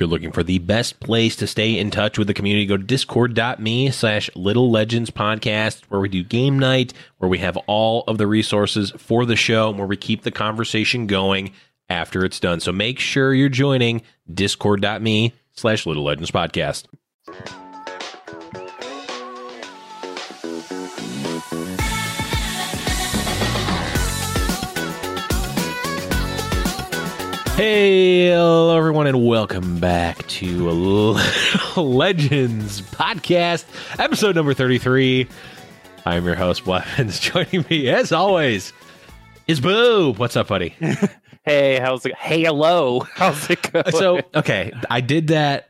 You're 0.00 0.08
looking 0.08 0.32
for 0.32 0.42
the 0.42 0.58
best 0.58 0.98
place 0.98 1.36
to 1.36 1.46
stay 1.46 1.78
in 1.78 1.90
touch 1.90 2.16
with 2.16 2.26
the 2.26 2.32
community, 2.32 2.64
go 2.64 2.78
to 2.78 2.82
discord.me 2.82 3.90
slash 3.90 4.30
little 4.34 4.70
legends 4.70 5.10
podcast, 5.10 5.82
where 5.90 6.00
we 6.00 6.08
do 6.08 6.24
game 6.24 6.58
night, 6.58 6.94
where 7.18 7.28
we 7.28 7.36
have 7.38 7.58
all 7.66 8.04
of 8.08 8.16
the 8.16 8.26
resources 8.26 8.92
for 8.96 9.26
the 9.26 9.36
show, 9.36 9.68
and 9.68 9.76
where 9.76 9.86
we 9.86 9.98
keep 9.98 10.22
the 10.22 10.30
conversation 10.30 11.06
going 11.06 11.52
after 11.90 12.24
it's 12.24 12.40
done. 12.40 12.60
So 12.60 12.72
make 12.72 12.98
sure 12.98 13.34
you're 13.34 13.50
joining 13.50 14.00
discord.me 14.32 15.34
slash 15.52 15.84
little 15.84 16.04
legends 16.04 16.30
podcast. 16.30 16.86
Hey, 27.60 28.28
hello 28.28 28.74
everyone, 28.74 29.06
and 29.06 29.26
welcome 29.26 29.80
back 29.80 30.26
to 30.28 30.70
Legends 31.76 32.80
Podcast, 32.80 33.66
episode 33.98 34.34
number 34.34 34.54
33. 34.54 35.28
I'm 36.06 36.24
your 36.24 36.36
host, 36.36 36.64
Weapons. 36.64 37.20
Joining 37.20 37.66
me, 37.68 37.90
as 37.90 38.12
always, 38.12 38.72
is 39.46 39.60
Boo. 39.60 40.14
What's 40.16 40.36
up, 40.36 40.48
buddy? 40.48 40.74
Hey, 41.44 41.78
how's 41.78 42.06
it? 42.06 42.14
Hey, 42.14 42.44
hello. 42.44 43.00
How's 43.00 43.50
it 43.50 43.70
going? 43.70 43.92
so, 43.92 44.20
okay, 44.34 44.72
I 44.88 45.02
did 45.02 45.26
that. 45.26 45.68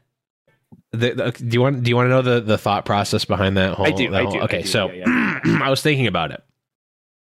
The, 0.92 1.14
the- 1.14 1.32
do 1.32 1.54
you 1.54 1.60
want? 1.60 1.82
Do 1.82 1.88
you 1.88 1.96
want 1.96 2.06
to 2.06 2.10
know 2.10 2.22
the, 2.22 2.40
the 2.40 2.58
thought 2.58 2.84
process 2.84 3.24
behind 3.24 3.56
that 3.56 3.74
whole? 3.74 3.86
I 3.86 3.90
do. 3.90 4.14
I 4.14 4.30
do. 4.30 4.38
I 4.38 4.44
okay, 4.44 4.62
do, 4.62 4.68
so 4.68 4.92
yeah, 4.92 5.06
I 5.60 5.70
was 5.70 5.82
thinking 5.82 6.06
about 6.06 6.30
it. 6.30 6.40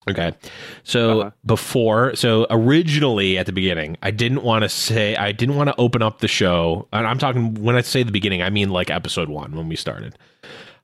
Okay, 0.09 0.33
so 0.83 1.21
Uh-huh. 1.21 1.31
before, 1.45 2.15
so 2.15 2.47
originally 2.49 3.37
at 3.37 3.45
the 3.45 3.51
beginning, 3.51 3.97
I 4.01 4.09
didn't 4.09 4.41
want 4.41 4.63
to 4.63 4.69
say, 4.69 5.15
I 5.15 5.31
didn't 5.31 5.55
want 5.55 5.67
to 5.69 5.75
open 5.77 6.01
up 6.01 6.19
the 6.19 6.27
show. 6.27 6.87
And 6.91 7.05
I'm 7.05 7.19
talking 7.19 7.53
when 7.61 7.75
I 7.75 7.81
say 7.81 8.01
the 8.01 8.11
beginning, 8.11 8.41
I 8.41 8.49
mean 8.49 8.71
like 8.71 8.89
episode 8.89 9.29
one 9.29 9.55
when 9.55 9.69
we 9.69 9.75
started. 9.75 10.17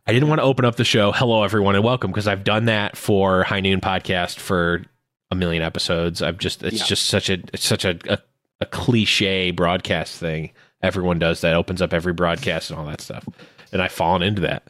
I 0.06 0.14
didn't 0.14 0.30
want 0.30 0.40
to 0.40 0.44
open 0.44 0.66
up 0.66 0.76
the 0.76 0.84
show, 0.86 1.12
hello 1.12 1.44
everyone 1.44 1.74
and 1.76 1.84
welcome, 1.84 2.12
because 2.12 2.28
I've 2.28 2.44
done 2.44 2.66
that 2.66 2.96
for 2.96 3.44
High 3.44 3.60
Noon 3.60 3.82
Podcast 3.82 4.38
for 4.38 4.84
a 5.32 5.36
million 5.36 5.64
episodes. 5.64 6.22
I've 6.22 6.38
just, 6.38 6.62
it's 6.64 6.80
Yeah. 6.82 6.86
just 6.86 7.08
such 7.08 7.30
a, 7.32 7.40
it's 7.54 7.66
such 7.66 7.86
a, 7.86 7.98
a, 8.08 8.20
a 8.62 8.66
cliche 8.68 9.50
broadcast 9.50 10.20
thing. 10.20 10.52
Everyone 10.84 11.18
does 11.18 11.42
that, 11.42 11.56
opens 11.56 11.82
up 11.82 11.92
every 11.92 12.14
broadcast 12.14 12.70
and 12.70 12.80
all 12.80 12.86
that 12.86 13.02
stuff. 13.02 13.28
And 13.74 13.82
I've 13.82 13.92
fallen 13.92 14.22
into 14.22 14.44
that. 14.44 14.68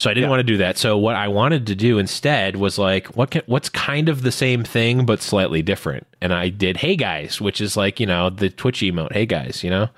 So 0.00 0.08
I 0.08 0.14
didn't 0.14 0.26
Yeah. 0.26 0.30
want 0.30 0.40
to 0.40 0.44
do 0.44 0.56
that. 0.58 0.78
So 0.78 0.96
what 0.96 1.16
I 1.16 1.26
wanted 1.26 1.66
to 1.66 1.74
do 1.74 1.98
instead 1.98 2.56
was 2.56 2.78
like, 2.78 3.08
what 3.16 3.32
can, 3.32 3.42
what's 3.46 3.68
kind 3.68 4.08
of 4.08 4.22
the 4.22 4.30
same 4.30 4.62
thing 4.62 5.04
but 5.04 5.20
slightly 5.20 5.60
different? 5.60 6.06
And 6.20 6.32
I 6.32 6.50
did, 6.50 6.76
hey 6.76 6.94
guys, 6.94 7.40
which 7.40 7.60
is 7.60 7.76
like 7.76 7.98
you 7.98 8.06
know 8.06 8.30
the 8.30 8.48
Twitch 8.48 8.80
emote, 8.80 9.12
hey 9.12 9.26
guys, 9.26 9.64
you 9.64 9.70
know. 9.70 9.88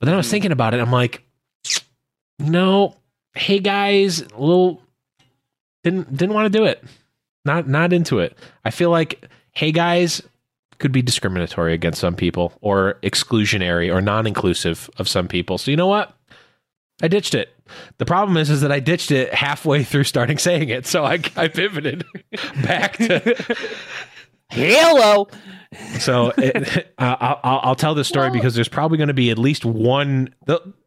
But 0.00 0.06
then 0.06 0.14
I 0.14 0.16
was 0.16 0.26
mm-hmm. 0.26 0.30
thinking 0.32 0.52
about 0.52 0.74
it. 0.74 0.80
I'm 0.80 0.90
like, 0.90 1.22
no, 2.38 2.96
hey 3.34 3.58
guys, 3.58 4.22
a 4.22 4.40
little 4.40 4.82
didn't 5.82 6.16
didn't 6.16 6.34
want 6.34 6.50
to 6.50 6.58
do 6.58 6.64
it. 6.64 6.82
Not 7.44 7.68
not 7.68 7.92
into 7.92 8.20
it. 8.20 8.36
I 8.64 8.70
feel 8.70 8.90
like 8.90 9.28
hey 9.52 9.72
guys 9.72 10.22
could 10.78 10.90
be 10.90 11.02
discriminatory 11.02 11.72
against 11.74 12.00
some 12.00 12.16
people 12.16 12.52
or 12.60 12.98
exclusionary 13.02 13.94
or 13.94 14.00
non-inclusive 14.00 14.90
of 14.98 15.08
some 15.08 15.28
people. 15.28 15.56
So 15.58 15.70
you 15.70 15.76
know 15.76 15.86
what? 15.86 16.16
I 17.02 17.08
ditched 17.08 17.34
it. 17.34 17.50
The 17.98 18.04
problem 18.04 18.36
is, 18.36 18.50
is 18.50 18.60
that 18.60 18.70
I 18.70 18.80
ditched 18.80 19.10
it 19.10 19.32
halfway 19.32 19.84
through 19.84 20.04
starting 20.04 20.38
saying 20.38 20.68
it, 20.68 20.86
so 20.86 21.04
I, 21.04 21.18
I 21.36 21.48
pivoted 21.48 22.04
back 22.62 22.96
to. 22.98 23.66
hello. 24.50 25.28
So 25.98 26.32
it, 26.36 26.94
uh, 26.98 27.16
I'll, 27.42 27.60
I'll 27.62 27.74
tell 27.74 27.94
this 27.94 28.06
story 28.06 28.30
because 28.30 28.54
there's 28.54 28.68
probably 28.68 28.96
going 28.96 29.08
to 29.08 29.14
be 29.14 29.30
at 29.30 29.38
least 29.38 29.64
one. 29.64 30.32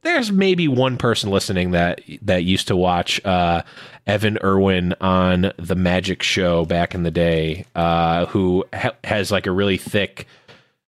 There's 0.02 0.32
maybe 0.32 0.68
one 0.70 0.98
person 0.98 1.30
listening 1.30 1.72
that 1.72 2.00
that 2.22 2.46
used 2.46 2.70
to 2.70 2.76
watch 2.78 3.24
uh, 3.26 3.64
Evan 4.06 4.38
Irwin 4.42 4.94
on 5.02 5.52
the 5.58 5.76
Magic 5.76 6.24
Show 6.24 6.64
back 6.64 6.96
in 6.96 7.04
the 7.04 7.12
day, 7.12 7.66
uh, 7.76 8.28
who 8.28 8.64
ha- 8.74 8.96
has 9.04 9.30
like 9.30 9.46
a 9.46 9.52
really 9.52 9.78
thick, 9.78 10.26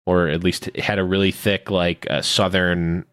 or 0.06 0.28
at 0.28 0.42
least 0.42 0.74
had 0.76 0.98
a 0.98 1.04
really 1.04 1.32
thick 1.32 1.70
like 1.70 2.06
uh, 2.08 2.22
Southern 2.22 3.04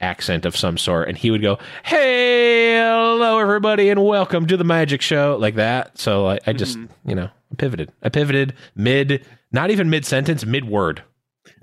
accent 0.00 0.44
of 0.46 0.56
some 0.56 0.78
sort, 0.78 1.08
and 1.08 1.16
he 1.16 1.30
would 1.30 1.42
go, 1.42 1.58
"Hey, 1.84 2.76
hello 2.76 3.38
everybody, 3.38 3.88
and 3.90 4.04
welcome 4.04 4.46
to 4.46 4.56
the 4.56 4.64
Magic 4.64 5.00
Show," 5.02 5.36
like 5.40 5.54
that. 5.56 5.98
So 5.98 6.26
I, 6.28 6.38
I 6.46 6.52
just, 6.52 6.78
you 7.04 7.14
know, 7.14 7.28
pivoted. 7.56 7.90
I 8.02 8.08
pivoted 8.08 8.54
mid, 8.74 9.26
not 9.52 9.70
even 9.70 9.90
mid 9.90 10.04
sentence, 10.04 10.44
mid 10.46 10.64
word. 10.68 11.02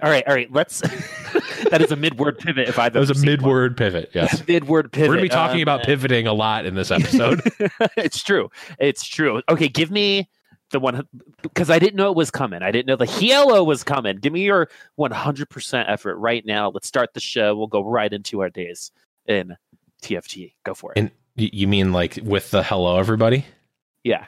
All 0.01 0.09
right, 0.09 0.27
all 0.27 0.33
right. 0.33 0.51
Let's. 0.51 0.81
that 1.69 1.81
is 1.81 1.91
a 1.91 1.95
mid-word 1.95 2.37
pivot. 2.39 2.67
If 2.67 2.77
I've 2.79 2.91
That 2.93 2.99
was 2.99 3.11
a 3.11 3.25
mid 3.25 3.41
word 3.41 3.77
pivot. 3.77 4.11
Yes, 4.13 4.43
mid-word 4.47 4.91
pivot. 4.91 5.09
we're 5.09 5.15
gonna 5.15 5.21
be 5.23 5.29
talking 5.29 5.57
Um, 5.57 5.63
about 5.63 5.83
pivoting 5.83 6.27
a 6.27 6.33
lot 6.33 6.65
in 6.65 6.75
this 6.75 6.91
episode. 6.91 7.41
it's 7.97 8.21
true. 8.21 8.49
It's 8.77 9.07
true. 9.07 9.41
Okay, 9.47 9.69
give 9.69 9.91
me 9.91 10.27
the 10.71 10.79
one 10.79 11.07
because 11.41 11.69
I 11.69 11.79
didn't 11.79 11.95
know 11.95 12.09
it 12.09 12.15
was 12.17 12.31
coming. 12.31 12.61
I 12.63 12.71
didn't 12.71 12.87
know 12.87 12.95
the 12.95 13.05
hello 13.05 13.63
was 13.63 13.83
coming. 13.83 14.17
Give 14.17 14.33
me 14.33 14.41
your 14.41 14.69
100% 14.99 15.85
effort 15.87 16.17
right 16.17 16.45
now. 16.45 16.69
Let's 16.69 16.87
start 16.87 17.13
the 17.13 17.19
show. 17.19 17.55
We'll 17.55 17.67
go 17.67 17.83
right 17.83 18.11
into 18.11 18.41
our 18.41 18.49
days 18.49 18.91
in 19.27 19.55
TFT. 20.01 20.53
Go 20.63 20.73
for 20.73 20.91
it. 20.93 20.99
and 20.99 21.11
you 21.35 21.67
mean 21.67 21.91
like 21.91 22.19
with 22.23 22.51
the 22.51 22.63
hello 22.63 22.97
everybody? 22.97 23.45
yeah. 24.03 24.25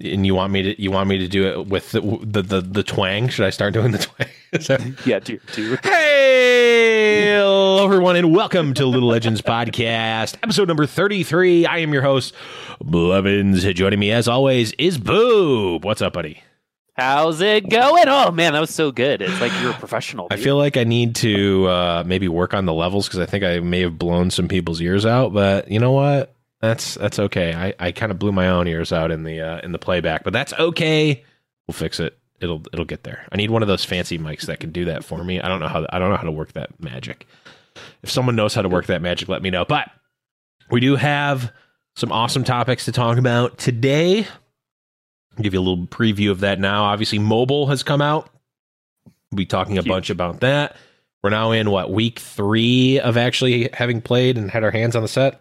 And 0.00 0.26
you 0.26 0.34
want 0.34 0.52
me 0.52 0.62
to 0.62 0.82
you 0.82 0.90
want 0.90 1.08
me 1.08 1.18
to 1.18 1.28
do 1.28 1.46
it 1.46 1.66
with 1.68 1.92
the 1.92 2.00
the 2.22 2.42
the, 2.42 2.60
the 2.60 2.82
twang? 2.82 3.28
Should 3.28 3.46
I 3.46 3.50
start 3.50 3.74
doing 3.74 3.92
the 3.92 3.98
twang? 3.98 4.28
That- 4.52 5.06
Yeah, 5.06 5.18
do 5.20 5.38
do 5.52 5.76
Hey, 5.82 7.36
hello 7.36 7.84
everyone, 7.84 8.16
and 8.16 8.34
welcome 8.34 8.74
to 8.74 8.86
Little 8.86 9.08
Legends 9.08 9.40
Podcast, 9.42 10.36
episode 10.42 10.66
number 10.68 10.86
33. 10.86 11.66
I 11.66 11.78
am 11.78 11.92
your 11.92 12.02
host, 12.02 12.34
Blevins. 12.80 13.62
Joining 13.74 13.98
me 14.00 14.10
as 14.12 14.26
always 14.28 14.72
is 14.78 14.98
Boop. 14.98 15.84
What's 15.84 16.02
up, 16.02 16.12
buddy? 16.12 16.42
How's 16.96 17.40
it 17.40 17.68
going? 17.68 18.04
Oh 18.08 18.30
man, 18.32 18.52
that 18.52 18.60
was 18.60 18.74
so 18.74 18.90
good. 18.92 19.22
It's 19.22 19.40
like 19.40 19.52
you're 19.60 19.70
a 19.72 19.74
professional. 19.74 20.26
I 20.30 20.36
feel 20.36 20.56
like 20.56 20.76
I 20.76 20.84
need 20.84 21.14
to 21.16 21.66
uh, 21.68 22.04
maybe 22.06 22.26
work 22.28 22.52
on 22.54 22.66
the 22.66 22.72
levels 22.74 23.06
because 23.06 23.20
I 23.20 23.26
think 23.26 23.42
I 23.44 23.60
may 23.60 23.80
have 23.80 23.96
blown 23.98 24.30
some 24.30 24.48
people's 24.48 24.80
ears 24.80 25.06
out. 25.06 25.32
But 25.32 25.70
you 25.70 25.78
know 25.80 25.92
what? 25.92 26.33
That's 26.64 26.94
that's 26.94 27.18
okay. 27.18 27.54
I, 27.54 27.74
I 27.78 27.92
kind 27.92 28.10
of 28.10 28.18
blew 28.18 28.32
my 28.32 28.48
own 28.48 28.66
ears 28.66 28.92
out 28.92 29.10
in 29.10 29.24
the 29.24 29.40
uh, 29.40 29.60
in 29.62 29.72
the 29.72 29.78
playback, 29.78 30.24
but 30.24 30.32
that's 30.32 30.52
okay. 30.54 31.22
We'll 31.66 31.74
fix 31.74 32.00
it. 32.00 32.18
It'll 32.40 32.62
it'll 32.72 32.84
get 32.84 33.04
there. 33.04 33.26
I 33.30 33.36
need 33.36 33.50
one 33.50 33.62
of 33.62 33.68
those 33.68 33.84
fancy 33.84 34.18
mics 34.18 34.46
that 34.46 34.60
can 34.60 34.70
do 34.70 34.86
that 34.86 35.04
for 35.04 35.22
me. 35.22 35.40
I 35.40 35.48
don't 35.48 35.60
know 35.60 35.68
how 35.68 35.86
I 35.90 35.98
don't 35.98 36.10
know 36.10 36.16
how 36.16 36.24
to 36.24 36.30
work 36.30 36.52
that 36.54 36.82
magic. 36.82 37.26
If 38.02 38.10
someone 38.10 38.36
knows 38.36 38.54
how 38.54 38.62
to 38.62 38.68
work 38.68 38.86
that 38.86 39.02
magic, 39.02 39.28
let 39.28 39.42
me 39.42 39.50
know. 39.50 39.64
But 39.64 39.90
we 40.70 40.80
do 40.80 40.96
have 40.96 41.52
some 41.96 42.10
awesome 42.12 42.44
topics 42.44 42.86
to 42.86 42.92
talk 42.92 43.18
about 43.18 43.58
today. 43.58 44.26
I'll 45.36 45.42
give 45.42 45.54
you 45.54 45.60
a 45.60 45.62
little 45.62 45.86
preview 45.86 46.30
of 46.30 46.40
that 46.40 46.60
now. 46.60 46.84
Obviously, 46.84 47.18
mobile 47.18 47.66
has 47.66 47.82
come 47.82 48.00
out. 48.00 48.30
We'll 49.30 49.36
be 49.36 49.46
talking 49.46 49.76
a 49.78 49.82
Huge. 49.82 49.88
bunch 49.88 50.10
about 50.10 50.40
that. 50.40 50.76
We're 51.22 51.30
now 51.30 51.52
in 51.52 51.70
what 51.70 51.90
week 51.90 52.18
three 52.18 53.00
of 53.00 53.16
actually 53.16 53.70
having 53.72 54.00
played 54.00 54.36
and 54.38 54.50
had 54.50 54.62
our 54.62 54.70
hands 54.70 54.94
on 54.94 55.02
the 55.02 55.08
set, 55.08 55.40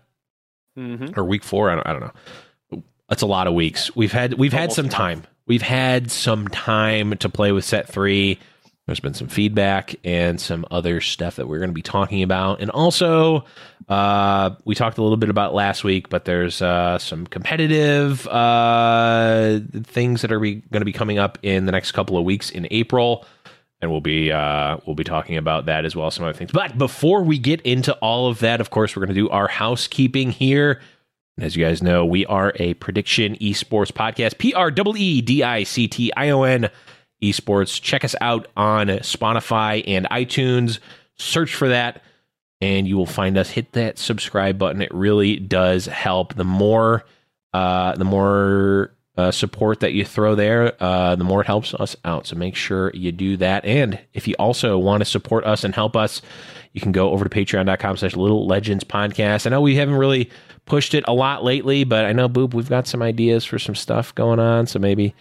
Mhm. 0.77 1.17
or 1.17 1.23
week 1.23 1.43
four. 1.43 1.69
I 1.69 1.75
don't, 1.75 1.87
I 1.87 1.91
don't 1.93 2.01
know. 2.01 2.83
That's 3.09 3.21
a 3.21 3.27
lot 3.27 3.47
of 3.47 3.53
weeks. 3.53 3.95
We've 3.95 4.11
had 4.11 4.33
we've 4.35 4.53
had 4.53 4.71
some 4.71 4.89
time. 4.89 5.23
We've 5.45 5.61
had 5.61 6.09
some 6.09 6.47
time 6.47 7.15
to 7.17 7.29
play 7.29 7.51
with 7.51 7.65
set 7.65 7.87
three. 7.87 8.39
There's 8.87 8.99
been 8.99 9.13
some 9.13 9.27
feedback 9.27 9.95
and 10.03 10.41
some 10.41 10.65
other 10.71 10.99
stuff 10.99 11.37
that 11.37 11.47
we're 11.47 11.59
going 11.59 11.69
to 11.69 11.73
be 11.73 11.81
talking 11.81 12.21
about, 12.23 12.59
and 12.61 12.69
also 12.71 13.45
uh, 13.87 14.51
we 14.65 14.75
talked 14.75 14.97
a 14.97 15.01
little 15.01 15.17
bit 15.17 15.29
about 15.29 15.53
last 15.53 15.83
week, 15.83 16.09
but 16.09 16.25
there's 16.25 16.61
uh, 16.61 16.97
some 16.97 17.25
competitive 17.27 18.27
uh, 18.27 19.59
things 19.83 20.21
that 20.21 20.31
are 20.31 20.39
going 20.39 20.61
to 20.71 20.85
be 20.85 20.91
coming 20.93 21.17
up 21.17 21.37
in 21.43 21.65
the 21.65 21.71
next 21.71 21.91
couple 21.93 22.17
of 22.17 22.23
weeks 22.25 22.49
in 22.49 22.67
April, 22.71 23.25
and 23.83 23.91
we'll 23.91 24.01
be 24.01 24.31
uh, 24.31 24.77
we'll 24.85 24.95
be 24.95 25.03
talking 25.03 25.35
about 25.35 25.65
that 25.65 25.83
as 25.83 25.93
well 25.93 26.09
some 26.09 26.23
other 26.23 26.37
things. 26.37 26.53
But 26.53 26.77
before 26.77 27.21
we 27.21 27.37
get 27.37 27.59
into 27.61 27.93
all 27.95 28.27
of 28.27 28.39
that, 28.39 28.61
of 28.61 28.69
course, 28.69 28.95
we're 28.95 29.01
going 29.05 29.13
to 29.13 29.21
do 29.21 29.29
our 29.29 29.49
housekeeping 29.49 30.31
here. 30.31 30.81
As 31.37 31.57
you 31.57 31.65
guys 31.65 31.83
know, 31.83 32.05
we 32.05 32.25
are 32.27 32.53
a 32.55 32.75
prediction 32.75 33.35
esports 33.35 33.91
podcast. 33.91 34.37
P 34.37 34.53
R 34.53 34.69
E 34.69 34.93
E 34.95 35.21
D 35.21 35.43
I 35.43 35.63
C 35.63 35.89
T 35.89 36.13
I 36.15 36.29
O 36.29 36.43
N 36.43 36.69
esports. 37.21 37.81
Check 37.81 38.05
us 38.05 38.15
out 38.21 38.47
on 38.55 38.87
Spotify 38.87 39.83
and 39.85 40.07
iTunes. 40.09 40.79
Search 41.17 41.53
for 41.53 41.67
that, 41.67 42.01
and 42.61 42.87
you 42.87 42.95
will 42.95 43.05
find 43.05 43.37
us. 43.37 43.49
Hit 43.49 43.73
that 43.73 43.97
subscribe 43.97 44.57
button. 44.57 44.81
It 44.81 44.93
really 44.93 45.35
does 45.35 45.87
help. 45.87 46.35
The 46.35 46.45
more, 46.45 47.03
uh, 47.51 47.97
the 47.97 48.05
more 48.05 48.95
uh, 49.15 49.31
support 49.31 49.79
that 49.81 49.93
you 49.93 50.03
throw 50.03 50.35
there, 50.35 50.73
uh, 50.81 51.15
the 51.15 51.23
more 51.23 51.41
it 51.41 51.47
helps 51.47 51.73
us 51.75 51.95
out. 52.03 52.27
So 52.27 52.35
make 52.35 52.55
sure 52.55 52.91
you 52.93 53.11
do 53.11 53.37
that. 53.37 53.63
And 53.63 53.99
if 54.13 54.27
you 54.27 54.35
also 54.39 54.77
want 54.77 55.01
to 55.01 55.05
support 55.05 55.45
us 55.45 55.63
and 55.63 55.75
help 55.75 55.95
us, 55.95 56.21
you 56.73 56.81
can 56.81 56.91
go 56.91 57.11
over 57.11 57.23
to 57.23 57.29
patreon.com 57.29 57.97
slash 57.97 58.15
little 58.15 58.47
legends 58.47 58.83
podcast. 58.83 59.45
I 59.45 59.51
know 59.51 59.61
we 59.61 59.75
haven't 59.75 59.95
really 59.95 60.31
pushed 60.65 60.95
it 60.95 61.03
a 61.07 61.13
lot 61.13 61.43
lately, 61.43 61.83
but 61.83 62.05
I 62.05 62.13
know 62.13 62.27
Boop, 62.27 62.55
we've 62.55 62.69
got 62.69 62.87
some 62.87 63.03
ideas 63.03 63.45
for 63.45 63.59
some 63.59 63.75
stuff 63.75 64.15
going 64.15 64.39
on. 64.39 64.65
So 64.65 64.79
maybe 64.79 65.13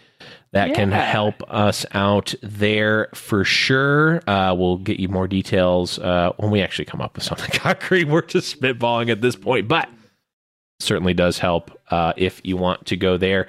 that 0.52 0.74
can 0.74 0.90
help 0.90 1.42
us 1.48 1.84
out 1.92 2.34
there 2.42 3.08
for 3.14 3.44
sure. 3.44 4.22
Uh, 4.26 4.54
we'll 4.54 4.78
get 4.78 5.00
you 5.00 5.08
more 5.08 5.26
details 5.26 5.98
uh, 5.98 6.32
when 6.36 6.50
we 6.50 6.62
actually 6.62 6.84
come 6.86 7.00
up 7.00 7.14
with 7.14 7.24
something 7.24 7.50
concrete. 7.52 8.04
We're 8.04 8.22
just 8.22 8.58
spitballing 8.58 9.10
at 9.10 9.20
this 9.20 9.36
point, 9.36 9.68
but 9.68 9.88
certainly 10.80 11.14
does 11.14 11.38
help 11.38 11.70
uh, 11.90 12.12
if 12.16 12.40
you 12.44 12.56
want 12.56 12.86
to 12.86 12.96
go 12.96 13.16
there. 13.16 13.48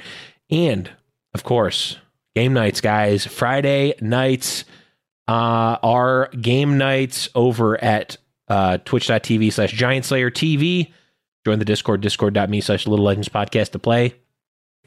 And 0.49 0.91
of 1.33 1.43
course, 1.43 1.97
game 2.35 2.53
nights, 2.53 2.81
guys. 2.81 3.25
Friday 3.25 3.95
nights 4.01 4.65
uh, 5.27 5.77
are 5.81 6.27
game 6.39 6.77
nights 6.77 7.29
over 7.35 7.81
at 7.83 8.17
uh, 8.47 8.77
twitch.tv 8.79 9.51
slash 9.51 9.71
giant 9.71 10.05
slayer 10.05 10.29
TV. 10.29 10.91
Join 11.45 11.59
the 11.59 11.65
Discord, 11.65 12.01
discord.me 12.01 12.61
slash 12.61 12.87
little 12.87 13.05
legends 13.05 13.29
podcast 13.29 13.71
to 13.71 13.79
play. 13.79 14.15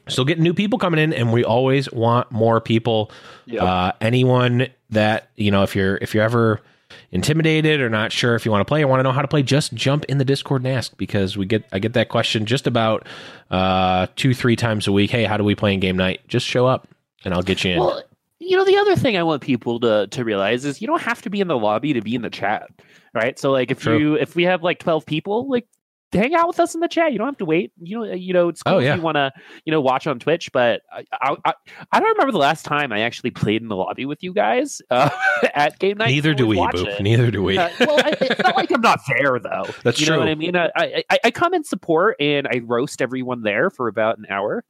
Still 0.07 0.25
getting 0.25 0.43
new 0.43 0.53
people 0.53 0.79
coming 0.79 0.99
in, 0.99 1.13
and 1.13 1.33
we 1.33 1.43
always 1.43 1.91
want 1.91 2.31
more 2.31 2.61
people. 2.61 3.11
Yep. 3.45 3.61
Uh, 3.61 3.91
anyone 3.99 4.67
that 4.89 5.29
you 5.35 5.51
know, 5.51 5.63
if 5.63 5.75
you're 5.75 5.97
if 5.97 6.13
you're 6.13 6.23
ever 6.23 6.61
intimidated 7.11 7.81
or 7.81 7.89
not 7.89 8.11
sure 8.11 8.35
if 8.35 8.45
you 8.45 8.51
want 8.51 8.61
to 8.61 8.65
play 8.65 8.83
or 8.83 8.87
want 8.87 8.99
to 8.99 9.03
know 9.03 9.11
how 9.11 9.21
to 9.21 9.27
play, 9.27 9.43
just 9.43 9.73
jump 9.73 10.05
in 10.05 10.17
the 10.17 10.25
Discord 10.25 10.63
and 10.63 10.73
ask 10.73 10.95
because 10.97 11.37
we 11.37 11.45
get 11.45 11.63
I 11.71 11.79
get 11.79 11.93
that 11.93 12.09
question 12.09 12.45
just 12.45 12.67
about 12.67 13.07
uh, 13.51 14.07
two 14.15 14.33
three 14.33 14.55
times 14.55 14.87
a 14.87 14.91
week. 14.91 15.11
Hey, 15.11 15.23
how 15.23 15.37
do 15.37 15.43
we 15.43 15.55
play 15.55 15.73
in 15.73 15.79
game 15.79 15.97
night? 15.97 16.21
Just 16.27 16.45
show 16.45 16.65
up 16.67 16.87
and 17.23 17.33
I'll 17.33 17.41
get 17.41 17.63
you 17.63 17.71
in. 17.71 17.79
Well, 17.79 18.03
you 18.39 18.55
know, 18.55 18.65
the 18.65 18.77
other 18.77 18.95
thing 18.95 19.17
I 19.17 19.23
want 19.23 19.41
people 19.41 19.79
to 19.81 20.07
to 20.07 20.23
realize 20.23 20.65
is 20.65 20.81
you 20.81 20.87
don't 20.87 21.01
have 21.01 21.21
to 21.23 21.29
be 21.29 21.41
in 21.41 21.47
the 21.47 21.57
lobby 21.57 21.93
to 21.93 22.01
be 22.01 22.15
in 22.15 22.21
the 22.21 22.29
chat, 22.29 22.69
right? 23.13 23.37
So 23.37 23.51
like 23.51 23.71
if 23.71 23.81
True. 23.81 23.97
you 23.97 24.13
if 24.15 24.35
we 24.35 24.43
have 24.43 24.63
like 24.63 24.79
twelve 24.79 25.05
people, 25.05 25.49
like 25.49 25.67
hang 26.13 26.33
out 26.35 26.47
with 26.47 26.59
us 26.59 26.73
in 26.73 26.79
the 26.81 26.87
chat. 26.87 27.11
You 27.11 27.17
don't 27.17 27.27
have 27.27 27.37
to 27.37 27.45
wait. 27.45 27.71
You 27.81 27.99
know, 27.99 28.13
you 28.13 28.33
know, 28.33 28.49
it's 28.49 28.63
cool 28.63 28.75
Oh, 28.75 28.79
yeah. 28.79 28.91
if 28.93 28.97
you 28.97 29.01
want 29.03 29.15
to, 29.15 29.31
you 29.65 29.71
know, 29.71 29.81
watch 29.81 30.07
on 30.07 30.19
Twitch. 30.19 30.51
But 30.51 30.81
I, 30.91 31.03
I, 31.43 31.53
I, 31.91 31.99
don't 31.99 32.09
remember 32.09 32.31
the 32.31 32.37
last 32.37 32.63
time 32.63 32.91
I 32.91 33.01
actually 33.01 33.31
played 33.31 33.61
in 33.61 33.67
the 33.67 33.75
lobby 33.75 34.05
with 34.05 34.23
you 34.23 34.33
guys 34.33 34.81
uh, 34.89 35.09
at 35.53 35.77
game 35.79 35.97
night. 35.97 36.07
Neither 36.09 36.33
do 36.33 36.47
we, 36.47 36.57
Boop. 36.57 37.01
Neither 37.01 37.29
do 37.31 37.43
we. 37.43 37.57
Uh, 37.57 37.69
well, 37.81 37.99
I, 37.99 38.15
it's 38.21 38.41
not 38.41 38.55
like 38.55 38.71
I'm 38.71 38.81
not 38.81 38.99
there 39.07 39.39
though. 39.39 39.67
That's 39.83 39.99
you 39.99 40.07
know 40.07 40.13
true. 40.13 40.19
what 40.19 40.29
I 40.29 40.35
mean? 40.35 40.55
I, 40.55 40.71
I 40.75 41.03
I- 41.25 41.31
come 41.31 41.53
in 41.53 41.63
support 41.63 42.15
and 42.19 42.47
I 42.47 42.61
roast 42.63 43.01
everyone 43.01 43.41
there 43.43 43.69
for 43.69 43.87
about 43.87 44.17
an 44.17 44.25
hour, 44.29 44.63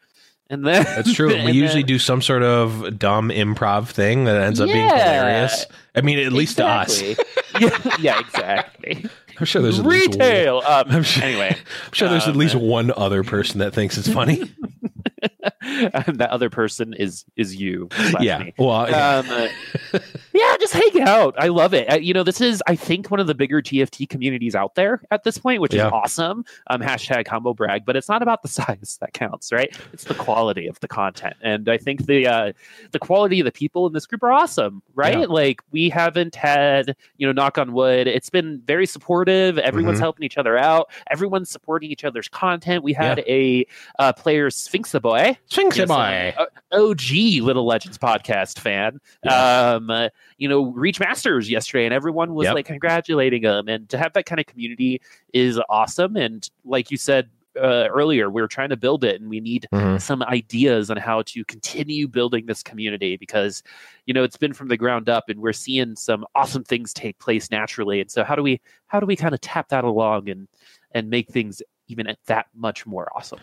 and 0.50 0.66
then 0.66 0.84
That's 0.84 1.14
true. 1.14 1.28
we 1.46 1.52
usually 1.52 1.82
then- 1.84 1.88
do 1.88 2.00
some 2.00 2.22
sort 2.22 2.44
of 2.44 2.98
dumb 2.98 3.30
improv 3.30 3.90
thing 3.90 4.26
that 4.26 4.42
ends 4.42 4.60
up 4.60 4.68
being 4.68 4.88
hilarious. 4.88 5.66
I 5.96 6.02
mean, 6.02 6.20
at 6.20 6.34
least 6.34 6.60
Exactly. 6.60 7.16
yeah, 7.60 7.96
yeah, 8.00 8.20
exactly. 8.20 9.06
I'm 9.40 9.46
sure 9.46 9.62
there's 9.62 9.80
at 9.80 9.86
least 9.86 10.10
one- 10.10 10.20
Retail. 10.20 10.62
Um, 10.66 11.04
sure, 11.04 11.24
anyway, 11.24 11.56
I'm 11.86 11.94
sure 11.94 12.10
there's 12.10 12.24
at 12.24 12.30
um, 12.30 12.38
least 12.38 12.56
one 12.56 12.92
other 12.96 13.24
person 13.24 13.60
that 13.60 13.74
thinks 13.74 13.98
it's 13.98 14.12
funny. 14.12 14.52
that 15.62 16.30
other 16.32 16.50
person 16.50 16.94
is 16.94 17.26
is 17.36 17.56
you. 17.56 17.90
yeah. 18.20 18.40
me. 18.40 18.54
Well, 18.58 18.90
yeah. 18.90 19.50
Um, 19.94 20.02
yeah, 20.38 20.56
just 20.60 20.74
hang 20.74 21.02
out. 21.02 21.36
I 21.38 21.48
love 21.48 21.74
it. 21.74 21.92
Uh, 21.92 21.96
you 21.98 22.14
know, 22.14 22.24
this 22.24 22.40
is, 22.42 22.62
I 22.68 22.76
think, 22.76 23.10
one 23.10 23.20
of 23.20 23.28
the 23.28 23.36
bigger 23.36 23.62
TFT 23.62 24.08
communities 24.08 24.56
out 24.56 24.76
there 24.76 25.02
at 25.12 25.24
this 25.24 25.38
point, 25.38 25.62
which 25.62 25.74
Yeah. 25.74 25.88
is 25.88 25.94
awesome. 25.94 26.46
Um, 26.68 26.82
hashtag 26.82 27.28
humble 27.28 27.54
brag, 27.54 27.86
but 27.86 27.96
it's 27.96 28.08
not 28.10 28.22
about 28.22 28.42
the 28.42 28.48
size 28.60 28.98
that 29.02 29.14
counts, 29.14 29.52
right? 29.52 29.76
It's 29.94 30.04
the 30.04 30.14
quality 30.14 30.68
of 30.68 30.80
the 30.80 30.88
content, 30.88 31.36
and 31.42 31.68
I 31.70 31.78
think 31.78 32.06
the 32.06 32.28
uh, 32.28 32.54
the 32.92 33.00
quality 33.00 33.40
of 33.40 33.46
the 33.46 33.52
people 33.52 33.88
in 33.88 33.94
this 33.94 34.06
group 34.06 34.24
are 34.24 34.32
awesome, 34.32 34.82
right? 34.96 35.20
Yeah. 35.20 35.26
Like 35.28 35.62
we 35.72 35.90
haven't 35.90 36.36
had, 36.36 36.96
you 37.18 37.26
know, 37.28 37.34
knock 37.34 37.58
on 37.58 37.74
wood, 37.74 38.08
it's 38.08 38.30
been 38.30 38.62
very 38.66 38.86
supportive. 38.86 39.58
Everyone's 39.58 39.98
Mhm. 39.98 40.02
helping 40.02 40.26
each 40.26 40.38
other 40.38 40.58
out. 40.58 40.90
Everyone's 41.10 41.50
supporting 41.50 41.90
each 41.92 42.04
other's 42.04 42.28
content. 42.28 42.84
We 42.84 42.94
had 42.94 43.20
a 43.28 43.66
uh, 44.00 44.14
player 44.14 44.50
Sphinx 44.50 44.94
boy. 44.94 45.38
Sphinx 45.48 45.78
Yes, 45.78 45.88
boy. 45.88 46.34
OG 46.72 47.42
Little 47.42 47.66
Legends 47.66 47.98
podcast 47.98 48.60
fan. 48.60 49.00
Um, 49.30 49.90
uh, 49.90 50.10
you 50.38 50.48
know, 50.50 50.72
reach 50.72 51.00
Masters 51.00 51.50
yesterday, 51.50 51.86
and 51.86 51.94
everyone 51.94 52.34
was 52.34 52.46
Yep. 52.46 52.56
like 52.56 52.66
congratulating 52.66 53.44
him. 53.44 53.68
And 53.68 53.88
to 53.90 53.98
have 53.98 54.14
that 54.14 54.26
kind 54.26 54.40
of 54.40 54.46
community 54.46 55.02
is 55.34 55.60
awesome. 55.70 56.16
And 56.18 56.48
like 56.66 56.92
you 56.92 56.98
said 56.98 57.30
uh, 57.60 57.88
earlier, 57.90 58.30
we 58.30 58.40
are 58.40 58.48
trying 58.48 58.70
to 58.70 58.78
build 58.78 59.04
it, 59.04 59.20
and 59.20 59.32
we 59.32 59.40
need 59.40 59.68
Mhm. 59.74 60.00
some 60.00 60.22
ideas 60.22 60.92
on 60.92 60.98
how 60.98 61.24
to 61.24 61.44
continue 61.46 62.08
building 62.08 62.46
this 62.46 62.62
community 62.62 63.18
because 63.18 63.64
you 64.06 64.14
know 64.14 64.24
it's 64.24 64.38
been 64.38 64.54
from 64.54 64.68
the 64.68 64.78
ground 64.78 65.10
up, 65.10 65.28
and 65.28 65.40
we're 65.40 65.54
seeing 65.54 65.96
some 65.96 66.24
awesome 66.36 66.64
things 66.64 66.94
take 66.94 67.18
place 67.18 67.50
naturally. 67.50 68.00
And 68.00 68.12
so, 68.12 68.24
how 68.24 68.36
do 68.36 68.44
we 68.44 68.62
how 68.86 69.00
do 69.00 69.08
we 69.08 69.16
kind 69.16 69.34
of 69.34 69.42
tap 69.42 69.70
that 69.70 69.84
along 69.86 70.30
and 70.30 70.48
and 70.92 71.10
make 71.10 71.30
things 71.30 71.64
even 71.88 72.16
that 72.28 72.46
much 72.54 72.86
more 72.86 73.10
awesome? 73.16 73.40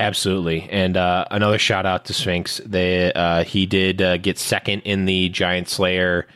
Absolutely, 0.00 0.68
and 0.70 0.96
uh, 0.96 1.24
another 1.30 1.58
shout 1.58 1.84
out 1.84 2.04
to 2.04 2.14
Sphinx. 2.14 2.60
They 2.64 3.12
uh, 3.12 3.42
he 3.42 3.66
did 3.66 4.00
uh, 4.00 4.16
get 4.18 4.38
second 4.38 4.82
in 4.82 5.06
the 5.06 5.28
Giant 5.28 5.68
Slayer 5.68 6.28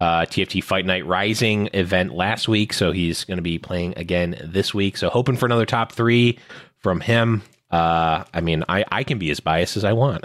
uh, 0.00 0.20
TFT 0.20 0.62
Fight 0.62 0.86
Night 0.86 1.04
Rising 1.04 1.68
event 1.72 2.14
last 2.14 2.46
week, 2.46 2.72
so 2.72 2.92
he's 2.92 3.24
going 3.24 3.38
to 3.38 3.42
be 3.42 3.58
playing 3.58 3.94
again 3.96 4.36
this 4.44 4.72
week. 4.72 4.96
So 4.96 5.10
hoping 5.10 5.36
for 5.36 5.46
another 5.46 5.66
top 5.66 5.92
three 5.92 6.38
from 6.78 7.00
him. 7.00 7.42
Uh, 7.72 8.22
I 8.32 8.40
mean, 8.40 8.62
I 8.68 8.84
I 8.90 9.02
can 9.02 9.18
be 9.18 9.30
as 9.30 9.40
biased 9.40 9.76
as 9.76 9.84
I 9.84 9.94
want. 9.94 10.24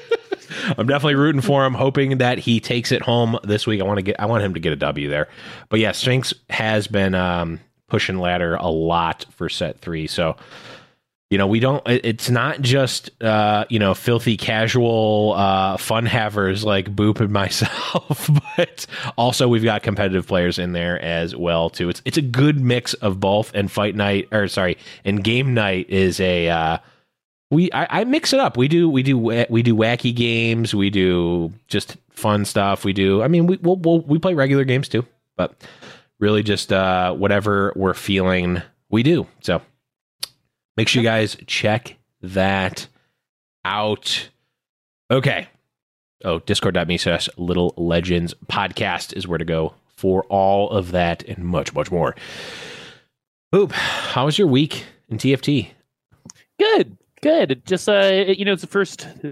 I'm 0.76 0.86
definitely 0.86 1.14
rooting 1.14 1.40
for 1.40 1.64
him, 1.64 1.72
hoping 1.72 2.18
that 2.18 2.38
he 2.38 2.60
takes 2.60 2.92
it 2.92 3.00
home 3.00 3.38
this 3.42 3.66
week. 3.66 3.80
I 3.80 3.84
want 3.84 3.98
to 3.98 4.02
get 4.02 4.20
I 4.20 4.26
want 4.26 4.44
him 4.44 4.52
to 4.52 4.60
get 4.60 4.72
a 4.72 4.76
W 4.76 5.08
there. 5.08 5.28
But 5.70 5.80
yeah, 5.80 5.92
Sphinx 5.92 6.34
has 6.50 6.86
been 6.88 7.14
um, 7.14 7.60
pushing 7.88 8.18
ladder 8.18 8.56
a 8.56 8.68
lot 8.68 9.24
for 9.30 9.48
set 9.48 9.80
three, 9.80 10.06
so 10.06 10.36
you 11.30 11.36
know 11.36 11.46
we 11.46 11.60
don't 11.60 11.82
it's 11.86 12.30
not 12.30 12.60
just 12.60 13.10
uh 13.22 13.64
you 13.68 13.78
know 13.78 13.94
filthy 13.94 14.36
casual 14.36 15.34
uh 15.36 15.76
fun 15.76 16.06
havers 16.06 16.64
like 16.64 16.94
boop 16.94 17.20
and 17.20 17.30
myself 17.32 18.30
but 18.56 18.86
also 19.16 19.48
we've 19.48 19.64
got 19.64 19.82
competitive 19.82 20.26
players 20.26 20.58
in 20.58 20.72
there 20.72 21.00
as 21.02 21.36
well 21.36 21.68
too 21.70 21.88
it's 21.88 22.02
it's 22.04 22.16
a 22.16 22.22
good 22.22 22.60
mix 22.60 22.94
of 22.94 23.20
both 23.20 23.50
and 23.54 23.70
fight 23.70 23.94
night 23.94 24.28
or 24.32 24.48
sorry 24.48 24.76
and 25.04 25.22
game 25.22 25.54
night 25.54 25.88
is 25.90 26.18
a 26.20 26.48
uh 26.48 26.78
we 27.50 27.72
I, 27.72 28.00
I 28.00 28.04
mix 28.04 28.32
it 28.32 28.40
up. 28.40 28.56
We 28.56 28.68
do 28.68 28.88
we 28.88 29.02
do 29.02 29.16
we 29.16 29.62
do 29.62 29.74
wacky 29.74 30.14
games. 30.14 30.74
We 30.74 30.90
do 30.90 31.52
just 31.66 31.96
fun 32.10 32.44
stuff. 32.44 32.84
We 32.84 32.92
do. 32.92 33.22
I 33.22 33.28
mean, 33.28 33.46
we 33.46 33.56
we'll, 33.62 33.76
we'll, 33.76 34.00
we 34.02 34.18
play 34.18 34.34
regular 34.34 34.64
games 34.64 34.88
too, 34.88 35.06
but 35.36 35.54
really 36.18 36.42
just 36.42 36.72
uh, 36.72 37.14
whatever 37.14 37.72
we're 37.76 37.94
feeling, 37.94 38.60
we 38.90 39.02
do. 39.02 39.26
So 39.40 39.62
make 40.78 40.88
sure 40.88 41.02
you 41.02 41.08
guys 41.08 41.36
check 41.46 41.96
that 42.22 42.86
out. 43.64 44.30
Okay. 45.10 45.48
Oh, 46.24 46.38
discord.me 46.38 46.96
slash 46.98 47.28
little 47.36 47.74
legends 47.76 48.34
podcast 48.46 49.12
is 49.16 49.26
where 49.28 49.38
to 49.38 49.44
go 49.44 49.74
for 49.96 50.24
all 50.24 50.70
of 50.70 50.92
that 50.92 51.22
and 51.24 51.38
much, 51.44 51.74
much 51.74 51.90
more. 51.90 52.14
Boop, 53.52 53.72
how 53.72 54.26
was 54.26 54.38
your 54.38 54.46
week 54.48 54.84
in 55.08 55.18
TFT? 55.18 55.68
Good, 56.58 56.96
good. 57.22 57.62
Just 57.64 57.88
uh, 57.88 58.24
you 58.28 58.44
know, 58.44 58.52
it's 58.52 58.62
the 58.62 58.68
first 58.68 59.06
uh, 59.24 59.30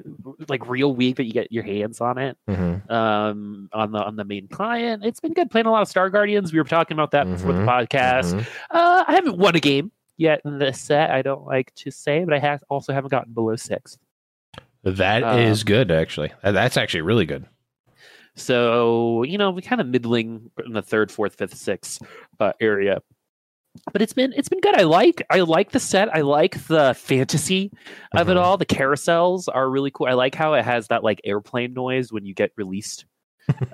like 0.49 0.69
real 0.69 0.95
week 0.95 1.17
that 1.17 1.25
you 1.25 1.33
get 1.33 1.53
your 1.53 1.65
hands 1.65 2.01
on 2.01 2.19
it. 2.19 2.37
Mm-hmm. 2.49 2.91
Um, 2.91 3.69
on 3.73 3.93
the 3.93 3.99
on 3.99 4.17
the 4.17 4.25
main 4.25 4.49
client, 4.49 5.05
it's 5.05 5.21
been 5.21 5.33
good. 5.35 5.51
Playing 5.51 5.67
a 5.67 5.71
lot 5.73 5.83
of 5.83 5.89
Star 5.89 6.09
Guardians. 6.09 6.53
We 6.53 6.59
were 6.61 6.65
talking 6.65 6.95
about 6.95 7.11
that 7.11 7.25
before 7.29 7.53
the 7.53 7.61
Mhm, 7.61 7.67
podcast. 7.67 8.47
Uh, 8.71 9.05
I 9.07 9.13
haven't 9.13 9.39
won 9.39 9.55
a 9.57 9.61
game 9.61 9.91
yet 10.17 10.41
in 10.45 10.59
this 10.59 10.81
set. 10.81 11.11
I 11.11 11.23
don't 11.23 11.45
like 11.47 11.75
to 11.77 11.91
say, 11.91 12.25
but 12.25 12.35
I 12.35 12.39
have 12.39 12.63
also 12.69 12.93
haven't 12.93 13.11
gotten 13.11 13.33
below 13.33 13.57
six. 13.57 13.99
That 14.83 15.39
is 15.41 15.63
Um, 15.63 15.65
good, 15.67 15.91
actually. 15.91 16.33
That's 16.43 16.77
actually 16.77 17.01
really 17.03 17.27
good. 17.27 17.47
So 18.35 19.23
you 19.23 19.39
know, 19.39 19.51
we 19.51 19.63
kind 19.63 19.81
of 19.81 19.87
middling 19.87 20.51
in 20.65 20.73
the 20.73 20.83
third, 20.83 21.11
fourth, 21.11 21.37
fifth, 21.37 21.57
sixth 21.57 22.03
uh, 22.39 22.53
area. 22.61 23.01
But 23.93 24.01
it's 24.03 24.13
been 24.13 24.33
it's 24.35 24.49
been 24.49 24.61
good. 24.61 24.75
I 24.79 24.85
like 24.85 25.23
I 25.31 25.41
like 25.41 25.71
the 25.73 25.81
set. 25.81 26.15
I 26.15 26.23
like 26.23 26.67
the 26.67 26.95
fantasy 26.95 27.71
of 28.15 28.29
it 28.29 28.35
Mhm. 28.37 28.41
all. 28.41 28.57
The 28.57 28.65
carousels 28.67 29.49
are 29.53 29.69
really 29.69 29.91
cool. 29.91 30.07
I 30.07 30.13
like 30.15 30.35
how 30.35 30.55
it 30.55 30.65
has 30.65 30.89
that 30.89 31.03
like 31.05 31.21
airplane 31.25 31.75
noise 31.75 32.11
when 32.13 32.25
you 32.25 32.33
get 32.35 32.53
released 32.57 33.05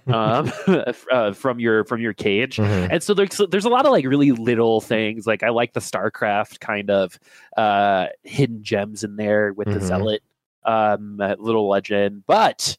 um, 0.06 0.52
uh, 1.12 1.32
from 1.32 1.58
your 1.60 1.84
from 1.84 2.00
your 2.00 2.12
cage. 2.12 2.56
Mhm. 2.56 2.88
And 2.90 3.02
so 3.02 3.14
there's 3.14 3.40
there's 3.50 3.64
a 3.64 3.68
lot 3.70 3.86
of 3.86 3.92
like 3.92 4.04
really 4.06 4.32
little 4.32 4.80
things. 4.80 5.26
Like 5.26 5.42
I 5.42 5.50
like 5.50 5.72
the 5.72 5.80
StarCraft 5.80 6.60
kind 6.60 6.90
of 6.90 7.18
uh, 7.56 8.06
hidden 8.22 8.62
gems 8.62 9.04
in 9.04 9.16
there 9.16 9.52
with 9.52 9.68
Mhm. 9.68 9.74
the 9.74 9.80
zealot 9.80 10.22
um, 10.64 11.16
little 11.38 11.68
legend. 11.68 12.24
But 12.26 12.76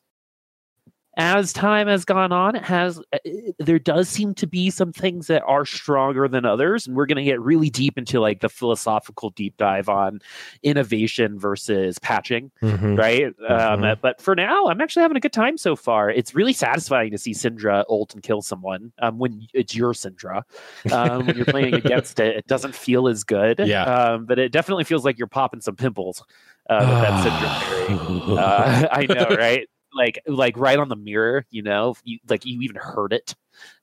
as 1.15 1.53
time 1.53 1.87
has 1.87 2.05
gone 2.05 2.31
on, 2.31 2.55
it 2.55 2.63
has 2.63 2.99
uh, 3.13 3.17
there 3.59 3.77
does 3.79 4.09
seem 4.09 4.33
to 4.35 4.47
be 4.47 4.69
some 4.71 4.91
things 4.91 5.27
that 5.27 5.43
are 5.43 5.65
stronger 5.65 6.27
than 6.27 6.43
others, 6.45 6.87
and 6.87 6.95
we're 6.95 7.05
going 7.05 7.17
to 7.17 7.23
get 7.23 7.39
really 7.39 7.69
deep 7.69 7.97
into 7.97 8.19
like 8.19 8.39
the 8.41 8.49
philosophical 8.49 9.29
deep 9.31 9.55
dive 9.57 9.89
on 9.89 10.19
innovation 10.63 11.37
versus 11.37 11.99
patching 11.99 12.51
Mhm. 12.61 12.97
right? 12.97 13.25
Um, 13.47 13.81
Mhm. 13.81 14.01
but 14.01 14.21
for 14.21 14.35
now, 14.35 14.67
I'm 14.67 14.81
actually 14.81 15.03
having 15.03 15.17
a 15.17 15.19
good 15.19 15.33
time 15.33 15.57
so 15.57 15.75
far. 15.75 16.09
It's 16.09 16.33
really 16.33 16.53
satisfying 16.53 17.11
to 17.11 17.17
see 17.17 17.31
Syndra 17.33 17.83
ult 17.89 18.13
and 18.13 18.23
kill 18.23 18.41
someone 18.41 18.91
um, 18.99 19.19
when 19.19 19.47
it's 19.53 19.75
your 19.75 19.93
Syndra. 19.93 20.43
Um, 20.91 21.27
when 21.27 21.35
you're 21.35 21.45
playing 21.45 21.73
against 21.85 22.19
it, 22.19 22.37
it 22.37 22.47
doesn't 22.47 22.73
feel 22.73 23.07
as 23.07 23.23
good. 23.23 23.59
Yeah. 23.59 23.83
Um, 23.83 24.25
but 24.25 24.39
it 24.39 24.51
definitely 24.51 24.83
feels 24.83 25.05
like 25.05 25.17
you're 25.17 25.27
popping 25.27 25.61
some 25.61 25.75
pimples 25.75 26.23
uh, 26.69 26.77
with 26.79 27.01
that 27.01 27.25
Syndra. 27.25 28.39
Uh, 28.39 28.87
I 28.91 29.05
know, 29.05 29.35
right? 29.35 29.67
Like, 29.95 30.21
like 30.27 30.57
right 30.57 30.77
on 30.79 30.89
the 30.89 30.95
mirror, 30.95 31.45
you 31.49 31.61
know, 31.61 31.95
you 32.03 32.19
like 32.27 32.45
you 32.45 32.61
even 32.61 32.75
heard 32.77 33.13
it. 33.13 33.35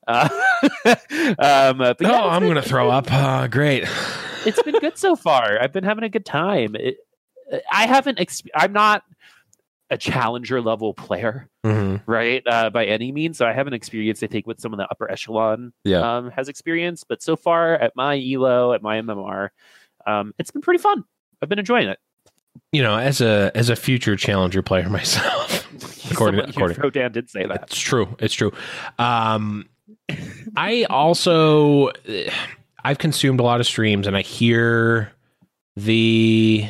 Uh, 0.07 0.27
um, 0.85 1.81
oh, 1.81 1.89
it's 1.91 2.01
I'm 2.01 2.43
going 2.43 2.55
to 2.55 2.61
throw 2.61 2.89
up. 2.89 3.11
Uh, 3.11 3.47
great. 3.47 3.83
it's 4.45 4.61
been 4.63 4.79
good 4.79 4.97
so 4.97 5.15
far. 5.15 5.57
I've 5.61 5.71
been 5.73 5.83
having 5.83 6.03
a 6.03 6.09
good 6.09 6.25
time. 6.25 6.75
It, 6.75 6.97
I 7.71 7.87
haven't. 7.87 8.17
Exp- 8.17 8.47
I'm 8.55 8.73
not 8.73 9.03
a 9.89 9.97
challenger 9.97 10.61
level 10.61 10.93
player, 10.93 11.49
Mhm. 11.65 12.01
right? 12.05 12.41
Uh, 12.47 12.69
by 12.69 12.85
any 12.85 13.11
means. 13.11 13.37
So 13.37 13.45
I 13.45 13.51
haven't 13.51 13.73
experienced. 13.73 14.23
I 14.23 14.27
think 14.27 14.47
what 14.47 14.61
some 14.61 14.71
of 14.73 14.77
the 14.77 14.87
upper 14.89 15.11
echelon 15.11 15.73
Yeah. 15.83 16.17
um, 16.17 16.31
has 16.31 16.47
experienced. 16.47 17.07
But 17.09 17.21
so 17.21 17.35
far 17.35 17.73
at 17.73 17.93
my 17.95 18.15
elo 18.17 18.71
at 18.71 18.81
my 18.81 19.01
MMR, 19.01 19.49
um, 20.07 20.33
it's 20.39 20.49
been 20.51 20.61
pretty 20.61 20.81
fun. 20.81 21.03
I've 21.41 21.49
been 21.49 21.59
enjoying 21.59 21.89
it. 21.89 21.99
you 22.73 22.81
know, 22.83 22.97
as 22.97 23.19
a 23.21 23.51
as 23.53 23.69
a 23.69 23.75
future 23.75 24.15
challenger 24.15 24.61
player 24.61 24.87
myself, 24.89 25.50
According- 26.11 26.41
according- 26.41 26.77
Rodan 26.79 27.11
did 27.11 27.29
say 27.29 27.45
that. 27.45 27.63
it's 27.63 27.79
true. 27.79 28.15
It's 28.19 28.33
true. 28.33 28.51
Um, 28.99 29.67
I 30.57 30.85
also 30.89 31.91
I've 32.83 32.97
consumed 32.97 33.39
a 33.39 33.43
lot 33.43 33.59
of 33.59 33.67
streams, 33.67 34.07
and 34.07 34.15
I 34.17 34.21
hear 34.21 35.11
the 35.75 36.65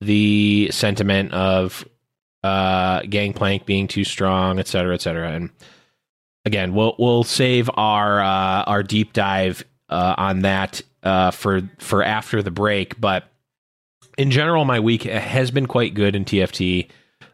the 0.00 0.68
sentiment 0.72 1.32
of 1.32 1.84
uh, 2.44 3.00
Gangplank 3.02 3.66
being 3.66 3.88
too 3.88 4.04
strong, 4.04 4.58
et 4.58 4.68
cetera, 4.68 4.94
et 4.94 5.00
cetera. 5.00 5.32
And 5.32 5.50
again, 6.44 6.72
we'll 6.74 6.94
we'll 6.98 7.24
save 7.24 7.68
our 7.74 8.20
uh, 8.20 8.62
our 8.64 8.82
deep 8.82 9.12
dive 9.12 9.64
uh, 9.88 10.14
on 10.16 10.42
that 10.42 10.82
uh, 11.02 11.30
for 11.32 11.62
for 11.78 12.02
after 12.02 12.42
the 12.42 12.50
break. 12.52 13.00
But 13.00 13.24
in 14.16 14.30
general, 14.30 14.64
my 14.64 14.78
week 14.80 15.02
has 15.04 15.50
been 15.50 15.66
quite 15.66 15.94
good 15.94 16.14
in 16.14 16.24
TFT. 16.24 16.88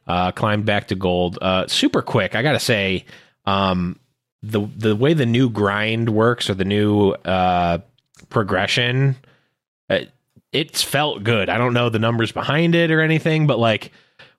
Uh, 0.07 0.33
climbed 0.33 0.67
back 0.67 0.89
to 0.89 0.95
gold 0.95 1.39
uh, 1.41 1.67
super 1.67 2.03
quick. 2.03 2.35
I 2.35 2.43
gotta 2.43 2.61
say, 2.61 3.07
um, 3.47 3.99
the 4.43 4.61
the 4.77 4.95
way 4.95 5.15
the 5.15 5.27
new 5.27 5.49
grind 5.49 6.11
works 6.11 6.51
or 6.51 6.55
the 6.55 6.65
new 6.65 7.11
uh, 7.11 7.79
progression, 8.29 9.17
uh, 9.89 10.01
it's 10.53 10.83
felt 10.83 11.25
good. 11.25 11.49
I 11.49 11.57
don't 11.57 11.73
know 11.73 11.89
the 11.89 11.99
numbers 11.99 12.33
behind 12.33 12.75
it 12.75 12.91
or 12.91 13.01
anything, 13.01 13.47
but 13.47 13.59
like 13.59 13.93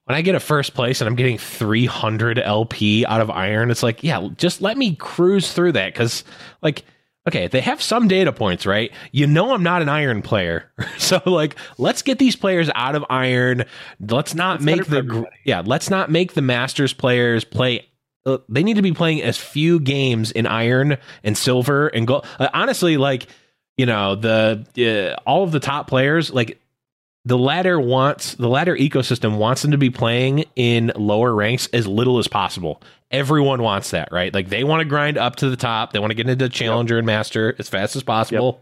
when 0.06 0.16
I 0.16 0.22
get 0.22 0.36
a 0.36 0.40
first 0.40 0.76
place 0.76 1.02
and 1.02 1.08
I'm 1.08 1.16
getting 1.16 1.38
300 1.38 2.38
LP 2.40 3.06
out 3.06 3.22
of 3.22 3.32
iron, 3.32 3.72
it's 3.72 3.82
like, 3.82 4.04
yeah, 4.04 4.30
just 4.38 4.62
let 4.62 4.78
me 4.78 4.96
cruise 4.96 5.52
through 5.52 5.74
that 5.74 5.94
because, 5.94 6.24
like, 6.62 6.86
okay, 7.28 7.48
they 7.48 7.62
have 7.62 7.82
some 7.82 8.08
data 8.08 8.32
points, 8.32 8.66
right? 8.66 8.92
You 9.12 9.28
know, 9.28 9.54
I'm 9.54 9.64
not 9.64 9.82
an 9.82 9.90
iron 9.90 10.22
player, 10.22 10.72
so 10.98 11.22
like, 11.26 11.56
let's 11.78 12.02
get 12.02 12.20
these 12.20 12.36
players 12.36 12.70
out 12.76 12.96
of 12.96 13.06
iron. 13.10 13.66
Let's 14.00 14.36
not 14.36 14.58
It's 14.58 14.66
make 14.66 14.86
the 14.86 15.26
yeah, 15.44 15.62
let's 15.66 15.90
not 15.90 16.12
make 16.12 16.34
the 16.34 16.42
masters 16.42 16.94
players 16.94 17.44
play. 17.44 17.88
Uh, 18.26 18.40
they 18.50 18.64
need 18.64 18.76
to 18.76 18.82
be 18.82 18.92
playing 18.92 19.22
as 19.22 19.38
few 19.38 19.80
games 19.80 20.32
in 20.32 20.48
iron 20.48 20.98
and 21.24 21.38
silver 21.38 21.88
and 21.88 22.08
gold. 22.08 22.26
Uh, 22.40 22.50
honestly, 22.54 22.98
like 22.98 23.28
you 23.78 23.86
know 23.86 24.16
the 24.16 24.66
uh, 25.18 25.22
all 25.30 25.44
of 25.44 25.52
the 25.52 25.60
top 25.60 25.88
players 25.88 26.32
like 26.32 26.60
the 27.26 27.38
ladder 27.38 27.80
wants 27.80 28.36
the 28.36 28.48
ladder 28.48 28.76
ecosystem 28.76 29.38
wants 29.38 29.62
them 29.64 29.72
to 29.72 29.78
be 29.78 29.90
playing 29.90 30.46
in 30.56 30.92
lower 30.96 31.34
ranks 31.34 31.68
as 31.74 31.88
little 31.88 32.20
as 32.20 32.28
possible 32.28 32.82
everyone 33.12 33.62
wants 33.62 33.92
that 33.92 34.10
right 34.12 34.34
like 34.34 34.50
they 34.50 34.64
want 34.64 34.82
to 34.82 34.86
grind 34.86 35.18
up 35.18 35.36
to 35.36 35.50
the 35.50 35.56
top 35.56 35.94
they 35.94 36.00
want 36.00 36.12
to 36.12 36.16
get 36.16 36.28
into 36.28 36.50
challenger 36.50 36.98
and 36.98 37.06
master 37.06 37.56
as 37.60 37.70
fast 37.70 37.96
as 37.96 38.04
possible 38.04 38.62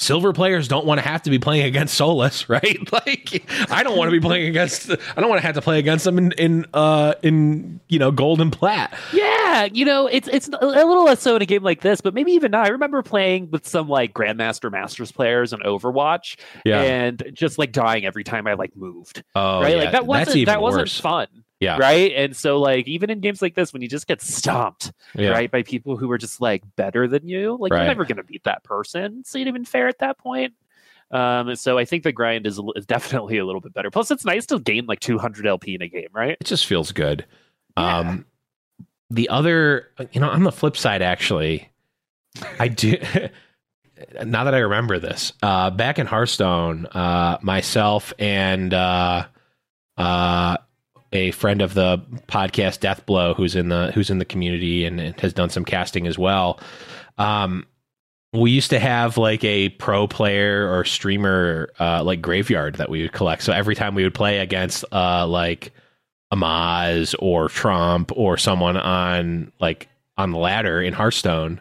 silver 0.00 0.32
players 0.32 0.66
don't 0.66 0.84
want 0.84 1.00
to 1.00 1.06
have 1.06 1.22
to 1.22 1.30
be 1.30 1.38
playing 1.38 1.64
against 1.64 1.94
solus 1.94 2.48
right 2.48 2.92
like 2.92 3.44
i 3.70 3.82
don't 3.82 3.96
want 3.96 4.08
to 4.08 4.12
be 4.12 4.20
playing 4.20 4.48
against 4.48 4.90
i 4.90 5.20
don't 5.20 5.28
want 5.28 5.40
to 5.40 5.46
have 5.46 5.54
to 5.54 5.62
play 5.62 5.78
against 5.78 6.04
them 6.04 6.18
in 6.18 6.32
in 6.32 6.66
uh 6.74 7.14
in 7.22 7.80
you 7.88 7.98
know 7.98 8.10
gold 8.10 8.40
and 8.40 8.52
plat 8.52 8.92
Yeah, 9.54 9.68
you 9.72 9.84
know, 9.84 10.08
it's 10.08 10.26
it's 10.28 10.48
a 10.48 10.66
little 10.66 11.04
less 11.04 11.20
so 11.20 11.36
in 11.36 11.42
a 11.42 11.46
game 11.46 11.62
like 11.62 11.80
this, 11.80 12.00
but 12.00 12.12
maybe 12.12 12.32
even 12.32 12.50
now. 12.50 12.62
I 12.62 12.68
remember 12.68 13.02
playing 13.02 13.50
with 13.50 13.66
some 13.66 13.88
like 13.88 14.12
Grandmaster 14.12 14.70
Masters 14.70 15.12
players 15.12 15.52
on 15.52 15.60
Overwatch, 15.60 16.36
yeah. 16.64 16.82
and 16.82 17.22
just 17.32 17.56
like 17.56 17.70
dying 17.70 18.04
every 18.04 18.24
time 18.24 18.48
I 18.48 18.54
like 18.54 18.76
moved. 18.76 19.22
oh 19.36 19.60
right, 19.60 19.76
yeah. 19.76 19.82
like 19.82 19.92
that 19.92 20.06
wasn't 20.06 20.46
that 20.46 20.60
wasn't 20.60 20.82
worse 20.82 21.00
fun. 21.00 21.28
Yeah. 21.64 21.78
right. 21.78 22.12
And 22.14 22.36
so 22.36 22.58
like 22.60 22.86
even 22.86 23.10
in 23.10 23.20
games 23.20 23.42
like 23.42 23.54
this, 23.54 23.72
when 23.72 23.82
you 23.82 23.88
just 23.88 24.06
get 24.06 24.20
stomped 24.22 24.92
yeah. 25.14 25.30
right 25.30 25.50
by 25.50 25.62
people 25.62 25.96
who 25.96 26.10
are 26.10 26.18
just 26.18 26.40
like 26.40 26.62
better 26.76 27.08
than 27.08 27.26
you, 27.26 27.56
like 27.58 27.72
Right. 27.72 27.80
you're 27.80 27.88
never 27.88 28.04
gonna 28.04 28.22
beat 28.22 28.44
that 28.44 28.62
person. 28.64 29.18
It's 29.20 29.34
not 29.34 29.46
even 29.46 29.64
fair 29.64 29.88
at 29.88 29.98
that 29.98 30.18
point. 30.18 30.54
Um, 31.10 31.54
so 31.56 31.78
I 31.78 31.84
think 31.84 32.02
the 32.02 32.12
grind 32.12 32.46
is, 32.46 32.60
is 32.76 32.86
definitely 32.86 33.38
a 33.38 33.44
little 33.44 33.60
bit 33.60 33.72
better. 33.74 33.90
Plus, 33.90 34.10
it's 34.10 34.24
nice 34.24 34.46
to 34.46 34.58
gain 34.58 34.86
like 34.86 35.00
200 35.00 35.46
LP 35.46 35.74
in 35.74 35.82
a 35.82 35.88
game, 35.88 36.08
right? 36.12 36.36
it 36.40 36.44
just 36.44 36.66
feels 36.66 36.92
good. 36.92 37.24
Yeah. 37.76 37.98
Um, 37.98 38.26
the 39.10 39.28
other, 39.28 39.88
you 40.12 40.20
know, 40.20 40.28
on 40.30 40.42
the 40.44 40.50
flip 40.52 40.76
side, 40.76 41.02
actually, 41.02 41.70
I 42.58 42.68
do. 42.68 42.96
now 44.24 44.44
that 44.44 44.54
I 44.54 44.58
remember 44.58 44.98
this, 44.98 45.32
uh, 45.42 45.70
back 45.70 45.98
in 45.98 46.06
Hearthstone, 46.06 46.86
uh, 46.86 47.38
myself 47.42 48.12
and 48.18 48.72
uh, 48.74 49.26
uh, 49.96 50.56
a 51.14 51.30
friend 51.30 51.62
of 51.62 51.74
the 51.74 51.98
podcast, 52.28 52.80
Death 52.80 53.06
Blow, 53.06 53.34
who's 53.34 53.54
in 53.54 53.68
the 53.68 53.92
who's 53.92 54.10
in 54.10 54.18
the 54.18 54.24
community 54.24 54.84
and, 54.84 55.18
has 55.20 55.32
done 55.32 55.48
some 55.48 55.64
casting 55.64 56.06
as 56.06 56.18
well. 56.18 56.60
Um, 57.16 57.66
we 58.32 58.50
used 58.50 58.70
to 58.70 58.80
have 58.80 59.16
like 59.16 59.44
a 59.44 59.68
pro 59.70 60.08
player 60.08 60.68
or 60.70 60.84
streamer 60.84 61.70
uh, 61.78 62.02
like 62.02 62.20
graveyard 62.20 62.74
that 62.76 62.90
we 62.90 63.02
would 63.02 63.12
collect. 63.12 63.42
So 63.42 63.52
every 63.52 63.76
time 63.76 63.94
we 63.94 64.02
would 64.02 64.14
play 64.14 64.38
against 64.38 64.84
uh, 64.92 65.26
like 65.26 65.72
Amaz 66.32 67.14
or 67.20 67.48
Trump 67.48 68.10
or 68.14 68.36
someone 68.36 68.76
on 68.76 69.52
like 69.60 69.88
on 70.16 70.32
the 70.32 70.38
ladder 70.38 70.82
in 70.82 70.92
Hearthstone, 70.92 71.60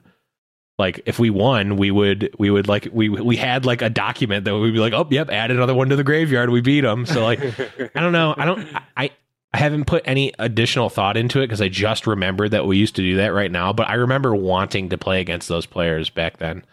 like 0.79 1.01
if 1.05 1.19
we 1.19 1.29
won, 1.29 1.77
we 1.77 1.91
would 1.91 2.33
we 2.39 2.49
would 2.49 2.67
like 2.67 2.87
we 2.91 3.07
we 3.07 3.35
had 3.35 3.65
like 3.65 3.83
a 3.83 3.89
document 3.89 4.45
that 4.45 4.57
we'd 4.57 4.71
be 4.71 4.79
like, 4.79 4.93
oh 4.93 5.07
yep, 5.11 5.29
add 5.29 5.51
another 5.51 5.75
one 5.75 5.89
to 5.89 5.95
the 5.95 6.03
graveyard. 6.03 6.49
We 6.49 6.61
beat 6.61 6.81
them. 6.81 7.05
So 7.05 7.23
like 7.23 7.39
I 7.95 8.01
don't 8.01 8.13
know. 8.13 8.33
I 8.35 8.45
don't 8.45 8.67
I 8.97 9.11
I 9.53 9.59
haven't 9.59 9.85
put 9.85 10.01
any 10.05 10.33
additional 10.39 10.89
thought 10.89 11.15
into 11.15 11.39
it 11.39 11.43
because 11.47 11.61
I 11.61 11.69
just 11.69 12.07
remembered 12.07 12.51
that 12.51 12.65
we 12.65 12.77
used 12.77 12.95
to 12.95 13.01
do 13.03 13.17
that 13.17 13.33
right 13.33 13.51
now. 13.51 13.71
But 13.71 13.87
I 13.87 13.93
remember 13.95 14.33
wanting 14.35 14.89
to 14.89 14.97
play 14.97 15.21
against 15.21 15.47
those 15.47 15.65
players 15.67 16.09
back 16.09 16.37
then. 16.37 16.65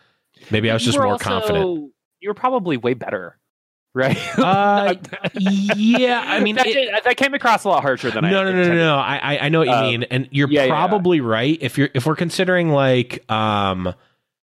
Maybe 0.51 0.71
I 0.71 0.75
was 0.75 0.83
You 0.83 0.93
just 0.93 0.99
more 0.99 1.09
also- 1.09 1.25
confident. 1.25 1.93
You 2.21 2.29
were 2.31 2.35
probably 2.35 2.77
way 2.79 2.95
better, 2.95 3.39
right? 3.95 4.17
Uh, 4.39 4.95
yeah, 5.35 6.23
I 6.27 6.41
mean, 6.41 6.57
that, 6.57 6.67
it- 6.67 6.73
did- 6.75 7.05
that 7.05 7.17
came 7.17 7.35
across 7.35 7.65
a 7.65 7.69
lot 7.69 7.83
harsher 7.83 8.11
than 8.11 8.25
I. 8.25 8.31
no, 8.31 8.45
no, 8.45 8.53
no, 8.53 8.69
no, 8.69 8.75
no. 8.75 8.97
I, 8.97 9.39
I, 9.43 9.49
know 9.51 9.59
what 9.61 9.69
you 9.69 9.75
Uh, 9.75 9.83
mean, 9.83 10.03
and 10.05 10.29
you're 10.31 10.49
yeah, 10.51 10.65
yeah. 10.65 10.71
probably 10.71 11.21
right. 11.21 11.59
If 11.61 11.77
you're, 11.77 11.89
if 11.95 12.07
we're 12.07 12.17
considering 12.17 12.71
like, 12.71 13.31
um, 13.31 13.93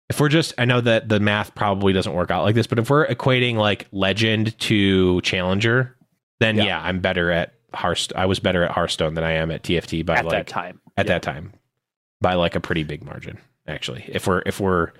if 0.09 0.19
we're 0.19 0.29
just, 0.29 0.53
I 0.57 0.65
know 0.65 0.79
that 0.81 1.09
the 1.09 1.19
math 1.19 1.55
probably 1.55 1.91
doesn't 1.93 2.13
work 2.13 2.31
out 2.31 2.43
like 2.43 2.55
this, 2.55 2.67
but 2.67 2.79
if 2.79 2.89
we're 2.89 3.07
equating 3.07 3.55
like 3.55 3.87
legend 3.91 4.57
to 4.59 5.21
challenger, 5.21 5.95
then 6.39 6.57
Yeah. 6.57 6.63
yeah, 6.65 6.81
I'm 6.81 6.99
better 6.99 7.31
at 7.31 7.53
Hearthstone. 7.73 8.19
I 8.19 8.25
was 8.25 8.39
better 8.39 8.63
at 8.63 8.71
Hearthstone 8.71 9.13
than 9.15 9.23
I 9.23 9.31
am 9.33 9.51
at 9.51 9.63
TFT 9.63 10.05
by 10.05 10.17
At 10.17 10.25
like 10.25 10.31
that 10.31 10.47
time. 10.47 10.81
at 10.97 11.05
Yeah. 11.05 11.13
that 11.13 11.21
time 11.23 11.53
by 12.19 12.33
like 12.35 12.55
a 12.55 12.59
pretty 12.59 12.83
big 12.83 13.03
margin. 13.03 13.37
Actually, 13.67 14.03
if 14.07 14.27
we're 14.27 14.41
if 14.45 14.59
we're 14.59 14.91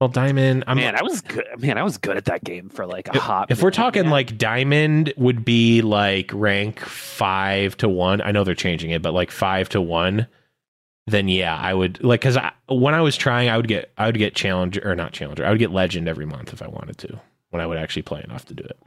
well, 0.00 0.08
diamond. 0.08 0.64
I'm 0.66 0.76
man, 0.76 0.96
I 0.98 1.02
was 1.02 1.20
good. 1.20 1.44
Man, 1.58 1.78
I 1.78 1.82
was 1.84 1.96
good 1.98 2.16
at 2.16 2.24
that 2.26 2.42
game 2.44 2.68
for 2.68 2.84
like 2.84 3.08
a 3.08 3.16
if, 3.16 3.22
hot. 3.22 3.50
if 3.50 3.62
we're 3.62 3.70
talking 3.70 4.02
man. 4.02 4.10
like 4.10 4.36
diamond 4.36 5.12
would 5.16 5.44
be 5.44 5.80
like 5.82 6.30
rank 6.34 6.80
five 6.80 7.76
to 7.78 7.88
one. 7.88 8.20
I 8.20 8.32
know 8.32 8.42
they're 8.44 8.54
changing 8.56 8.90
it, 8.90 9.00
but 9.02 9.14
like 9.14 9.30
five 9.30 9.68
to 9.70 9.80
one. 9.80 10.26
Then 11.06 11.28
yeah, 11.28 11.56
I 11.56 11.72
would 11.74 12.02
like 12.02 12.20
because 12.20 12.36
I, 12.36 12.52
when 12.68 12.94
I 12.94 13.00
was 13.02 13.16
trying, 13.16 13.48
I 13.48 13.56
would 13.56 13.68
get 13.68 13.92
I 13.96 14.06
would 14.06 14.18
get 14.18 14.34
challenger 14.34 14.80
or 14.84 14.96
not 14.96 15.12
challenger. 15.12 15.46
I 15.46 15.50
would 15.50 15.58
get 15.58 15.70
legend 15.70 16.08
every 16.08 16.26
month 16.26 16.52
if 16.52 16.60
I 16.62 16.66
wanted 16.66 16.98
to 16.98 17.20
when 17.50 17.62
I 17.62 17.66
would 17.66 17.78
actually 17.78 18.02
play 18.02 18.22
enough 18.24 18.44
to 18.46 18.54
do 18.54 18.64
it. 18.64 18.78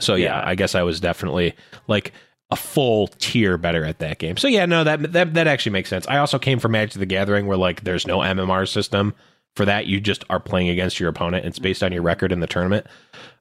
So 0.00 0.14
yeah, 0.14 0.38
Yeah. 0.38 0.48
I 0.48 0.54
guess 0.54 0.74
I 0.74 0.82
was 0.82 1.00
definitely 1.00 1.54
like 1.88 2.12
a 2.50 2.56
full 2.56 3.08
tier 3.18 3.56
better 3.56 3.84
at 3.84 3.98
that 4.00 4.18
game. 4.18 4.36
So 4.36 4.46
yeah, 4.48 4.66
no, 4.66 4.84
that 4.84 5.12
that 5.12 5.34
that 5.34 5.46
actually 5.46 5.72
makes 5.72 5.88
sense. 5.88 6.06
I 6.06 6.18
also 6.18 6.38
came 6.38 6.58
from 6.58 6.72
Magic 6.72 6.98
the 6.98 7.06
Gathering 7.06 7.46
where 7.46 7.56
like 7.56 7.84
there's 7.84 8.06
no 8.06 8.18
MMR 8.18 8.68
system 8.68 9.14
for 9.56 9.64
that. 9.64 9.86
You 9.86 10.00
just 10.00 10.24
are 10.30 10.40
playing 10.40 10.68
against 10.68 11.00
your 11.00 11.08
opponent. 11.08 11.46
It's 11.46 11.58
based 11.58 11.82
on 11.82 11.92
your 11.92 12.02
record 12.02 12.32
in 12.32 12.40
the 12.40 12.46
tournament. 12.46 12.86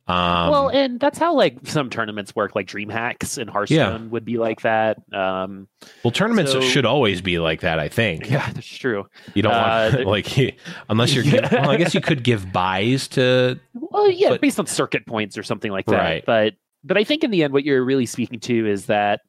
Um, 0.07 0.49
well, 0.49 0.69
and 0.69 0.99
that's 0.99 1.17
how 1.17 1.33
like 1.35 1.59
some 1.65 1.89
tournaments 1.89 2.35
work. 2.35 2.55
Like 2.55 2.67
Dream 2.67 2.89
Hacks 2.89 3.37
in 3.37 3.47
Hearthstone 3.47 4.09
would 4.09 4.25
be 4.25 4.37
like 4.37 4.61
that. 4.61 4.97
Um, 5.13 5.67
well, 6.03 6.11
tournaments 6.11 6.51
so- 6.51 6.61
should 6.61 6.85
always 6.85 7.21
be 7.21 7.39
like 7.39 7.61
that. 7.61 7.79
I 7.79 7.87
think 7.87 8.29
yeah, 8.29 8.51
that's 8.51 8.67
true. 8.67 9.05
you 9.33 9.43
don't 9.43 9.53
uh, 9.53 9.91
want 9.93 10.07
like 10.07 10.59
unless 10.89 11.13
you're. 11.13 11.23
Yeah. 11.23 11.47
Well, 11.51 11.69
I 11.69 11.77
guess 11.77 11.93
you 11.93 12.01
could 12.01 12.23
give 12.23 12.51
buys 12.51 13.07
to. 13.09 13.59
Well, 13.73 14.09
yeah, 14.09 14.29
But- 14.29 14.41
based 14.41 14.59
on 14.59 14.65
circuit 14.65 15.05
points 15.05 15.37
or 15.37 15.43
something 15.43 15.71
like 15.71 15.85
that. 15.85 15.95
Right. 15.95 16.25
But 16.25 16.55
but 16.83 16.97
I 16.97 17.03
think 17.03 17.23
in 17.23 17.31
the 17.31 17.43
end, 17.43 17.53
what 17.53 17.63
you're 17.63 17.83
really 17.85 18.05
speaking 18.07 18.39
to 18.41 18.67
is 18.67 18.87
that 18.87 19.21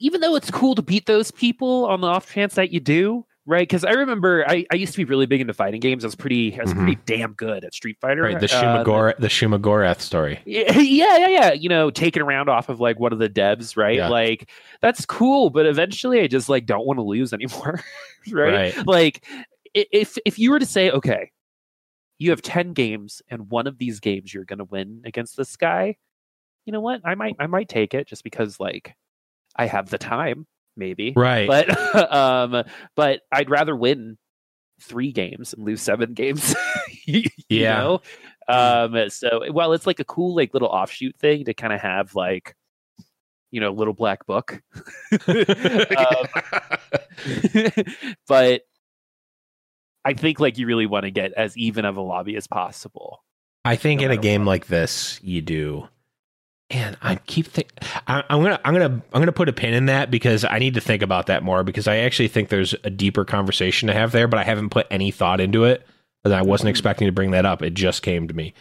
even 0.00 0.20
though 0.20 0.36
it's 0.36 0.50
cool 0.50 0.74
to 0.74 0.82
beat 0.82 1.06
those 1.06 1.30
people 1.30 1.86
on 1.86 2.00
the 2.00 2.06
off 2.06 2.30
chance 2.30 2.54
that 2.54 2.70
you 2.70 2.80
do, 2.80 3.24
right? 3.46 3.62
Because 3.66 3.84
I 3.84 3.92
remember 3.92 4.44
I, 4.48 4.64
I 4.72 4.76
used 4.76 4.92
to 4.92 4.98
be 4.98 5.04
really 5.04 5.26
big 5.26 5.40
into 5.40 5.52
fighting 5.54 5.80
games. 5.80 6.04
I 6.04 6.08
was 6.08 6.14
pretty 6.14 6.58
I 6.58 6.62
was 6.62 6.72
Mhm. 6.74 6.76
pretty 6.78 6.98
damn 7.06 7.32
good 7.32 7.64
at 7.64 7.74
Street 7.74 7.98
Fighter. 8.00 8.22
Right, 8.22 8.38
the 8.40 8.54
Um, 8.56 8.84
Shumagor, 8.84 9.16
the 9.18 9.28
Shumagorath 9.28 10.00
story. 10.00 10.40
yeah, 10.46 10.72
yeah, 10.78 11.26
yeah. 11.28 11.52
You 11.52 11.68
know, 11.68 11.90
taking 11.90 12.22
a 12.22 12.24
round 12.24 12.48
off 12.48 12.68
of 12.68 12.80
like 12.80 12.98
one 13.00 13.12
of 13.12 13.18
the 13.18 13.28
devs, 13.28 13.76
right? 13.76 13.96
Yeah. 13.96 14.08
Like 14.08 14.50
that's 14.80 15.04
cool, 15.06 15.50
but 15.50 15.66
eventually 15.66 16.20
I 16.20 16.26
just 16.26 16.48
like 16.48 16.66
don't 16.66 16.86
want 16.86 16.98
to 16.98 17.02
lose 17.02 17.32
anymore. 17.32 17.80
right? 18.30 18.74
Right. 18.76 18.86
Like 18.86 19.24
if 19.74 20.18
if 20.24 20.38
you 20.38 20.50
were 20.50 20.58
to 20.58 20.66
say, 20.66 20.90
okay, 20.90 21.30
you 22.18 22.30
have 22.30 22.42
10 22.42 22.74
games 22.74 23.22
and 23.30 23.50
one 23.50 23.66
of 23.66 23.78
these 23.78 23.98
games 24.00 24.34
you're 24.34 24.44
gonna 24.44 24.64
win 24.64 25.00
against 25.04 25.36
this 25.36 25.56
guy, 25.56 25.96
you 26.66 26.72
know 26.72 26.80
what? 26.82 27.00
I 27.04 27.14
might 27.14 27.36
I 27.38 27.46
might 27.46 27.68
take 27.68 27.94
it 27.94 28.06
just 28.06 28.22
because 28.24 28.60
like 28.60 28.94
I 29.56 29.66
have 29.66 29.88
the 29.90 29.96
time, 29.98 30.46
maybe. 30.76 31.12
Right. 31.16 31.46
But 31.46 31.68
um 32.12 32.64
but 32.96 33.20
I'd 33.32 33.50
rather 33.50 33.74
win 33.76 34.18
three 34.80 35.12
games 35.12 35.52
and 35.52 35.64
lose 35.64 35.82
seven 35.82 36.14
games. 36.14 36.54
you 37.06 37.24
Yeah. 37.48 37.78
know? 37.78 38.00
Um 38.48 39.10
so 39.10 39.42
well 39.52 39.72
it's 39.72 39.86
like 39.86 40.00
a 40.00 40.04
cool 40.04 40.34
like 40.34 40.52
little 40.54 40.68
offshoot 40.68 41.16
thing 41.18 41.44
to 41.44 41.54
kind 41.54 41.72
of 41.72 41.80
have 41.80 42.14
like 42.14 42.54
you 43.50 43.60
know 43.60 43.72
little 43.72 43.94
black 43.94 44.26
book 44.26 44.60
Um, 45.28 46.26
but 48.28 48.62
I 50.04 50.14
think 50.14 50.40
like 50.40 50.56
you 50.58 50.66
really 50.66 50.86
want 50.86 51.04
to 51.04 51.10
get 51.10 51.32
as 51.34 51.56
even 51.56 51.84
of 51.84 51.96
a 51.96 52.00
lobby 52.00 52.36
as 52.36 52.46
possible. 52.46 53.22
I 53.64 53.76
think 53.76 54.00
no 54.00 54.06
in 54.06 54.10
a 54.12 54.16
game 54.16 54.42
what. 54.42 54.52
like 54.52 54.66
this, 54.68 55.20
you 55.22 55.42
do. 55.42 55.88
And 56.70 56.96
I 57.02 57.16
keep 57.16 57.46
think 57.46 57.68
I, 58.06 58.22
I'm 58.30 58.42
gonna 58.42 58.60
I'm 58.64 58.72
gonna 58.72 59.02
I'm 59.12 59.20
gonna 59.20 59.32
put 59.32 59.48
a 59.48 59.52
pin 59.52 59.74
in 59.74 59.86
that 59.86 60.10
because 60.10 60.44
I 60.44 60.60
need 60.60 60.74
to 60.74 60.80
think 60.80 61.02
about 61.02 61.26
that 61.26 61.42
more 61.42 61.64
because 61.64 61.88
I 61.88 61.98
actually 61.98 62.28
think 62.28 62.48
there's 62.48 62.74
a 62.84 62.90
deeper 62.90 63.24
conversation 63.24 63.88
to 63.88 63.94
have 63.94 64.12
there, 64.12 64.28
but 64.28 64.38
I 64.38 64.44
haven't 64.44 64.70
put 64.70 64.86
any 64.90 65.10
thought 65.10 65.40
into 65.40 65.64
it. 65.64 65.84
And 66.24 66.34
I 66.34 66.42
wasn't 66.42 66.68
expecting 66.68 67.06
to 67.08 67.12
bring 67.12 67.30
that 67.30 67.46
up. 67.46 67.62
It 67.62 67.72
just 67.72 68.02
came 68.02 68.28
to 68.28 68.34
me. 68.34 68.52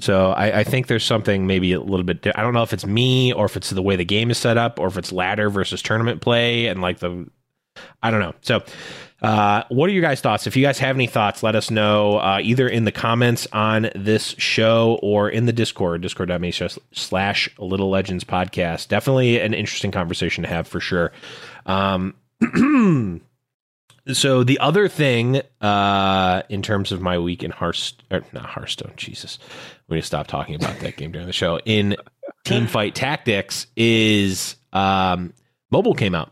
So 0.00 0.32
I, 0.32 0.60
I 0.60 0.64
think 0.64 0.88
there's 0.88 1.04
something 1.04 1.46
maybe 1.46 1.72
a 1.72 1.80
little 1.80 2.04
bit. 2.04 2.26
I 2.34 2.42
don't 2.42 2.54
know 2.54 2.64
if 2.64 2.72
it's 2.72 2.84
me 2.84 3.32
or 3.32 3.44
if 3.46 3.56
it's 3.56 3.70
the 3.70 3.82
way 3.82 3.94
the 3.94 4.04
game 4.04 4.30
is 4.30 4.38
set 4.38 4.58
up 4.58 4.80
or 4.80 4.88
if 4.88 4.98
it's 4.98 5.12
ladder 5.12 5.48
versus 5.48 5.80
tournament 5.80 6.20
play 6.20 6.66
and 6.66 6.82
like 6.82 6.98
the. 6.98 7.28
I 8.02 8.10
don't 8.10 8.20
know. 8.20 8.34
So, 8.42 8.62
uh, 9.22 9.64
what 9.70 9.88
are 9.88 9.92
your 9.92 10.02
guys' 10.02 10.20
thoughts? 10.20 10.46
If 10.46 10.54
you 10.54 10.62
guys 10.62 10.78
have 10.80 10.96
any 10.96 11.06
thoughts, 11.06 11.42
let 11.42 11.56
us 11.56 11.70
know 11.70 12.18
uh, 12.18 12.40
either 12.42 12.68
in 12.68 12.84
the 12.84 12.92
comments 12.92 13.46
on 13.52 13.88
this 13.94 14.34
show 14.36 14.98
or 15.02 15.30
in 15.30 15.46
the 15.46 15.52
Discord, 15.52 16.02
discord.me 16.02 16.52
slash- 16.52 16.78
slash 16.92 17.48
Little 17.58 17.88
Legends 17.88 18.24
podcast. 18.24 18.88
Definitely 18.88 19.40
an 19.40 19.54
interesting 19.54 19.90
conversation 19.90 20.42
to 20.42 20.48
have 20.50 20.68
for 20.68 20.78
sure. 20.78 21.10
Um, 21.64 22.14
so 24.12 24.44
the 24.44 24.58
other 24.58 24.88
thing 24.88 25.40
uh, 25.62 26.42
in 26.50 26.60
terms 26.60 26.92
of 26.92 27.00
my 27.00 27.18
week 27.18 27.42
in 27.42 27.50
Hearthstone, 27.50 28.04
or 28.10 28.24
not 28.32 28.46
Hearthstone, 28.46 28.92
Jesus, 28.96 29.38
we 29.88 29.96
need 29.96 30.02
to 30.02 30.06
stop 30.06 30.26
talking 30.26 30.54
about 30.54 30.78
that 30.80 30.96
game 30.96 31.12
during 31.12 31.26
the 31.26 31.32
show. 31.32 31.58
In 31.64 31.96
Teamfight 32.44 32.92
Tactics 32.92 33.66
is 33.74 34.56
um, 34.74 35.32
mobile 35.70 35.94
came 35.94 36.14
out. 36.14 36.30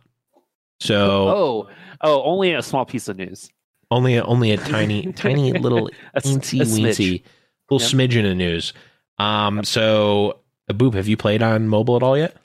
So 0.82 1.28
Oh, 1.28 1.68
oh, 2.00 2.22
only 2.24 2.52
a 2.54 2.62
small 2.62 2.84
piece 2.84 3.08
of 3.08 3.16
news. 3.16 3.50
only 3.90 4.18
only 4.20 4.50
a 4.52 4.56
tiny 4.56 5.12
tiny 5.16 5.52
little 5.52 5.90
A, 6.14 6.20
teensy 6.20 6.60
a 6.60 6.64
weensy 6.64 7.22
little 7.70 7.80
Yep. 7.96 8.10
smidgen 8.10 8.30
of 8.30 8.36
news. 8.36 8.72
Um, 9.18 9.62
so 9.64 10.40
uh, 10.68 10.72
Boop, 10.72 10.94
have 10.94 11.06
you 11.08 11.16
played 11.16 11.42
on 11.42 11.68
mobile 11.68 11.96
at 11.96 12.02
all 12.02 12.18
yet? 12.18 12.36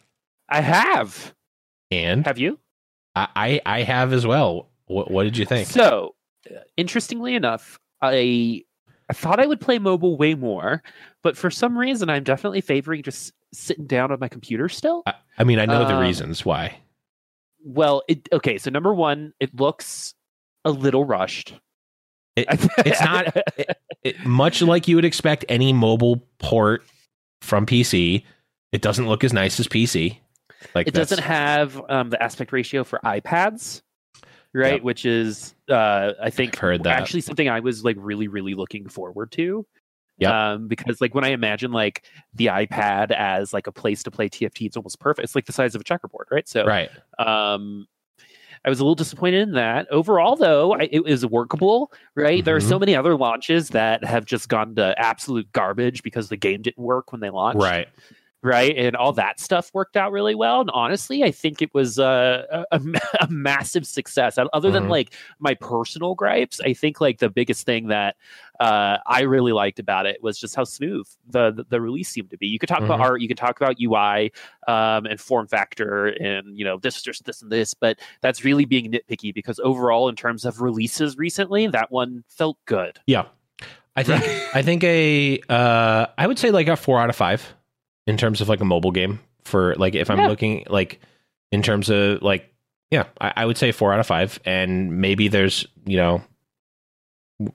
I 0.50 0.62
have. 0.62 1.34
And 1.91 2.26
Have 2.26 2.38
you? 2.38 2.60
I 3.15 3.28
I, 3.36 3.62
I 3.65 3.82
have 3.84 4.13
as 4.13 4.28
well. 4.28 4.69
What, 4.86 5.10
what 5.12 5.23
did 5.23 5.38
you 5.38 5.45
think? 5.45 5.67
So, 5.67 6.15
interestingly 6.78 7.34
enough, 7.36 7.80
I 8.02 8.63
I 9.10 9.13
thought 9.13 9.39
I 9.39 9.45
would 9.47 9.60
play 9.62 9.80
mobile 9.80 10.17
way 10.17 10.36
more, 10.36 10.84
but 11.23 11.36
for 11.38 11.50
some 11.50 11.78
reason, 11.78 12.10
I'm 12.10 12.23
definitely 12.23 12.62
favoring 12.62 13.02
just 13.04 13.34
sitting 13.54 13.86
down 13.88 14.12
on 14.12 14.19
my 14.19 14.28
computer 14.28 14.67
still. 14.69 15.04
I, 15.08 15.13
I 15.39 15.43
mean, 15.45 15.60
I 15.60 15.65
know 15.65 15.86
the 15.86 15.93
Um, 15.95 16.02
reasons 16.02 16.45
why. 16.45 16.78
Well, 17.63 18.04
it 18.08 18.28
okay. 18.32 18.58
So 18.58 18.70
number 18.70 18.93
one, 18.93 19.34
it 19.39 19.54
looks 19.56 20.13
a 20.65 20.72
little 20.72 21.06
rushed. 21.06 21.54
It- 22.36 22.48
it's 22.80 23.02
not- 23.02 23.36
It, 24.04 24.26
much 24.26 24.62
like 24.62 24.88
you 24.88 24.96
would 24.96 25.06
expect 25.06 25.43
any 25.50 25.74
mobile 25.74 26.24
port 26.39 26.84
from 27.41 27.65
PC, 27.65 28.24
it 28.72 28.82
doesn't 28.82 29.08
look 29.08 29.24
as 29.24 29.34
nice 29.34 29.60
as 29.60 29.67
PC. 29.67 30.20
Like 30.76 30.88
it 30.88 30.93
that's- 30.93 31.10
doesn't 31.10 31.24
have 31.24 31.82
um, 31.89 32.10
the 32.10 32.22
aspect 32.22 32.52
ratio 32.52 32.84
for 32.84 33.00
iPads, 33.04 33.82
right? 34.54 34.74
Yep. 34.74 34.84
Which 34.84 35.06
is, 35.06 35.56
uh, 35.70 36.13
I 36.22 36.30
think, 36.30 36.56
I've 36.56 36.60
heard 36.60 36.84
that. 36.84 37.00
actually 37.02 37.22
something 37.22 37.50
I 37.50 37.60
was 37.60 37.84
like 37.84 37.96
really, 38.00 38.28
really 38.28 38.54
looking 38.54 38.88
forward 38.88 39.32
to. 39.34 39.65
Yep. 40.19 40.32
Um, 40.32 40.67
because 40.67 40.99
like 40.99 41.13
when 41.13 41.23
I 41.23 41.30
imagine 41.30 41.71
like 41.71 42.03
the 42.34 42.47
iPad 42.47 43.12
as 43.12 43.53
like 43.53 43.67
a 43.67 43.71
place 43.71 44.03
to 44.03 44.12
play 44.12 44.30
TFT, 44.30 44.65
it's 44.65 44.75
almost 44.77 44.99
perfect. 44.99 45.23
It's 45.25 45.36
like 45.36 45.45
the 45.45 45.53
size 45.53 45.75
of 45.75 45.82
a 45.82 45.84
checkerboard, 45.84 46.27
right? 46.32 46.47
So, 46.47 46.65
right. 46.65 46.89
um, 47.19 47.88
I 48.65 48.69
was 48.69 48.80
a 48.80 48.84
little 48.84 48.95
disappointed 48.95 49.41
in 49.43 49.51
that. 49.53 49.88
Overall, 49.91 50.36
though, 50.36 50.73
I, 50.73 50.89
it 50.91 51.03
was 51.03 51.25
workable, 51.25 51.91
right? 52.15 52.43
There 52.43 52.56
are 52.56 52.60
Mm-hmm. 52.60 52.69
so 52.69 52.80
many 52.80 52.95
other 52.95 53.15
launches 53.15 53.69
that 53.69 54.03
have 54.03 54.25
just 54.25 54.49
gone 54.49 54.75
to 54.75 54.95
absolute 54.97 55.51
garbage 55.53 56.01
because 56.01 56.30
the 56.30 56.36
game 56.38 56.63
didn't 56.63 56.84
work 56.84 57.12
when 57.12 57.21
they 57.21 57.30
launched. 57.30 57.60
Right. 57.62 57.88
Right? 58.43 58.76
And 58.78 58.95
all 58.95 59.13
that 59.13 59.39
stuff 59.39 59.71
worked 59.73 59.97
out 59.97 60.12
really 60.12 60.36
well. 60.36 60.62
And 60.62 60.69
honestly, 60.71 61.23
I 61.23 61.32
think 61.32 61.62
it 61.62 61.73
was 61.73 61.97
uh, 61.97 62.63
a, 62.71 62.82
a, 63.21 63.28
massive 63.30 63.86
success. 63.88 64.38
Other 64.54 64.71
than 64.71 64.84
mm-hmm. 64.84 64.91
like 64.91 65.13
my 65.39 65.56
personal 65.56 66.15
gripes, 66.15 66.62
I 66.63 66.73
think 66.73 67.02
like 67.02 67.19
the 67.19 67.30
biggest 67.30 67.65
thing 67.65 67.88
that 67.88 68.15
uh, 68.60 68.97
I 69.06 69.21
really 69.21 69.54
liked 69.54 69.80
about 69.80 70.06
it 70.06 70.21
was 70.21 70.39
just 70.39 70.56
how 70.56 70.63
smooth 70.63 71.08
the 71.30 71.52
the, 71.52 71.65
the 71.69 71.82
release 71.82 72.10
seemed 72.10 72.32
to 72.32 72.38
be. 72.38 72.47
You 72.47 72.60
could 72.60 72.69
talk 72.69 72.80
mm-hmm. 72.80 72.91
about 72.91 73.02
art, 73.02 73.21
you 73.21 73.28
could 73.28 73.38
talk 73.38 73.60
about 73.60 73.78
UI 73.82 74.32
um, 74.67 75.06
and 75.06 75.19
form 75.19 75.47
factor, 75.47 76.08
and 76.08 76.58
you 76.58 76.65
know 76.65 76.78
this, 76.78 77.02
this, 77.02 77.19
this, 77.19 77.41
and 77.41 77.52
this, 77.52 77.73
but 77.73 78.00
that's 78.21 78.43
really 78.43 78.65
being 78.65 78.91
nitpicky 78.91 79.34
because 79.34 79.60
overall, 79.60 80.10
in 80.10 80.15
terms 80.15 80.45
of 80.45 80.62
releases 80.62 81.17
recently, 81.17 81.67
that 81.67 81.91
one 81.91 82.23
felt 82.28 82.58
good. 82.65 83.00
Yeah. 83.06 83.26
I 83.95 84.04
think 84.04 84.23
I 84.56 84.62
think 84.62 84.84
a 84.84 85.39
uh, 85.50 86.08
I 86.17 86.28
would 86.28 86.39
say 86.39 86.52
like 86.52 86.67
a 86.67 86.76
four 86.76 87.00
out 87.00 87.10
of 87.10 87.15
five 87.15 87.54
in 88.08 88.17
terms 88.17 88.41
of 88.41 88.50
like 88.50 88.62
a 88.62 88.65
mobile 88.65 88.91
game 88.91 89.20
for 89.43 89.76
like 89.76 89.96
if 89.96 90.10
I'm 90.10 90.20
yeah. 90.20 90.28
looking 90.28 90.65
like 90.70 91.00
in 91.52 91.62
terms 91.62 91.89
of 91.89 92.22
like 92.22 92.54
yeah, 92.89 93.06
I, 93.20 93.34
I, 93.36 93.46
would 93.46 93.58
say 93.58 93.74
four 93.74 93.93
out 93.93 94.00
of 94.00 94.08
five. 94.08 94.39
And 94.46 95.02
maybe 95.02 95.28
there's 95.28 95.67
you 95.86 95.98
know 95.98 96.24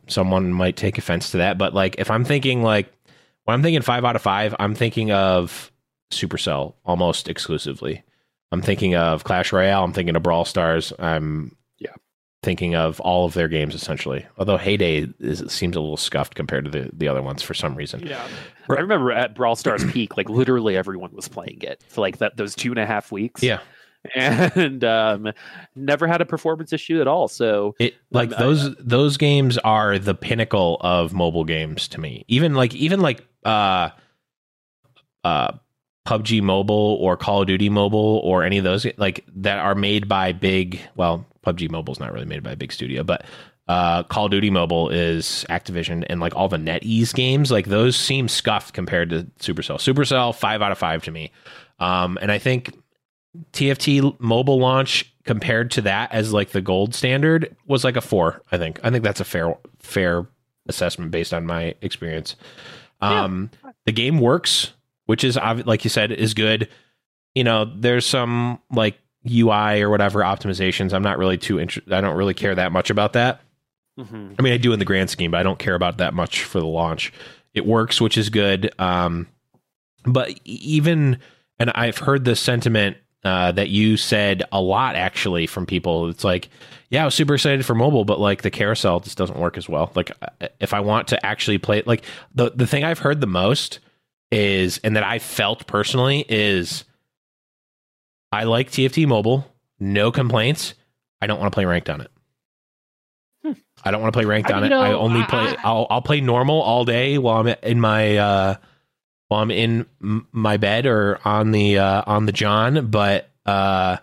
someone 0.07 0.53
might 0.53 0.77
take 0.77 0.99
offense 0.99 1.31
to 1.33 1.39
that, 1.39 1.59
but 1.59 1.75
like 1.75 1.97
if 1.99 2.11
I'm 2.11 2.25
thinking 2.25 2.63
like 2.63 2.93
when 3.45 3.55
I'm 3.55 3.63
thinking 3.63 3.83
five 3.83 4.05
out 4.05 4.17
of 4.17 4.23
five, 4.23 4.55
I'm 4.59 4.75
thinking 4.75 5.11
of 5.11 5.73
Supercell 6.13 6.75
almost 6.85 7.29
exclusively. 7.29 8.03
I'm 8.53 8.63
thinking 8.63 8.95
of 8.95 9.25
Clash 9.25 9.53
Royale. 9.53 9.83
I'm 9.83 9.95
thinking 9.95 10.15
of 10.15 10.23
Brawl 10.23 10.45
Stars. 10.45 10.93
I'm 10.99 11.57
thinking 12.43 12.75
of 12.75 13.01
all 13.01 13.25
of 13.25 13.35
their 13.35 13.49
games 13.49 13.75
essentially. 13.75 14.27
Although 14.37 14.57
Hay 14.57 14.77
Day 14.77 15.09
is, 15.21 15.45
seems 15.53 15.77
a 15.77 15.81
little 15.81 15.97
scuffed 15.97 16.35
compared 16.35 16.65
to 16.65 16.71
the, 16.71 16.91
the 16.93 17.09
other 17.09 17.23
ones 17.23 17.43
for 17.43 17.55
some 17.55 17.75
reason. 17.75 18.07
Yeah, 18.07 18.27
I 18.69 18.75
remember 18.75 19.13
at 19.13 19.35
Brawl 19.35 19.57
Stars 19.57 19.85
peak, 19.93 20.17
like 20.17 20.29
literally 20.29 20.77
everyone 20.77 21.13
was 21.13 21.29
playing 21.29 21.59
it 21.63 21.83
for 21.89 22.01
like 22.01 22.19
that 22.19 22.37
those 22.37 22.55
two 22.55 22.71
and 22.71 22.79
a 22.79 22.87
half 22.87 23.13
weeks. 23.13 23.43
Yeah, 23.43 23.61
and 24.15 24.83
um, 24.85 25.33
never 25.77 26.07
had 26.07 26.21
a 26.21 26.27
performance 26.27 26.73
issue 26.73 27.01
at 27.01 27.07
all. 27.07 27.29
So 27.29 27.75
it 27.79 27.95
like 28.11 28.33
um, 28.33 28.39
those 28.39 28.67
uh, 28.67 28.75
those 28.79 29.17
games 29.17 29.59
are 29.59 29.99
the 29.99 30.15
pinnacle 30.15 30.79
of 30.81 31.13
mobile 31.13 31.45
games 31.45 31.89
to 31.89 32.01
me. 32.01 32.25
Even 32.29 32.55
like 32.55 32.75
even 32.75 33.01
like 33.01 33.25
uh 33.45 33.91
uh 35.25 35.53
PUBG 36.05 36.43
Mobile 36.43 36.99
or 37.01 37.17
Call 37.17 37.43
of 37.43 37.47
Duty 37.47 37.69
Mobile 37.69 38.21
or 38.25 38.43
any 38.43 38.59
of 38.59 38.65
those 38.65 38.87
like 38.97 39.25
that 39.37 39.59
are 39.59 39.77
made 39.77 40.09
by 40.09 40.33
big 40.33 40.81
well 40.97 41.25
PUBG 41.45 41.71
Mobile 41.71 41.93
is 41.93 42.01
not 42.01 42.13
really 42.13 42.27
made 42.27 42.43
by 42.43 42.53
a 42.53 42.57
big 42.57 42.73
studio, 42.73 43.03
but 43.03 43.25
uh, 43.69 44.03
Call 44.05 44.27
of 44.27 44.31
Duty 44.31 44.51
Mobile 44.51 44.89
is 44.91 45.45
Activision, 45.49 46.05
and 46.09 46.21
like 46.21 46.35
all 46.35 46.49
the 46.49 46.57
NetEase 46.57 47.15
games, 47.15 47.51
like 47.51 47.67
those 47.67 47.97
seem 47.97 48.29
scuffed 48.29 48.75
compared 48.75 49.11
to 49.11 49.25
Supercell. 49.39 49.77
Supercell, 49.77 50.35
five 50.35 50.63
out 50.63 50.73
of 50.73 50.79
five 50.79 51.03
to 51.05 51.11
me, 51.11 51.33
um, 51.79 52.19
and 52.21 52.33
I 52.33 52.39
think 52.39 52.77
TFT 53.53 54.19
mobile 54.21 54.59
launch 54.59 55.15
compared 55.25 55.71
to 55.73 55.83
that 55.83 56.13
as 56.13 56.33
like 56.33 56.51
the 56.51 56.61
gold 56.61 56.95
standard 56.95 57.57
was 57.67 57.85
like 57.85 57.97
a 57.97 58.01
four. 58.01 58.43
I 58.51 58.59
think. 58.59 58.81
I 58.83 58.91
think 58.91 59.05
that's 59.05 59.21
a 59.21 59.25
fair 59.25 59.57
fair 59.79 60.27
assessment 60.69 61.11
based 61.11 61.33
on 61.33 61.47
my 61.47 61.75
experience. 61.81 62.37
Um, 63.01 63.51
yeah. 63.65 63.71
The 63.87 63.93
game 63.93 64.21
works, 64.21 64.73
which 65.07 65.25
is 65.25 65.37
like 65.37 65.85
you 65.85 65.91
said 65.91 66.13
is 66.13 66.35
good. 66.35 66.69
You 67.35 67.45
know, 67.45 67.65
there's 67.65 68.07
some 68.07 68.61
like 68.71 68.99
UI 69.29 69.83
or 69.83 69.91
whatever 69.91 70.21
optimizations. 70.21 70.93
I'm 70.93 71.03
not 71.03 71.19
really 71.19 71.39
too 71.39 71.61
interested. 71.61 71.93
I 71.93 72.01
don't 72.01 72.17
really 72.17 72.35
care 72.35 72.55
that 72.55 72.73
much 72.73 72.91
about 72.91 73.13
that. 73.15 73.41
Mm-hmm. 73.99 74.35
I 74.39 74.43
mean, 74.43 74.53
I 74.53 74.57
do 74.57 74.73
in 74.73 74.79
the 74.79 74.85
grand 74.85 75.11
scheme, 75.11 75.31
but 75.31 75.41
I 75.41 75.43
don't 75.43 75.59
care 75.59 75.75
about 75.75 75.99
that 75.99 76.15
much 76.15 76.45
for 76.45 76.61
the 76.61 76.67
launch. 76.67 77.13
It 77.55 77.67
works, 77.67 78.01
which 78.01 78.17
is 78.17 78.31
good. 78.31 78.73
Um, 78.79 79.29
but 80.05 80.39
even, 80.45 81.19
and 81.59 81.71
I've 81.71 81.99
heard 81.99 82.25
the 82.25 82.35
sentiment 82.35 82.97
uh, 83.25 83.53
that 83.53 83.69
you 83.69 83.97
said 83.97 84.43
a 84.51 84.61
lot 84.61 84.97
actually 84.97 85.47
from 85.47 85.67
people. 85.67 86.09
It's 86.09 86.25
like, 86.25 86.49
yeah, 86.91 87.03
I 87.03 87.05
was 87.05 87.15
super 87.15 87.35
excited 87.35 87.65
for 87.65 87.75
mobile, 87.75 88.05
but 88.05 88.19
like 88.19 88.43
the 88.43 88.51
carousel 88.51 89.01
just 89.01 89.17
doesn't 89.17 89.39
work 89.39 89.57
as 89.57 89.69
well. 89.69 89.93
Like, 89.95 90.11
uh, 90.21 90.49
if 90.61 90.75
I 90.75 90.81
want 90.81 91.09
to 91.09 91.25
actually 91.25 91.59
play, 91.59 91.83
like 91.87 92.05
the 92.35 92.51
the 92.55 92.67
thing 92.67 92.85
I've 92.85 92.99
heard 92.99 93.21
the 93.21 93.27
most 93.27 93.79
is, 94.31 94.79
and 94.79 94.97
that 94.97 95.05
I 95.05 95.19
felt 95.19 95.67
personally 95.67 96.25
is 96.29 96.85
I 98.33 98.45
like 98.45 98.71
TFT 98.71 99.07
Mobile. 99.07 99.47
No 99.79 100.11
complaints. 100.11 100.75
I 101.21 101.27
don't 101.27 101.39
want 101.39 101.53
to 101.53 101.55
play 101.55 101.67
ranked 101.67 101.91
on 101.91 102.01
it. 102.01 102.11
Hmm. 103.45 103.53
I 103.85 103.91
don't 103.91 104.01
want 104.01 104.13
to 104.13 104.17
play 104.17 104.25
ranked 104.25 104.51
I, 104.51 104.55
on 104.55 104.65
it. 104.65 104.71
Know, 104.71 104.81
I 104.81 104.93
only 104.93 105.21
I, 105.21 105.27
play. 105.27 105.57
I, 105.63 105.73
will 105.73 105.87
I'll 105.91 106.03
play 106.03 106.21
normal 106.21 106.63
all 106.63 106.85
day 106.85 107.19
while 107.19 107.41
I'm 107.41 107.49
in 107.63 107.81
my 107.81 108.17
uh, 108.17 108.57
while 109.29 109.43
I'm 109.43 109.51
in 109.51 109.87
my 110.01 110.57
bed 110.57 110.87
or 110.87 111.21
on 111.25 111.51
the 111.51 111.79
uh, 111.79 112.03
on 112.07 112.27
the 112.27 112.33
John. 112.33 112.87
But 112.87 113.31
uh, 113.45 113.99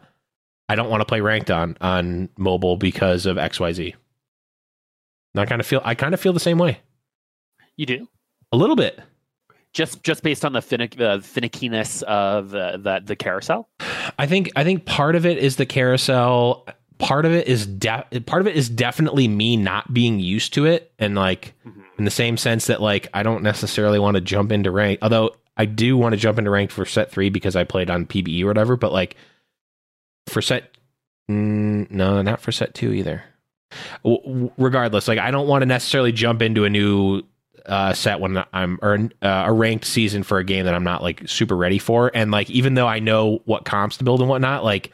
I 0.67 0.75
don't 0.75 0.89
want 0.89 1.01
to 1.01 1.05
play 1.05 1.21
ranked 1.21 1.49
on 1.49 1.77
on 1.81 2.29
mobile 2.37 2.77
because 2.77 3.25
of 3.25 3.37
X 3.37 3.59
Y 3.59 3.71
Z. 3.73 3.95
I 5.35 5.45
kind 5.45 5.61
of 5.61 5.65
feel. 5.67 5.81
I 5.83 5.95
kind 5.95 6.13
of 6.13 6.19
feel 6.19 6.33
the 6.33 6.39
same 6.39 6.57
way. 6.57 6.79
You 7.75 7.85
do 7.85 8.07
a 8.51 8.57
little 8.57 8.75
bit 8.75 8.99
just 9.73 10.03
just 10.03 10.23
based 10.23 10.43
on 10.45 10.53
the 10.53 10.59
finick, 10.59 10.99
uh, 10.99 11.19
finickiness 11.19 12.03
of 12.03 12.53
uh, 12.53 12.77
the 12.77 13.01
the 13.05 13.15
carousel. 13.15 13.69
I 14.17 14.25
think 14.25 14.51
I 14.55 14.63
think 14.63 14.85
part 14.85 15.15
of 15.15 15.25
it 15.25 15.37
is 15.37 15.55
the 15.57 15.65
carousel. 15.65 16.65
Part 16.97 17.25
of 17.25 17.31
it 17.31 17.47
is 17.47 17.65
de- 17.65 18.21
part 18.25 18.41
of 18.41 18.47
it 18.47 18.57
is 18.57 18.67
definitely 18.67 19.27
me 19.27 19.55
not 19.55 19.93
being 19.93 20.19
used 20.19 20.53
to 20.55 20.65
it, 20.65 20.91
and 20.99 21.15
like 21.15 21.53
mm-hmm. 21.65 21.81
in 21.97 22.05
the 22.05 22.11
same 22.11 22.35
sense 22.35 22.67
that 22.67 22.81
like 22.81 23.07
I 23.13 23.23
don't 23.23 23.43
necessarily 23.43 23.99
want 23.99 24.15
to 24.15 24.21
jump 24.21 24.51
into 24.51 24.71
rank. 24.71 24.99
Although 25.01 25.35
I 25.55 25.65
do 25.65 25.97
want 25.97 26.13
to 26.13 26.17
jump 26.17 26.39
into 26.39 26.49
rank 26.49 26.71
for 26.71 26.85
set 26.85 27.11
three 27.11 27.29
because 27.29 27.55
I 27.55 27.63
played 27.63 27.89
on 27.89 28.05
PBE 28.05 28.43
or 28.43 28.47
whatever. 28.47 28.75
But 28.75 28.91
like 28.91 29.15
for 30.27 30.41
set, 30.41 30.71
mm, 31.29 31.89
no, 31.91 32.21
not 32.21 32.41
for 32.41 32.51
set 32.51 32.73
two 32.73 32.93
either. 32.93 33.23
W- 34.03 34.51
regardless, 34.57 35.07
like 35.07 35.19
I 35.19 35.31
don't 35.31 35.47
want 35.47 35.61
to 35.61 35.67
necessarily 35.67 36.11
jump 36.11 36.41
into 36.41 36.65
a 36.65 36.69
new 36.69 37.23
uh, 37.69 37.93
set 37.93 38.19
when 38.19 38.43
I'm 38.51 38.79
or 38.81 39.09
uh, 39.21 39.43
a 39.45 39.53
ranked 39.53 39.85
season 39.85 40.23
for 40.23 40.39
a 40.39 40.43
game 40.43 40.65
that 40.65 40.73
I'm 40.73 40.83
not 40.83 41.03
like 41.03 41.27
super 41.29 41.55
ready 41.55 41.77
for. 41.77 42.11
And 42.13 42.31
like 42.31 42.49
even 42.49 42.73
though 42.73 42.87
I 42.87 42.99
know 42.99 43.41
what 43.45 43.63
comps 43.63 43.97
to 43.97 44.03
build 44.03 44.19
and 44.19 44.29
whatnot, 44.29 44.63
like 44.63 44.91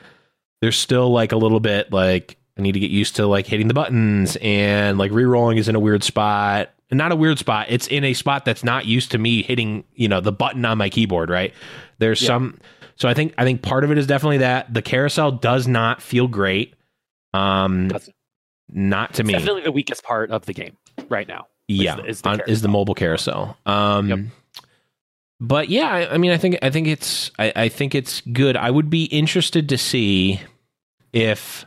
there's 0.62 0.78
still 0.78 1.10
like 1.10 1.32
a 1.32 1.38
little 1.38 1.62
bit 1.62 1.92
like 1.92 2.38
I 2.58 2.62
need 2.62 2.74
to 2.74 2.80
get 2.80 2.92
used 2.92 3.16
to 3.16 3.28
like 3.28 3.48
hitting 3.48 3.70
the 3.70 3.74
buttons 3.74 4.38
and 4.42 4.98
like 4.98 5.12
re-rolling 5.12 5.58
is 5.58 5.70
in 5.70 5.76
a 5.76 5.80
weird 5.80 6.04
spot. 6.04 6.72
Not 6.92 7.12
a 7.12 7.16
weird 7.16 7.40
spot. 7.40 7.68
It's 7.70 7.88
in 7.88 8.04
a 8.04 8.14
spot 8.14 8.46
that's 8.46 8.64
not 8.64 8.86
used 8.86 9.12
to 9.12 9.18
me 9.18 9.42
hitting, 9.42 9.86
you 9.96 10.08
know, 10.08 10.22
the 10.22 10.32
button 10.32 10.64
on 10.66 10.78
my 10.78 10.90
keyboard, 10.90 11.30
right? 11.30 11.54
There's 11.98 12.22
yeah. 12.22 12.28
some 12.28 12.60
so 12.98 13.08
I 13.08 13.14
think 13.14 13.34
I 13.38 13.46
think 13.46 13.62
part 13.62 13.84
of 13.84 13.92
it 13.92 13.98
is 13.98 14.06
definitely 14.06 14.40
that 14.40 14.74
the 14.74 14.82
carousel 14.82 15.32
does 15.32 15.68
not 15.68 16.02
feel 16.02 16.28
great. 16.28 16.76
Um 17.34 17.90
not 18.70 19.14
to 19.14 19.22
it's 19.22 19.28
me. 19.28 19.34
Definitely 19.34 19.62
the 19.64 19.72
weakest 19.72 20.04
part 20.04 20.30
of 20.30 20.46
the 20.46 20.54
game 20.54 20.76
right 21.10 21.28
now 21.28 21.48
yeah, 21.68 21.98
is 22.06 22.22
the, 22.22 22.32
is 22.32 22.38
the, 22.38 22.52
is 22.52 22.62
the 22.62 22.68
mobile 22.68 22.96
carousel. 22.96 23.58
Um, 23.66 24.10
yep. 24.10 24.20
But 25.40 25.70
yeah, 25.70 25.90
I, 25.90 26.14
I, 26.14 26.18
mean, 26.18 26.32
I 26.32 26.38
think 26.38 26.58
I 26.62 26.70
think 26.70 26.88
it's 26.88 27.32
I, 27.38 27.52
I 27.56 27.70
think 27.70 27.94
it's 27.94 28.22
good. 28.22 28.56
I 28.56 28.72
would 28.72 28.90
be 28.90 29.06
interested 29.06 29.68
to 29.70 29.78
see 29.78 30.40
if 31.12 31.66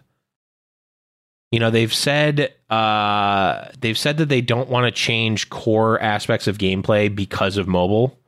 you 1.53 1.61
know 1.61 1.71
they've 1.71 1.93
said 1.93 2.55
uh, 2.71 3.69
they've 3.81 3.99
said 3.99 4.17
that 4.19 4.29
they 4.29 4.41
don't 4.41 4.71
want 4.71 4.87
to 4.87 4.91
change 4.91 5.51
core 5.51 6.01
aspects 6.01 6.47
of 6.47 6.59
gameplay 6.59 7.15
because 7.15 7.57
of 7.57 7.69
mobile. 7.69 8.19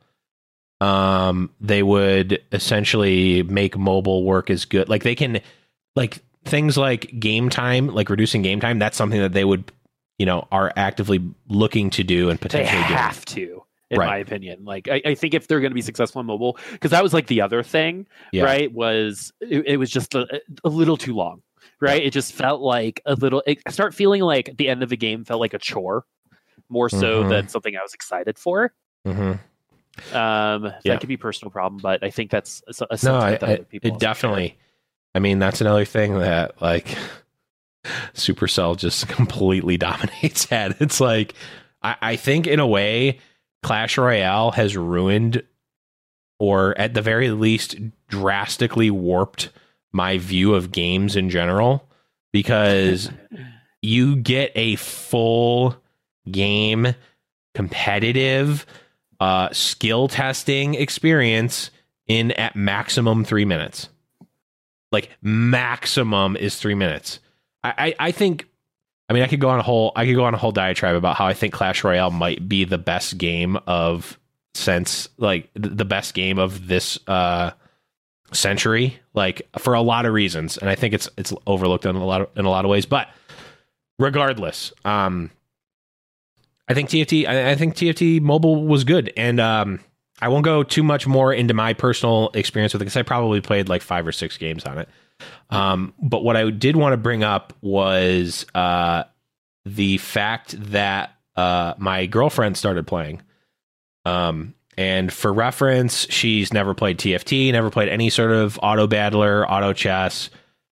Um, 0.79 1.51
they 1.59 1.83
would 1.83 2.41
essentially 2.51 3.43
make 3.43 3.77
mobile 3.77 4.23
work 4.23 4.49
as 4.49 4.65
good. 4.65 4.89
Like 4.89 5.03
they 5.03 5.13
can, 5.13 5.41
like 5.95 6.23
things 6.43 6.75
like 6.75 7.19
game 7.19 7.49
time, 7.49 7.87
like 7.87 8.09
reducing 8.09 8.41
game 8.41 8.59
time. 8.59 8.79
That's 8.79 8.97
something 8.97 9.19
that 9.19 9.33
they 9.33 9.45
would 9.45 9.71
you 10.21 10.25
know 10.27 10.47
are 10.51 10.71
actively 10.75 11.19
looking 11.47 11.89
to 11.89 12.03
do 12.03 12.29
and 12.29 12.39
potentially 12.39 12.77
they 12.77 12.83
have 12.83 13.25
do. 13.25 13.33
to 13.33 13.63
in 13.89 13.97
right. 13.97 14.05
my 14.05 14.17
opinion 14.17 14.63
like 14.63 14.87
I, 14.87 15.01
I, 15.03 15.15
think 15.15 15.33
if 15.33 15.47
they're 15.47 15.59
going 15.59 15.71
to 15.71 15.75
be 15.75 15.81
successful 15.81 16.21
in 16.21 16.27
mobile 16.27 16.59
because 16.73 16.91
that 16.91 17.01
was 17.01 17.11
like 17.11 17.25
the 17.25 17.41
other 17.41 17.63
thing 17.63 18.05
yeah. 18.31 18.43
right 18.43 18.71
was 18.71 19.33
it, 19.41 19.65
it 19.65 19.77
was 19.77 19.89
just 19.89 20.13
a, 20.13 20.39
a, 20.63 20.69
little 20.69 20.95
too 20.95 21.15
long 21.15 21.41
right 21.79 22.03
it 22.03 22.11
just 22.11 22.33
felt 22.33 22.61
like 22.61 23.01
a 23.07 23.15
little 23.15 23.41
it, 23.47 23.63
I 23.65 23.71
start 23.71 23.95
feeling 23.95 24.21
like 24.21 24.55
the 24.57 24.69
end 24.69 24.83
of 24.83 24.89
the 24.89 24.95
game 24.95 25.25
felt 25.25 25.41
like 25.41 25.55
a 25.55 25.59
chore 25.59 26.05
more 26.69 26.87
so 26.87 27.21
mm-hmm. 27.21 27.29
than 27.29 27.47
something 27.47 27.75
i 27.75 27.81
was 27.81 27.95
excited 27.95 28.37
for 28.37 28.71
mm-hmm. 29.07 29.31
um 30.15 30.65
yeah. 30.65 30.71
that 30.85 30.99
could 30.99 31.09
be 31.09 31.15
a 31.15 31.17
personal 31.17 31.49
problem 31.49 31.81
but 31.81 32.03
i 32.03 32.11
think 32.11 32.29
that's 32.29 32.61
a, 32.79 32.85
a 32.91 32.97
no 33.03 33.15
I, 33.15 33.39
I, 33.41 33.59
it 33.71 33.97
definitely 33.97 34.55
i 35.15 35.19
mean 35.19 35.39
that's 35.39 35.61
another 35.61 35.83
thing 35.83 36.19
that 36.19 36.61
like 36.61 36.95
Supercell 38.13 38.77
just 38.77 39.07
completely 39.07 39.77
dominates 39.77 40.45
that. 40.47 40.81
It's 40.81 40.99
like 40.99 41.33
I, 41.81 41.95
I 42.01 42.15
think 42.15 42.47
in 42.47 42.59
a 42.59 42.67
way, 42.67 43.19
Clash 43.63 43.97
Royale 43.97 44.51
has 44.51 44.75
ruined 44.75 45.43
or 46.39 46.77
at 46.77 46.93
the 46.93 47.01
very 47.01 47.29
least 47.29 47.75
drastically 48.07 48.89
warped 48.89 49.49
my 49.91 50.17
view 50.17 50.55
of 50.55 50.71
games 50.71 51.15
in 51.15 51.29
general 51.29 51.87
because 52.31 53.11
you 53.81 54.15
get 54.15 54.51
a 54.55 54.75
full 54.77 55.75
game 56.29 56.95
competitive 57.53 58.65
uh, 59.19 59.49
skill 59.51 60.07
testing 60.07 60.73
experience 60.73 61.69
in 62.07 62.31
at 62.31 62.55
maximum 62.55 63.23
three 63.23 63.45
minutes. 63.45 63.89
Like 64.91 65.11
maximum 65.21 66.35
is 66.35 66.55
three 66.55 66.75
minutes. 66.75 67.19
I, 67.63 67.95
I, 67.99 68.11
think 68.11 68.47
I 69.09 69.13
mean 69.13 69.23
I 69.23 69.27
could 69.27 69.39
go 69.39 69.49
on 69.49 69.59
a 69.59 69.63
whole 69.63 69.91
I 69.95 70.05
could 70.05 70.15
go 70.15 70.25
on 70.25 70.33
a 70.33 70.37
whole 70.37 70.51
diatribe 70.51 70.95
about 70.95 71.15
how 71.15 71.27
I 71.27 71.33
think 71.33 71.53
Clash 71.53 71.83
Royale 71.83 72.11
might 72.11 72.47
be 72.47 72.63
the 72.63 72.77
best 72.77 73.17
game 73.17 73.57
of 73.67 74.19
since 74.53 75.07
like 75.17 75.49
the 75.53 75.85
best 75.85 76.13
game 76.13 76.39
of 76.39 76.67
this 76.67 76.99
uh 77.07 77.51
century 78.33 78.99
like 79.13 79.47
for 79.59 79.73
a 79.73 79.81
lot 79.81 80.05
of 80.05 80.13
reasons. 80.13 80.57
And 80.57 80.69
I 80.69 80.75
think 80.75 80.93
it's 80.93 81.09
it's 81.17 81.33
overlooked 81.45 81.85
in 81.85 81.95
a 81.95 82.05
lot 82.05 82.21
of, 82.21 82.29
in 82.35 82.45
a 82.45 82.49
lot 82.49 82.65
of 82.65 82.71
ways. 82.71 82.85
But 82.85 83.09
regardless 83.99 84.73
um 84.83 85.29
I 86.67 86.73
think 86.73 86.89
TFT 86.89 87.27
I, 87.27 87.51
I 87.51 87.55
think 87.55 87.75
TFT 87.75 88.21
mobile 88.21 88.65
was 88.65 88.83
good. 88.83 89.13
And 89.15 89.39
um 89.39 89.81
I 90.21 90.27
won't 90.27 90.45
go 90.45 90.63
too 90.63 90.83
much 90.83 91.07
more 91.07 91.33
into 91.33 91.53
my 91.53 91.73
personal 91.73 92.29
experience 92.33 92.73
with 92.73 92.81
it 92.81 92.85
because 92.85 92.97
I 92.97 93.01
probably 93.01 93.41
played 93.41 93.69
like 93.69 93.81
five 93.81 94.05
or 94.05 94.11
six 94.11 94.37
games 94.37 94.65
on 94.65 94.77
it. 94.77 94.87
Um, 95.49 95.93
but 96.01 96.23
what 96.23 96.37
I 96.37 96.49
did 96.49 96.75
want 96.75 96.93
to 96.93 96.97
bring 96.97 97.23
up 97.23 97.53
was 97.61 98.45
uh, 98.55 99.03
the 99.65 99.97
fact 99.97 100.55
that 100.71 101.15
uh, 101.35 101.73
my 101.77 102.05
girlfriend 102.05 102.57
started 102.57 102.87
playing. 102.87 103.21
Um, 104.05 104.53
and 104.77 105.11
for 105.11 105.31
reference, 105.31 106.07
she's 106.09 106.53
never 106.53 106.73
played 106.73 106.97
TFT, 106.97 107.51
never 107.51 107.69
played 107.69 107.89
any 107.89 108.09
sort 108.09 108.31
of 108.31 108.59
auto 108.63 108.87
battler, 108.87 109.49
auto 109.49 109.73
chess, 109.73 110.29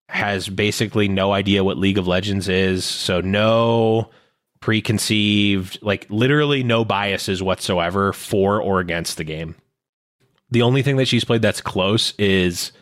has 0.08 0.48
basically 0.48 1.06
no 1.06 1.32
idea 1.32 1.62
what 1.62 1.78
League 1.78 1.98
of 1.98 2.08
Legends 2.08 2.48
is. 2.48 2.84
So, 2.84 3.20
no 3.20 4.10
preconceived, 4.60 5.78
like 5.82 6.06
literally 6.10 6.62
no 6.62 6.84
biases 6.84 7.42
whatsoever 7.42 8.12
for 8.12 8.60
or 8.60 8.80
against 8.80 9.16
the 9.16 9.24
game. 9.24 9.54
The 10.50 10.62
only 10.62 10.82
thing 10.82 10.96
that 10.96 11.08
she's 11.08 11.24
played 11.24 11.42
that's 11.42 11.60
close 11.60 12.12
is 12.18 12.72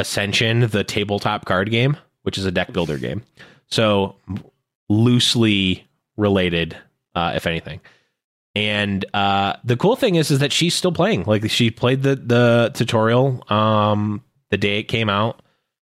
Ascension, 0.00 0.68
the 0.68 0.84
tabletop 0.84 1.44
card 1.44 1.70
game, 1.70 1.96
which 2.22 2.38
is 2.38 2.44
a 2.44 2.50
deck 2.50 2.72
builder 2.72 2.98
game. 2.98 3.22
So 3.68 4.16
loosely 4.88 5.86
related, 6.16 6.76
uh, 7.14 7.32
if 7.36 7.46
anything. 7.46 7.80
And 8.54 9.04
uh, 9.14 9.56
the 9.64 9.76
cool 9.76 9.94
thing 9.94 10.16
is, 10.16 10.30
is 10.30 10.40
that 10.40 10.52
she's 10.52 10.74
still 10.74 10.92
playing. 10.92 11.24
Like 11.24 11.48
she 11.50 11.70
played 11.70 12.02
the 12.02 12.16
the 12.16 12.72
tutorial 12.74 13.44
um, 13.48 14.24
the 14.50 14.58
day 14.58 14.80
it 14.80 14.84
came 14.84 15.08
out 15.08 15.40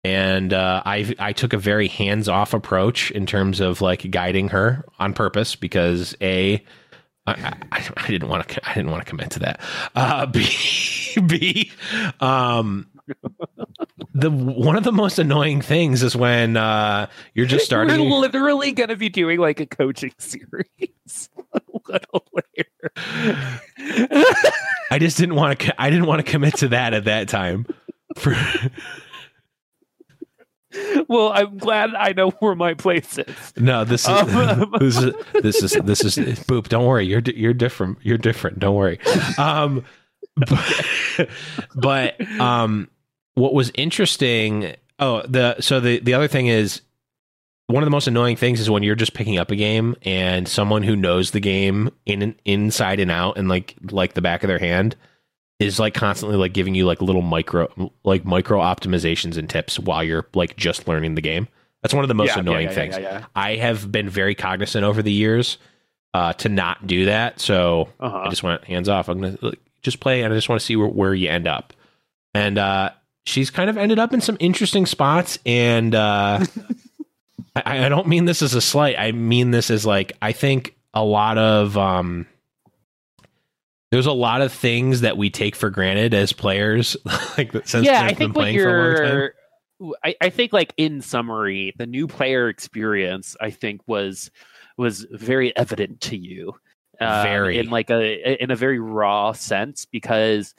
and 0.03 0.53
uh, 0.53 0.83
I 0.85 1.15
I 1.19 1.33
took 1.33 1.53
a 1.53 1.59
very 1.59 1.89
hands 1.89 2.29
off 2.29 2.55
approach 2.55 3.11
in 3.11 3.27
terms 3.27 3.61
of 3.61 3.81
like 3.81 4.11
guiding 4.11 4.49
her 4.49 4.85
on 4.99 5.13
purpose 5.13 5.57
because 5.57 6.17
a 6.21 6.65
I, 7.27 7.55
I, 7.71 7.89
I 7.97 8.07
didn't 8.09 8.29
want 8.29 8.49
to 8.49 8.69
I 8.69 8.75
didn't 8.75 8.91
want 8.91 9.05
to 9.05 9.11
commit 9.11 9.31
to 9.33 9.39
that. 9.41 9.61
Uh, 9.95 10.27
B 10.27 10.49
B 11.27 11.73
um 12.21 12.87
the 14.15 14.31
one 14.31 14.77
of 14.77 14.85
the 14.85 14.93
most 14.93 15.19
annoying 15.19 15.61
things 15.61 16.03
is 16.03 16.17
when 16.17 16.57
uh, 16.57 17.09
you're 17.35 17.47
just 17.47 17.65
starting. 17.67 18.11
We're 18.11 18.19
literally 18.19 18.73
going 18.73 18.89
to 18.89 18.97
be 18.97 19.09
doing 19.09 19.39
like 19.39 19.61
a 19.61 19.67
coaching 19.67 20.13
series 20.19 21.29
a 21.53 21.61
little 21.89 22.27
later. 22.33 23.61
I 24.91 24.99
just 24.99 25.17
didn't 25.17 25.37
want 25.37 25.59
to. 25.61 25.81
I 25.81 25.91
didn't 25.91 26.07
want 26.07 26.25
to 26.25 26.31
commit 26.31 26.57
to 26.59 26.69
that 26.69 26.95
at 26.95 27.05
that 27.05 27.29
time. 27.29 27.67
For 28.17 28.35
well, 31.09 31.33
I'm 31.33 31.59
glad 31.59 31.95
I 31.95 32.13
know 32.13 32.31
where 32.41 32.55
my 32.55 32.75
place 32.75 33.19
is. 33.19 33.53
No, 33.57 33.85
this 33.85 34.03
is 34.03 34.09
um, 34.09 34.75
this 34.81 34.97
is 34.97 35.15
this 35.43 35.63
is 35.63 35.73
this 35.85 36.05
is 36.05 36.41
boop. 36.41 36.69
Don't 36.69 36.87
worry, 36.87 37.07
you're 37.07 37.21
you're 37.21 37.55
different. 37.55 37.99
You're 38.03 38.19
different. 38.19 38.59
Don't 38.59 38.75
worry. 38.75 38.99
Um, 39.39 39.85
but, 40.37 41.29
but 41.75 42.41
um, 42.41 42.89
what 43.41 43.55
was 43.55 43.73
interesting? 43.75 44.75
Oh, 44.99 45.23
the 45.23 45.61
so 45.61 45.81
the 45.81 45.99
the 46.01 46.15
other 46.15 46.29
thing 46.29 46.47
is 46.47 46.83
one 47.69 47.83
of 47.83 47.87
the 47.87 47.91
most 47.91 48.07
annoying 48.07 48.37
things 48.37 48.61
is 48.61 48.69
when 48.69 48.83
you're 48.83 48.95
just 48.95 49.15
picking 49.15 49.39
up 49.39 49.51
a 49.51 49.57
game 49.57 49.97
and 50.03 50.47
someone 50.47 50.83
who 50.83 50.95
knows 50.95 51.31
the 51.31 51.41
game 51.41 51.91
in 52.05 52.35
inside 52.45 53.01
and 53.01 53.11
out 53.11 53.39
and 53.39 53.49
like 53.49 53.77
like 53.91 54.15
the 54.15 54.21
back 54.21 54.43
of 54.43 54.49
their 54.49 54.59
hand 54.59 54.95
is 55.59 55.79
like 55.79 55.95
constantly 55.95 56.37
like 56.37 56.53
giving 56.53 56.75
you 56.75 56.85
like 56.85 57.01
little 57.01 57.23
micro 57.23 57.91
like 58.05 58.25
micro 58.25 58.61
optimizations 58.61 59.37
and 59.39 59.49
tips 59.49 59.79
while 59.79 60.05
you're 60.05 60.27
like 60.35 60.57
just 60.57 60.87
learning 60.87 61.15
the 61.15 61.23
game. 61.23 61.49
That's 61.83 61.95
one 61.95 62.05
of 62.05 62.09
the 62.09 62.15
most 62.15 62.35
yeah, 62.35 62.41
annoying 62.41 62.69
yeah, 62.69 62.85
yeah, 62.85 63.21
things. 63.21 63.27
I 63.35 63.57
have 63.57 63.91
been 63.91 64.11
very 64.11 64.35
cognizant 64.35 64.85
over 64.85 65.03
the 65.03 65.13
years 65.13 65.57
uh, 66.13 66.35
to 66.35 66.51
not 66.51 66.87
do 66.87 67.07
that. 67.07 67.41
So 67.41 67.89
uh-huh. 68.01 68.19
I 68.19 68.29
just 68.29 68.43
went 68.43 68.65
hands 68.65 68.91
off. 68.91 69.09
I'm 69.09 69.21
gonna 69.21 69.39
like, 69.41 69.61
just 69.81 69.99
play, 69.99 70.23
and 70.23 70.33
I 70.33 70.37
just 70.37 70.51
want 70.51 70.61
to 70.61 70.67
see 70.67 70.77
where, 70.77 70.89
where 70.89 71.15
you 71.15 71.31
end 71.31 71.47
up. 71.47 71.73
And 72.35 72.59
uh, 72.59 72.91
she's 73.25 73.51
kind 73.51 73.71
of 73.71 73.77
ended 73.77 73.99
up 73.99 74.13
in 74.13 74.21
some 74.21 74.37
interesting 74.41 74.87
spots. 74.87 75.39
And 75.45 75.95
uh, 75.95 76.45
I, 77.57 77.87
I 77.87 77.89
don't 77.89 78.07
mean 78.07 78.25
this 78.25 78.43
as 78.43 78.55
a 78.55 78.61
slight. 78.61 78.97
I 78.99 79.13
mean 79.13 79.51
this 79.51 79.71
as 79.71 79.87
like 79.87 80.13
I 80.21 80.33
think 80.33 80.77
a 80.95 81.05
lot 81.05 81.39
of 81.39 81.77
um, 81.77 82.27
there's 83.91 84.07
a 84.07 84.13
lot 84.13 84.41
of 84.41 84.53
things 84.53 85.01
that 85.03 85.17
we 85.17 85.31
take 85.31 85.57
for 85.57 85.71
granted 85.71 86.15
as 86.15 86.33
players. 86.33 86.97
like 87.39 87.53
since 87.67 87.87
yeah, 87.87 88.05
I 88.05 88.15
think 88.15 88.37
what 88.37 88.53
you're. 88.53 89.35
I, 90.05 90.15
I 90.21 90.29
think, 90.29 90.53
like 90.53 90.75
in 90.77 91.01
summary, 91.01 91.73
the 91.79 91.87
new 91.87 92.07
player 92.07 92.51
experience, 92.51 93.35
I 93.41 93.49
think, 93.49 93.81
was 93.87 94.31
was 94.77 95.07
very 95.11 95.57
evident 95.57 96.03
to 96.03 96.19
you, 96.19 96.55
uh, 97.01 97.23
very 97.23 97.59
in 97.59 97.71
like 97.71 97.91
a 97.91 98.43
in 98.43 98.51
a 98.51 98.57
very 98.57 98.79
raw 98.79 99.33
sense 99.33 99.87
because 99.87 100.55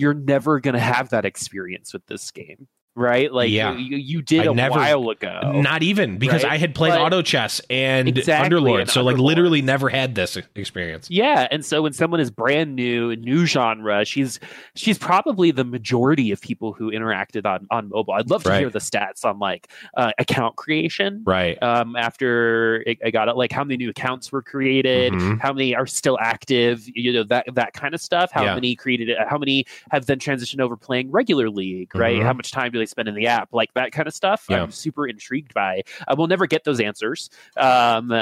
you're 0.00 0.14
never 0.14 0.58
going 0.60 0.74
to 0.74 0.80
have 0.80 1.10
that 1.10 1.24
experience 1.24 1.92
with 1.92 2.06
this 2.06 2.30
game 2.30 2.66
right? 2.96 3.32
Like 3.32 3.50
yeah. 3.50 3.72
you, 3.76 3.96
you 3.96 4.22
did 4.22 4.46
I 4.46 4.50
a 4.50 4.54
never, 4.54 4.74
while 4.74 5.08
ago. 5.10 5.52
Not 5.54 5.82
even 5.82 6.18
because 6.18 6.42
right? 6.42 6.52
I 6.52 6.56
had 6.58 6.74
played 6.74 6.90
but 6.90 7.00
auto 7.00 7.22
chess 7.22 7.60
and 7.70 8.08
exactly, 8.08 8.50
Underlord, 8.50 8.80
and 8.82 8.90
so 8.90 9.02
Underlord. 9.02 9.04
like 9.06 9.16
literally 9.18 9.62
never 9.62 9.88
had 9.88 10.14
this 10.14 10.36
experience. 10.54 11.10
Yeah, 11.10 11.48
and 11.50 11.64
so 11.64 11.82
when 11.82 11.92
someone 11.92 12.20
is 12.20 12.30
brand 12.30 12.74
new, 12.74 13.16
new 13.16 13.46
genre, 13.46 14.04
she's 14.04 14.40
she's 14.74 14.98
probably 14.98 15.50
the 15.50 15.64
majority 15.64 16.30
of 16.32 16.40
people 16.40 16.72
who 16.72 16.90
interacted 16.90 17.46
on 17.46 17.66
on 17.70 17.88
mobile. 17.88 18.14
I'd 18.14 18.30
love 18.30 18.42
to 18.44 18.50
right. 18.50 18.60
hear 18.60 18.70
the 18.70 18.80
stats 18.80 19.24
on 19.24 19.38
like 19.38 19.68
uh, 19.96 20.12
account 20.18 20.56
creation, 20.56 21.22
right? 21.26 21.60
Um, 21.62 21.96
after 21.96 22.82
it, 22.86 22.98
I 23.04 23.10
got 23.10 23.28
it, 23.28 23.36
like 23.36 23.52
how 23.52 23.64
many 23.64 23.76
new 23.76 23.90
accounts 23.90 24.32
were 24.32 24.42
created, 24.42 25.12
mm-hmm. 25.12 25.38
how 25.38 25.52
many 25.52 25.74
are 25.74 25.86
still 25.86 26.18
active, 26.20 26.84
you 26.86 27.12
know 27.12 27.24
that 27.24 27.46
that 27.54 27.72
kind 27.72 27.94
of 27.94 28.00
stuff. 28.00 28.30
How 28.32 28.44
yeah. 28.44 28.54
many 28.54 28.74
created? 28.74 29.16
How 29.28 29.38
many 29.38 29.64
have 29.90 30.06
then 30.06 30.18
transitioned 30.18 30.60
over 30.60 30.76
playing 30.76 31.10
regular 31.10 31.50
league, 31.50 31.94
right? 31.94 32.16
Mm-hmm. 32.16 32.26
How 32.26 32.32
much 32.32 32.50
time 32.50 32.72
do 32.72 32.79
they 32.80 32.86
spend 32.86 33.08
in 33.08 33.14
the 33.14 33.26
app, 33.26 33.50
like 33.52 33.72
that 33.74 33.92
kind 33.92 34.08
of 34.08 34.14
stuff. 34.14 34.46
Yeah. 34.48 34.62
I'm 34.62 34.72
super 34.72 35.06
intrigued 35.06 35.54
by. 35.54 35.82
I 36.08 36.14
will 36.14 36.26
never 36.26 36.46
get 36.46 36.64
those 36.64 36.80
answers. 36.80 37.30
Um, 37.56 38.12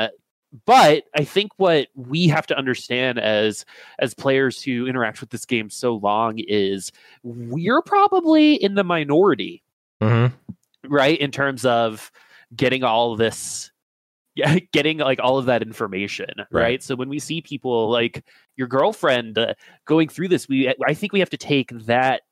but 0.65 1.05
I 1.15 1.25
think 1.25 1.53
what 1.57 1.89
we 1.95 2.29
have 2.29 2.47
to 2.47 2.57
understand 2.57 3.19
as 3.19 3.65
as 3.99 4.15
players 4.15 4.63
who 4.63 4.87
interact 4.87 5.21
with 5.21 5.31
this 5.31 5.45
game 5.45 5.69
so 5.71 5.97
long 5.97 6.39
is 6.39 6.91
we're 7.23 7.83
probably 7.83 8.55
in 8.55 8.75
the 8.75 8.85
minority, 8.85 9.63
mm-hmm. 10.01 10.35
right? 10.89 11.19
In 11.19 11.31
terms 11.31 11.67
of 11.67 12.11
getting 12.57 12.83
all 12.83 13.17
this 13.17 13.71
getting 14.73 14.99
like 14.99 15.19
all 15.23 15.39
of 15.39 15.47
that 15.47 15.63
information 15.63 16.29
right. 16.39 16.63
right, 16.63 16.83
so 16.83 16.95
when 16.95 17.09
we 17.09 17.19
see 17.19 17.41
people 17.41 17.91
like 17.91 18.25
your 18.57 18.69
girlfriend 18.69 19.37
uh, 19.37 19.55
going 19.85 20.09
through 20.09 20.29
this 20.29 20.49
we 20.49 20.73
i 20.87 20.95
think 20.95 21.13
we 21.13 21.19
have 21.19 21.31
to 21.31 21.37
take 21.37 21.71
that 21.87 22.23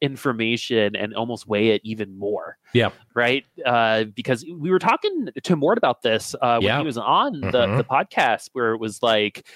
information 0.00 0.96
and 0.96 1.14
almost 1.14 1.46
weigh 1.46 1.68
it 1.68 1.80
even 1.84 2.18
more. 2.18 2.56
Yeah. 2.72 2.90
Right. 3.14 3.44
Uh, 3.64 4.04
because 4.04 4.44
we 4.44 4.70
were 4.70 4.78
talking 4.78 5.28
to 5.42 5.56
Mort 5.56 5.78
about 5.78 6.02
this 6.02 6.34
uh, 6.40 6.58
when 6.58 6.62
yeah. 6.62 6.78
he 6.78 6.84
was 6.84 6.98
on 6.98 7.34
mm-hmm. 7.34 7.50
the, 7.50 7.76
the 7.78 7.84
podcast, 7.84 8.50
where 8.52 8.72
it 8.72 8.78
was 8.78 9.02
like, 9.02 9.46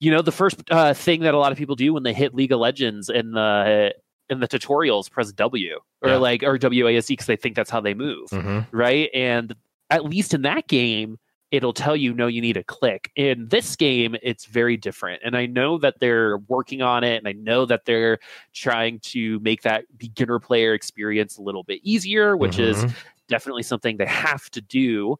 you 0.00 0.10
know, 0.10 0.22
the 0.22 0.32
first 0.32 0.62
uh, 0.70 0.94
thing 0.94 1.22
that 1.22 1.34
a 1.34 1.38
lot 1.38 1.52
of 1.52 1.58
people 1.58 1.76
do 1.76 1.92
when 1.92 2.02
they 2.02 2.12
hit 2.12 2.34
League 2.34 2.52
of 2.52 2.60
Legends 2.60 3.08
in 3.08 3.32
the 3.32 3.94
in 4.28 4.40
the 4.40 4.48
tutorials, 4.48 5.10
press 5.10 5.30
W 5.32 5.78
or 6.02 6.08
yeah. 6.10 6.16
like 6.16 6.42
or 6.42 6.58
WASD 6.58 7.08
because 7.08 7.26
they 7.26 7.36
think 7.36 7.54
that's 7.54 7.70
how 7.70 7.80
they 7.80 7.94
move. 7.94 8.28
Mm-hmm. 8.30 8.76
Right. 8.76 9.10
And 9.14 9.54
at 9.90 10.04
least 10.04 10.34
in 10.34 10.42
that 10.42 10.68
game, 10.68 11.18
it'll 11.52 11.74
tell 11.74 11.94
you 11.94 12.12
no 12.14 12.26
you 12.26 12.40
need 12.40 12.56
a 12.56 12.64
click 12.64 13.12
in 13.14 13.46
this 13.48 13.76
game 13.76 14.16
it's 14.22 14.46
very 14.46 14.76
different 14.76 15.22
and 15.24 15.36
i 15.36 15.46
know 15.46 15.78
that 15.78 16.00
they're 16.00 16.38
working 16.48 16.82
on 16.82 17.04
it 17.04 17.18
and 17.18 17.28
i 17.28 17.32
know 17.32 17.64
that 17.64 17.84
they're 17.84 18.18
trying 18.52 18.98
to 18.98 19.38
make 19.40 19.62
that 19.62 19.84
beginner 19.96 20.40
player 20.40 20.74
experience 20.74 21.36
a 21.36 21.42
little 21.42 21.62
bit 21.62 21.78
easier 21.84 22.36
which 22.36 22.56
mm-hmm. 22.56 22.86
is 22.86 22.92
definitely 23.28 23.62
something 23.62 23.98
they 23.98 24.06
have 24.06 24.50
to 24.50 24.60
do 24.60 25.16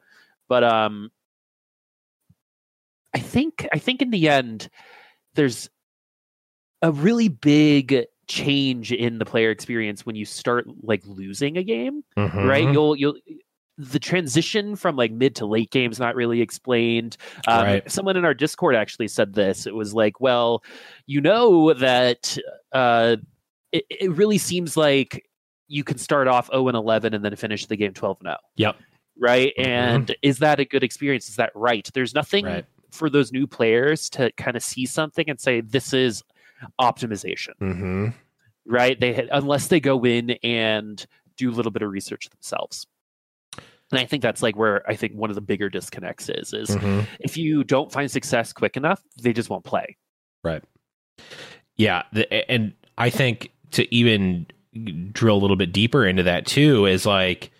but 0.48 0.64
um 0.64 1.10
i 3.14 3.18
think 3.18 3.68
i 3.72 3.78
think 3.78 4.02
in 4.02 4.10
the 4.10 4.28
end 4.28 4.68
there's 5.34 5.68
a 6.80 6.90
really 6.90 7.28
big 7.28 8.06
change 8.26 8.90
in 8.92 9.18
the 9.18 9.24
player 9.24 9.50
experience 9.50 10.06
when 10.06 10.16
you 10.16 10.24
start 10.24 10.66
like 10.82 11.02
losing 11.04 11.58
a 11.58 11.62
game 11.62 12.02
mm-hmm. 12.16 12.46
right 12.46 12.72
you'll 12.72 12.96
you'll 12.96 13.16
the 13.78 13.98
transition 13.98 14.76
from 14.76 14.96
like 14.96 15.10
mid 15.12 15.34
to 15.36 15.46
late 15.46 15.70
games 15.70 15.98
not 15.98 16.14
really 16.14 16.40
explained. 16.40 17.16
Um, 17.48 17.64
right. 17.64 17.90
Someone 17.90 18.16
in 18.16 18.24
our 18.24 18.34
Discord 18.34 18.74
actually 18.76 19.08
said 19.08 19.32
this. 19.34 19.66
It 19.66 19.74
was 19.74 19.94
like, 19.94 20.20
well, 20.20 20.62
you 21.06 21.20
know 21.20 21.72
that 21.72 22.36
uh, 22.72 23.16
it, 23.72 23.84
it 23.90 24.10
really 24.12 24.38
seems 24.38 24.76
like 24.76 25.26
you 25.68 25.84
can 25.84 25.96
start 25.98 26.28
off 26.28 26.48
0 26.48 26.68
and 26.68 26.76
11 26.76 27.14
and 27.14 27.24
then 27.24 27.34
finish 27.34 27.64
the 27.66 27.76
game 27.76 27.94
12 27.94 28.18
and 28.20 28.26
0. 28.28 28.36
Yep. 28.56 28.76
Right. 29.18 29.52
Mhm. 29.58 29.66
And 29.66 30.16
is 30.22 30.38
that 30.38 30.60
a 30.60 30.64
good 30.66 30.82
experience? 30.84 31.28
Is 31.30 31.36
that 31.36 31.50
right? 31.54 31.88
There's 31.94 32.14
nothing 32.14 32.44
Right. 32.44 32.64
for 32.90 33.08
those 33.08 33.32
new 33.32 33.46
players 33.46 34.10
to 34.10 34.30
kind 34.32 34.56
of 34.56 34.62
see 34.62 34.84
something 34.84 35.28
and 35.30 35.40
say, 35.40 35.62
this 35.62 35.92
is 35.94 36.22
optimization, 36.80 37.54
Mm-hmm. 37.60 38.08
right? 38.66 38.98
They 39.00 39.12
had, 39.14 39.28
unless 39.32 39.68
they 39.68 39.80
go 39.80 40.04
in 40.04 40.32
and 40.42 41.04
do 41.36 41.50
a 41.50 41.54
little 41.54 41.72
bit 41.72 41.82
of 41.82 41.90
research 41.90 42.28
themselves. 42.30 42.86
And 43.92 44.00
I 44.00 44.06
think 44.06 44.22
that's 44.22 44.42
like 44.42 44.56
where 44.56 44.82
I 44.90 44.96
think 44.96 45.12
one 45.12 45.30
of 45.30 45.34
the 45.36 45.40
bigger 45.42 45.68
disconnects 45.70 46.28
is, 46.28 46.52
is 46.52 46.70
Mm-hmm. 46.70 47.00
if 47.20 47.36
you 47.36 47.62
don't 47.62 47.92
find 47.92 48.10
success 48.10 48.52
quick 48.52 48.76
enough, 48.76 49.02
they 49.20 49.32
just 49.32 49.48
won't 49.50 49.64
play. 49.64 49.96
Right. 50.42 50.64
Yeah, 51.76 52.02
the, 52.12 52.50
and 52.50 52.72
I 52.98 53.10
think 53.10 53.50
to 53.72 53.94
even 53.94 54.46
drill 55.12 55.36
a 55.36 55.40
little 55.40 55.56
bit 55.56 55.72
deeper 55.72 56.04
into 56.06 56.22
that 56.24 56.46
too 56.46 56.86
is 56.86 57.04
like 57.06 57.50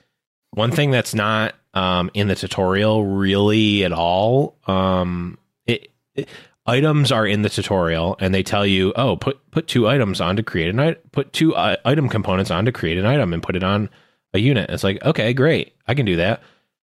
one 0.51 0.71
thing 0.73 0.91
that's 0.91 1.15
not 1.15 1.55
um, 1.75 2.11
in 2.15 2.29
the 2.29 2.35
tutorial 2.35 3.05
really 3.05 3.85
at 3.85 3.93
all. 3.93 4.57
Um, 4.67 5.39
it, 5.67 5.89
it- 6.15 6.29
items 6.65 7.11
are 7.11 7.27
in 7.27 7.43
the 7.43 7.49
tutorial, 7.51 8.17
and 8.21 8.33
they 8.33 8.43
tell 8.45 8.65
you, 8.65 8.93
oh, 8.95 9.17
put 9.17 9.39
put 9.51 9.67
two 9.67 9.89
items 9.89 10.21
on 10.21 10.37
to 10.37 10.43
create 10.45 10.69
an 10.71 10.79
item, 10.79 11.01
put 11.11 11.33
two 11.33 11.55
uh, 11.57 11.75
item 11.85 12.09
components 12.09 12.51
on 12.53 12.65
to 12.67 12.73
create 12.73 12.99
an 12.99 13.05
item, 13.05 13.33
and 13.33 13.43
put 13.43 13.57
it 13.57 13.65
on 13.65 13.91
a 14.35 14.39
unit. 14.39 14.71
It's 14.71 14.85
like, 14.85 15.05
okay, 15.05 15.33
great, 15.33 15.75
I 15.87 15.95
can 15.95 16.07
do 16.07 16.17
that. 16.17 16.43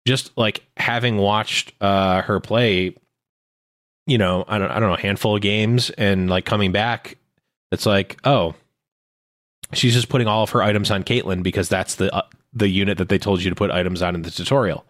Just 0.06 0.36
like 0.36 0.64
having 0.76 1.16
watched 1.18 1.72
uh, 1.80 2.22
her 2.22 2.40
play 2.40 2.94
you 4.06 4.18
know, 4.18 4.44
I 4.46 4.58
don't, 4.58 4.70
I 4.70 4.78
don't 4.78 4.88
know, 4.88 4.94
a 4.94 5.00
handful 5.00 5.34
of 5.34 5.42
games 5.42 5.90
and 5.90 6.30
like 6.30 6.44
coming 6.44 6.72
back, 6.72 7.18
it's 7.72 7.86
like, 7.86 8.18
oh, 8.24 8.54
she's 9.72 9.94
just 9.94 10.08
putting 10.08 10.28
all 10.28 10.44
of 10.44 10.50
her 10.50 10.62
items 10.62 10.90
on 10.90 11.02
Caitlyn 11.02 11.42
because 11.42 11.68
that's 11.68 11.96
the 11.96 12.14
uh, 12.14 12.22
the 12.52 12.68
unit 12.68 12.98
that 12.98 13.08
they 13.08 13.18
told 13.18 13.42
you 13.42 13.50
to 13.50 13.56
put 13.56 13.70
items 13.70 14.02
on 14.02 14.14
in 14.14 14.22
the 14.22 14.30
tutorial. 14.30 14.86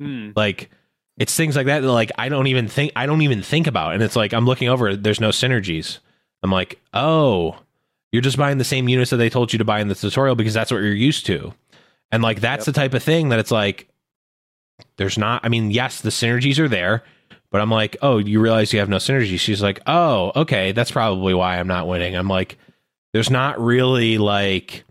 Hmm. 0.00 0.30
Like, 0.34 0.68
it's 1.16 1.34
things 1.34 1.54
like 1.54 1.66
that 1.66 1.80
that 1.80 1.92
like 1.92 2.10
I 2.18 2.28
don't 2.28 2.48
even 2.48 2.66
think 2.66 2.92
I 2.96 3.06
don't 3.06 3.22
even 3.22 3.42
think 3.42 3.68
about, 3.68 3.94
and 3.94 4.02
it's 4.02 4.16
like 4.16 4.34
I'm 4.34 4.46
looking 4.46 4.68
over, 4.68 4.96
there's 4.96 5.20
no 5.20 5.28
synergies. 5.30 5.98
I'm 6.42 6.50
like, 6.50 6.80
oh, 6.92 7.56
you're 8.10 8.22
just 8.22 8.38
buying 8.38 8.58
the 8.58 8.64
same 8.64 8.88
units 8.88 9.10
that 9.10 9.18
they 9.18 9.30
told 9.30 9.52
you 9.52 9.58
to 9.58 9.64
buy 9.64 9.80
in 9.80 9.88
the 9.88 9.94
tutorial 9.94 10.34
because 10.34 10.54
that's 10.54 10.72
what 10.72 10.78
you're 10.78 10.92
used 10.92 11.26
to, 11.26 11.54
and 12.12 12.22
like 12.22 12.40
that's 12.40 12.64
the 12.66 12.72
type 12.72 12.94
of 12.94 13.02
thing 13.02 13.28
that 13.30 13.38
it's 13.38 13.50
like, 13.50 13.88
there's 14.96 15.18
not. 15.18 15.44
I 15.44 15.48
mean, 15.48 15.70
yes, 15.70 16.00
the 16.00 16.10
synergies 16.10 16.58
are 16.58 16.68
there. 16.68 17.04
But 17.52 17.60
I'm 17.60 17.70
like, 17.70 17.96
oh, 18.00 18.18
you 18.18 18.40
realize 18.40 18.72
you 18.72 18.78
have 18.78 18.88
no 18.88 18.98
synergy. 18.98 19.36
She's 19.36 19.60
like, 19.60 19.80
oh, 19.84 20.30
okay, 20.36 20.70
that's 20.70 20.92
probably 20.92 21.34
why 21.34 21.58
I'm 21.58 21.66
not 21.66 21.88
winning. 21.88 22.14
I'm 22.14 22.28
like, 22.28 22.56
there's 23.12 23.28
not 23.28 23.60
really 23.60 24.18
like, 24.18 24.84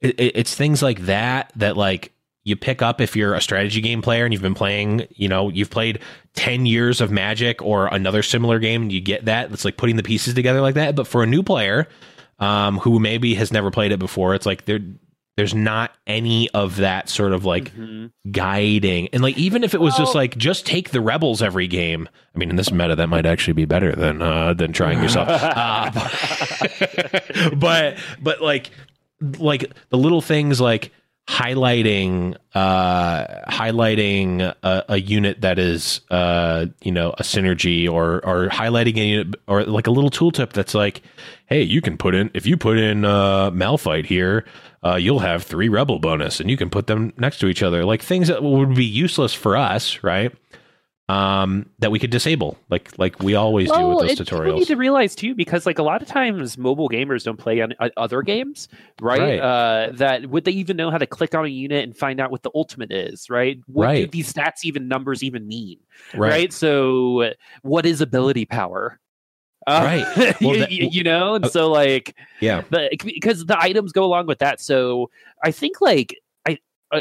it, 0.00 0.18
it- 0.18 0.32
it's 0.36 0.56
things 0.56 0.82
like 0.82 1.02
that 1.06 1.52
that 1.54 1.76
like 1.76 2.10
you 2.42 2.56
pick 2.56 2.82
up 2.82 3.00
if 3.00 3.14
you're 3.14 3.34
a 3.34 3.40
strategy 3.40 3.80
game 3.80 4.02
player 4.02 4.24
and 4.24 4.34
you've 4.34 4.42
been 4.42 4.54
playing, 4.56 5.06
you 5.10 5.28
know, 5.28 5.50
you've 5.50 5.70
played 5.70 6.00
10 6.34 6.66
years 6.66 7.00
of 7.00 7.12
Magic 7.12 7.62
or 7.62 7.86
another 7.86 8.24
similar 8.24 8.58
game 8.58 8.82
and 8.82 8.92
you 8.92 9.00
get 9.00 9.26
that. 9.26 9.52
It's 9.52 9.64
like 9.64 9.76
putting 9.76 9.94
the 9.94 10.02
pieces 10.02 10.34
together 10.34 10.60
like 10.60 10.74
that. 10.74 10.96
But 10.96 11.06
for 11.06 11.22
a 11.22 11.26
new 11.28 11.44
player 11.44 11.86
um, 12.40 12.78
who 12.78 12.98
maybe 12.98 13.36
has 13.36 13.52
never 13.52 13.70
played 13.70 13.92
it 13.92 14.00
before, 14.00 14.34
it's 14.34 14.46
like 14.46 14.64
there, 14.64 14.80
there's 15.36 15.54
not 15.54 15.90
any 16.06 16.48
of 16.50 16.76
that 16.76 17.08
sort 17.08 17.32
of 17.32 17.44
like 17.44 17.74
Mhm. 17.74 18.10
guiding. 18.30 19.08
And 19.12 19.22
like 19.22 19.36
even 19.36 19.64
if 19.64 19.74
it 19.74 19.80
was 19.80 19.96
just 19.96 20.14
like 20.14 20.36
just 20.36 20.64
take 20.66 20.90
the 20.90 21.00
rebels 21.00 21.42
every 21.42 21.66
game. 21.66 22.08
I 22.34 22.38
mean 22.38 22.50
in 22.50 22.56
this 22.56 22.70
meta 22.70 22.94
that 22.96 23.08
might 23.08 23.26
actually 23.26 23.54
be 23.54 23.64
better 23.64 23.94
than 23.94 24.22
uh 24.22 24.54
than 24.54 24.72
trying 24.72 25.02
yourself. 25.02 25.28
Uh, 25.42 25.90
but 27.56 27.96
but 28.22 28.40
like 28.42 28.70
like 29.38 29.72
the 29.90 29.98
little 29.98 30.20
things 30.20 30.60
like 30.60 30.92
highlighting 31.26 32.36
uh 32.54 33.26
highlighting 33.50 34.42
a, 34.62 34.84
a 34.90 35.00
unit 35.00 35.40
that 35.40 35.58
is 35.58 36.02
uh 36.10 36.66
you 36.82 36.92
know 36.92 37.10
a 37.16 37.22
synergy 37.22 37.88
or 37.88 38.16
or 38.26 38.48
highlighting 38.48 38.96
a 38.96 39.04
unit 39.04 39.34
or 39.48 39.64
like 39.64 39.86
a 39.86 39.90
little 39.90 40.10
tooltip 40.10 40.52
that's 40.52 40.74
like 40.74 41.02
hey 41.46 41.62
you 41.62 41.80
can 41.80 41.96
put 41.96 42.14
in 42.14 42.30
if 42.34 42.46
you 42.46 42.58
put 42.58 42.76
in 42.76 43.06
uh 43.06 43.50
malphite 43.52 44.04
here 44.04 44.44
uh 44.84 44.96
you'll 44.96 45.20
have 45.20 45.42
three 45.42 45.70
rebel 45.70 45.98
bonus 45.98 46.40
and 46.40 46.50
you 46.50 46.58
can 46.58 46.68
put 46.68 46.86
them 46.88 47.12
next 47.16 47.38
to 47.38 47.46
each 47.46 47.62
other. 47.62 47.84
Like 47.84 48.02
things 48.02 48.28
that 48.28 48.42
would 48.42 48.74
be 48.74 48.84
useless 48.84 49.32
for 49.32 49.56
us 49.56 50.02
right 50.04 50.30
um 51.10 51.68
that 51.80 51.90
we 51.90 51.98
could 51.98 52.08
disable 52.08 52.56
like 52.70 52.90
like 52.98 53.18
we 53.22 53.34
always 53.34 53.70
do 53.70 53.74
with 53.88 53.98
those 54.08 54.12
it- 54.20 54.24
People 54.24 54.40
need 54.40 54.52
tutorials 54.62 54.66
to 54.68 54.76
realize 54.76 55.14
too, 55.14 55.34
because 55.34 55.66
like 55.66 55.78
a 55.78 55.82
lot 55.82 56.00
of 56.00 56.08
times 56.08 56.56
mobile 56.56 56.88
gamers 56.88 57.24
don't 57.24 57.36
play 57.36 57.60
on 57.60 57.74
uh, 57.78 57.90
other 57.98 58.22
games, 58.22 58.68
right? 59.02 59.20
Right. 59.20 59.38
Uh, 59.40 59.90
that 59.96 60.26
would 60.30 60.44
they 60.44 60.52
even 60.52 60.78
know 60.78 60.90
how 60.90 60.96
to 60.96 61.06
click 61.06 61.34
on 61.34 61.44
a 61.44 61.48
unit 61.48 61.84
and 61.84 61.94
find 61.94 62.20
out 62.20 62.30
what 62.30 62.42
the 62.42 62.50
ultimate 62.54 62.90
is, 62.90 63.28
right? 63.28 63.58
What 63.66 63.84
do 63.92 64.06
these 64.06 64.32
stats 64.32 64.64
even 64.64 64.88
numbers 64.88 65.22
even 65.22 65.46
mean, 65.46 65.78
right, 66.14 66.30
right? 66.30 66.52
So, 66.54 67.32
what 67.60 67.84
is 67.84 68.00
ability 68.00 68.46
power? 68.46 68.98
Uh, 69.66 69.80
Right. 69.84 70.34
Well, 70.40 70.54
you, 70.54 70.58
that- 70.60 70.70
you- 70.70 70.88
you 70.90 71.02
know, 71.02 71.34
and 71.34 71.44
uh, 71.44 71.48
so 71.48 71.70
like 71.70 72.16
yeah 72.40 72.62
because 72.70 73.44
the 73.44 73.58
items 73.60 73.92
go 73.92 74.04
along 74.04 74.26
with 74.26 74.38
that. 74.38 74.58
So 74.60 75.10
I 75.42 75.50
think 75.50 75.82
like 75.82 76.18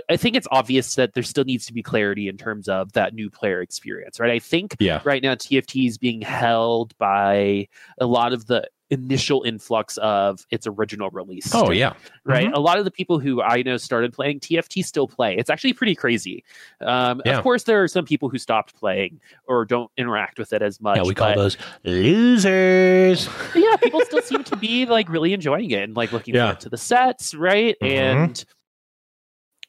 I 0.09 0.17
think 0.17 0.35
it's 0.35 0.47
obvious 0.51 0.95
that 0.95 1.13
there 1.13 1.23
still 1.23 1.43
needs 1.43 1.65
to 1.67 1.73
be 1.73 1.83
clarity 1.83 2.27
in 2.27 2.37
terms 2.37 2.67
of 2.69 2.91
that 2.93 3.13
new 3.13 3.29
player 3.29 3.61
experience, 3.61 4.19
right? 4.19 4.31
I 4.31 4.39
think 4.39 4.75
yeah 4.79 5.01
right 5.03 5.21
now 5.23 5.35
TFT 5.35 5.87
is 5.87 5.97
being 5.97 6.21
held 6.21 6.97
by 6.97 7.67
a 7.99 8.05
lot 8.05 8.33
of 8.33 8.45
the 8.47 8.67
initial 8.89 9.41
influx 9.41 9.97
of 9.97 10.45
its 10.51 10.67
original 10.67 11.09
release. 11.09 11.49
oh 11.55 11.71
yeah 11.71 11.93
right. 12.25 12.47
Mhm. 12.49 12.53
A 12.55 12.59
lot 12.59 12.77
of 12.77 12.85
the 12.85 12.91
people 12.91 13.17
who 13.17 13.41
I 13.41 13.63
know 13.63 13.77
started 13.77 14.13
playing 14.13 14.39
TFT 14.39 14.85
still 14.85 15.07
play. 15.07 15.35
It's 15.35 15.49
actually 15.49 15.73
pretty 15.73 15.95
crazy. 15.95 16.43
Um, 16.79 17.19
Yeah. 17.25 17.37
Of 17.37 17.43
course, 17.43 17.63
there 17.63 17.81
are 17.81 17.87
some 17.87 18.05
people 18.05 18.29
who 18.29 18.37
stopped 18.37 18.75
playing 18.75 19.19
or 19.47 19.65
don't 19.65 19.89
interact 19.97 20.37
with 20.37 20.53
it 20.53 20.61
as 20.61 20.79
much. 20.79 20.97
yeah 20.97 21.03
we 21.03 21.15
call 21.15 21.33
those 21.33 21.57
losers 21.83 23.27
yeah, 23.55 23.75
people 23.77 24.01
still 24.05 24.21
seem 24.21 24.43
to 24.43 24.55
be 24.55 24.85
like 24.85 25.09
really 25.09 25.33
enjoying 25.33 25.71
it 25.71 25.81
and 25.83 25.95
like 25.95 26.11
looking 26.11 26.35
Yeah. 26.35 26.47
forward 26.47 26.59
to 26.61 26.69
the 26.69 26.77
sets, 26.77 27.33
right? 27.33 27.75
Mhm. 27.81 27.87
And 27.89 28.45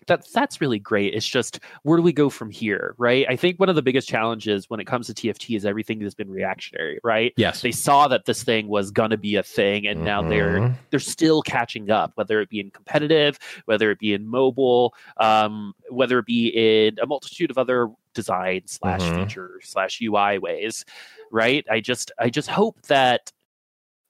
that 0.06 0.26
that's 0.32 0.60
really 0.60 0.78
great. 0.78 1.14
It's 1.14 1.26
just 1.28 1.60
where 1.82 1.96
do 1.96 2.02
we 2.02 2.12
go 2.12 2.30
from 2.30 2.50
here, 2.50 2.94
right? 2.98 3.26
I 3.28 3.36
think 3.36 3.58
one 3.58 3.68
of 3.68 3.74
the 3.76 3.82
biggest 3.82 4.08
challenges 4.08 4.68
when 4.70 4.80
it 4.80 4.86
comes 4.86 5.06
to 5.06 5.14
TFT 5.14 5.56
is 5.56 5.64
everything 5.64 6.00
has 6.02 6.14
been 6.14 6.30
reactionary, 6.30 6.98
right? 7.04 7.32
yes 7.36 7.62
They 7.62 7.72
saw 7.72 8.08
that 8.08 8.24
this 8.24 8.42
thing 8.44 8.68
was 8.68 8.90
gonna 8.90 9.16
be 9.16 9.36
a 9.36 9.42
thing, 9.42 9.86
and 9.86 10.02
now 10.04 10.22
they're 10.22 10.60
Mhm. 10.60 10.76
they're 10.90 11.00
still 11.00 11.42
catching 11.42 11.90
up, 11.90 12.12
whether 12.14 12.40
it 12.40 12.48
be 12.48 12.60
in 12.60 12.70
competitive, 12.70 13.38
whether 13.64 13.90
it 13.90 13.98
be 13.98 14.12
in 14.12 14.26
mobile, 14.28 14.94
um, 15.18 15.74
whether 15.90 16.18
it 16.18 16.26
be 16.26 16.48
in 16.48 16.98
a 17.00 17.06
multitude 17.06 17.50
of 17.50 17.58
other 17.58 17.88
design 18.14 18.62
slash 18.66 19.00
Mhm. 19.00 19.14
feature 19.14 19.60
slash 19.62 20.00
UI 20.00 20.38
ways, 20.38 20.84
right? 21.32 21.64
I 21.70 21.80
just 21.80 22.12
I 22.18 22.30
just 22.30 22.48
hope 22.48 22.80
that 22.82 23.32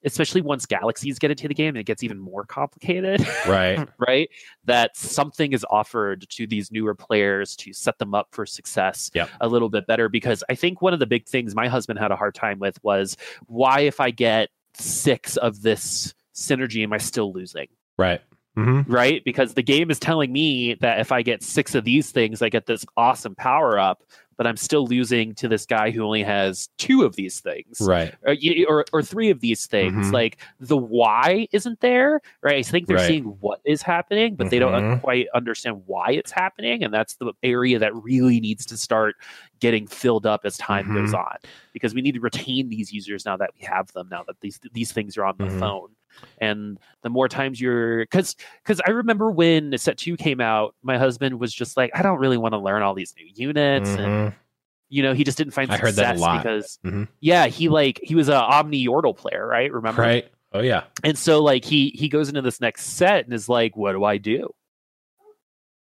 especially 0.05 0.40
once 0.40 0.67
galaxies 0.67 1.19
get 1.19 1.31
into 1.31 1.49
the 1.49 1.55
game 1.55 1.77
it 1.77 1.85
gets 1.85 2.03
even 2.03 2.19
more 2.19 2.45
complicated 2.45 3.27
right. 3.49 3.88
right? 3.99 4.29
That 4.64 4.97
something 4.97 5.53
is 5.53 5.64
offered 5.71 6.27
to 6.31 6.47
these 6.47 6.71
newer 6.71 6.95
players 6.95 7.57
to 7.57 7.73
set 7.73 7.99
them 7.99 8.14
up 8.14 8.29
for 8.33 8.47
success 8.47 9.11
Yep. 9.14 9.31
a 9.40 9.49
little 9.49 9.69
bit 9.69 9.87
better 9.87 10.09
because 10.09 10.43
i 10.49 10.55
think 10.55 10.81
one 10.83 10.93
of 10.93 10.99
the 11.01 11.07
big 11.07 11.27
things 11.27 11.55
my 11.55 11.69
husband 11.69 11.99
had 11.99 12.11
a 12.11 12.17
hard 12.17 12.35
time 12.35 12.59
with 12.59 12.79
was 12.83 13.17
why 13.47 13.81
if 13.81 14.01
i 14.01 14.11
get 14.11 14.49
six 14.75 15.37
of 15.37 15.62
this 15.62 16.14
synergy 16.35 16.83
am 16.83 16.93
i 16.93 16.99
still 16.99 17.33
losing? 17.33 17.69
Right. 17.99 18.21
Hmm 18.57 18.83
right? 18.87 19.23
Because 19.25 19.55
the 19.55 19.62
game 19.62 19.90
is 19.90 19.99
telling 19.99 20.33
me 20.33 20.75
that 20.81 21.01
if 21.01 21.11
i 21.12 21.23
get 21.23 21.43
six 21.43 21.75
of 21.75 21.85
these 21.85 22.11
things 22.11 22.40
i 22.43 22.49
get 22.49 22.67
this 22.67 22.85
awesome 22.97 23.35
power 23.35 23.79
up 23.79 24.03
but 24.37 24.47
i'm 24.47 24.57
still 24.57 24.87
losing 24.87 25.35
to 25.35 25.49
this 25.49 25.66
guy 25.66 25.90
who 25.90 26.03
only 26.03 26.23
has 26.23 26.68
two 26.79 27.03
of 27.03 27.16
these 27.16 27.40
things 27.40 27.79
right 27.81 28.14
or, 28.25 28.35
or, 28.68 28.85
or 28.92 29.03
three 29.03 29.31
of 29.31 29.40
these 29.40 29.66
things. 29.66 30.09
Mhm. 30.09 30.12
Like 30.12 30.38
the 30.61 30.77
why 30.77 31.47
isn't 31.53 31.81
there, 31.81 32.20
right? 32.42 32.57
I 32.57 32.62
think 32.62 32.87
they're 32.87 32.97
Right. 32.97 33.07
seeing 33.07 33.25
what 33.40 33.61
is 33.64 33.83
happening, 33.83 34.35
but 34.37 34.51
they 34.51 34.59
don't 34.59 34.73
Mhm. 34.73 35.01
quite 35.01 35.27
understand 35.35 35.83
why 35.87 36.11
it's 36.12 36.31
happening, 36.31 36.83
and 36.85 36.92
that's 36.92 37.14
the 37.16 37.33
area 37.42 37.79
that 37.79 37.94
really 37.94 38.40
needs 38.40 38.64
to 38.66 38.77
start 38.77 39.16
getting 39.61 39.87
filled 39.87 40.27
up 40.27 40.42
as 40.44 40.57
time 40.59 40.87
Mm-hmm. 40.87 40.94
goes 40.94 41.14
on, 41.14 41.37
because 41.73 41.94
we 41.94 42.03
need 42.03 42.12
to 42.14 42.20
retain 42.20 42.68
these 42.68 42.92
users 42.92 43.25
now 43.25 43.37
that 43.37 43.51
we 43.59 43.64
have 43.66 43.92
them, 43.92 44.09
now 44.11 44.23
that 44.27 44.40
these 44.40 44.59
these 44.73 44.92
things 44.92 45.16
are 45.16 45.25
on 45.25 45.37
the 45.38 45.47
Mhm. 45.47 45.59
phone. 45.59 45.88
And 46.38 46.79
the 47.03 47.09
more 47.11 47.29
times 47.29 47.61
you're, 47.61 48.00
because 48.00 48.37
because 48.62 48.81
I 48.87 48.90
remember 48.90 49.31
when 49.31 49.77
set 49.79 49.98
two 49.98 50.16
came 50.16 50.40
out, 50.40 50.74
my 50.83 50.98
husband 50.98 51.38
was 51.38 51.53
just 51.55 51.77
like, 51.77 51.90
I 51.94 52.03
don't 52.03 52.18
really 52.18 52.37
want 52.38 52.53
to 52.53 52.59
learn 52.59 52.83
all 52.83 52.94
these 52.94 53.14
new 53.16 53.27
units, 53.35 53.94
and 53.94 54.07
Mhm. 54.31 54.35
you 54.88 55.03
know, 55.03 55.14
he 55.14 55.24
just 55.24 55.38
didn't 55.38 55.53
find 55.55 55.70
I 55.70 55.77
heard 55.77 55.94
that 55.96 56.16
a 56.16 56.18
lot. 56.18 56.42
because 56.42 56.79
Mhm. 56.85 57.09
yeah, 57.21 57.46
he 57.46 57.69
like 57.69 58.00
he 58.02 58.15
was 58.15 58.29
a 58.29 58.37
Omni 58.37 58.85
Yordle 58.87 59.17
player, 59.17 59.46
right? 59.46 59.73
Remember? 59.73 60.02
right 60.02 60.31
oh 60.52 60.60
yeah 60.60 60.85
And 61.02 61.19
so 61.19 61.42
like 61.42 61.65
he 61.65 61.88
he 61.90 62.08
goes 62.08 62.29
into 62.29 62.42
this 62.42 62.60
next 62.60 62.85
set 62.85 63.25
and 63.25 63.35
is 63.35 63.48
like, 63.48 63.77
what 63.77 63.92
do 63.92 64.04
I 64.04 64.19
do? 64.19 64.54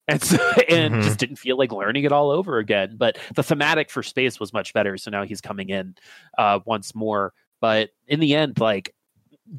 And 0.07 0.21
so, 0.21 0.37
and 0.69 0.95
Mhm. 0.95 1.03
just 1.03 1.19
didn't 1.19 1.35
feel 1.37 1.57
like 1.57 1.71
learning 1.71 2.03
it 2.03 2.11
all 2.11 2.31
over 2.31 2.57
again. 2.57 2.95
But 2.97 3.17
the 3.35 3.43
thematic 3.43 3.89
for 3.89 4.01
space 4.03 4.39
was 4.39 4.53
much 4.53 4.73
better, 4.73 4.97
so 4.97 5.11
now 5.11 5.23
he's 5.23 5.41
coming 5.41 5.69
in 5.69 5.95
uh 6.37 6.59
once 6.65 6.95
more. 6.95 7.33
But 7.61 7.91
in 8.07 8.19
the 8.19 8.35
end, 8.35 8.59
like 8.59 8.95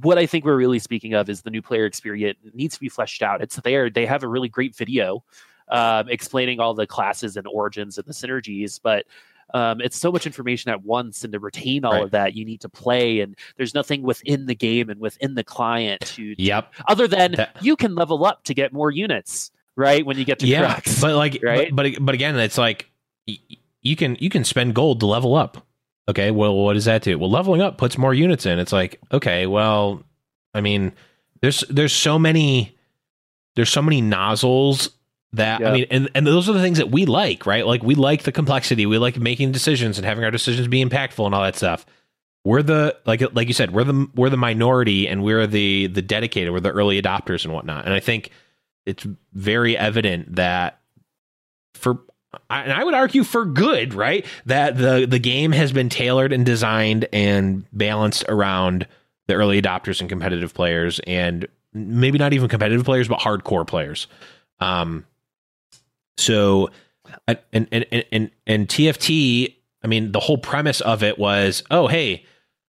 what 0.01 0.19
I 0.19 0.27
think 0.27 0.45
we're 0.45 0.57
really 0.57 0.79
speaking 0.79 1.15
of 1.15 1.29
is 1.29 1.43
the 1.43 1.51
new 1.51 1.63
player 1.63 1.85
experience 1.87 2.39
it 2.45 2.55
needs 2.55 2.75
to 2.75 2.81
be 2.81 2.89
fleshed 2.89 3.23
out. 3.23 3.43
It's 3.43 3.57
there. 3.57 3.91
They 3.91 4.07
have 4.07 4.23
a 4.23 4.29
really 4.29 4.49
great 4.49 4.77
video 4.77 5.25
um, 5.69 6.09
explaining 6.09 6.61
all 6.61 6.75
the 6.75 6.87
classes 6.87 7.37
and 7.37 7.47
origins 7.47 7.99
and 7.99 8.07
the 8.07 8.13
synergies, 8.13 8.81
but 8.83 9.05
um, 9.53 9.81
it's 9.81 9.97
so 9.97 10.13
much 10.13 10.27
information 10.27 10.71
at 10.71 10.85
once, 10.85 11.25
and 11.25 11.33
to 11.33 11.41
retain 11.41 11.85
all 11.85 11.95
Right. 11.95 12.05
of 12.05 12.13
that, 12.13 12.35
you 12.35 12.45
need 12.45 12.61
to 12.61 12.69
play. 12.69 13.19
And 13.21 13.35
there's 13.57 13.75
nothing 13.75 14.03
within 14.03 14.47
the 14.47 14.55
game 14.55 14.91
and 14.91 15.01
within 15.01 15.35
the 15.35 15.43
client 15.43 16.01
to, 16.03 16.37
to- 16.37 16.43
Yep. 16.43 16.73
other 16.87 17.09
than 17.09 17.33
That- 17.33 17.57
you 17.61 17.75
can 17.75 17.97
level 17.97 18.25
up 18.25 18.45
to 18.45 18.55
get 18.55 18.73
more 18.73 18.93
units, 18.93 19.51
right? 19.75 20.07
When 20.07 20.17
you 20.19 20.25
get 20.25 20.39
to 20.41 20.47
Yeah, 20.47 20.75
Crux. 20.75 21.01
but 21.01 21.17
like, 21.17 21.41
right? 21.43 21.75
but, 21.75 21.83
but 21.95 22.05
but 22.07 22.15
again, 22.15 22.39
it's 22.39 22.59
like 22.59 22.91
y- 23.27 23.39
you 23.83 23.97
can 23.97 24.17
you 24.21 24.31
can 24.31 24.45
spend 24.45 24.75
gold 24.75 25.01
to 25.01 25.07
level 25.07 25.35
up. 25.35 25.67
Okay, 26.09 26.31
well, 26.31 26.55
what 26.55 26.75
does 26.75 26.87
that 26.87 27.03
do? 27.03 27.19
Well, 27.19 27.31
leveling 27.31 27.61
up 27.61 27.79
puts 27.79 27.97
more 27.97 28.13
units 28.13 28.47
in. 28.47 28.59
It's 28.59 28.73
like, 28.73 29.01
okay, 29.13 29.47
well, 29.47 30.03
I 30.55 30.61
mean, 30.61 30.93
there's 31.41 31.61
there's 31.71 31.93
so 31.93 32.19
many 32.19 32.77
there's 33.57 33.71
so 33.71 33.83
many 33.83 34.01
nozzles 34.01 34.91
that 35.33 35.63
I 35.63 35.73
mean, 35.73 35.87
and 35.91 36.11
and 36.15 36.27
those 36.27 36.49
are 36.49 36.53
the 36.53 36.61
things 36.61 36.79
that 36.79 36.91
we 36.91 37.07
like, 37.07 37.47
right? 37.47 37.67
Like 37.67 37.83
we 37.83 37.95
like 37.95 38.25
the 38.25 38.33
complexity, 38.33 38.87
we 38.87 38.99
like 38.99 39.19
making 39.19 39.53
decisions 39.53 39.99
and 39.99 40.05
having 40.05 40.25
our 40.25 40.31
decisions 40.31 40.67
be 40.69 40.85
impactful 40.85 41.25
and 41.25 41.35
all 41.35 41.43
that 41.43 41.57
stuff. 41.57 41.87
We're 42.45 42.63
the 42.63 42.97
like 43.07 43.23
like 43.35 43.49
you 43.49 43.55
said, 43.55 43.73
we're 43.73 43.85
the 43.85 44.09
we're 44.15 44.31
the 44.31 44.37
minority 44.37 45.07
and 45.07 45.23
we're 45.23 45.47
the 45.47 45.87
the 45.89 46.03
dedicated, 46.03 46.53
we're 46.53 46.61
the 46.61 46.71
early 46.71 47.01
adopters 47.01 47.45
and 47.45 47.53
whatnot. 47.53 47.85
And 47.85 47.95
I 47.95 48.01
think 48.01 48.31
it's 48.87 49.07
very 49.33 49.77
evident 49.77 50.37
that 50.37 50.81
for 51.75 52.01
and 52.49 52.73
I 52.73 52.85
would 52.85 52.95
argue 52.95 53.25
for 53.25 53.45
good, 53.45 53.95
right? 53.95 54.25
That 54.47 54.77
the 54.77 55.07
the 55.09 55.19
game 55.19 55.53
has 55.53 55.73
been 55.73 55.89
tailored 55.89 56.33
and 56.33 56.47
designed 56.47 57.09
and 57.13 57.65
balanced 57.73 58.25
around 58.29 58.87
the 59.27 59.35
early 59.35 59.61
adopters 59.61 60.01
and 60.01 60.09
competitive 60.09 60.55
players, 60.55 61.01
and 61.07 61.47
maybe 61.73 62.19
not 62.19 62.33
even 62.33 62.49
competitive 62.49 62.85
players, 62.85 63.09
but 63.09 63.21
hardcore 63.21 63.67
players. 63.67 64.07
Um, 64.61 65.07
so, 66.17 66.71
and 67.27 67.39
and 67.53 67.69
and 67.73 68.05
and, 68.13 68.31
and 68.47 68.69
TFT. 68.69 69.55
I 69.83 69.87
mean, 69.87 70.13
the 70.13 70.21
whole 70.21 70.37
premise 70.37 70.83
of 70.83 71.03
it 71.03 71.19
was, 71.19 71.63
oh, 71.71 71.87
hey, 71.87 72.27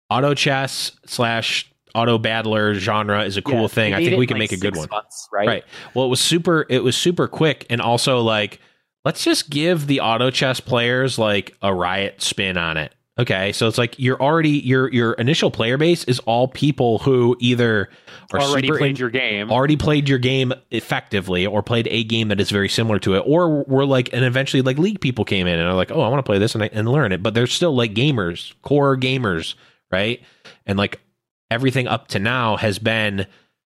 auto 0.08 0.34
chess 0.34 0.92
slash 1.04 1.68
auto 1.94 2.16
battler 2.16 2.74
genre 2.74 3.24
is 3.24 3.36
a 3.36 3.42
cool 3.42 3.62
Yeah, 3.62 3.66
thing. 3.68 3.94
I 3.94 4.04
think 4.04 4.18
we 4.18 4.26
can 4.26 4.36
like, 4.36 4.50
make 4.50 4.52
a 4.52 4.56
good 4.56 4.76
one. 4.76 4.88
months, 4.88 5.28
right? 5.32 5.48
Right. 5.48 5.64
Well, 5.94 6.06
it 6.06 6.08
was 6.08 6.20
super. 6.20 6.64
It 6.68 6.82
was 6.84 6.96
super 6.96 7.26
quick, 7.28 7.66
and 7.70 7.80
also 7.80 8.20
like, 8.20 8.60
let's 9.04 9.24
just 9.24 9.50
give 9.50 9.86
the 9.86 10.00
auto 10.00 10.30
chess 10.30 10.60
players 10.60 11.18
like 11.18 11.56
a 11.62 11.74
riot 11.74 12.22
spin 12.22 12.56
on 12.56 12.76
it. 12.76 12.94
Okay, 13.18 13.52
so 13.52 13.68
it's 13.68 13.76
like 13.76 13.98
you're 13.98 14.20
already 14.20 14.48
your 14.50 14.90
your 14.90 15.12
initial 15.12 15.50
player 15.50 15.76
base 15.76 16.02
is 16.04 16.18
all 16.20 16.48
people 16.48 16.98
who 17.00 17.36
either 17.40 17.90
are 18.32 18.40
Already 18.40 18.68
super 18.68 18.78
played 18.78 18.90
in- 18.92 18.96
your 18.96 19.10
game. 19.10 19.52
already 19.52 19.76
played 19.76 20.08
your 20.08 20.18
game 20.18 20.54
effectively, 20.70 21.46
or 21.46 21.62
played 21.62 21.86
a 21.90 22.04
game 22.04 22.28
that 22.28 22.40
is 22.40 22.50
very 22.50 22.70
similar 22.70 22.98
to 23.00 23.14
it, 23.16 23.22
or 23.26 23.64
were 23.64 23.84
like, 23.84 24.10
and 24.14 24.24
eventually 24.24 24.62
like 24.62 24.78
league 24.78 24.98
people 25.00 25.26
came 25.26 25.46
in 25.46 25.58
and 25.58 25.68
are 25.68 25.74
like, 25.74 25.90
oh, 25.92 26.00
I 26.00 26.08
want 26.08 26.20
to 26.20 26.28
play 26.28 26.38
this 26.38 26.54
and, 26.54 26.64
I, 26.64 26.70
and 26.72 26.88
learn 26.88 27.12
it, 27.12 27.22
but 27.22 27.34
they're 27.34 27.46
still 27.46 27.76
like 27.76 27.92
gamers, 27.92 28.54
core 28.62 28.96
gamers, 28.96 29.56
right? 29.90 30.22
And 30.64 30.78
like 30.78 30.98
everything 31.50 31.86
up 31.86 32.08
to 32.08 32.18
now 32.18 32.56
has 32.56 32.78
been 32.78 33.26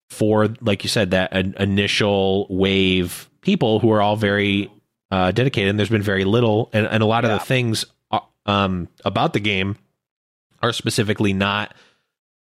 for 0.09 0.47
like 0.61 0.83
you 0.83 0.89
said 0.89 1.11
that 1.11 1.31
an 1.33 1.53
initial 1.59 2.47
wave 2.49 3.29
people 3.41 3.79
who 3.79 3.91
are 3.91 4.01
all 4.01 4.15
very 4.15 4.71
uh, 5.11 5.31
dedicated 5.31 5.69
and 5.69 5.79
there's 5.79 5.89
been 5.89 6.01
very 6.01 6.25
little 6.25 6.69
and, 6.73 6.85
and 6.87 7.01
a 7.01 7.05
lot 7.05 7.23
of 7.25 7.31
the 7.31 7.39
things 7.39 7.85
uh, 8.11 8.19
um, 8.45 8.87
about 9.05 9.33
the 9.33 9.39
game 9.39 9.77
are 10.61 10.73
specifically 10.73 11.33
not 11.33 11.73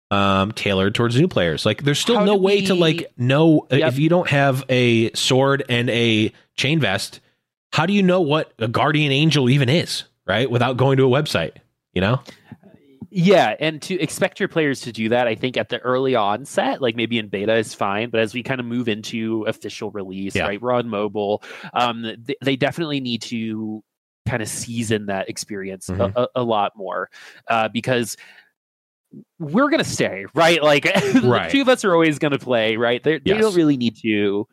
um, 0.09 0.53
tailored 0.53 0.95
towards 0.95 1.19
new 1.19 1.27
players. 1.27 1.65
Like 1.65 1.83
there's 1.83 1.99
still 1.99 2.17
How 2.19 2.23
no 2.25 2.37
way 2.37 2.61
to 2.65 2.73
like 2.75 3.11
know 3.17 3.67
Yep. 3.69 3.93
if 3.93 3.99
you 3.99 4.07
don't 4.09 4.29
have 4.29 4.63
a 4.69 5.11
sword 5.13 5.63
and 5.67 5.89
a 5.89 6.31
chain 6.55 6.79
vest 6.79 7.19
how 7.73 7.85
do 7.85 7.93
you 7.93 8.01
know 8.01 8.21
what 8.21 8.53
a 8.59 8.67
guardian 8.67 9.11
angel 9.11 9.49
even 9.49 9.67
is 9.69 10.05
right 10.25 10.49
without 10.49 10.77
going 10.77 10.97
to 10.97 11.03
a 11.03 11.09
website 11.21 11.51
you 11.93 12.01
know 12.01 12.21
Yeah, 13.09 13.55
and 13.59 13.81
to 13.83 13.99
expect 13.99 14.39
your 14.39 14.49
players 14.49 14.81
to 14.81 14.91
do 14.91 15.09
that, 15.09 15.27
I 15.27 15.35
think 15.35 15.57
at 15.57 15.69
the 15.69 15.79
early 15.79 16.15
onset, 16.15 16.81
like 16.81 16.95
maybe 16.95 17.17
in 17.17 17.27
beta 17.29 17.55
is 17.55 17.73
fine, 17.73 18.09
but 18.09 18.19
as 18.19 18.33
we 18.33 18.43
kind 18.43 18.59
of 18.59 18.65
move 18.65 18.89
into 18.89 19.43
official 19.47 19.91
release, 19.91 20.35
Yeah. 20.35 20.43
right, 20.43 20.61
we're 20.61 20.73
on 20.73 20.89
mobile, 20.89 21.41
um, 21.73 22.03
th- 22.25 22.37
they 22.43 22.55
definitely 22.55 22.99
need 22.99 23.21
to 23.23 23.83
kind 24.27 24.41
of 24.41 24.49
season 24.49 25.05
that 25.05 25.29
experience 25.29 25.87
Mhm. 25.87 26.11
a, 26.15 26.27
a, 26.35 26.43
lot 26.43 26.73
more 26.75 27.09
uh, 27.47 27.69
because 27.69 28.17
we're 29.39 29.69
gonna 29.69 29.83
stay 29.85 30.25
right. 30.35 30.61
Like 30.61 30.83
the 31.13 31.21
Right. 31.23 31.49
two 31.49 31.61
of 31.61 31.69
us 31.69 31.85
are 31.85 31.93
always 31.93 32.19
gonna 32.19 32.37
play, 32.39 32.75
right? 32.75 33.01
They're, 33.01 33.19
They 33.19 33.31
Yes. 33.31 33.41
don't 33.41 33.55
really 33.55 33.77
need 33.77 33.95
to. 34.01 34.47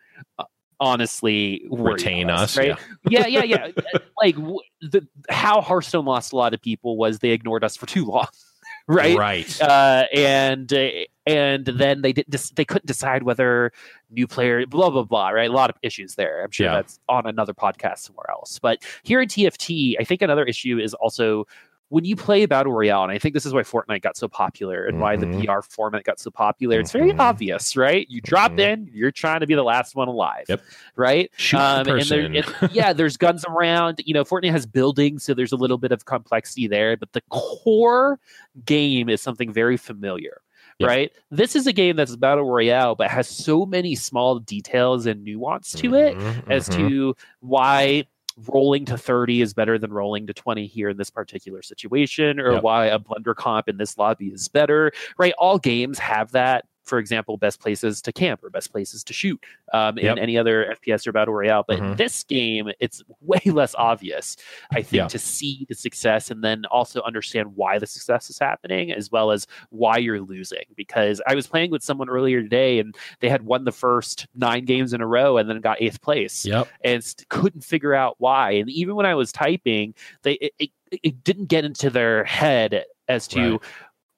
Uh, 0.81 0.85
honestly 0.85 1.65
retain 1.71 2.29
about 2.31 2.41
us, 2.45 2.57
right? 2.57 2.77
yeah. 3.09 3.27
Yeah 3.27 3.43
yeah 3.45 3.69
like 4.23 4.35
w- 4.37 4.59
the 4.83 5.07
how 5.31 5.61
hearthstone 5.61 6.05
lost 6.05 6.33
a 6.33 6.37
lot 6.37 6.55
of 6.55 6.61
people 6.61 6.97
was 6.97 7.19
they 7.21 7.31
ignored 7.31 7.65
us 7.65 7.77
for 7.77 7.87
too 7.87 8.05
long 8.05 8.27
right? 8.87 9.17
Right. 9.17 9.61
Uh, 9.63 10.05
and 10.15 10.71
uh, 10.73 10.89
and 11.27 11.65
then 11.65 12.03
they 12.03 12.13
didn't 12.13 12.29
dis- 12.31 12.51
they 12.51 12.67
couldn't 12.67 12.85
decide 12.87 13.23
whether 13.23 13.73
new 14.11 14.27
player 14.27 14.67
blah 14.67 14.91
blah 14.91 15.05
blah 15.05 15.31
right? 15.31 15.49
A 15.49 15.53
lot 15.53 15.71
of 15.71 15.77
issues 15.83 16.17
there. 16.17 16.45
I'm 16.45 16.51
sure 16.51 16.67
Yeah. 16.67 16.75
that's 16.75 17.01
on 17.09 17.27
another 17.27 17.55
podcast 17.55 17.99
somewhere 18.01 18.31
else. 18.31 18.59
But 18.59 18.83
here 19.03 19.21
in 19.23 19.29
tft 19.29 19.97
i 19.99 20.05
think 20.05 20.21
another 20.23 20.45
issue 20.45 20.79
is 20.79 20.93
also 20.95 21.47
when 21.95 22.05
you 22.05 22.17
play 22.17 22.45
battle 22.45 22.73
royale 22.73 23.05
and 23.05 23.13
i 23.13 23.19
think 23.19 23.35
this 23.35 23.47
is 23.47 23.53
why 23.55 23.63
fortnite 23.63 24.03
got 24.03 24.17
so 24.17 24.27
popular 24.27 24.85
and 24.87 24.99
why 24.99 25.17
the 25.17 25.27
Mhm. 25.27 25.47
BR 25.47 25.61
format 25.63 26.03
got 26.03 26.19
so 26.19 26.29
popular 26.31 26.81
it's 26.81 26.91
very 26.91 27.13
Mhm. 27.13 27.21
obvious 27.21 27.77
right 27.77 28.11
you 28.11 28.21
drop 28.21 28.53
Mhm. 28.53 28.59
in 28.69 28.91
you're 28.93 29.13
trying 29.13 29.41
to 29.41 29.47
be 29.47 29.55
the 29.55 29.63
last 29.63 29.95
one 29.95 30.09
alive 30.09 30.47
Yep. 30.49 30.61
right 30.97 31.31
shoot 31.37 31.57
the 31.59 31.63
um, 31.63 31.77
and 31.79 31.87
there, 31.87 31.97
person 32.43 32.45
yeah, 32.73 32.93
there's 32.93 33.17
guns 33.17 33.45
around. 33.49 34.01
You 34.05 34.15
know, 34.15 34.25
Fortnite 34.25 34.51
has 34.51 34.67
buildings, 34.67 35.23
so 35.23 35.35
there's 35.35 35.53
a 35.53 35.57
little 35.57 35.79
bit 35.79 35.93
of 35.93 36.05
complexity 36.05 36.67
there, 36.67 36.97
but 36.97 37.13
the 37.13 37.23
core 37.31 38.19
game 38.65 39.09
is 39.09 39.21
something 39.23 39.53
very 39.53 39.77
familiar. 39.77 40.41
Right. 40.81 41.13
This 41.31 41.55
is 41.55 41.67
a 41.69 41.73
game 41.73 41.95
that's 41.97 42.17
battle 42.17 42.45
royale, 42.51 42.95
but 42.97 43.09
has 43.09 43.29
so 43.29 43.65
many 43.65 43.95
small 43.95 44.41
details 44.41 45.07
and 45.07 45.23
nuance 45.25 45.73
to 45.75 45.95
it 45.95 46.17
Mhm, 46.17 46.51
as 46.51 46.69
mhm. 46.69 46.75
to 46.77 47.17
why 47.41 48.05
rolling 48.49 48.85
to 48.87 48.99
30 48.99 49.43
is 49.43 49.55
better 49.55 49.79
than 49.79 49.93
rolling 49.93 50.27
to 50.27 50.35
20 50.35 50.67
here 50.67 50.89
in 50.91 50.97
this 50.97 51.11
particular 51.11 51.63
situation, 51.63 52.41
or 52.41 52.53
Yep. 52.55 52.63
why 52.63 52.87
a 52.87 52.99
blender 52.99 53.35
comp 53.35 53.69
in 53.69 53.77
this 53.77 53.97
lobby 53.97 54.27
is 54.29 54.49
better. 54.49 54.93
Right. 55.19 55.33
All 55.39 55.59
games 55.59 55.99
have 55.99 56.33
that. 56.33 56.65
For 56.85 56.99
example, 56.99 57.37
best 57.37 57.61
places 57.61 58.01
to 58.03 58.13
camp 58.13 58.45
or 58.45 58.51
best 58.51 58.71
places 58.71 59.03
to 59.05 59.13
shoot 59.13 59.43
um, 59.73 59.99
in 59.99 60.05
Yep. 60.05 60.19
any 60.21 60.37
other 60.39 60.77
FPS 60.83 61.07
or 61.07 61.13
battle 61.13 61.35
royale. 61.35 61.65
But 61.67 61.79
in 61.79 61.85
Mhm. 61.85 61.97
this 61.97 62.23
game, 62.25 62.71
it's 62.81 63.03
way 63.21 63.41
less 63.47 63.75
obvious, 63.77 64.37
I 64.73 64.83
think, 64.83 64.93
Yeah. 64.93 65.07
to 65.09 65.19
see 65.19 65.67
the 65.69 65.75
success 65.75 66.31
and 66.31 66.45
then 66.45 66.65
also 66.67 67.01
understand 67.03 67.57
why 67.57 67.79
the 67.79 67.87
success 67.87 68.29
is 68.31 68.39
happening 68.39 68.93
as 68.93 69.11
well 69.11 69.31
as 69.31 69.47
why 69.71 69.97
you're 69.99 70.21
losing. 70.21 70.65
Because 70.77 71.21
I 71.27 71.35
was 71.35 71.47
playing 71.47 71.71
with 71.71 71.83
someone 71.83 72.09
earlier 72.09 72.43
today 72.43 72.79
and 72.79 72.95
they 73.21 73.29
had 73.29 73.43
won 73.43 73.65
the 73.65 73.73
first 73.73 74.27
nine 74.35 74.65
games 74.65 74.93
in 74.93 75.01
a 75.01 75.07
row 75.07 75.37
and 75.39 75.49
then 75.49 75.61
got 75.61 75.81
eighth 75.81 76.01
place 76.03 76.45
Yep. 76.45 76.69
and 76.85 77.15
couldn't 77.31 77.65
figure 77.65 77.95
out 77.95 78.17
why. 78.19 78.53
And 78.53 78.69
even 78.71 78.95
when 78.95 79.07
I 79.07 79.15
was 79.15 79.33
typing, 79.33 79.95
they 80.23 80.35
it, 80.35 80.53
it, 80.59 80.71
it 81.03 81.25
didn't 81.25 81.47
get 81.47 81.65
into 81.65 81.91
their 81.91 82.25
head 82.25 82.85
as 83.09 83.27
to 83.29 83.53
Right. 83.53 83.61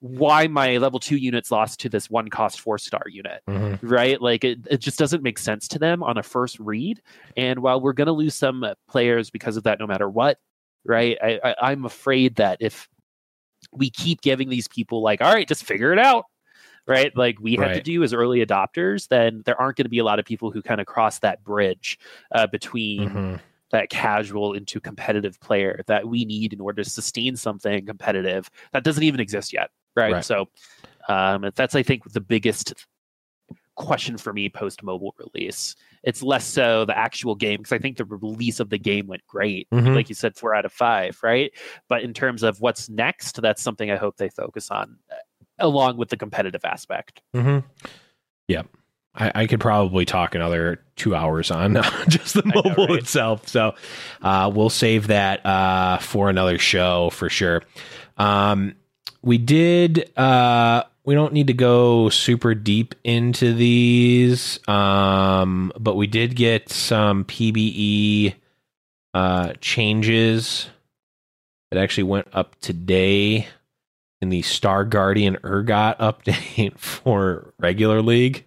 Why 0.07 0.46
my 0.46 0.76
level 0.78 0.98
two 0.98 1.16
units 1.16 1.50
lost 1.50 1.80
to 1.80 1.88
this 1.88 2.09
one 2.11 2.28
cost 2.28 2.61
four 2.61 2.78
star 2.78 3.02
unit 3.09 3.42
Mhm. 3.48 3.78
right? 3.82 4.20
Like 4.20 4.44
it, 4.44 4.61
it 4.70 4.78
just 4.78 4.98
doesn't 4.98 5.22
make 5.22 5.38
sense 5.38 5.68
to 5.68 5.78
them 5.78 6.02
on 6.02 6.18
a 6.18 6.22
first 6.22 6.59
read. 6.59 7.00
And 7.36 7.61
while 7.61 7.80
we're 7.80 7.92
going 7.92 8.07
to 8.07 8.12
lose 8.12 8.34
some 8.34 8.64
uh, 8.64 8.74
players 8.88 9.30
because 9.30 9.57
of 9.57 9.64
that, 9.64 9.78
no 9.78 9.86
matter 9.86 10.09
what, 10.09 10.38
right? 10.84 11.18
I, 11.22 11.40
I, 11.42 11.54
I'm 11.70 11.84
afraid 11.84 12.36
that 12.36 12.59
if 12.61 12.88
we 13.72 13.90
keep 13.90 14.20
giving 14.20 14.48
these 14.48 14.68
people 14.68 15.02
like, 15.02 15.20
all 15.20 15.32
right, 15.32 15.46
just 15.46 15.64
figure 15.64 15.92
it 15.92 15.98
out. 15.98 16.26
Right, 16.88 17.11
like 17.16 17.40
we 17.40 17.57
have 17.57 17.72
to 17.72 17.80
do 17.82 18.04
as 18.04 18.12
early 18.12 18.46
adopters, 18.46 19.09
then 19.09 19.42
there 19.44 19.61
aren't 19.61 19.76
going 19.76 19.86
to 19.86 19.90
be 19.90 19.98
a 19.98 20.04
lot 20.04 20.20
of 20.20 20.24
people 20.24 20.52
who 20.52 20.62
kind 20.62 20.80
of 20.80 20.86
cross 20.86 21.18
that 21.18 21.42
bridge 21.42 21.98
uh, 22.30 22.46
between 22.46 23.11
Mhm. 23.11 23.40
that 23.72 23.90
casual 23.90 24.52
into 24.52 24.78
competitive 24.78 25.40
player 25.40 25.82
that 25.88 26.07
we 26.07 26.24
need 26.24 26.52
in 26.52 26.61
order 26.61 26.84
to 26.84 26.88
sustain 26.88 27.34
something 27.34 27.84
competitive 27.86 28.48
that 28.70 28.84
doesn't 28.84 29.02
even 29.02 29.18
exist 29.18 29.52
yet 29.52 29.70
right, 29.97 30.12
Right. 30.12 30.24
so 30.24 30.49
um, 31.09 31.51
that's 31.55 31.74
i 31.74 31.82
think 31.82 32.11
the 32.12 32.20
biggest 32.20 32.74
question 33.74 34.16
for 34.16 34.32
me 34.32 34.49
post 34.49 34.82
mobile 34.82 35.14
release 35.18 35.76
it's 36.03 36.22
less 36.22 36.47
so 36.47 36.86
the 36.86 36.97
actual 36.97 37.34
game 37.34 37.59
because 37.59 37.72
i 37.72 37.78
think 37.78 37.99
the 37.99 38.07
release 38.07 38.59
of 38.59 38.70
the 38.70 38.78
game 38.78 39.07
went 39.07 39.24
great 39.26 39.68
Mhm. 39.70 39.94
like 39.94 40.09
you 40.09 40.14
said 40.14 40.34
four 40.34 40.55
out 40.55 40.64
of 40.64 40.72
five 40.72 41.18
right 41.22 41.53
but 41.88 42.03
in 42.03 42.14
terms 42.14 42.42
of 42.42 42.59
what's 42.62 42.88
next 42.88 43.40
that's 43.42 43.61
something 43.62 43.90
i 43.90 43.97
hope 43.97 44.16
they 44.16 44.30
focus 44.30 44.70
on 44.70 44.97
uh, 45.12 45.14
along 45.59 45.99
with 45.99 46.09
the 46.09 46.16
competitive 46.16 46.64
aspect 46.64 47.20
hmm 47.34 47.59
Yeah. 48.49 48.62
I, 49.18 49.32
I 49.34 49.47
could 49.47 49.61
probably 49.61 50.05
talk 50.05 50.34
another 50.34 50.82
two 50.97 51.14
hours 51.14 51.51
on 51.51 51.74
just 52.09 52.34
the 52.34 52.42
know, 52.42 52.61
mobile 52.62 52.86
right? 52.88 52.99
itself. 52.99 53.49
So 53.49 53.74
uh, 54.20 54.51
we'll 54.55 54.68
save 54.68 55.07
that 55.07 55.44
uh, 55.47 55.97
for 56.01 56.28
another 56.28 56.59
show 56.59 57.09
for 57.09 57.30
sure. 57.30 57.62
Um, 58.18 58.74
we 59.27 59.39
did 59.39 60.16
uh, 60.16 60.85
we 61.05 61.14
don't 61.14 61.33
need 61.33 61.49
to 61.49 61.53
go 61.53 62.09
super 62.09 62.55
deep 62.55 62.95
into 63.03 63.53
these, 63.53 64.61
um, 64.68 65.72
but 65.79 65.97
we 65.97 66.07
did 66.07 66.37
get 66.37 66.68
some 66.68 67.24
PBE 67.24 68.35
uh, 69.14 69.53
changes 69.61 70.68
that 71.70 71.81
actually 71.81 72.05
went 72.05 72.29
up 72.33 72.55
today 72.61 73.49
in 74.22 74.29
the 74.29 74.43
Star 74.43 74.85
Guardian 74.85 75.37
Urgot 75.43 75.99
update 75.99 76.79
for 76.79 77.53
regular 77.59 78.01
league. 78.03 78.45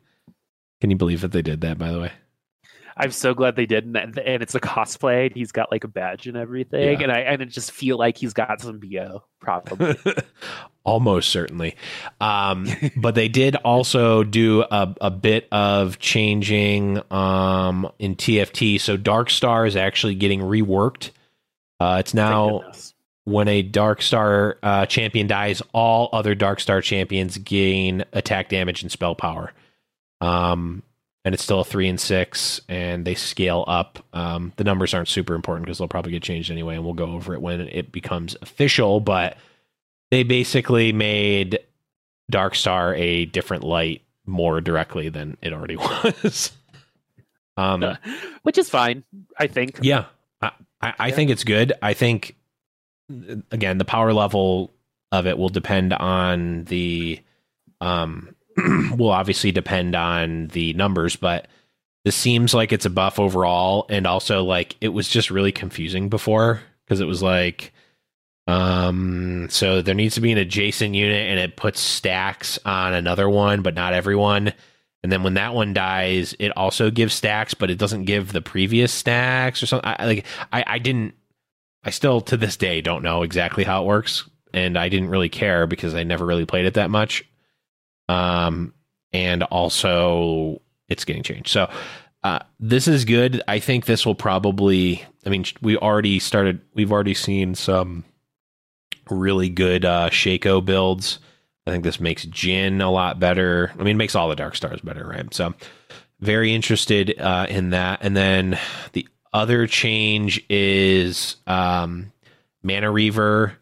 Can 0.79 0.91
you 0.91 0.95
believe 0.95 1.19
that 1.21 1.33
they 1.33 1.41
did 1.41 1.59
that? 1.59 1.77
By 1.77 1.91
the 1.91 1.99
way, 1.99 2.11
I'm 2.99 3.11
so 3.11 3.33
glad 3.33 3.55
they 3.55 3.65
did, 3.65 3.85
and, 3.85 3.95
and 3.95 4.43
it's 4.43 4.55
a 4.55 4.59
cosplay. 4.59 5.27
And 5.27 5.35
he's 5.35 5.51
got 5.51 5.71
like 5.71 5.83
a 5.85 5.87
badge 5.87 6.27
and 6.27 6.35
everything, 6.37 6.99
Yeah. 6.99 7.03
and 7.03 7.11
I 7.11 7.19
and 7.21 7.41
I 7.41 7.45
just 7.45 7.71
feel 7.71 7.97
like 7.97 8.17
he's 8.17 8.33
got 8.33 8.61
some 8.61 8.79
bo 8.79 9.23
probably. 9.39 9.95
almost 10.83 11.29
certainly. 11.29 11.75
Um, 12.19 12.67
but 12.97 13.15
they 13.15 13.27
did 13.29 13.55
also 13.57 14.23
do 14.23 14.63
a, 14.63 14.95
a 15.01 15.11
bit 15.11 15.47
of 15.51 15.99
changing 15.99 17.01
um, 17.11 17.89
in 17.99 18.15
TFT. 18.15 18.79
So 18.81 18.97
Dark 18.97 19.29
Star 19.29 19.65
is 19.65 19.75
actually 19.75 20.15
getting 20.15 20.41
reworked. 20.41 21.11
Uh, 21.79 21.97
it's 21.99 22.13
now 22.13 22.63
when 23.23 23.47
a 23.47 23.61
Dark 23.61 24.01
Star 24.01 24.57
uh, 24.63 24.85
champion 24.87 25.27
dies, 25.27 25.61
all 25.73 26.09
other 26.11 26.35
Dark 26.35 26.59
Star 26.59 26.81
champions 26.81 27.37
gain 27.37 28.03
attack 28.11 28.49
damage 28.49 28.81
and 28.81 28.91
spell 28.91 29.15
power. 29.15 29.53
Um, 30.19 30.83
and 31.29 31.35
it's 31.35 31.43
still 31.43 31.59
a 31.59 31.63
three 31.63 31.87
and 31.87 31.99
six, 31.99 32.59
and 32.67 33.05
they 33.05 33.13
scale 33.13 33.63
up. 33.67 34.03
Um, 34.13 34.51
the 34.55 34.63
numbers 34.63 34.95
aren't 34.95 35.09
super 35.09 35.35
important 35.35 35.63
because 35.67 35.77
they'll 35.77 35.87
probably 35.87 36.11
get 36.11 36.23
changed 36.23 36.49
anyway, 36.49 36.73
and 36.73 36.83
we'll 36.83 36.95
go 36.95 37.11
over 37.11 37.35
it 37.35 37.41
when 37.43 37.61
it 37.61 37.91
becomes 37.91 38.35
official. 38.41 38.99
But 38.99 39.37
they 40.09 40.23
basically 40.23 40.91
made 40.91 41.59
Dark 42.31 42.55
Star 42.55 42.95
a 42.95 43.25
different 43.25 43.63
light 43.63 44.01
more 44.25 44.59
directly 44.59 45.09
than 45.09 45.37
it 45.43 45.53
already 45.53 45.75
was. 45.77 46.51
um, 47.57 47.83
Uh, 47.83 47.95
which 48.41 48.57
is 48.57 48.67
fine, 48.71 49.03
I 49.37 49.45
think. 49.45 49.77
yeah, 49.83 50.05
I, 50.41 50.51
I, 50.81 50.93
I 50.97 51.07
Yeah. 51.09 51.15
think 51.15 51.29
it's 51.29 51.43
good. 51.43 51.73
I 51.83 51.93
think 51.93 52.35
again 53.51 53.77
the 53.77 53.85
power 53.85 54.13
level 54.13 54.73
of 55.11 55.27
it 55.27 55.37
will 55.37 55.49
depend 55.49 55.93
on 55.93 56.63
the 56.65 57.19
um 57.81 58.35
will 58.97 59.11
obviously 59.11 59.51
depend 59.51 59.95
on 59.95 60.47
the 60.47 60.73
numbers, 60.73 61.15
but 61.15 61.47
this 62.05 62.15
seems 62.15 62.53
like 62.53 62.71
it's 62.71 62.85
a 62.85 62.89
buff 62.89 63.19
overall, 63.19 63.85
and 63.89 64.07
also 64.07 64.43
like 64.43 64.75
it 64.81 64.89
was 64.89 65.07
just 65.07 65.29
really 65.29 65.51
confusing 65.51 66.09
before 66.09 66.61
because 66.85 67.01
it 67.01 67.05
was 67.05 67.21
like 67.21 67.71
um 68.47 69.45
so 69.51 69.81
there 69.83 69.93
needs 69.93 70.15
to 70.15 70.21
be 70.21 70.31
an 70.31 70.37
adjacent 70.39 70.95
unit 70.95 71.29
and 71.29 71.39
it 71.39 71.55
puts 71.55 71.79
stacks 71.79 72.57
on 72.65 72.93
another 72.93 73.29
one 73.29 73.61
but 73.61 73.75
not 73.75 73.93
everyone. 73.93 74.51
And 75.03 75.11
then 75.11 75.21
when 75.23 75.35
that 75.35 75.53
one 75.53 75.73
dies 75.73 76.33
it 76.39 76.49
also 76.57 76.89
gives 76.89 77.13
stacks 77.13 77.53
but 77.53 77.69
it 77.69 77.77
doesn't 77.77 78.05
give 78.05 78.31
the 78.31 78.41
previous 78.41 78.91
stacks 78.91 79.61
or 79.61 79.67
something. 79.67 79.87
I, 79.87 80.05
like 80.05 80.25
i 80.51 80.63
i 80.65 80.79
didn't 80.79 81.13
i 81.83 81.91
still 81.91 82.21
to 82.21 82.37
this 82.37 82.57
day 82.57 82.81
don't 82.81 83.03
know 83.03 83.21
exactly 83.21 83.63
how 83.63 83.83
it 83.83 83.87
works. 83.87 84.27
And 84.51 84.79
i 84.79 84.89
didn't 84.89 85.09
really 85.09 85.29
care 85.29 85.67
because 85.67 85.93
i 85.93 86.03
never 86.03 86.25
really 86.25 86.45
played 86.47 86.65
it 86.65 86.73
that 86.73 86.89
much 86.89 87.28
um 88.09 88.73
and 89.13 89.43
also 89.43 90.61
it's 90.89 91.05
getting 91.05 91.23
changed 91.23 91.47
so 91.47 91.69
uh, 92.23 92.39
this 92.59 92.87
is 92.87 93.05
good. 93.05 93.41
I 93.47 93.59
think 93.59 93.85
this 93.85 94.05
will 94.05 94.15
probably. 94.15 95.05
I 95.25 95.29
mean, 95.29 95.45
we 95.61 95.77
already 95.77 96.19
started. 96.19 96.61
We've 96.73 96.91
already 96.91 97.13
seen 97.13 97.55
some 97.55 98.03
really 99.09 99.49
good 99.49 99.85
uh, 99.85 100.09
Shaco 100.09 100.63
builds. 100.63 101.19
I 101.65 101.71
think 101.71 101.83
this 101.83 101.99
makes 101.99 102.25
Jhin 102.25 102.81
a 102.81 102.89
lot 102.89 103.19
better. 103.19 103.71
I 103.75 103.83
mean, 103.83 103.95
it 103.95 103.97
makes 103.97 104.15
all 104.15 104.29
the 104.29 104.35
Dark 104.35 104.55
Stars 104.55 104.81
better, 104.81 105.07
right? 105.07 105.33
So, 105.33 105.53
very 106.19 106.53
interested 106.53 107.17
uh, 107.19 107.45
in 107.49 107.69
that. 107.69 107.99
And 108.01 108.17
then 108.17 108.59
the 108.93 109.07
other 109.31 109.67
change 109.67 110.43
is 110.49 111.37
um, 111.47 112.11
Mana 112.63 112.91
Reaver. 112.91 113.57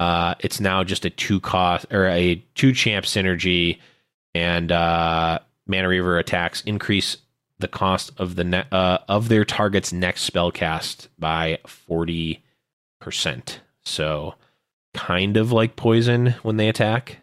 Uh, 0.00 0.34
it's 0.40 0.60
now 0.60 0.84
just 0.84 1.04
a 1.04 1.10
two 1.10 1.40
cost 1.40 1.86
or 1.92 2.06
a 2.06 2.36
two 2.54 2.72
champ 2.72 3.04
synergy, 3.04 3.78
and 4.34 4.70
uh, 4.70 5.38
Mana 5.66 5.88
Reaver 5.88 6.18
attacks 6.18 6.60
increase 6.62 7.16
the 7.58 7.68
cost 7.68 8.12
of 8.18 8.36
the 8.36 8.44
ne- 8.44 8.66
uh, 8.70 8.98
of 9.08 9.28
their 9.28 9.44
target's 9.44 9.92
next 9.92 10.22
spell 10.22 10.52
cast 10.52 11.08
by 11.18 11.58
forty 11.66 12.44
percent. 13.00 13.60
So, 13.84 14.34
kind 14.94 15.36
of 15.36 15.50
like 15.50 15.74
poison 15.76 16.34
when 16.42 16.56
they 16.56 16.68
attack. 16.68 17.18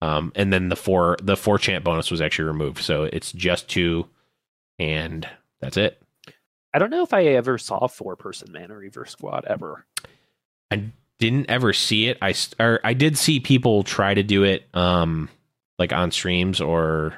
Um, 0.00 0.32
and 0.34 0.52
then 0.52 0.68
the 0.68 0.76
four 0.76 1.16
the 1.22 1.36
four 1.36 1.58
champ 1.58 1.84
bonus 1.84 2.10
was 2.10 2.20
actually 2.20 2.46
removed, 2.46 2.78
so 2.82 3.04
it's 3.04 3.32
just 3.32 3.68
two, 3.68 4.06
and 4.78 5.28
that's 5.60 5.76
it. 5.76 6.00
I 6.72 6.78
don't 6.78 6.90
know 6.90 7.02
if 7.02 7.14
I 7.14 7.24
ever 7.24 7.56
saw 7.56 7.78
a 7.78 7.88
four 7.88 8.16
person 8.16 8.52
mana 8.52 8.74
reavers 8.74 9.10
squad 9.10 9.44
ever. 9.46 9.86
I 10.70 10.90
didn't 11.30 11.48
ever 11.48 11.72
see 11.72 12.08
it. 12.08 12.18
I 12.20 12.34
or 12.60 12.80
I 12.84 12.92
did 12.92 13.16
see 13.16 13.40
people 13.40 13.82
try 13.82 14.12
to 14.12 14.22
do 14.22 14.42
it, 14.44 14.68
um, 14.74 15.30
like 15.78 15.90
on 15.92 16.10
streams 16.10 16.60
or, 16.60 17.14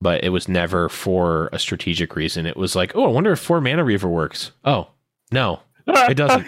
but 0.00 0.22
it 0.22 0.28
was 0.28 0.48
never 0.48 0.88
for 0.88 1.48
a 1.52 1.58
strategic 1.58 2.14
reason. 2.14 2.46
It 2.46 2.56
was 2.56 2.76
like, 2.76 2.92
oh, 2.94 3.04
I 3.04 3.08
wonder 3.08 3.32
if 3.32 3.40
four 3.40 3.60
mana 3.60 3.82
reaver 3.82 4.08
works. 4.08 4.52
Oh, 4.64 4.88
no, 5.32 5.60
it 5.88 6.14
doesn't. 6.14 6.46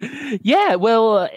yeah, 0.42 0.76
well, 0.76 1.18
uh, 1.18 1.28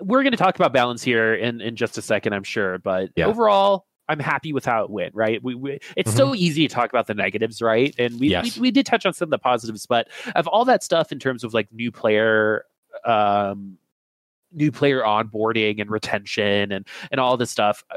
we're 0.00 0.22
going 0.22 0.30
to 0.32 0.36
talk 0.38 0.54
about 0.54 0.72
balance 0.72 1.02
here 1.02 1.34
in, 1.34 1.60
in 1.60 1.74
just 1.76 1.98
a 1.98 2.02
second, 2.02 2.32
I'm 2.34 2.44
sure. 2.44 2.78
But 2.78 3.10
Yeah. 3.16 3.26
overall, 3.26 3.86
I'm 4.08 4.18
happy 4.20 4.52
with 4.52 4.64
how 4.64 4.84
it 4.84 4.90
went. 4.90 5.14
Right? 5.14 5.42
We, 5.42 5.54
we 5.54 5.78
it's 5.96 6.14
so 6.14 6.34
easy 6.34 6.66
to 6.68 6.74
talk 6.74 6.90
about 6.90 7.06
the 7.06 7.14
negatives, 7.14 7.60
right? 7.62 7.94
And 7.98 8.18
we, 8.20 8.28
Yes. 8.28 8.56
we 8.56 8.62
we 8.62 8.70
did 8.70 8.86
touch 8.86 9.06
on 9.06 9.12
some 9.12 9.26
of 9.26 9.30
the 9.30 9.38
positives, 9.38 9.86
but 9.86 10.08
of 10.36 10.46
all 10.46 10.64
that 10.66 10.82
stuff 10.84 11.10
in 11.12 11.18
terms 11.18 11.42
of 11.44 11.52
like 11.54 11.68
new 11.72 11.90
player. 11.90 12.64
Um, 13.04 13.78
new 14.54 14.70
player 14.70 15.00
onboarding 15.02 15.80
and 15.80 15.90
retention 15.90 16.72
and 16.72 16.86
and 17.10 17.18
all 17.18 17.36
this 17.38 17.50
stuff 17.50 17.82
uh, 17.90 17.96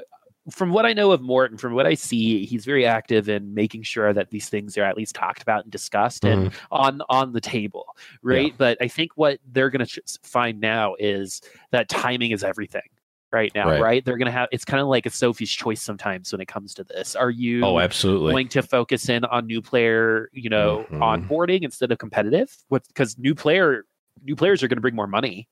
from 0.52 0.70
what 0.70 0.86
I 0.86 0.94
know 0.94 1.12
of 1.12 1.22
Morton, 1.22 1.58
from 1.58 1.74
what 1.74 1.88
I 1.88 1.96
see, 1.96 2.46
he's 2.46 2.66
very 2.66 2.86
active 2.86 3.28
in 3.30 3.56
making 3.56 3.82
sure 3.82 4.14
that 4.14 4.30
these 4.30 4.48
things 4.48 4.78
are 4.78 4.84
at 4.84 4.96
least 4.96 5.16
talked 5.16 5.42
about 5.42 5.64
and 5.64 5.72
discussed 5.72 6.24
and 6.24 6.52
on 6.72 7.02
on 7.10 7.34
the 7.34 7.42
table, 7.42 7.86
right? 8.22 8.54
But 8.56 8.78
I 8.80 8.88
think 8.88 9.14
what 9.16 9.40
they're 9.52 9.72
going 9.72 9.84
to 9.86 10.02
find 10.22 10.62
now 10.62 10.96
is 11.00 11.42
that 11.72 11.90
timing 11.90 12.30
is 12.30 12.44
everything 12.44 12.84
right 13.32 13.52
now, 13.56 13.70
Right. 13.72 13.82
right? 13.82 14.06
They're 14.06 14.18
going 14.18 14.28
to 14.28 14.32
have 14.32 14.48
it's 14.52 14.66
kind 14.66 14.82
of 14.82 14.88
like 14.88 15.08
a 15.08 15.10
Sophie's 15.10 15.52
choice 15.52 15.82
sometimes 15.82 16.32
when 16.32 16.40
it 16.42 16.48
comes 16.48 16.76
to 16.76 16.84
this. 16.84 17.16
Are 17.16 17.32
you 17.32 17.66
oh, 17.66 17.80
absolutely. 17.80 18.32
going 18.32 18.48
to 18.50 18.62
focus 18.62 19.10
in 19.10 19.26
on 19.26 19.48
new 19.48 19.64
player, 19.64 20.30
you 20.32 20.50
know, 20.52 20.86
Mhm. 20.92 21.28
onboarding 21.28 21.64
instead 21.64 21.92
of 21.92 21.98
competitive? 21.98 22.56
What 22.70 22.88
because 22.88 23.18
new 23.18 23.34
player 23.34 23.86
new 24.26 24.36
players 24.36 24.64
are 24.64 24.68
going 24.68 24.78
to 24.78 24.82
bring 24.82 24.96
more 24.96 25.08
money, 25.08 25.48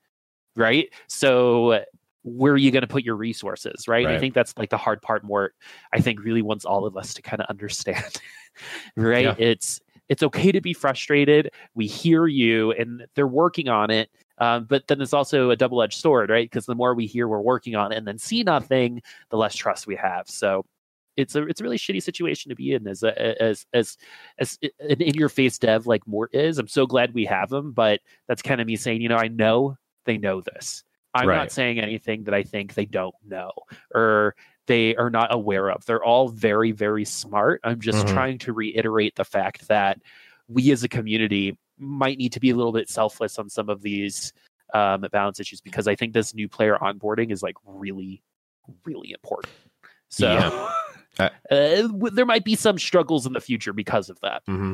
right? 0.56 0.90
So 1.08 1.84
where 2.24 2.54
are 2.54 2.58
you 2.58 2.72
going 2.72 2.82
to 2.82 2.88
put 2.88 3.04
your 3.04 3.16
resources, 3.16 3.88
right? 3.88 4.06
And 4.06 4.16
I 4.16 4.20
think 4.20 4.34
that's 4.34 4.58
like 4.58 4.70
the 4.70 4.78
hard 4.78 5.02
part. 5.02 5.24
Mort, 5.24 5.56
I 5.94 6.00
think, 6.00 6.24
really 6.24 6.42
wants 6.42 6.66
all 6.66 6.86
of 6.86 6.98
us 6.98 7.14
to 7.16 7.22
kind 7.22 7.42
of 7.42 7.48
understand, 7.50 8.22
right? 8.96 9.26
Yeah. 9.26 9.36
It's 9.38 9.82
it's 10.10 10.24
okay 10.24 10.52
to 10.52 10.62
be 10.62 10.74
frustrated. 10.74 11.52
We 11.76 11.88
hear 11.88 12.28
you, 12.28 12.72
and 12.72 13.06
they're 13.16 13.28
working 13.28 13.70
on 13.70 13.92
it. 13.92 14.10
Um, 14.40 14.66
but 14.66 14.88
then 14.88 15.00
it's 15.00 15.14
also 15.14 15.52
a 15.52 15.56
double 15.56 15.82
edged 15.82 16.00
sword, 16.00 16.30
right? 16.30 16.50
Because 16.50 16.66
the 16.66 16.76
more 16.76 16.96
we 16.96 17.06
hear 17.06 17.28
we're 17.28 17.40
working 17.40 17.76
on 17.76 17.92
it 17.92 17.98
and 17.98 18.08
then 18.08 18.18
see 18.18 18.44
nothing, 18.44 19.02
the 19.30 19.38
less 19.38 19.56
trust 19.56 19.86
we 19.86 19.96
have. 19.96 20.28
So 20.28 20.66
it's 21.18 21.36
a 21.36 21.46
it's 21.48 21.62
a 21.62 21.64
really 21.64 21.78
shitty 21.78 22.02
situation 22.02 22.50
to 22.50 22.56
be 22.56 22.74
in 22.74 22.88
as 22.88 23.04
a, 23.04 23.42
as 23.42 23.66
as 23.74 23.98
as 24.40 24.58
an 24.80 25.02
in 25.02 25.14
your 25.16 25.30
face 25.30 25.58
dev 25.58 25.86
like 25.88 26.08
Mort 26.08 26.34
is. 26.34 26.58
I'm 26.58 26.68
so 26.68 26.86
glad 26.86 27.14
we 27.14 27.26
have 27.26 27.52
him, 27.52 27.72
but 27.72 28.02
that's 28.28 28.42
kind 28.42 28.60
of 28.62 28.68
me 28.68 28.76
saying, 28.76 29.02
you 29.02 29.10
know, 29.10 29.18
I 29.18 29.28
know 29.28 29.78
they 30.06 30.18
know 30.18 30.42
this. 30.42 30.84
I'm 31.14 31.28
Right. 31.28 31.38
not 31.38 31.52
saying 31.52 31.80
anything 31.80 32.24
that 32.24 32.34
I 32.34 32.42
think 32.44 32.74
they 32.74 32.86
don't 32.86 33.16
know 33.26 33.52
or 33.94 34.36
they 34.66 34.96
are 34.96 35.10
not 35.12 35.34
aware 35.34 35.70
of. 35.70 35.86
They're 35.86 36.04
all 36.04 36.30
very 36.30 36.72
very 36.72 37.06
smart. 37.06 37.62
I'm 37.64 37.80
just 37.80 38.06
Mhm. 38.08 38.14
trying 38.14 38.38
to 38.40 38.54
reiterate 38.54 39.16
the 39.16 39.26
fact 39.26 39.68
that 39.68 40.00
we 40.48 40.72
as 40.72 40.84
a 40.84 40.90
community 40.90 41.58
might 41.78 42.18
need 42.18 42.34
to 42.34 42.40
be 42.40 42.50
a 42.50 42.56
little 42.56 42.72
bit 42.72 42.90
selfless 42.90 43.38
on 43.38 43.50
some 43.50 43.70
of 43.70 43.82
these 43.82 44.34
um, 44.74 45.06
balance 45.12 45.40
issues 45.40 45.62
because 45.62 45.88
I 45.88 45.94
think 45.96 46.14
this 46.14 46.34
new 46.34 46.50
player 46.50 46.78
onboarding 46.82 47.32
is 47.32 47.44
like 47.44 47.54
really, 47.64 48.24
really 48.86 49.12
important. 49.12 49.54
So 50.10 50.28
Yeah. 50.28 50.72
Uh, 51.20 51.30
uh, 51.52 51.82
w- 51.84 52.10
there 52.10 52.26
might 52.26 52.44
be 52.44 52.56
some 52.56 52.78
struggles 52.80 53.26
in 53.26 53.34
the 53.34 53.42
future 53.42 53.74
because 53.74 54.10
of 54.10 54.20
that. 54.22 54.42
hmm 54.46 54.74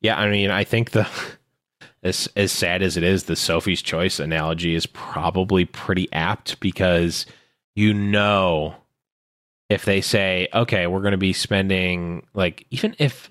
Yeah, 0.00 0.18
I 0.18 0.28
mean, 0.28 0.50
I 0.50 0.64
think 0.64 0.92
the 0.92 1.08
as 2.02 2.28
as 2.36 2.52
sad 2.52 2.82
as 2.82 2.96
it 2.96 3.02
is, 3.02 3.24
the 3.24 3.36
Sophie's 3.36 3.82
Choice 3.82 4.20
analogy 4.20 4.74
is 4.74 4.86
probably 4.86 5.64
pretty 5.64 6.10
apt 6.12 6.60
because 6.60 7.26
you 7.74 7.92
know 7.92 8.76
if 9.68 9.84
they 9.84 10.00
say, 10.00 10.46
okay, 10.54 10.86
we're 10.86 11.00
going 11.00 11.10
to 11.12 11.18
be 11.18 11.32
spending 11.32 12.26
like 12.34 12.66
even 12.70 12.94
if 12.98 13.30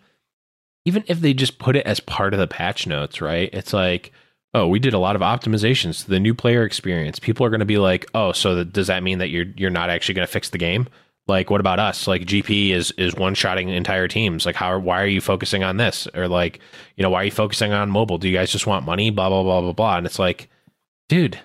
even 0.83 1.03
if 1.07 1.21
they 1.21 1.33
just 1.33 1.57
put 1.57 1.75
it 1.75 1.85
as 1.85 1.99
part 1.99 2.33
of 2.33 2.39
the 2.39 2.47
patch 2.47 2.85
notes, 2.85 3.21
right? 3.21 3.49
It's 3.53 3.73
like, 3.73 4.11
oh, 4.53 4.67
we 4.67 4.77
did 4.79 4.93
a 4.93 4.99
lot 4.99 5.15
of 5.15 5.21
optimizations 5.21 6.03
to 6.03 6.09
the 6.09 6.19
new 6.19 6.35
player 6.35 6.63
experience. 6.63 7.17
People 7.17 7.45
are 7.45 7.49
going 7.49 7.59
to 7.61 7.65
be 7.65 7.77
like, 7.79 8.05
oh, 8.13 8.33
so 8.33 8.55
that, 8.55 8.73
does 8.73 8.87
that 8.87 9.01
mean 9.01 9.17
that 9.19 9.29
you're 9.29 9.45
you're 9.55 9.69
not 9.69 9.89
actually 9.89 10.15
going 10.15 10.27
to 10.27 10.31
fix 10.31 10.49
the 10.49 10.57
game? 10.57 10.87
Like, 11.27 11.49
what 11.49 11.59
about 11.59 11.79
us? 11.79 12.07
Like, 12.07 12.21
GP 12.23 12.69
is 12.71 12.91
is 12.97 13.15
one 13.15 13.33
shotting 13.33 13.69
entire 13.69 14.07
teams. 14.07 14.45
Like, 14.45 14.55
how? 14.55 14.77
Why 14.77 15.01
are 15.01 15.07
you 15.07 15.21
focusing 15.21 15.63
on 15.63 15.77
this? 15.77 16.07
Or 16.13 16.27
like, 16.27 16.59
you 16.95 17.03
know, 17.03 17.09
why 17.09 17.21
are 17.21 17.25
you 17.25 17.31
focusing 17.31 17.73
on 17.73 17.89
mobile? 17.89 18.17
Do 18.19 18.27
you 18.29 18.35
guys 18.35 18.51
just 18.51 18.67
want 18.67 18.85
money? 18.85 19.09
Blah 19.09 19.29
blah 19.29 19.43
blah 19.43 19.61
blah 19.61 19.73
blah. 19.73 19.97
And 19.97 20.05
it's 20.05 20.19
like, 20.19 20.49
dude, 21.09 21.39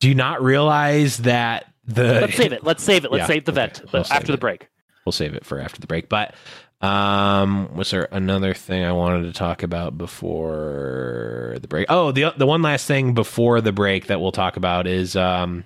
do 0.00 0.08
you 0.08 0.14
not 0.14 0.42
realize 0.42 1.18
that 1.18 1.66
the 1.84 2.04
Let's 2.22 2.36
save 2.36 2.52
it. 2.52 2.64
Let's 2.64 2.82
save 2.82 3.04
it. 3.04 3.12
Let's 3.12 3.22
Yeah, 3.22 3.26
save 3.26 3.44
the 3.44 3.52
okay. 3.52 3.60
vent 3.60 3.82
We'll 3.92 4.02
after 4.10 4.28
the 4.28 4.32
it. 4.34 4.40
break. 4.40 4.68
we'll 5.04 5.12
save 5.12 5.34
it 5.34 5.44
for 5.44 5.60
after 5.60 5.80
the 5.80 5.86
break. 5.86 6.08
But 6.08 6.34
um, 6.80 7.74
was 7.76 7.90
there 7.90 8.08
another 8.10 8.54
thing 8.54 8.82
I 8.84 8.92
wanted 8.92 9.22
to 9.26 9.32
talk 9.32 9.62
about 9.62 9.96
before 9.96 11.56
the 11.60 11.68
break? 11.68 11.86
Oh, 11.88 12.12
the 12.12 12.32
the 12.36 12.46
one 12.46 12.62
last 12.62 12.86
thing 12.86 13.14
before 13.14 13.60
the 13.60 13.72
break 13.72 14.06
that 14.06 14.20
we'll 14.20 14.32
talk 14.32 14.56
about 14.56 14.86
is 14.86 15.16
um, 15.16 15.64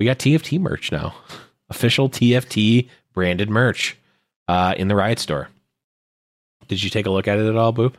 we 0.00 0.06
got 0.06 0.18
TFT 0.18 0.58
merch 0.60 0.90
now, 0.92 1.14
official 1.74 2.08
TFT 2.08 2.88
branded 3.12 3.50
merch 3.50 3.96
uh, 4.48 4.74
in 4.76 4.88
the 4.88 4.94
Riot 4.94 5.18
Store. 5.18 5.48
Did 6.68 6.82
you 6.82 6.90
take 6.90 7.06
a 7.06 7.10
look 7.10 7.28
at 7.28 7.38
it 7.38 7.46
at 7.48 7.56
all, 7.56 7.72
Boop? 7.72 7.94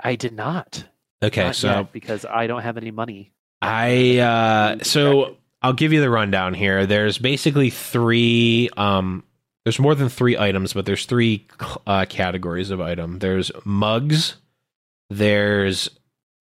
I 0.00 0.16
did 0.16 0.32
not. 0.34 0.84
Okay, 1.22 1.44
Not 1.44 1.56
so 1.56 1.88
because 1.92 2.26
I 2.26 2.46
don't 2.46 2.62
have 2.62 2.76
any 2.76 2.90
money. 2.90 3.32
I 3.62 4.18
uh 4.18 4.84
so 4.84 5.36
I'll 5.62 5.72
give 5.72 5.94
you 5.94 6.02
the 6.02 6.10
rundown 6.10 6.52
here. 6.52 6.84
There's 6.84 7.16
basically 7.16 7.70
three 7.70 8.68
um 8.76 9.24
there's 9.64 9.78
more 9.78 9.94
than 9.94 10.10
3 10.10 10.36
items, 10.36 10.74
but 10.74 10.84
there's 10.84 11.06
three 11.06 11.46
uh 11.86 12.04
categories 12.06 12.70
of 12.70 12.82
item. 12.82 13.20
There's 13.20 13.50
mugs, 13.64 14.36
there's 15.08 15.88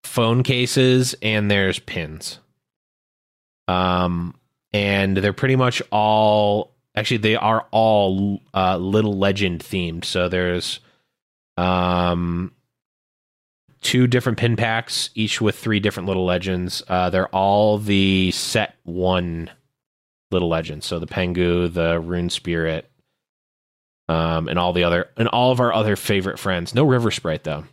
phone 0.03 0.43
cases, 0.43 1.15
and 1.21 1.49
there's 1.49 1.79
pins. 1.79 2.39
Um 3.69 4.35
and 4.73 5.15
they're 5.15 5.33
pretty 5.33 5.55
much 5.55 5.81
all 5.91 6.71
actually 6.95 7.17
they 7.17 7.35
are 7.35 7.65
all 7.71 8.41
uh 8.53 8.77
little 8.77 9.17
legend 9.17 9.61
themed. 9.61 10.05
So 10.05 10.27
there's 10.29 10.79
um 11.57 12.51
two 13.83 14.07
different 14.07 14.37
pin 14.37 14.55
packs, 14.55 15.09
each 15.13 15.39
with 15.41 15.57
three 15.57 15.79
different 15.79 16.07
little 16.07 16.25
legends. 16.25 16.81
Uh, 16.87 17.09
they're 17.09 17.27
all 17.27 17.77
the 17.77 18.31
set 18.31 18.75
one 18.83 19.49
little 20.31 20.49
legends. 20.49 20.85
So 20.85 20.99
the 20.99 21.05
Pengu, 21.05 21.71
the 21.71 21.99
Rune 21.99 22.29
Spirit, 22.29 22.89
um, 24.09 24.47
and 24.47 24.57
all 24.57 24.73
the 24.73 24.85
other 24.85 25.09
and 25.17 25.27
all 25.27 25.51
of 25.51 25.59
our 25.59 25.71
other 25.73 25.95
favorite 25.95 26.39
friends. 26.39 26.73
No 26.73 26.83
River 26.83 27.11
Sprite 27.11 27.43
though. 27.43 27.65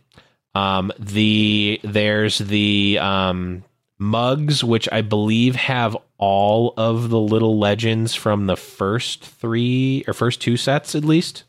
Um, 0.53 0.91
the 0.99 1.79
there's 1.83 2.37
the 2.37 2.99
um, 2.99 3.63
mugs, 4.01 4.63
which 4.63 4.89
I 4.91 5.01
believe 5.01 5.55
have 5.55 5.95
all 6.17 6.73
of 6.75 7.09
the 7.09 7.19
little 7.19 7.59
legends 7.59 8.15
from 8.15 8.47
the 8.47 8.57
first 8.57 9.23
three 9.23 10.03
or 10.07 10.13
first 10.13 10.41
two 10.41 10.57
sets 10.57 10.95
at 10.95 11.05
least. 11.05 11.43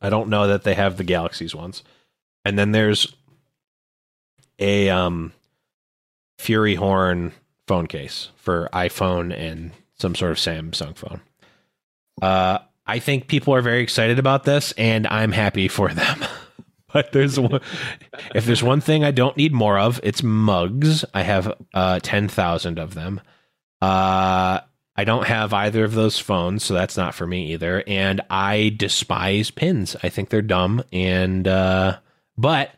I 0.00 0.10
don't 0.10 0.28
know 0.28 0.46
that 0.46 0.62
they 0.62 0.74
have 0.74 0.96
the 0.96 1.02
Galaxies 1.02 1.54
ones. 1.54 1.82
And 2.44 2.56
then 2.56 2.70
there's 2.70 3.12
a 4.60 4.88
um 4.90 5.32
Fury 6.38 6.76
Horn 6.76 7.32
phone 7.66 7.88
case 7.88 8.28
for 8.36 8.68
iPhone 8.72 9.36
and 9.36 9.72
some 9.98 10.14
sort 10.14 10.30
of 10.30 10.38
Samsung 10.38 10.96
phone. 10.96 11.20
Uh 12.22 12.58
I 12.86 13.00
think 13.00 13.26
people 13.26 13.54
are 13.54 13.62
very 13.62 13.82
excited 13.82 14.20
about 14.20 14.44
this 14.44 14.70
and 14.72 15.06
I'm 15.08 15.32
happy 15.32 15.66
for 15.66 15.88
them. 15.88 16.24
but 16.94 17.12
there's 17.12 17.38
one 17.38 17.60
if 18.34 18.46
there's 18.46 18.62
one 18.62 18.80
thing 18.80 19.04
I 19.04 19.10
don't 19.10 19.36
need 19.36 19.52
more 19.52 19.78
of, 19.78 20.00
it's 20.02 20.22
mugs. 20.22 21.04
I 21.12 21.22
have 21.22 21.52
uh 21.74 22.00
10,000 22.02 22.78
of 22.78 22.94
them. 22.94 23.20
Uh 23.82 24.60
I 24.96 25.02
don't 25.04 25.26
have 25.26 25.52
either 25.52 25.82
of 25.84 25.94
those 25.94 26.20
phones, 26.20 26.62
so 26.62 26.72
that's 26.72 26.96
not 26.96 27.14
for 27.14 27.26
me 27.26 27.52
either. 27.52 27.82
And 27.86 28.20
I 28.30 28.74
despise 28.76 29.50
pins. 29.50 29.96
I 30.02 30.08
think 30.08 30.30
they're 30.30 30.40
dumb. 30.40 30.82
And 30.92 31.46
uh 31.46 31.98
but 32.38 32.70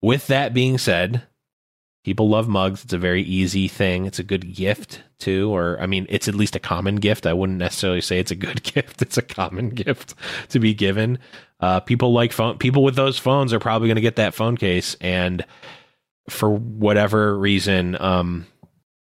with 0.00 0.28
that 0.28 0.54
being 0.54 0.78
said, 0.78 1.22
people 2.04 2.28
love 2.28 2.48
mugs. 2.48 2.84
It's 2.84 2.92
a 2.92 2.98
very 2.98 3.22
easy 3.22 3.68
thing. 3.68 4.06
It's 4.06 4.18
a 4.18 4.24
good 4.24 4.54
gift 4.54 5.02
too, 5.18 5.54
or 5.54 5.80
I 5.80 5.86
mean, 5.86 6.06
it's 6.08 6.28
at 6.28 6.34
least 6.34 6.56
a 6.56 6.60
common 6.60 6.96
gift. 6.96 7.26
I 7.26 7.32
wouldn't 7.32 7.58
necessarily 7.58 8.00
say 8.00 8.18
it's 8.18 8.30
a 8.30 8.36
good 8.36 8.62
gift. 8.74 9.02
It's 9.02 9.18
a 9.18 9.22
common 9.22 9.70
gift 9.70 10.14
to 10.50 10.58
be 10.58 10.74
given. 10.74 11.18
Uh, 11.60 11.80
people 11.80 12.12
like 12.12 12.32
phone. 12.32 12.58
People 12.58 12.82
with 12.82 12.96
those 12.96 13.18
phones 13.18 13.52
are 13.52 13.60
probably 13.60 13.88
going 13.88 13.96
to 13.96 14.02
get 14.02 14.16
that 14.16 14.34
phone 14.34 14.56
case, 14.56 14.96
and 15.00 15.44
for 16.28 16.50
whatever 16.50 17.38
reason, 17.38 17.96
um, 18.00 18.46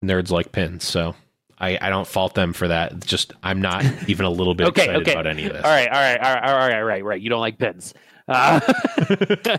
nerds 0.04 0.30
like 0.30 0.52
pins. 0.52 0.84
So. 0.84 1.14
I, 1.62 1.76
I 1.78 1.90
don't 1.90 2.06
fault 2.06 2.32
them 2.34 2.54
for 2.54 2.68
that. 2.68 2.92
It's 2.92 3.06
Just 3.06 3.34
I'm 3.42 3.60
not 3.60 3.84
even 4.08 4.24
a 4.24 4.30
little 4.30 4.54
bit 4.54 4.66
Okay, 4.68 4.84
excited 4.84 5.02
okay. 5.02 5.12
about 5.12 5.26
any 5.26 5.44
of 5.44 5.52
this. 5.52 5.62
All 5.62 5.70
right, 5.70 5.88
all 5.88 5.92
right, 5.92 6.18
all 6.18 6.34
right, 6.34 6.42
all 6.42 6.56
right, 6.56 6.74
all 6.74 6.84
right, 6.84 7.04
right. 7.04 7.20
You 7.20 7.28
don't 7.28 7.42
like 7.42 7.58
pins. 7.58 7.92
Uh, 8.30 8.60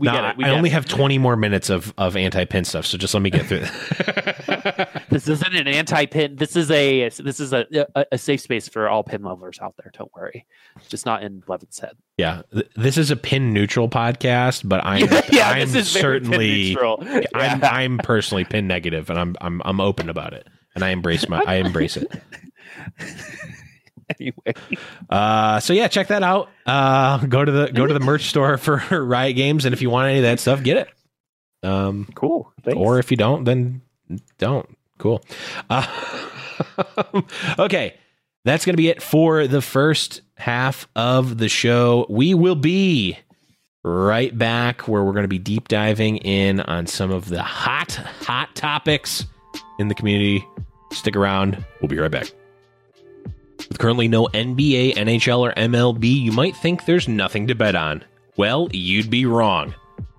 we 0.00 0.06
Now, 0.06 0.12
get 0.14 0.24
it. 0.24 0.36
We 0.38 0.44
I 0.44 0.48
get 0.48 0.56
only 0.56 0.70
it. 0.70 0.72
have 0.72 0.86
20 0.86 1.18
more 1.18 1.36
minutes 1.36 1.68
of, 1.70 1.92
of 1.98 2.16
anti-pin 2.16 2.64
stuff, 2.64 2.86
so 2.86 2.96
just 2.96 3.12
let 3.14 3.22
me 3.22 3.30
get 3.30 3.46
through. 3.46 3.66
This 5.12 5.28
isn't 5.28 5.54
an 5.54 5.68
anti-pin. 5.68 6.36
This 6.36 6.56
is 6.56 6.70
a 6.70 7.10
this 7.10 7.38
is 7.38 7.52
a, 7.52 7.66
a 7.94 8.06
a 8.12 8.18
safe 8.18 8.40
space 8.40 8.66
for 8.66 8.88
all 8.88 9.02
pin 9.04 9.22
lovers 9.22 9.58
out 9.60 9.74
there. 9.76 9.90
Don't 9.92 10.10
worry, 10.14 10.46
just 10.88 11.04
not 11.04 11.22
in 11.22 11.40
Blevins' 11.40 11.78
head. 11.80 11.96
yeah, 12.16 12.40
th- 12.50 12.70
this 12.76 12.96
is 12.96 13.10
a 13.10 13.16
pin 13.16 13.52
neutral 13.52 13.90
podcast, 13.90 14.66
but 14.66 14.82
I'm 14.84 15.00
yeah, 15.30 15.50
I'm 15.50 15.60
this 15.60 15.74
is 15.74 15.92
very 15.92 16.20
pin 16.20 16.30
certainly 16.30 16.48
neutral. 16.70 17.04
I'm 17.34 17.62
I'm 17.62 17.98
personally 17.98 18.44
pin 18.44 18.66
negative, 18.66 19.10
and 19.10 19.18
I'm 19.18 19.36
I'm 19.42 19.60
I'm 19.66 19.80
open 19.82 20.08
about 20.08 20.32
it, 20.32 20.48
and 20.74 20.82
I 20.82 20.90
embrace 20.90 21.28
my 21.28 21.42
I 21.46 21.56
embrace 21.56 21.98
it. 21.98 22.10
anyway. 24.20 24.54
Uh, 25.08 25.60
so 25.60 25.72
yeah, 25.72 25.88
check 25.88 26.08
that 26.08 26.22
out. 26.22 26.48
Uh, 26.66 27.18
go 27.26 27.44
to 27.44 27.52
the 27.52 27.72
go 27.72 27.86
to 27.86 27.94
the 27.94 28.00
merch 28.00 28.24
store 28.28 28.58
for 28.58 28.76
Riot 29.04 29.36
Games, 29.36 29.64
and 29.64 29.72
if 29.72 29.82
you 29.82 29.90
want 29.90 30.08
any 30.08 30.18
of 30.18 30.24
that 30.24 30.40
stuff, 30.40 30.62
get 30.62 30.76
it. 30.76 30.88
Um, 31.66 32.08
Cool. 32.14 32.52
Thanks. 32.64 32.76
or 32.78 32.98
if 32.98 33.10
you 33.10 33.16
don't, 33.16 33.44
then 33.44 33.82
don't. 34.38 34.68
Cool. 34.98 35.22
Uh, 35.70 35.86
okay, 37.58 37.94
that's 38.44 38.64
going 38.64 38.74
to 38.74 38.76
be 38.76 38.88
it 38.88 39.02
for 39.02 39.46
the 39.46 39.62
first 39.62 40.22
half 40.36 40.88
of 40.96 41.38
the 41.38 41.48
show. 41.48 42.06
We 42.08 42.34
will 42.34 42.54
be 42.56 43.18
right 43.84 44.36
back 44.36 44.86
where 44.88 45.02
we're 45.02 45.12
going 45.12 45.24
to 45.24 45.28
be 45.28 45.38
deep 45.38 45.68
diving 45.68 46.18
in 46.18 46.60
on 46.60 46.86
some 46.86 47.10
of 47.10 47.28
the 47.28 47.42
hot, 47.42 47.92
hot 47.94 48.54
topics 48.54 49.24
in 49.78 49.88
the 49.88 49.94
community. 49.94 50.44
Stick 50.92 51.16
around. 51.16 51.64
We'll 51.80 51.88
be 51.88 51.98
right 51.98 52.10
back. 52.10 52.30
With 53.68 53.78
currently 53.78 54.08
no 54.08 54.26
NBA, 54.26 54.94
NHL, 54.94 55.38
or 55.38 55.52
MLB, 55.52 56.04
you 56.04 56.32
might 56.32 56.56
think 56.56 56.84
there's 56.84 57.08
nothing 57.08 57.46
to 57.48 57.54
bet 57.54 57.74
on. 57.74 58.04
Well, 58.36 58.68
you'd 58.72 59.10
be 59.10 59.26
wrong. 59.26 59.74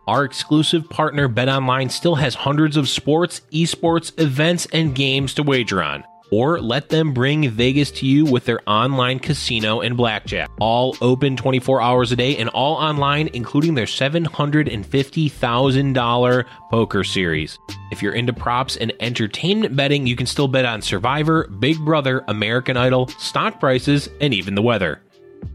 Our 0.07 0.25
exclusive 0.25 0.89
partner 0.89 1.29
BetOnline 1.29 1.89
still 1.89 2.15
has 2.15 2.35
hundreds 2.35 2.75
of 2.75 2.89
sports, 2.89 3.41
esports, 3.51 4.19
events, 4.19 4.67
and 4.73 4.93
games 4.93 5.33
to 5.35 5.43
wager 5.43 5.81
on. 5.81 6.03
Or 6.33 6.59
let 6.59 6.89
them 6.89 7.13
bring 7.13 7.47
Vegas 7.47 7.91
to 7.91 8.07
you 8.07 8.25
with 8.25 8.45
their 8.45 8.59
online 8.67 9.19
casino 9.19 9.81
and 9.81 9.95
blackjack. 9.95 10.49
All 10.59 10.97
open 10.99 11.37
24 11.37 11.79
hours 11.79 12.11
a 12.11 12.15
day 12.15 12.35
and 12.37 12.49
all 12.49 12.73
online, 12.73 13.29
including 13.33 13.75
their 13.75 13.85
$750,000 13.85 16.45
poker 16.71 17.03
series. 17.03 17.59
If 17.91 18.01
you're 18.01 18.15
into 18.15 18.33
props 18.33 18.77
and 18.77 18.91
entertainment 18.99 19.75
betting, 19.75 20.07
you 20.07 20.15
can 20.15 20.25
still 20.25 20.47
bet 20.47 20.65
on 20.65 20.81
Survivor, 20.81 21.47
Big 21.59 21.77
Brother, 21.77 22.23
American 22.27 22.77
Idol, 22.77 23.09
stock 23.19 23.59
prices, 23.59 24.09
and 24.19 24.33
even 24.33 24.55
the 24.55 24.63
weather. 24.63 25.03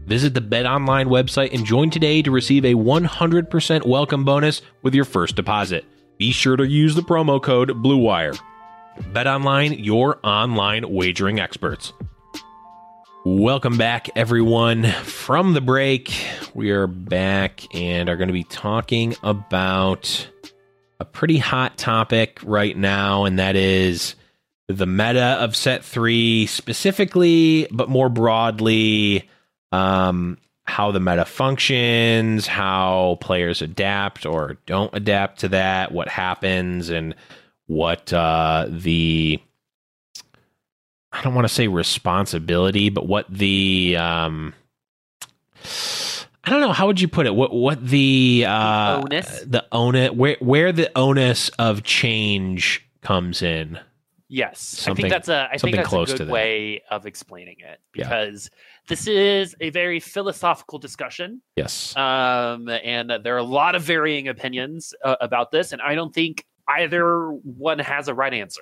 Visit 0.05 0.33
the 0.33 0.39
BetOnline 0.39 1.07
website 1.07 1.53
and 1.53 1.65
join 1.65 1.89
today 1.89 2.21
to 2.21 2.31
receive 2.31 2.63
a 2.63 2.75
100% 2.75 3.85
welcome 3.85 4.23
bonus 4.23 4.61
with 4.81 4.95
your 4.95 5.03
first 5.03 5.35
deposit. 5.35 5.83
Be 6.17 6.31
sure 6.31 6.55
to 6.55 6.65
use 6.65 6.95
the 6.95 7.01
promo 7.01 7.43
code 7.43 7.83
BLUEWIRE. 7.83 8.39
BetOnline, 9.13 9.83
your 9.83 10.19
online 10.23 10.91
wagering 10.91 11.39
experts. 11.39 11.93
Welcome 13.25 13.77
back, 13.77 14.09
everyone, 14.15 14.85
from 14.85 15.53
the 15.53 15.61
break. 15.61 16.13
We 16.53 16.71
are 16.71 16.87
back 16.87 17.63
and 17.75 18.09
are 18.09 18.15
going 18.15 18.29
to 18.29 18.33
be 18.33 18.45
talking 18.45 19.15
about 19.23 20.27
a 20.99 21.05
pretty 21.05 21.37
hot 21.37 21.77
topic 21.77 22.39
right 22.43 22.75
now, 22.77 23.25
and 23.25 23.39
that 23.39 23.55
is 23.55 24.15
the 24.67 24.85
meta 24.85 25.37
of 25.39 25.55
set 25.55 25.83
three 25.83 26.45
specifically, 26.45 27.67
but 27.71 27.89
more 27.89 28.09
broadly, 28.09 29.29
um, 29.71 30.37
how 30.63 30.91
the 30.91 30.99
meta 30.99 31.25
functions, 31.25 32.45
how 32.47 33.17
players 33.21 33.61
adapt 33.61 34.25
or 34.25 34.57
don't 34.65 34.93
adapt 34.93 35.39
to 35.39 35.49
that, 35.49 35.91
what 35.91 36.07
happens, 36.07 36.89
and 36.89 37.15
what 37.69 38.11
uh, 38.11 38.65
the 38.67 39.39
I 41.11 41.21
don't 41.21 41.35
want 41.35 41.47
to 41.47 41.53
say 41.53 41.67
responsibility, 41.67 42.89
but 42.89 43.07
what 43.07 43.25
the 43.29 43.95
um, 43.97 44.53
I 46.43 46.49
don't 46.49 46.61
know 46.61 46.71
how 46.71 46.87
would 46.87 46.99
you 46.99 47.07
put 47.07 47.27
it. 47.27 47.35
What 47.35 47.53
what 47.53 47.85
the 47.85 48.45
uh, 48.47 49.01
onus? 49.03 49.43
the 49.45 49.65
onus 49.71 50.11
where 50.11 50.37
where 50.39 50.71
the 50.71 50.91
onus 50.97 51.49
of 51.59 51.83
change 51.83 52.85
comes 53.01 53.41
in. 53.43 53.79
Yes, 54.31 54.59
Something- 54.59 55.05
I 55.05 55.09
think 55.09 55.13
that's 55.13 55.29
a 55.29 55.49
I 55.51 55.57
think 55.57 55.75
that's 55.75 55.87
close 55.89 56.11
a 56.13 56.17
good 56.17 56.29
way 56.29 56.81
of 56.89 57.05
explaining 57.05 57.57
it 57.59 57.79
Yeah. 57.95 58.03
because 58.05 58.49
this 58.87 59.07
is 59.07 59.55
a 59.61 59.69
very 59.69 59.99
philosophical 59.99 60.79
discussion, 60.79 61.41
Yes. 61.55 61.95
um, 61.95 62.67
and 62.69 63.11
there 63.23 63.35
are 63.35 63.39
a 63.39 63.43
lot 63.43 63.75
of 63.75 63.83
varying 63.83 64.27
opinions 64.27 64.93
uh, 65.03 65.15
about 65.21 65.51
this, 65.51 65.71
and 65.71 65.81
I 65.81 65.93
don't 65.95 66.13
think 66.13 66.45
either 66.77 67.29
one 67.31 67.79
has 67.79 68.07
a 68.07 68.13
right 68.13 68.33
answer. 68.33 68.61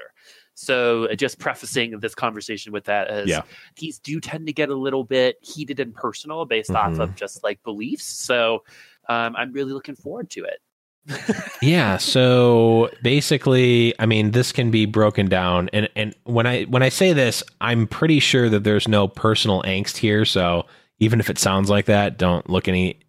So, 0.56 1.06
uh, 1.06 1.16
just 1.16 1.38
prefacing 1.38 2.00
this 2.00 2.16
conversation 2.16 2.72
with 2.72 2.86
that 2.86 3.08
as 3.10 3.28
Yeah. 3.30 3.42
these 3.78 4.00
do 4.00 4.20
tend 4.20 4.48
to 4.48 4.54
get 4.54 4.70
a 4.70 4.76
little 4.76 5.04
bit 5.04 5.38
heated 5.42 5.80
and 5.80 5.94
personal 5.94 6.46
based 6.46 6.72
off 6.72 6.94
Mhm. 6.94 7.00
of 7.02 7.16
just 7.16 7.44
like 7.44 7.62
beliefs. 7.64 8.06
So, 8.06 8.64
um, 9.08 9.36
I'm 9.36 9.52
really 9.54 9.72
looking 9.74 9.96
forward 9.96 10.30
to 10.32 10.44
it. 10.46 10.60
yeah 11.62 11.96
so 11.96 12.90
basically 13.02 13.94
i 13.98 14.06
mean 14.06 14.32
this 14.32 14.52
can 14.52 14.70
be 14.70 14.86
broken 14.86 15.26
down 15.28 15.70
and 15.72 15.88
and 15.96 16.14
when 16.26 16.46
i 16.46 16.64
when 16.64 16.84
i 16.84 16.90
say 16.90 17.14
this 17.14 17.42
i'm 17.62 17.88
pretty 17.88 18.20
sure 18.20 18.50
that 18.50 18.66
there's 18.66 18.90
no 18.90 19.08
personal 19.08 19.62
angst 19.64 19.96
here 19.96 20.26
so 20.26 20.66
even 21.00 21.22
if 21.22 21.30
it 21.30 21.38
sounds 21.38 21.70
like 21.70 21.86
that 21.86 22.18
don't 22.18 22.50
look 22.50 22.68
any 22.68 23.00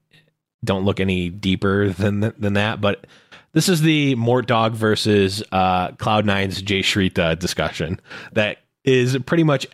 don't 0.65 0.85
look 0.85 1.01
any 1.01 1.29
deeper 1.29 1.89
than 1.89 2.21
than 2.39 2.53
that 2.53 2.81
but 2.81 3.05
this 3.53 3.69
is 3.69 3.81
the 3.83 4.15
Mort 4.15 4.47
Dog 4.47 4.75
versus 4.75 5.43
uh, 5.53 5.93
Cloud 5.93 6.27
Nine's 6.27 6.61
Jay 6.63 6.81
Shrita 6.81 7.39
discussion 7.39 8.01
that 8.33 8.59
is 8.85 9.17
pretty 9.27 9.45
much 9.45 9.67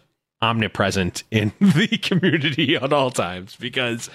omnipresent 0.43 1.23
in 1.31 1.53
the 1.61 1.99
community 2.03 2.77
at 2.77 2.93
all 2.93 3.11
times 3.11 3.57
because 3.57 4.11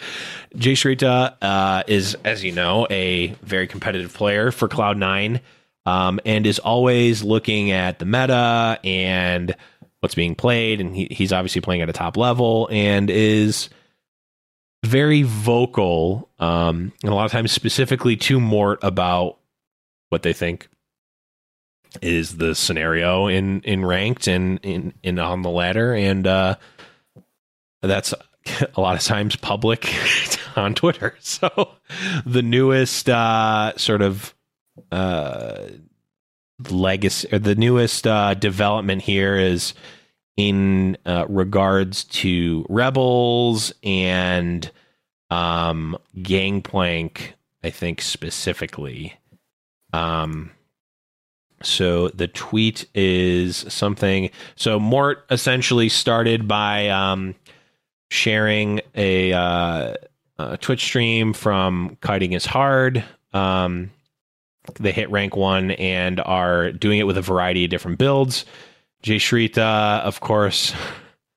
Jay 0.56 0.74
Shrita 0.74 1.36
uh, 1.42 1.84
is, 1.88 2.16
as 2.24 2.44
you 2.44 2.52
know, 2.52 2.88
a 2.90 3.28
very 3.42 3.68
competitive 3.68 4.14
player 4.14 4.52
for 4.52 4.68
Cloud9 4.68 5.42
um, 5.86 6.20
and 6.26 6.46
is 6.46 6.60
always 6.60 7.24
looking 7.24 7.72
at 7.72 8.00
the 8.00 8.06
meta 8.06 8.80
and 8.84 9.56
what's 10.02 10.16
being 10.16 10.36
played. 10.36 10.80
And 10.80 10.96
he, 10.96 11.08
he's 11.10 11.34
obviously 11.34 11.62
playing 11.62 11.82
at 11.82 11.90
a 11.90 11.94
top 11.94 12.16
level 12.16 12.70
and 12.72 13.10
is 13.10 13.70
very 14.86 15.24
vocal 15.24 16.30
um, 16.40 16.94
and 17.04 17.12
a 17.12 17.16
lot 17.16 17.26
of 17.26 17.32
times 17.32 17.52
specifically 17.52 18.16
to 18.16 18.40
Mort 18.40 18.80
about 18.82 19.39
what 20.10 20.24
they 20.24 20.34
think 20.34 20.68
is 22.02 22.38
the 22.38 22.54
scenario 22.54 23.28
in 23.28 23.62
in 23.62 23.84
ranked 23.84 24.28
and 24.28 24.60
in 24.64 24.94
in 25.02 25.18
on 25.18 25.42
the 25.42 25.50
ladder 25.50 25.94
and 25.94 26.28
uh 26.28 26.56
that's 27.82 28.14
a 28.76 28.82
lot 28.82 28.96
of 28.96 29.04
times 29.04 29.36
public 29.36 29.94
on 30.56 30.74
Twitter. 30.74 31.16
So 31.22 31.50
the 32.26 32.42
newest 32.42 33.10
uh 33.10 33.74
sort 33.78 34.02
of 34.02 34.34
uh 34.92 35.68
legacy 36.70 37.28
or 37.32 37.40
the 37.40 37.56
newest 37.56 38.06
uh 38.06 38.34
development 38.34 39.02
here 39.02 39.36
is 39.36 39.74
in 40.36 40.98
uh, 41.06 41.26
regards 41.28 42.06
to 42.06 42.66
rebels 42.70 43.74
and 43.84 44.70
um 45.30 45.98
gangplank 46.22 47.36
i 47.64 47.70
think 47.70 48.02
specifically 48.02 49.14
um 49.94 50.52
so 51.62 52.08
the 52.10 52.28
tweet 52.28 52.86
is 52.96 53.58
something 53.68 54.30
so 54.56 54.80
mort 54.80 55.26
essentially 55.30 55.90
started 55.90 56.48
by 56.48 56.90
um 56.90 57.36
sharing 58.10 58.82
a 58.96 59.34
uh 59.34 59.94
a 60.38 60.58
twitch 60.58 60.84
stream 60.84 61.34
from 61.34 61.98
kiting 62.02 62.34
is 62.34 62.46
hard. 62.46 63.04
Um 63.34 63.92
they 64.80 64.92
hit 64.92 65.10
rank 65.12 65.36
one 65.36 65.72
and 65.72 66.20
are 66.20 66.72
doing 66.72 67.00
it 67.00 67.08
with 67.08 67.18
a 67.18 67.22
variety 67.22 67.66
of 67.66 67.72
different 67.72 67.98
builds. 67.98 68.46
Jay 69.02 69.18
Shrita, 69.18 70.02
of 70.02 70.20
course, 70.20 70.74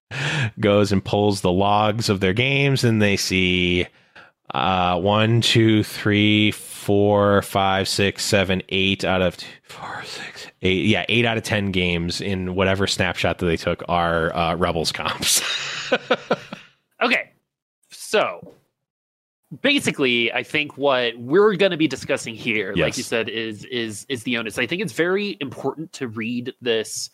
goes 0.60 0.92
and 0.92 1.04
pulls 1.04 1.40
the 1.40 1.52
logs 1.52 2.08
of 2.08 2.20
their 2.20 2.32
games, 2.32 2.84
and 2.84 3.00
they 3.00 3.16
see 3.16 3.86
uh, 4.50 5.00
one, 5.00 5.40
two, 5.40 5.82
three, 5.82 6.50
four, 6.50 7.42
five, 7.42 7.88
six, 7.88 8.24
seven, 8.24 8.62
eight 8.68 9.04
out 9.04 9.22
of 9.22 9.36
two, 9.36 9.46
four, 9.64 10.02
six, 10.04 10.48
eight. 10.62 10.86
Yeah, 10.86 11.04
eight 11.08 11.24
out 11.24 11.36
of 11.36 11.42
ten 11.42 11.70
games 11.70 12.20
in 12.20 12.54
whatever 12.54 12.86
snapshot 12.86 13.38
that 13.38 13.46
they 13.46 13.56
took 13.56 13.82
are 13.88 14.34
uh, 14.34 14.54
Rebels 14.56 14.92
comps. 14.92 15.40
Okay. 17.02 17.32
So 17.90 18.54
basically, 19.60 20.32
I 20.32 20.42
think 20.42 20.78
what 20.78 21.18
we're 21.18 21.56
going 21.56 21.72
to 21.72 21.76
be 21.76 21.88
discussing 21.88 22.34
here, 22.34 22.72
like 22.74 22.96
you 22.96 23.02
said, 23.02 23.28
is 23.28 23.64
is 23.66 24.06
is 24.08 24.22
the 24.22 24.38
onus. 24.38 24.58
I 24.58 24.66
think 24.66 24.80
it's 24.80 24.92
very 24.92 25.36
important 25.40 25.92
to 25.94 26.08
read 26.08 26.54
this 26.60 27.10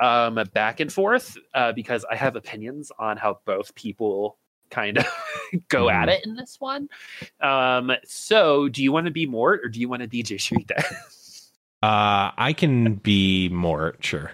um 0.00 0.40
back 0.54 0.78
and 0.80 0.92
forth 0.92 1.36
uh, 1.54 1.72
because 1.72 2.04
I 2.10 2.16
have 2.16 2.36
opinions 2.36 2.90
on 2.98 3.16
how 3.16 3.40
both 3.44 3.74
people 3.74 4.38
kind 4.70 4.98
of 4.98 5.06
go 5.68 5.88
at 5.90 6.08
Mhm. 6.08 6.12
it 6.12 6.26
in 6.26 6.34
this 6.36 6.56
one. 6.60 6.88
Um 7.40 7.92
so 8.04 8.68
do 8.68 8.82
you 8.82 8.92
want 8.92 9.06
to 9.06 9.10
be 9.12 9.26
Mort 9.26 9.60
or 9.64 9.68
do 9.68 9.80
you 9.80 9.88
want 9.88 10.02
to 10.02 10.08
DJ 10.08 10.36
Shrita? 10.36 10.78
uh, 11.82 12.30
I 12.36 12.52
can 12.56 12.94
be 12.94 13.48
more 13.48 13.96
sure. 14.00 14.32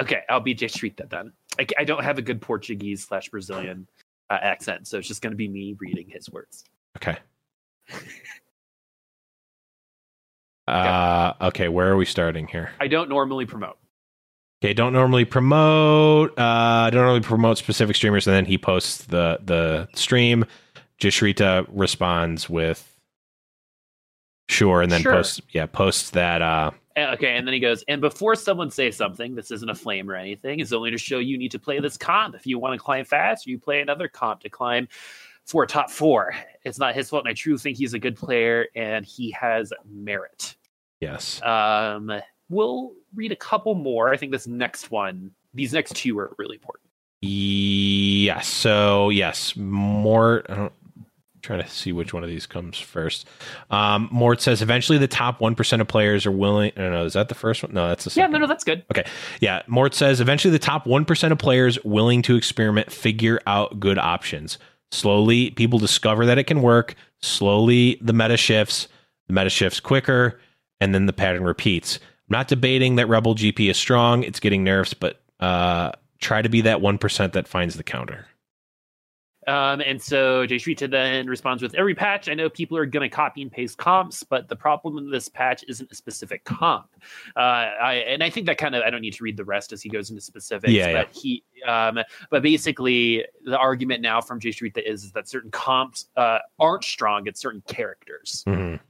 okay, 0.00 0.22
I'll 0.28 0.40
be 0.40 0.54
Jay 0.54 0.66
Shrita 0.68 1.08
then. 1.10 1.32
I, 1.58 1.66
I 1.78 1.84
don't 1.84 2.04
have 2.04 2.18
a 2.18 2.22
good 2.22 2.40
Portuguese 2.40 3.04
slash 3.04 3.28
Brazilian 3.30 3.88
uh, 4.30 4.38
accent, 4.40 4.86
so 4.86 4.98
it's 4.98 5.08
just 5.08 5.22
going 5.22 5.32
to 5.32 5.36
be 5.36 5.48
me 5.48 5.74
reading 5.80 6.08
his 6.08 6.30
words. 6.30 6.64
Okay. 6.96 7.16
Uh, 10.66 11.32
okay, 11.40 11.68
where 11.68 11.88
are 11.90 11.96
we 11.96 12.04
starting 12.04 12.46
here? 12.46 12.70
I 12.80 12.88
don't 12.88 13.08
normally 13.08 13.46
promote. 13.46 13.78
Okay, 14.62 14.74
don't 14.74 14.92
normally 14.92 15.24
promote. 15.24 16.36
Uh, 16.38 16.90
don't 16.90 17.02
normally 17.02 17.20
promote 17.20 17.58
specific 17.58 17.94
streamers, 17.94 18.26
and 18.26 18.34
then 18.34 18.44
he 18.44 18.58
posts 18.58 19.04
the 19.04 19.38
the 19.44 19.88
stream. 19.94 20.44
Jay 20.98 21.08
Shrita 21.10 21.66
responds 21.70 22.50
with 22.50 22.84
sure, 24.48 24.82
and 24.82 24.90
then 24.90 25.02
Sure. 25.02 25.12
posts 25.12 25.40
yeah 25.52 25.66
posts 25.66 26.10
that. 26.10 26.42
Uh, 26.42 26.70
Uh, 26.96 27.12
Okay, 27.12 27.36
and 27.36 27.46
then 27.46 27.54
he 27.54 27.60
goes, 27.60 27.84
and 27.86 28.00
before 28.00 28.34
someone 28.34 28.70
says 28.72 28.96
something, 28.96 29.36
this 29.36 29.52
isn't 29.52 29.70
a 29.70 29.74
flame 29.76 30.10
or 30.10 30.16
anything. 30.16 30.58
It's 30.58 30.72
only 30.72 30.90
to 30.90 30.98
show 30.98 31.20
you 31.20 31.38
need 31.38 31.52
to 31.52 31.58
play 31.60 31.78
this 31.78 31.96
comp. 31.96 32.34
If 32.34 32.44
you 32.44 32.58
want 32.58 32.74
to 32.74 32.84
climb 32.84 33.04
fast, 33.04 33.46
you 33.46 33.56
play 33.60 33.80
another 33.80 34.08
comp 34.08 34.40
to 34.40 34.48
climb 34.50 34.88
for 35.46 35.64
top 35.66 35.90
four. 35.90 36.34
It's 36.64 36.78
not 36.80 36.96
his 36.96 37.08
fault, 37.10 37.22
and 37.22 37.30
I 37.30 37.34
truly 37.34 37.58
think 37.60 37.78
he's 37.78 37.94
a 37.94 37.98
good 38.00 38.16
player 38.16 38.66
and 38.74 39.06
he 39.06 39.30
has 39.30 39.72
merit. 39.88 40.56
yes, 41.00 41.40
Um, 41.42 42.10
we'll 42.48 42.92
read 43.14 43.32
a 43.32 43.36
couple 43.36 43.74
more. 43.74 44.10
I 44.12 44.16
think 44.16 44.32
this 44.32 44.46
next 44.46 44.90
one, 44.90 45.30
these 45.54 45.72
next 45.72 45.94
two 45.96 46.18
are 46.18 46.34
really 46.38 46.56
important. 46.56 46.84
yes. 47.20 48.46
So 48.48 49.10
yes, 49.10 49.56
Mort. 49.56 50.46
I 50.48 50.54
don't. 50.54 50.72
Trying 51.40 51.62
to 51.62 51.68
see 51.68 51.92
which 51.92 52.12
one 52.12 52.24
of 52.24 52.28
these 52.28 52.46
comes 52.46 52.78
first. 52.80 53.24
Um, 53.70 54.08
Mort 54.10 54.40
says 54.40 54.60
eventually 54.60 54.98
the 54.98 55.06
top 55.06 55.40
one 55.40 55.54
percent 55.54 55.80
of 55.80 55.86
players 55.86 56.26
are 56.26 56.32
willing. 56.32 56.72
I 56.76 56.80
don't 56.80 56.90
know. 56.92 57.04
Is 57.04 57.12
that 57.12 57.28
the 57.28 57.34
first 57.36 57.62
one? 57.62 57.72
No, 57.72 57.88
that's 57.88 58.02
the 58.04 58.10
second. 58.10 58.32
Yeah, 58.32 58.38
no, 58.38 58.42
no, 58.42 58.48
that's 58.48 58.64
good. 58.64 58.84
Okay. 58.90 59.04
Yeah, 59.40 59.62
Mort 59.68 59.94
says 59.94 60.20
eventually 60.20 60.50
the 60.50 60.58
top 60.58 60.84
1% 60.84 61.30
of 61.32 61.38
players 61.38 61.82
willing 61.84 62.22
to 62.22 62.34
experiment 62.36 62.90
figure 62.90 63.40
out 63.46 63.78
good 63.78 63.98
options. 63.98 64.58
Slowly, 64.90 65.50
people 65.52 65.78
discover 65.78 66.26
that 66.26 66.38
it 66.38 66.44
can 66.44 66.60
work. 66.60 66.96
Slowly, 67.22 67.98
the 68.02 68.12
meta 68.12 68.36
shifts. 68.36 68.88
The 69.28 69.32
meta 69.32 69.48
shifts 69.48 69.78
quicker, 69.78 70.40
and 70.80 70.92
then 70.92 71.06
the 71.06 71.12
pattern 71.12 71.44
repeats. 71.44 72.00
I'm 72.28 72.38
not 72.38 72.48
debating 72.48 72.96
that 72.96 73.08
Rebel 73.08 73.34
GP 73.34 73.70
is 73.70 73.76
strong. 73.76 74.22
It's 74.22 74.40
getting 74.40 74.64
nerfs, 74.64 74.94
but 74.94 75.20
uh, 75.40 75.92
try 76.20 76.42
to 76.42 76.48
be 76.48 76.62
that 76.62 76.78
1% 76.78 77.32
that 77.32 77.48
finds 77.48 77.76
the 77.76 77.82
counter. 77.82 78.26
Um, 79.46 79.80
and 79.80 80.02
so 80.02 80.44
Jay 80.44 80.56
Shrita 80.56 80.90
then 80.90 81.26
responds 81.26 81.62
with 81.62 81.74
every 81.74 81.94
patch. 81.94 82.28
I 82.28 82.34
know 82.34 82.50
people 82.50 82.76
are 82.76 82.84
going 82.84 83.08
to 83.08 83.14
copy 83.14 83.40
and 83.40 83.50
paste 83.50 83.78
comps, 83.78 84.22
but 84.22 84.46
the 84.48 84.56
problem 84.56 84.96
with 84.96 85.10
this 85.10 85.30
patch 85.30 85.64
isn't 85.68 85.90
a 85.90 85.94
specific 85.94 86.44
comp. 86.44 86.88
Uh, 87.34 87.38
I, 87.40 87.94
and 88.06 88.22
I 88.22 88.28
think 88.28 88.44
that 88.44 88.58
kind 88.58 88.74
of 88.74 88.82
I 88.82 88.90
don't 88.90 89.00
need 89.00 89.14
to 89.14 89.24
read 89.24 89.38
the 89.38 89.46
rest 89.46 89.72
as 89.72 89.80
he 89.80 89.88
goes 89.88 90.10
into 90.10 90.20
specifics. 90.20 90.70
Yeah, 90.70 90.92
but 90.92 91.10
he, 91.16 91.44
um, 91.66 91.98
but 92.30 92.42
basically 92.42 93.24
the 93.42 93.56
argument 93.56 94.02
now 94.02 94.20
from 94.20 94.38
Jay 94.38 94.50
Shrita 94.50 94.86
is 94.86 95.12
that 95.12 95.28
certain 95.28 95.50
comps 95.50 96.08
uh, 96.14 96.40
aren't 96.58 96.84
strong 96.84 97.26
at 97.26 97.38
certain 97.38 97.62
characters. 97.66 98.44
Mhm. 98.46 98.80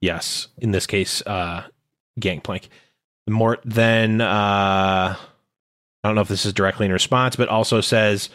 Yes, 0.00 0.48
in 0.56 0.70
this 0.70 0.86
case, 0.86 1.20
uh, 1.26 1.64
Gangplank. 2.18 2.68
Mort 3.28 3.60
then, 3.64 4.20
uh, 4.20 5.16
I 5.16 5.18
don't 6.02 6.14
know 6.14 6.20
if 6.22 6.28
this 6.28 6.44
is 6.44 6.52
directly 6.52 6.86
in 6.86 6.92
response, 6.92 7.36
but 7.36 7.48
also 7.48 7.80
says, 7.80 8.30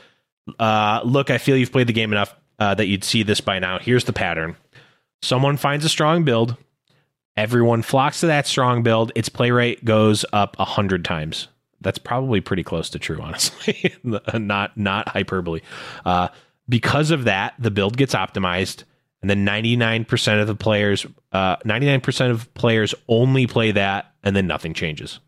uh, 0.60 1.02
Look, 1.04 1.30
I 1.30 1.38
feel 1.38 1.58
you've 1.58 1.72
played 1.72 1.88
the 1.88 1.94
game 1.94 2.12
enough 2.12 2.34
uh, 2.60 2.74
that 2.76 2.88
you'd 2.88 3.04
see 3.04 3.24
this 3.24 3.42
by 3.42 3.60
now. 3.60 3.80
Here's 3.80 4.06
the 4.06 4.14
pattern 4.14 4.56
someone 5.22 5.58
finds 5.58 5.84
a 5.84 5.90
strong 5.90 6.24
build, 6.24 6.56
everyone 7.36 7.82
flocks 7.82 8.22
to 8.22 8.28
that 8.28 8.48
strong 8.48 8.84
build, 8.84 9.12
its 9.16 9.30
play 9.30 9.52
rate 9.52 9.84
goes 9.84 10.26
up 10.32 10.56
a 10.60 10.66
hundred 10.66 11.04
times. 11.04 11.48
That's 11.82 12.00
probably 12.00 12.42
pretty 12.42 12.64
close 12.64 12.90
to 12.92 13.00
true, 13.00 13.20
honestly. 13.22 13.94
not 14.04 14.78
not 14.78 15.10
hyperbole. 15.10 15.62
Uh, 16.06 16.30
because 16.70 17.12
of 17.12 17.26
that, 17.26 17.54
the 17.60 17.72
build 17.72 17.98
gets 17.98 18.14
optimized, 18.14 18.84
and 19.30 19.46
then 19.46 19.64
99% 19.64 20.42
of 20.42 20.48
the 20.48 20.56
players, 20.56 21.06
uh, 21.34 21.58
99% 21.58 22.32
of 22.32 22.54
players 22.54 22.96
only 23.10 23.46
play 23.46 23.72
that, 23.72 24.14
and 24.24 24.36
then 24.36 24.48
nothing 24.48 24.74
changes. 24.74 25.20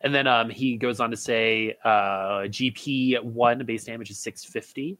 And 0.00 0.14
then 0.14 0.26
um, 0.26 0.50
he 0.50 0.76
goes 0.76 1.00
on 1.00 1.10
to 1.10 1.16
say 1.16 1.76
uh, 1.84 2.44
GP 2.48 3.22
one 3.22 3.64
base 3.64 3.84
damage 3.84 4.10
is 4.10 4.18
650. 4.18 4.98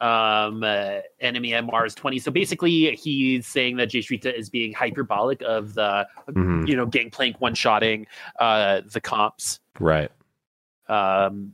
Um, 0.00 0.62
uh, 0.64 1.00
enemy 1.20 1.50
MR 1.50 1.86
is 1.86 1.94
20. 1.94 2.18
So 2.18 2.30
basically, 2.30 2.96
he's 2.96 3.46
saying 3.46 3.76
that 3.76 3.86
Jay 3.90 4.00
Shrita 4.00 4.32
is 4.36 4.50
being 4.50 4.72
hyperbolic 4.72 5.42
of 5.42 5.74
the, 5.74 6.06
Mhm. 6.28 6.66
you 6.66 6.76
know, 6.76 6.86
gangplank 6.86 7.40
one 7.40 7.54
shotting 7.54 8.06
uh, 8.40 8.80
the 8.90 9.00
comps. 9.00 9.60
Right. 9.78 10.10
Um, 10.88 11.52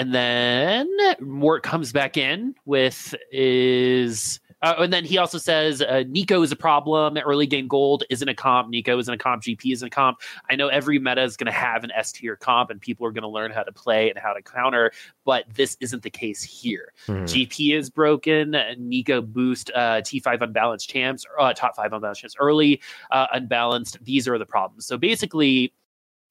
and 0.00 0.14
then 0.14 0.88
Mort 1.20 1.62
comes 1.62 1.92
back 1.92 2.16
in 2.16 2.54
with 2.64 3.14
is. 3.30 4.40
Uh, 4.62 4.74
and 4.80 4.92
then 4.92 5.06
he 5.06 5.16
also 5.16 5.38
says 5.38 5.80
uh, 5.80 6.04
Neeko 6.06 6.44
is 6.44 6.52
a 6.52 6.56
problem. 6.56 7.16
Early 7.16 7.46
game 7.46 7.66
gold 7.66 8.04
isn't 8.10 8.28
a 8.28 8.34
comp. 8.34 8.70
Neeko 8.70 8.98
isn't 9.00 9.12
a 9.12 9.16
comp. 9.16 9.42
GP 9.42 9.72
isn't 9.72 9.86
a 9.86 9.90
comp. 9.90 10.20
I 10.50 10.56
know 10.56 10.68
every 10.68 10.98
meta 10.98 11.22
is 11.22 11.34
going 11.38 11.46
to 11.46 11.52
have 11.52 11.82
an 11.82 11.90
S 11.92 12.12
tier 12.12 12.36
comp, 12.36 12.68
and 12.68 12.78
people 12.78 13.06
are 13.06 13.10
going 13.10 13.22
to 13.22 13.28
learn 13.28 13.52
how 13.52 13.62
to 13.62 13.72
play 13.72 14.10
and 14.10 14.18
how 14.18 14.34
to 14.34 14.42
counter. 14.42 14.92
But 15.24 15.44
this 15.54 15.78
isn't 15.80 16.02
the 16.02 16.10
case 16.10 16.42
here. 16.42 16.92
Mhm. 17.06 17.22
GP 17.24 17.74
is 17.74 17.88
broken. 17.88 18.52
Neeko 18.52 19.26
boost 19.26 19.70
uh, 19.74 20.02
T5 20.02 20.42
unbalanced 20.42 20.90
champs, 20.90 21.24
uh, 21.38 21.54
top 21.54 21.74
five 21.74 21.92
unbalanced 21.94 22.20
champs 22.20 22.36
early, 22.38 22.82
uh, 23.10 23.28
unbalanced. 23.32 23.96
These 24.04 24.28
are 24.28 24.36
the 24.36 24.46
problems. 24.46 24.84
So 24.86 24.98
basically, 24.98 25.72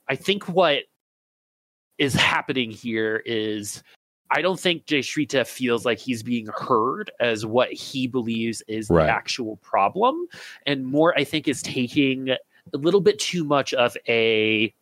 I 0.08 0.16
think 0.16 0.48
what 0.48 0.84
is 2.00 2.14
happening 2.14 2.72
here 2.72 3.22
is 3.26 3.84
I 4.32 4.42
don't 4.42 4.60
think 4.60 4.86
Jay 4.86 5.00
Shrita 5.00 5.46
feels 5.46 5.86
like 5.86 5.98
he's 5.98 6.22
being 6.24 6.48
heard 6.48 7.12
as 7.20 7.46
what 7.46 7.72
he 7.74 8.08
believes 8.08 8.62
is 8.68 8.90
Right. 8.90 9.06
the 9.06 9.12
actual 9.12 9.58
problem. 9.58 10.28
And 10.66 10.86
Mort, 10.86 11.16
I 11.18 11.24
think, 11.24 11.48
is 11.48 11.62
taking 11.62 12.30
a 12.30 12.38
little 12.78 13.02
bit 13.02 13.18
too 13.20 13.44
much 13.44 13.74
of 13.74 13.98
a 14.08 14.74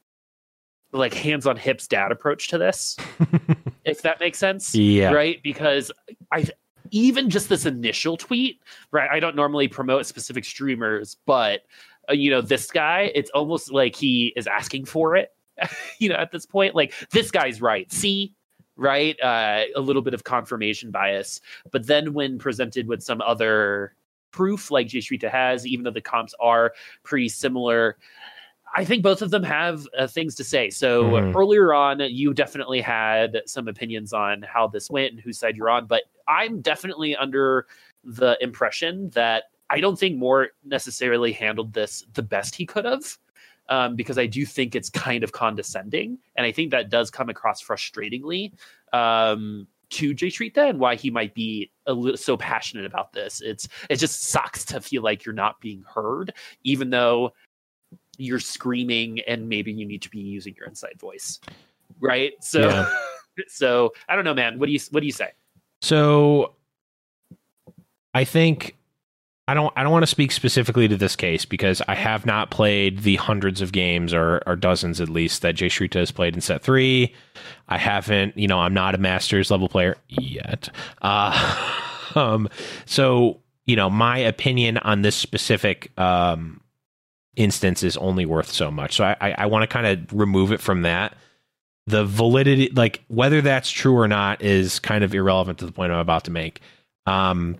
like 0.93 1.13
hands 1.13 1.45
on 1.45 1.57
hips 1.57 1.87
dad 1.87 2.11
approach 2.11 2.47
to 2.49 2.57
this, 2.57 2.97
if 3.85 4.01
that 4.03 4.19
makes 4.19 4.37
sense 4.37 4.73
yeah. 4.73 5.11
right? 5.11 5.41
Because 5.43 5.91
I 6.31 6.45
even 6.91 7.29
just 7.29 7.49
this 7.49 7.65
initial 7.65 8.17
tweet, 8.17 8.61
right? 8.91 9.09
I 9.11 9.19
don't 9.19 9.35
normally 9.35 9.67
promote 9.67 10.05
specific 10.05 10.45
streamers, 10.45 11.17
but 11.25 11.61
uh, 12.09 12.13
you 12.13 12.29
know, 12.29 12.41
this 12.41 12.71
guy, 12.71 13.11
it's 13.15 13.29
almost 13.31 13.71
like 13.71 13.95
he 13.95 14.33
is 14.35 14.47
asking 14.47 14.85
for 14.85 15.15
it. 15.15 15.33
you 15.99 16.09
know, 16.09 16.15
at 16.15 16.31
this 16.31 16.45
point, 16.45 16.75
like 16.75 16.93
this 17.11 17.31
guy's 17.31 17.61
right. 17.61 17.91
See, 17.91 18.33
right? 18.75 19.19
Uh, 19.21 19.63
a 19.75 19.81
little 19.81 20.01
bit 20.01 20.13
of 20.13 20.23
confirmation 20.23 20.91
bias, 20.91 21.41
but 21.71 21.87
then 21.87 22.13
when 22.13 22.37
presented 22.37 22.87
with 22.87 23.01
some 23.01 23.21
other 23.21 23.93
proof, 24.31 24.69
like 24.71 24.87
Jay 24.87 24.99
Shrita 24.99 25.29
has, 25.29 25.65
even 25.65 25.83
though 25.83 25.91
the 25.91 26.01
comps 26.01 26.33
are 26.39 26.73
pretty 27.03 27.29
similar. 27.29 27.97
I 28.75 28.83
think 28.83 29.01
both 29.01 29.21
of 29.21 29.31
them 29.31 29.43
have 29.43 29.87
uh, 29.97 30.07
things 30.07 30.35
to 30.35 30.43
say. 30.43 30.69
So 30.69 31.11
Mhm. 31.11 31.35
earlier 31.35 31.73
on, 31.73 31.99
you 32.01 32.33
definitely 32.33 32.81
had 32.81 33.41
some 33.45 33.67
opinions 33.67 34.11
on 34.13 34.41
how 34.43 34.67
this 34.67 34.89
went 34.89 35.13
and 35.13 35.21
whose 35.21 35.39
side 35.39 35.55
you're 35.55 35.69
on, 35.69 35.87
but 35.87 36.03
I'm 36.27 36.61
definitely 36.61 37.15
under 37.15 37.65
the 38.03 38.37
impression 38.41 39.09
that 39.11 39.45
I 39.69 39.79
don't 39.79 39.97
think 39.97 40.17
Mort 40.17 40.51
necessarily 40.63 41.31
handled 41.31 41.73
this 41.73 42.05
the 42.13 42.21
best 42.21 42.55
he 42.55 42.65
could 42.65 42.85
have. 42.85 43.17
Um, 43.69 43.95
because 43.95 44.17
I 44.17 44.27
do 44.27 44.45
think 44.45 44.75
it's 44.75 44.89
kind 44.89 45.23
of 45.23 45.33
condescending, 45.33 46.19
and 46.35 46.45
I 46.45 46.51
think 46.51 46.71
that 46.71 46.89
does 46.89 47.11
come 47.11 47.29
across 47.29 47.61
frustratingly 47.61 48.53
um, 48.93 49.67
to 49.89 50.13
Jay 50.13 50.27
Shrita 50.27 50.69
and 50.69 50.79
why 50.79 50.95
he 50.95 51.09
might 51.09 51.33
be 51.33 51.71
a 51.85 51.93
little 51.93 52.17
so 52.17 52.37
passionate 52.37 52.85
about 52.85 53.11
this. 53.13 53.41
It's 53.41 53.67
it 53.89 53.97
just 53.97 54.23
sucks 54.23 54.63
to 54.65 54.79
feel 54.79 55.01
like 55.01 55.25
you're 55.25 55.35
not 55.35 55.59
being 55.59 55.83
heard, 55.83 56.33
even 56.63 56.89
though 56.89 57.33
you're 58.17 58.39
screaming 58.39 59.19
and 59.21 59.47
maybe 59.47 59.71
you 59.71 59.85
need 59.85 60.01
to 60.01 60.09
be 60.09 60.19
using 60.19 60.55
your 60.55 60.67
inside 60.67 60.95
voice, 60.99 61.39
right? 61.99 62.33
So, 62.41 62.61
Yeah. 62.61 62.89
so 63.47 63.93
I 64.09 64.15
don't 64.15 64.25
know, 64.25 64.33
man. 64.33 64.59
What 64.59 64.65
do 64.67 64.71
you 64.71 64.79
what 64.91 65.01
do 65.01 65.05
you 65.05 65.11
say? 65.11 65.31
So 65.81 66.53
I 68.13 68.23
think 68.23 68.76
I 69.47 69.53
don't 69.53 69.71
I 69.77 69.83
don't 69.83 69.93
want 69.93 70.03
to 70.03 70.07
speak 70.07 70.31
specifically 70.33 70.87
to 70.89 70.97
this 70.97 71.15
case 71.15 71.45
because 71.45 71.81
I 71.87 71.95
have 71.95 72.25
not 72.25 72.51
played 72.51 72.99
the 72.99 73.15
hundreds 73.15 73.61
of 73.61 73.71
games 73.71 74.13
or, 74.13 74.41
or 74.45 74.55
dozens 74.57 74.99
at 74.99 75.07
least 75.07 75.41
that 75.41 75.55
Jay 75.55 75.67
Shrita 75.67 75.99
has 75.99 76.11
played 76.11 76.35
in 76.35 76.41
set 76.41 76.61
three. 76.61 77.13
I 77.69 77.77
haven't, 77.77 78.37
you 78.37 78.47
know, 78.47 78.59
I'm 78.59 78.73
not 78.73 78.93
a 78.93 78.97
masters 78.97 79.49
level 79.49 79.69
player 79.69 79.95
yet. 80.09 80.69
Uh, 81.01 81.71
um, 82.15 82.49
so 82.85 83.39
you 83.65 83.75
know, 83.75 83.89
my 83.89 84.17
opinion 84.17 84.77
on 84.79 85.01
this 85.01 85.15
specific 85.15 85.91
um, 85.97 86.61
instance 87.35 87.83
is 87.83 87.95
only 87.97 88.25
worth 88.25 88.49
so 88.49 88.71
much. 88.71 88.95
So 88.95 89.05
I, 89.05 89.15
I, 89.21 89.31
I 89.39 89.45
want 89.45 89.63
to 89.63 89.67
kind 89.67 89.85
of 89.85 90.17
remove 90.17 90.51
it 90.51 90.59
from 90.59 90.81
that. 90.81 91.15
The 91.85 92.03
validity, 92.03 92.69
like 92.73 93.03
whether 93.07 93.41
that's 93.41 93.69
true 93.69 93.95
or 93.95 94.07
not, 94.09 94.41
is 94.41 94.79
kind 94.79 95.05
of 95.05 95.13
irrelevant 95.13 95.59
to 95.59 95.65
the 95.65 95.71
point 95.71 95.93
I'm 95.93 95.99
about 95.99 96.25
to 96.25 96.31
make. 96.31 96.61
Um, 97.05 97.57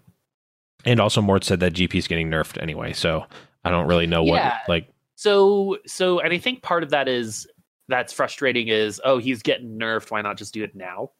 and 0.88 0.99
also, 0.99 1.21
Mort 1.21 1.43
said 1.43 1.59
that 1.59 1.73
GP 1.73 1.93
is 1.95 2.07
getting 2.07 2.29
nerfed 2.31 2.59
anyway, 2.61 2.93
so 2.93 3.25
I 3.63 3.69
don't 3.69 3.85
really 3.88 4.07
know 4.07 4.23
Yeah. 4.23 4.31
what 4.57 4.69
like. 4.69 4.88
So, 5.15 5.77
so, 5.85 6.19
and 6.19 6.33
I 6.33 6.38
think 6.39 6.63
part 6.63 6.81
of 6.83 6.89
that 6.91 7.07
is 7.07 7.47
that's 7.88 8.13
frustrating. 8.13 8.67
Is 8.69 8.99
oh, 9.03 9.17
he's 9.19 9.43
getting 9.43 9.77
nerfed. 9.77 10.09
Why 10.09 10.21
not 10.21 10.38
just 10.38 10.53
do 10.53 10.63
it 10.63 10.75
now? 10.75 11.11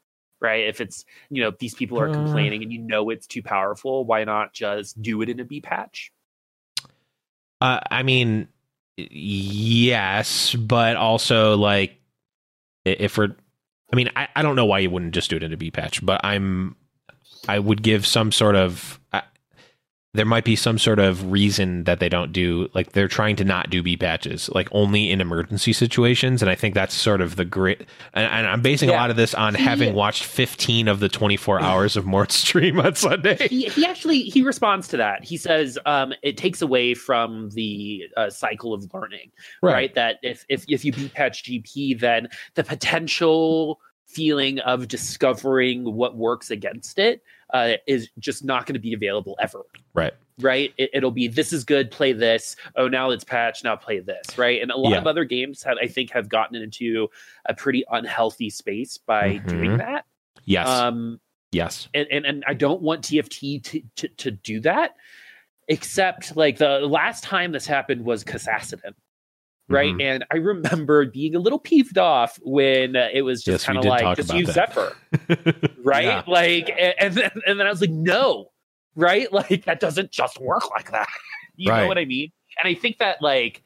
Right? 0.42 0.68
If 0.68 0.82
it's 0.82 1.04
you 1.30 1.42
know 1.44 1.52
these 1.60 1.76
people 1.76 2.00
are 2.00 2.10
Uh. 2.10 2.14
complaining 2.14 2.64
and 2.64 2.72
you 2.72 2.80
know 2.80 3.10
it's 3.10 3.28
too 3.28 3.44
powerful, 3.44 4.06
why 4.06 4.24
not 4.24 4.54
just 4.54 5.00
do 5.02 5.22
it 5.22 5.30
in 5.30 5.40
a 5.40 5.46
B 5.46 5.62
patch? 5.62 6.12
Uh, 7.60 7.80
I 7.90 8.04
mean, 8.04 8.48
yes, 8.98 10.54
but 10.56 10.96
also 10.96 11.58
like 11.58 12.00
if 12.86 13.18
we're, 13.18 13.36
I 13.92 13.96
mean, 13.96 14.10
I, 14.16 14.28
I 14.36 14.42
don't 14.44 14.56
know 14.56 14.66
why 14.66 14.80
you 14.80 14.90
wouldn't 14.90 15.14
just 15.14 15.30
do 15.30 15.36
it 15.38 15.44
in 15.44 15.52
a 15.54 15.58
B 15.58 15.72
patch, 15.72 16.06
but 16.06 16.22
I'm, 16.24 16.76
I 17.48 17.60
would 17.60 17.82
give 17.82 18.06
some 18.06 18.32
sort 18.32 18.56
of. 18.56 19.00
There 20.14 20.26
might 20.26 20.46
be 20.46 20.56
some 20.56 20.80
sort 20.80 20.98
of 21.00 21.32
reason 21.32 21.84
that 21.84 22.00
they 22.00 22.10
don't 22.10 22.32
do 22.32 22.70
like 22.74 22.94
they're 22.94 23.08
trying 23.08 23.36
to 23.36 23.44
not 23.44 23.70
do 23.70 23.84
B 23.84 23.96
patches 23.96 24.50
like 24.50 24.68
only 24.72 25.12
in 25.12 25.22
emergency 25.22 25.74
situations 25.74 26.42
and 26.42 26.50
I 26.50 26.56
think 26.56 26.74
that's 26.74 26.96
sort 26.96 27.22
of 27.22 27.36
the 27.36 27.46
great 27.46 27.82
and, 28.14 28.26
and 28.26 28.48
I'm 28.48 28.62
basing 28.62 28.90
a 28.90 28.94
lot 28.94 29.12
of 29.12 29.16
this 29.16 29.36
on 29.36 29.54
He- 29.54 29.64
having 29.64 29.94
watched 29.94 30.24
15 30.24 30.88
of 30.88 31.00
the 31.02 31.10
24 31.10 31.62
hours 31.62 31.96
of 31.96 32.06
Mort's 32.06 32.36
stream 32.36 32.80
on 32.80 32.96
Sunday. 32.96 33.48
he, 33.48 33.66
he 33.66 33.86
actually 33.86 34.22
he 34.22 34.42
responds 34.42 34.88
to 34.88 34.98
that. 34.98 35.24
He 35.24 35.38
says 35.38 35.78
um, 35.86 36.14
it 36.24 36.36
takes 36.38 36.62
away 36.64 36.96
from 36.96 37.50
the 37.52 38.04
uh, 38.16 38.30
cycle 38.32 38.74
of 38.74 38.92
learning, 38.94 39.32
right. 39.62 39.94
That 39.94 40.18
if 40.24 40.46
if 40.50 40.66
if 40.68 40.84
you 40.84 40.94
B 40.94 41.10
patch 41.10 41.44
GP, 41.44 42.00
then 42.00 42.28
the 42.56 42.64
potential 42.64 43.80
feeling 44.08 44.60
of 44.60 44.88
discovering 44.88 45.84
what 45.84 46.16
works 46.16 46.50
against 46.50 46.98
it 46.98 47.22
uh, 47.54 47.74
is 47.88 48.10
just 48.20 48.44
not 48.44 48.66
going 48.66 48.74
to 48.74 48.80
be 48.80 48.94
available 48.94 49.36
ever. 49.42 49.64
Right. 49.98 50.14
Right. 50.40 50.72
It, 50.78 50.92
it'll 50.94 51.10
be 51.12 51.28
this 51.28 51.52
is 51.52 51.64
good. 51.64 51.90
Play 51.90 52.14
this. 52.14 52.56
Oh, 52.76 52.88
now 52.88 53.10
it's 53.10 53.24
patched. 53.24 53.64
Now 53.64 53.76
play 53.76 54.00
this. 54.00 54.38
Right. 54.38 54.62
And 54.62 54.70
a 54.72 54.78
lot 54.78 54.92
Yeah. 54.92 55.00
of 55.00 55.08
other 55.08 55.26
games 55.26 55.64
have 55.64 55.78
I 55.82 55.88
think 55.88 56.12
have 56.12 56.30
gotten 56.30 56.56
into 56.56 57.10
a 57.48 57.56
pretty 57.56 57.84
unhealthy 57.92 58.52
space 58.52 58.98
by 59.00 59.38
doing 59.48 59.72
Mhm. 59.72 59.78
that. 59.80 60.06
Yes. 60.46 60.68
Um, 60.68 61.20
yes. 61.52 61.88
and, 61.96 62.08
and 62.12 62.26
and 62.26 62.44
I 62.48 62.54
don't 62.54 62.84
want 62.84 63.02
TFT 63.04 63.64
to, 63.64 63.82
to 63.96 64.08
to 64.10 64.30
do 64.32 64.60
that. 64.60 64.92
Except 65.70 66.38
like 66.38 66.58
the 66.58 66.80
last 66.82 67.24
time 67.24 67.52
this 67.52 67.66
happened 67.66 68.06
was 68.06 68.24
Kassassidon, 68.24 68.94
right? 69.68 69.94
Mhm. 69.94 70.02
And 70.04 70.26
I 70.32 70.38
remember 70.38 71.06
being 71.08 71.36
a 71.36 71.40
little 71.40 71.60
peeved 71.60 71.98
off 71.98 72.40
when 72.44 72.96
uh, 72.96 73.10
it 73.12 73.24
was 73.24 73.44
just 73.44 73.64
Yes, 73.64 73.66
kind 73.66 73.78
of 73.80 73.86
like 73.86 74.16
just 74.16 74.34
use 74.34 74.54
that. 74.54 74.74
Zephyr, 74.74 74.96
right? 75.84 76.06
Yeah. 76.06 76.24
Like, 76.28 76.70
and, 76.70 76.94
and 77.00 77.14
then 77.16 77.32
and 77.48 77.60
then 77.60 77.68
I 77.68 77.70
was 77.72 77.82
like, 77.82 77.90
no, 77.90 78.52
right? 78.98 79.32
Like 79.38 79.64
that 79.66 79.80
doesn't 79.80 80.12
just 80.12 80.42
work 80.42 80.70
like 80.72 80.92
that. 80.92 81.08
you 81.56 81.72
Right. 81.72 81.82
know 81.82 81.88
what 81.88 81.98
I 81.98 82.06
mean? 82.06 82.32
And 82.62 82.70
I 82.70 82.78
think 82.78 82.98
that 82.98 83.22
like, 83.22 83.64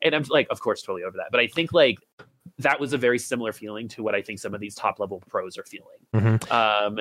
and 0.00 0.14
I'm 0.14 0.22
like, 0.30 0.46
of 0.48 0.60
course, 0.60 0.80
totally 0.80 1.02
over 1.02 1.16
that. 1.18 1.26
But 1.30 1.40
I 1.40 1.48
think 1.48 1.72
like 1.72 1.98
that 2.58 2.78
was 2.80 2.92
a 2.92 2.98
very 2.98 3.18
similar 3.18 3.52
feeling 3.52 3.86
to 3.88 4.02
what 4.02 4.14
I 4.14 4.22
think 4.22 4.38
some 4.38 4.54
of 4.54 4.60
these 4.60 4.74
top 4.74 4.98
level 4.98 5.22
pros 5.28 5.56
are 5.56 5.64
feeling. 5.64 5.98
Mhm. 6.14 6.50
Um, 6.50 6.98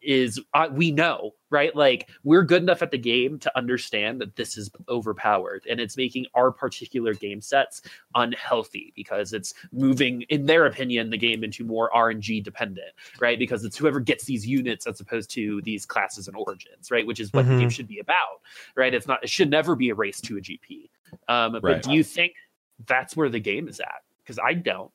is 0.00 0.40
uh, 0.54 0.68
we 0.70 0.90
know 0.92 1.34
right? 1.50 1.74
Like 1.74 2.10
we're 2.24 2.42
good 2.42 2.62
enough 2.62 2.82
at 2.82 2.90
the 2.90 2.98
game 2.98 3.38
to 3.38 3.56
understand 3.56 4.20
that 4.20 4.36
this 4.36 4.58
is 4.58 4.70
overpowered, 4.88 5.64
and 5.68 5.80
it's 5.80 5.96
making 5.96 6.26
our 6.34 6.52
particular 6.52 7.14
game 7.14 7.40
sets 7.40 7.80
unhealthy 8.14 8.92
because 8.94 9.32
it's 9.32 9.54
moving, 9.72 10.22
in 10.28 10.44
their 10.44 10.66
opinion, 10.66 11.08
the 11.08 11.16
game 11.16 11.42
into 11.42 11.64
more 11.64 11.90
RNG 11.94 12.42
dependent, 12.44 12.88
right? 13.18 13.38
Because 13.38 13.64
it's 13.64 13.78
whoever 13.78 13.98
gets 13.98 14.24
these 14.24 14.46
units 14.46 14.86
as 14.86 15.00
opposed 15.00 15.30
to 15.30 15.62
these 15.62 15.86
classes 15.86 16.28
and 16.28 16.36
origins, 16.36 16.90
right? 16.90 17.06
Which 17.06 17.18
is 17.20 17.32
what 17.32 17.46
the 17.46 17.56
game 17.58 17.68
Mhm. 17.68 17.72
should 17.72 17.88
be 17.88 17.98
about, 18.00 18.42
right? 18.74 18.92
It's 18.92 19.06
not. 19.06 19.22
It 19.24 19.30
should 19.30 19.48
never 19.50 19.74
be 19.74 19.88
a 19.88 19.94
race 19.94 20.20
to 20.22 20.36
a 20.36 20.40
GP. 20.40 20.90
Um, 21.28 21.58
but 21.62 21.82
do 21.82 21.92
you 21.92 22.04
think 22.04 22.34
that's 22.86 23.16
where 23.16 23.30
the 23.30 23.40
game 23.40 23.68
is 23.68 23.80
at? 23.80 24.02
Because 24.18 24.38
I 24.38 24.52
don't. 24.52 24.90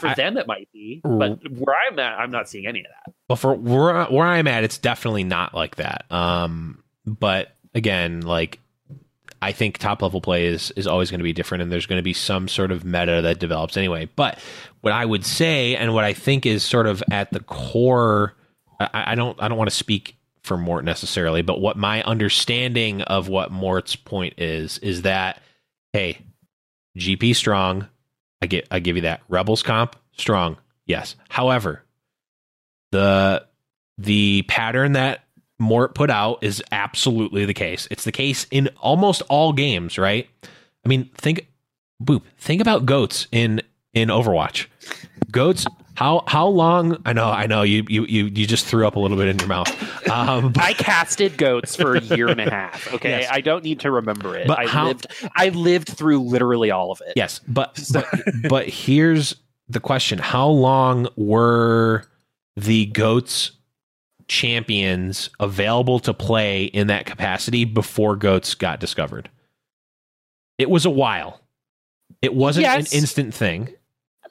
For 0.00 0.08
I, 0.08 0.14
them, 0.14 0.36
it 0.36 0.46
might 0.46 0.68
be, 0.72 1.00
but 1.02 1.38
where 1.50 1.76
I'm 1.88 1.98
at, 1.98 2.18
I'm 2.18 2.30
not 2.30 2.48
seeing 2.48 2.66
any 2.66 2.80
of 2.80 2.86
that. 2.86 3.14
well, 3.28 3.36
for 3.36 3.54
where 3.54 4.04
where 4.04 4.26
I'm 4.26 4.46
at, 4.48 4.64
it's 4.64 4.78
definitely 4.78 5.24
not 5.24 5.54
like 5.54 5.76
that. 5.76 6.04
Um, 6.10 6.82
but 7.06 7.54
again, 7.74 8.22
like 8.22 8.60
I 9.42 9.52
think 9.52 9.76
top 9.76 10.00
level 10.00 10.20
play 10.20 10.46
is 10.46 10.70
is 10.72 10.86
always 10.86 11.10
going 11.10 11.20
to 11.20 11.24
be 11.24 11.34
different, 11.34 11.62
and 11.62 11.70
there's 11.70 11.86
going 11.86 11.98
to 11.98 12.02
be 12.02 12.14
some 12.14 12.48
sort 12.48 12.70
of 12.70 12.84
meta 12.84 13.20
that 13.22 13.38
develops 13.38 13.76
anyway. 13.76 14.08
But 14.16 14.38
what 14.80 14.92
I 14.92 15.04
would 15.04 15.26
say, 15.26 15.76
and 15.76 15.92
what 15.92 16.04
I 16.04 16.14
think 16.14 16.46
is 16.46 16.62
sort 16.62 16.86
of 16.86 17.02
at 17.10 17.30
the 17.30 17.40
core, 17.40 18.34
I, 18.80 19.12
I 19.12 19.14
don't 19.14 19.40
I 19.42 19.48
don't 19.48 19.58
want 19.58 19.68
to 19.68 19.76
speak 19.76 20.16
for 20.42 20.56
Mort 20.56 20.84
necessarily, 20.84 21.42
but 21.42 21.60
what 21.60 21.76
my 21.76 22.02
understanding 22.04 23.02
of 23.02 23.28
what 23.28 23.50
Mort's 23.50 23.96
point 23.96 24.34
is 24.38 24.78
is 24.78 25.02
that 25.02 25.42
hey, 25.92 26.20
GP 26.98 27.36
strong, 27.36 27.88
I 28.44 28.46
get 28.46 28.68
I 28.70 28.78
give 28.78 28.96
you 28.96 29.02
that. 29.02 29.22
Rebels 29.30 29.62
comp 29.62 29.96
strong, 30.18 30.58
yes. 30.84 31.16
However, 31.30 31.82
the 32.92 33.46
the 33.96 34.44
pattern 34.48 34.92
that 34.92 35.24
Mort 35.58 35.94
put 35.94 36.10
out 36.10 36.44
is 36.44 36.62
absolutely 36.70 37.46
the 37.46 37.54
case. 37.54 37.88
It's 37.90 38.04
the 38.04 38.12
case 38.12 38.46
in 38.50 38.68
almost 38.78 39.22
all 39.30 39.54
games, 39.54 39.96
right? 39.96 40.28
I 40.84 40.88
mean, 40.88 41.08
think 41.16 41.48
boop, 42.02 42.20
think 42.36 42.60
about 42.60 42.84
goats 42.84 43.28
in 43.32 43.62
in 43.94 44.08
Overwatch. 44.10 44.66
Goats 45.34 45.66
how 45.96 46.24
how 46.26 46.46
long 46.46 46.96
I 47.04 47.12
know 47.12 47.26
I 47.30 47.46
know 47.46 47.62
you 47.62 47.84
you 47.88 48.04
you, 48.06 48.24
you 48.26 48.46
just 48.46 48.66
threw 48.66 48.86
up 48.86 48.96
a 48.96 49.00
little 49.00 49.16
bit 49.16 49.28
in 49.28 49.38
your 49.38 49.46
mouth. 49.48 50.08
Um, 50.10 50.52
I 50.58 50.72
casted 50.72 51.36
goats 51.36 51.76
for 51.76 51.94
a 51.96 52.00
year 52.00 52.28
and 52.28 52.40
a 52.40 52.50
half. 52.50 52.92
Okay, 52.94 53.10
Yes. 53.20 53.28
I 53.30 53.40
don't 53.40 53.62
need 53.62 53.80
to 53.80 53.90
remember 53.90 54.36
it. 54.36 54.46
But 54.48 54.58
I 54.60 54.66
how- 54.66 54.86
lived. 54.86 55.06
I 55.36 55.50
lived 55.50 55.88
through 55.88 56.20
literally 56.20 56.70
all 56.70 56.90
of 56.90 57.00
it. 57.06 57.12
Yes, 57.16 57.40
but 57.46 57.80
but, 57.92 58.06
but 58.48 58.68
here's 58.68 59.36
the 59.68 59.80
question: 59.80 60.18
How 60.18 60.48
long 60.48 61.08
were 61.16 62.04
the 62.56 62.86
goats 62.86 63.52
champions 64.26 65.30
available 65.40 66.00
to 66.00 66.14
play 66.14 66.64
in 66.64 66.86
that 66.88 67.06
capacity 67.06 67.64
before 67.64 68.16
goats 68.16 68.54
got 68.54 68.80
discovered? 68.80 69.30
It 70.58 70.70
was 70.70 70.84
a 70.86 70.90
while. 70.90 71.40
It 72.22 72.34
wasn't 72.34 72.62
Yes. 72.64 72.92
an 72.92 72.98
instant 72.98 73.34
thing. 73.34 73.74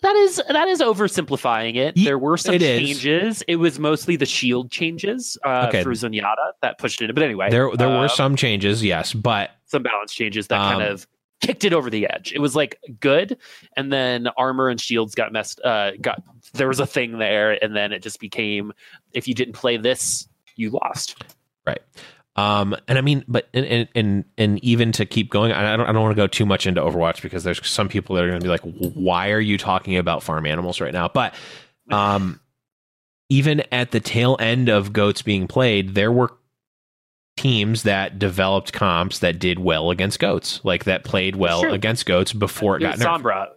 That 0.03 0.15
is 0.17 0.41
that 0.49 0.67
is 0.67 0.81
oversimplifying 0.81 1.75
it. 1.77 1.95
There 1.95 2.19
were 2.19 2.37
some 2.37 2.53
it 2.55 2.61
is. 2.61 2.79
changes. 3.01 3.43
It 3.47 3.55
was 3.55 3.79
mostly 3.79 4.15
the 4.17 4.25
shield 4.25 4.69
changes 4.69 5.37
uh, 5.45 5.65
Okay. 5.69 5.81
for 5.81 5.91
Zenyatta 5.91 6.51
that 6.61 6.77
pushed 6.77 7.01
it. 7.01 7.09
in. 7.09 7.15
But 7.15 7.23
anyway, 7.23 7.49
There 7.49 7.71
there 7.75 7.87
uh, 7.87 8.01
were 8.01 8.09
some 8.09 8.35
changes, 8.35 8.83
yes, 8.83 9.13
but 9.13 9.51
some 9.65 9.81
balance 9.81 10.13
changes 10.13 10.47
that 10.47 10.59
kind 10.59 10.83
Um, 10.83 10.91
of 10.93 11.07
kicked 11.41 11.63
it 11.65 11.73
over 11.73 11.89
the 11.89 12.07
edge. 12.09 12.31
It 12.33 12.39
was 12.39 12.55
like 12.55 12.77
good, 12.99 13.37
and 13.77 13.91
then 13.91 14.27
armor 14.37 14.69
and 14.69 14.79
shields 14.79 15.15
got 15.15 15.31
messed. 15.33 15.59
Uh, 15.63 15.91
got 16.01 16.21
there 16.53 16.67
was 16.67 16.79
a 16.81 16.85
thing 16.85 17.17
there, 17.17 17.51
and 17.63 17.75
then 17.75 17.91
it 17.93 18.03
just 18.03 18.19
became 18.19 18.73
if 19.13 19.27
you 19.27 19.33
didn't 19.33 19.53
play 19.55 19.77
this, 19.77 20.27
you 20.57 20.69
lost. 20.69 21.23
Right. 21.65 21.81
Um, 22.35 22.75
and 22.87 22.97
I 22.97 23.01
mean, 23.01 23.23
but 23.27 23.47
and 23.53 23.87
and 23.93 24.25
and, 24.37 24.63
even 24.63 24.91
to 24.93 25.05
keep 25.05 25.29
going, 25.29 25.51
I 25.51 25.77
don't 25.77 25.87
I 25.87 25.91
don't 25.91 26.01
want 26.01 26.15
to 26.15 26.21
go 26.21 26.25
too 26.25 26.45
much 26.47 26.65
into 26.65 26.81
Overwatch 26.81 27.21
because 27.21 27.43
there's 27.43 27.65
some 27.67 27.89
people 27.89 28.15
that 28.15 28.23
are 28.23 28.29
going 28.29 28.39
to 28.39 28.43
be 28.43 28.49
like, 28.49 28.61
why 28.95 29.29
are 29.29 29.39
you 29.39 29.57
talking 29.57 29.97
about 29.97 30.23
farm 30.23 30.47
animals 30.47 30.81
right 30.81 30.93
now? 30.93 31.07
But 31.09 31.35
um, 31.91 32.39
even 33.29 33.61
at 33.71 33.91
the 33.91 33.99
tail 33.99 34.35
end 34.39 34.67
of 34.69 34.91
goats 34.93 35.21
being 35.21 35.47
played, 35.47 35.93
there 35.93 36.11
were 36.11 36.31
teams 37.37 37.83
that 37.83 38.17
developed 38.17 38.73
comps 38.73 39.19
that 39.19 39.37
did 39.37 39.59
well 39.59 39.91
against 39.91 40.19
goats, 40.19 40.59
like 40.63 40.85
that 40.85 41.03
played 41.03 41.35
well 41.35 41.61
Sure. 41.61 41.69
against 41.69 42.05
goats 42.05 42.33
before 42.33 42.77
it 42.77 42.79
got. 42.81 42.97
Sombra. 42.97 43.49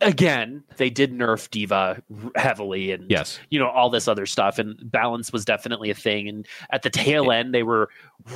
Again, 0.00 0.64
they 0.76 0.90
did 0.90 1.12
nerf 1.12 1.48
D.Va 1.50 2.02
heavily, 2.34 2.90
and 2.90 3.08
Yes. 3.08 3.38
you 3.50 3.60
know 3.60 3.68
all 3.68 3.90
this 3.90 4.08
other 4.08 4.26
stuff 4.26 4.58
and 4.58 4.76
balance 4.90 5.32
was 5.32 5.44
definitely 5.44 5.88
a 5.88 5.94
thing 5.94 6.28
and 6.28 6.46
at 6.70 6.82
the 6.82 6.90
tail 6.90 7.30
end 7.30 7.54
they 7.54 7.62
were 7.62 7.88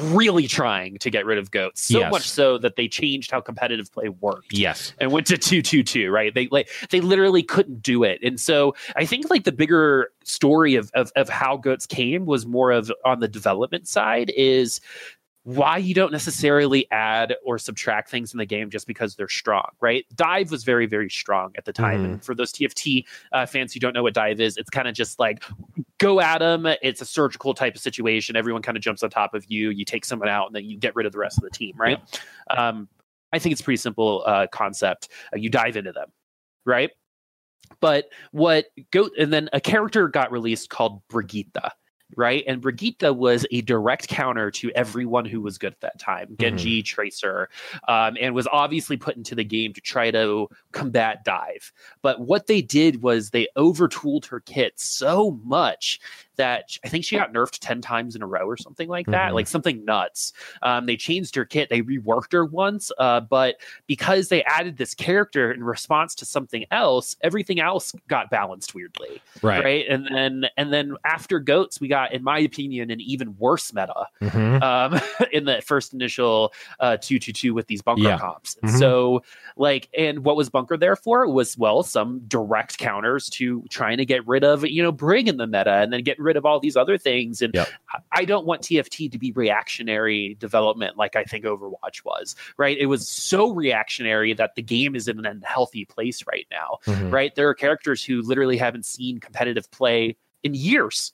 really 0.03 0.47
trying 0.47 0.99
to 0.99 1.11
get 1.11 1.26
rid 1.26 1.38
of 1.38 1.51
goats 1.51 1.82
so 1.82 1.99
Yes. 1.99 2.12
much 2.12 2.30
so 2.30 2.59
that 2.59 2.76
they 2.76 2.86
changed 2.86 3.32
how 3.32 3.40
competitive 3.40 3.90
play 3.93 4.09
worked 4.09 4.53
Yes. 4.53 4.95
and 5.01 5.11
went 5.11 5.26
to 5.28 5.36
222 5.36 6.11
right 6.12 6.32
they 6.32 6.47
like 6.53 6.68
they 6.90 7.01
literally 7.01 7.43
couldn't 7.43 7.82
do 7.82 8.05
it 8.05 8.20
and 8.22 8.38
so 8.38 8.74
i 8.95 9.05
think 9.05 9.28
like 9.28 9.43
the 9.43 9.51
bigger 9.53 10.11
story 10.22 10.76
of, 10.76 10.93
of 10.95 11.11
of 11.16 11.28
how 11.28 11.57
goats 11.57 11.86
came 11.86 12.24
was 12.24 12.47
more 12.47 12.70
of 12.70 12.93
on 13.05 13.18
the 13.18 13.28
development 13.28 13.88
side 13.88 14.30
is 14.36 14.80
why 15.45 15.76
you 15.76 15.93
don't 15.93 16.12
necessarily 16.12 16.88
add 16.93 17.34
or 17.45 17.59
subtract 17.59 18.09
things 18.09 18.32
in 18.32 18.38
the 18.38 18.47
game 18.47 18.70
just 18.70 18.86
because 18.86 19.16
they're 19.16 19.28
strong, 19.28 19.66
right? 19.80 20.07
Dive 20.14 20.53
was 20.53 20.62
very, 20.62 20.86
very 20.86 21.11
strong 21.11 21.53
at 21.57 21.64
the 21.64 21.72
time. 21.72 22.03
Mhm. 22.03 22.05
And 22.05 22.24
for 22.24 22.34
those 22.34 22.53
TFT 22.53 23.05
uh, 23.32 23.45
fans 23.47 23.72
who 23.72 23.80
don't 23.80 23.93
know 23.93 24.05
what 24.05 24.14
dive 24.14 24.40
is, 24.40 24.57
it's 24.57 24.70
kind 24.70 24.86
of 24.86 24.95
just 24.95 25.18
like 25.18 25.43
go 25.99 26.20
at 26.20 26.38
them. 26.38 26.66
It's 26.80 27.01
a 27.01 27.05
surgical 27.05 27.55
type 27.55 27.74
of 27.74 27.80
situation. 27.80 28.36
Everyone 28.36 28.62
kind 28.62 28.76
of 28.76 28.82
jumps 28.84 29.03
on 29.03 29.11
top 29.11 29.34
of 29.34 29.45
you. 29.51 29.70
You 29.70 29.84
take 29.84 30.05
someone 30.05 30.28
out 30.28 30.47
and 30.47 30.55
then 30.55 30.64
you 30.64 30.78
get 30.78 30.95
rid 30.95 31.07
of 31.07 31.12
the 31.12 31.18
rest 31.18 31.38
of 31.38 31.43
the 31.43 31.51
team, 31.51 31.74
right? 31.76 31.99
Um, 32.51 32.88
I 33.32 33.38
think 33.40 33.53
it's 33.53 33.61
a 33.61 33.64
pretty 33.64 33.78
simple 33.78 34.22
uh, 34.26 34.47
concept. 34.53 35.09
Uh, 35.34 35.38
you 35.38 35.51
dive 35.51 35.76
into 35.76 35.90
them, 35.93 36.11
right? 36.64 36.90
But 37.80 38.11
what 38.30 38.66
go 38.93 39.09
and 39.18 39.32
then 39.32 39.49
a 39.53 39.61
character 39.61 40.07
got 40.07 40.30
released 40.30 40.68
called 40.68 41.03
Brigitte, 41.09 41.57
right? 42.16 42.44
And 42.46 42.60
Brigitte 42.60 43.16
was 43.16 43.46
a 43.50 43.60
direct 43.62 44.08
counter 44.08 44.50
to 44.52 44.70
everyone 44.74 45.24
who 45.24 45.40
was 45.40 45.58
good 45.58 45.72
at 45.72 45.80
that 45.80 45.98
time, 45.98 46.36
Genji, 46.38 46.82
Tracer, 46.82 47.48
um, 47.88 48.16
and 48.20 48.34
was 48.34 48.48
obviously 48.52 48.96
put 48.96 49.16
into 49.16 49.34
the 49.34 49.44
game 49.44 49.72
to 49.72 49.80
try 49.80 50.10
to 50.10 50.48
combat 50.72 51.24
dive. 51.24 51.72
But 52.02 52.20
what 52.20 52.46
they 52.46 52.62
did 52.62 53.02
was 53.02 53.30
they 53.30 53.48
overtooled 53.56 54.26
her 54.26 54.40
kit 54.40 54.78
so 54.78 55.40
much 55.44 56.00
that 56.36 56.76
I 56.84 56.88
think 56.88 57.04
she 57.04 57.16
got 57.16 57.32
nerfed 57.32 57.58
10 57.60 57.80
times 57.80 58.16
in 58.16 58.22
a 58.22 58.26
row 58.26 58.46
or 58.46 58.56
something 58.56 58.88
like 58.88 59.06
that, 59.06 59.30
Mhm. 59.30 59.34
like 59.34 59.46
something 59.46 59.84
nuts. 59.84 60.32
Um, 60.62 60.86
they 60.86 60.96
changed 60.96 61.34
her 61.36 61.44
kit, 61.44 61.68
they 61.68 61.82
reworked 61.82 62.32
her 62.32 62.44
once, 62.44 62.90
uh, 62.98 63.20
but 63.20 63.56
because 63.86 64.28
they 64.28 64.42
added 64.44 64.76
this 64.78 64.94
character 64.94 65.52
in 65.52 65.62
response 65.62 66.14
to 66.16 66.24
something 66.24 66.64
else, 66.70 67.16
everything 67.22 67.60
else 67.60 67.92
got 68.08 68.30
balanced 68.30 68.74
weirdly 68.74 69.20
Right. 69.42 69.64
right 69.64 69.86
and 69.88 70.06
then 70.12 70.46
and 70.56 70.72
then 70.72 70.94
after 71.04 71.38
goats 71.38 71.80
we 71.80 71.88
got 71.88 72.12
in 72.12 72.22
my 72.22 72.38
opinion 72.38 72.90
an 72.90 73.00
even 73.00 73.36
worse 73.38 73.72
meta 73.72 74.06
Mhm. 74.20 74.62
um 74.62 75.00
in 75.32 75.44
the 75.44 75.60
first 75.62 75.92
initial 75.94 76.52
uh 76.80 76.96
222 76.96 77.54
with 77.54 77.66
these 77.66 77.82
bunker 77.82 78.02
Yeah. 78.02 78.18
comps 78.18 78.56
Mhm. 78.62 78.78
so 78.78 79.22
like 79.56 79.88
and 79.96 80.24
what 80.24 80.36
was 80.36 80.48
bunker 80.50 80.76
there 80.76 80.96
for 80.96 81.28
was 81.28 81.56
well 81.58 81.82
some 81.82 82.20
direct 82.28 82.78
counters 82.78 83.28
to 83.30 83.64
trying 83.70 83.98
to 83.98 84.04
get 84.04 84.26
rid 84.26 84.44
of 84.44 84.64
you 84.66 84.82
know 84.82 84.92
bring 84.92 85.26
in 85.26 85.36
the 85.36 85.46
meta 85.46 85.72
and 85.74 85.92
then 85.92 86.02
get 86.02 86.18
rid 86.22 86.36
of 86.36 86.46
all 86.46 86.60
these 86.60 86.76
other 86.76 86.96
things 86.96 87.42
and 87.42 87.54
Yep. 87.54 87.68
I- 88.12 88.24
don't 88.24 88.46
want 88.46 88.62
tft 88.62 89.10
to 89.10 89.18
be 89.18 89.32
reactionary 89.32 90.34
development 90.38 90.96
like 90.96 91.16
i 91.16 91.24
think 91.24 91.44
overwatch 91.44 92.04
was 92.04 92.36
right 92.56 92.78
it 92.78 92.86
was 92.86 93.06
so 93.08 93.50
reactionary 93.52 94.32
that 94.34 94.54
the 94.54 94.62
game 94.62 94.94
is 94.94 95.08
in 95.08 95.18
an 95.18 95.26
unhealthy 95.26 95.84
place 95.84 96.24
right 96.26 96.46
now 96.50 96.78
Mhm. 96.86 97.12
right? 97.12 97.34
There 97.34 97.48
are 97.48 97.54
characters 97.54 98.04
who 98.04 98.22
literally 98.22 98.56
haven't 98.56 98.84
seen 98.86 99.18
competitive 99.18 99.70
play 99.70 100.16
in 100.42 100.54
years, 100.54 101.12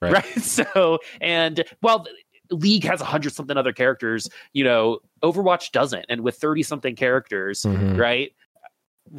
Right. 0.00 0.12
right? 0.14 0.42
So, 0.42 0.98
and 1.20 1.64
well, 1.82 2.06
League 2.50 2.84
has 2.84 3.00
a 3.00 3.04
hundred 3.04 3.32
something 3.32 3.56
other 3.56 3.72
characters, 3.72 4.28
you 4.52 4.62
know, 4.64 4.98
Overwatch 5.22 5.70
doesn't, 5.72 6.04
and 6.08 6.20
with 6.22 6.36
thirty 6.36 6.62
something 6.62 6.94
characters, 6.96 7.62
Mhm. 7.62 7.96
right? 7.98 8.32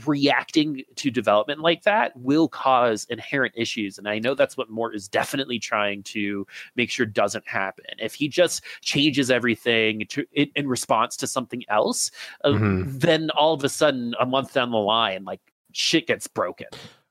Reacting 0.06 0.82
to 0.96 1.12
development 1.12 1.60
like 1.60 1.84
that 1.84 2.16
will 2.18 2.48
cause 2.48 3.06
inherent 3.10 3.54
issues. 3.56 3.98
And 3.98 4.08
I 4.08 4.20
know 4.20 4.34
that's 4.34 4.58
what 4.58 4.70
Mort 4.70 4.96
is 4.96 5.08
definitely 5.08 5.60
trying 5.60 6.02
to 6.04 6.48
make 6.76 6.89
sure 6.89 7.06
doesn't 7.06 7.48
happen. 7.48 7.86
If 8.00 8.16
he 8.16 8.28
just 8.28 8.64
changes 8.82 9.30
everything 9.30 10.06
to 10.10 10.26
in, 10.34 10.50
in 10.56 10.68
response 10.68 11.16
to 11.18 11.28
something 11.28 11.64
else, 11.70 12.10
uh, 12.44 12.50
Mhm. 12.50 13.00
then 13.00 13.30
all 13.32 13.54
of 13.54 13.64
a 13.64 13.70
sudden, 13.70 14.16
a 14.20 14.26
month 14.26 14.54
down 14.54 14.72
the 14.72 14.78
line, 14.78 15.26
like 15.26 15.41
shit 15.74 16.08
gets 16.08 16.28
broken 16.28 16.68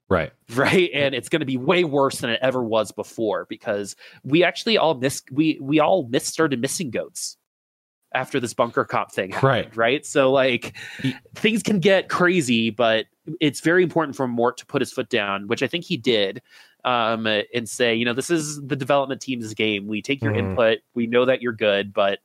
Right. 0.09 0.33
right 0.55 0.91
and 0.93 1.15
it's 1.15 1.29
going 1.29 1.41
to 1.41 1.47
be 1.47 1.57
way 1.57 1.85
worse 1.85 2.19
than 2.21 2.31
it 2.31 2.39
ever 2.43 2.63
was 2.63 2.93
before 2.93 3.47
because 3.49 3.97
we 4.23 4.45
actually 4.45 4.77
all 4.77 4.95
miss 4.95 5.23
we 5.33 5.59
we 5.61 5.81
all 5.81 6.07
miss 6.09 6.27
started 6.27 6.61
missing 6.61 6.91
goats 6.91 7.37
after 8.15 8.39
this 8.41 8.55
bunker 8.55 8.85
comp 8.85 9.11
thing 9.11 9.31
happened, 9.31 9.49
Right. 9.49 9.77
right 9.77 10.07
so 10.07 10.31
like 10.31 10.77
Ye- 11.03 11.15
things 11.35 11.63
can 11.63 11.79
get 11.81 12.09
crazy 12.09 12.71
but 12.71 13.07
it's 13.41 13.61
very 13.61 13.83
important 13.83 14.17
for 14.17 14.27
mort 14.29 14.57
to 14.59 14.67
put 14.67 14.81
his 14.83 14.93
foot 14.93 15.09
down 15.09 15.47
which 15.49 15.63
i 15.63 15.67
think 15.67 15.85
he 15.85 15.97
did 15.97 16.43
um 16.85 17.27
and 17.27 17.69
say 17.69 17.95
you 17.95 18.05
know 18.05 18.13
this 18.13 18.31
is 18.31 18.61
the 18.67 18.77
development 18.77 19.21
team's 19.21 19.55
game 19.55 19.87
we 19.87 20.03
take 20.03 20.23
your 20.23 20.33
Mhm. 20.33 20.39
input 20.39 20.79
we 20.95 21.07
know 21.07 21.25
that 21.25 21.41
you're 21.43 21.53
good 21.53 21.93
but 21.93 22.19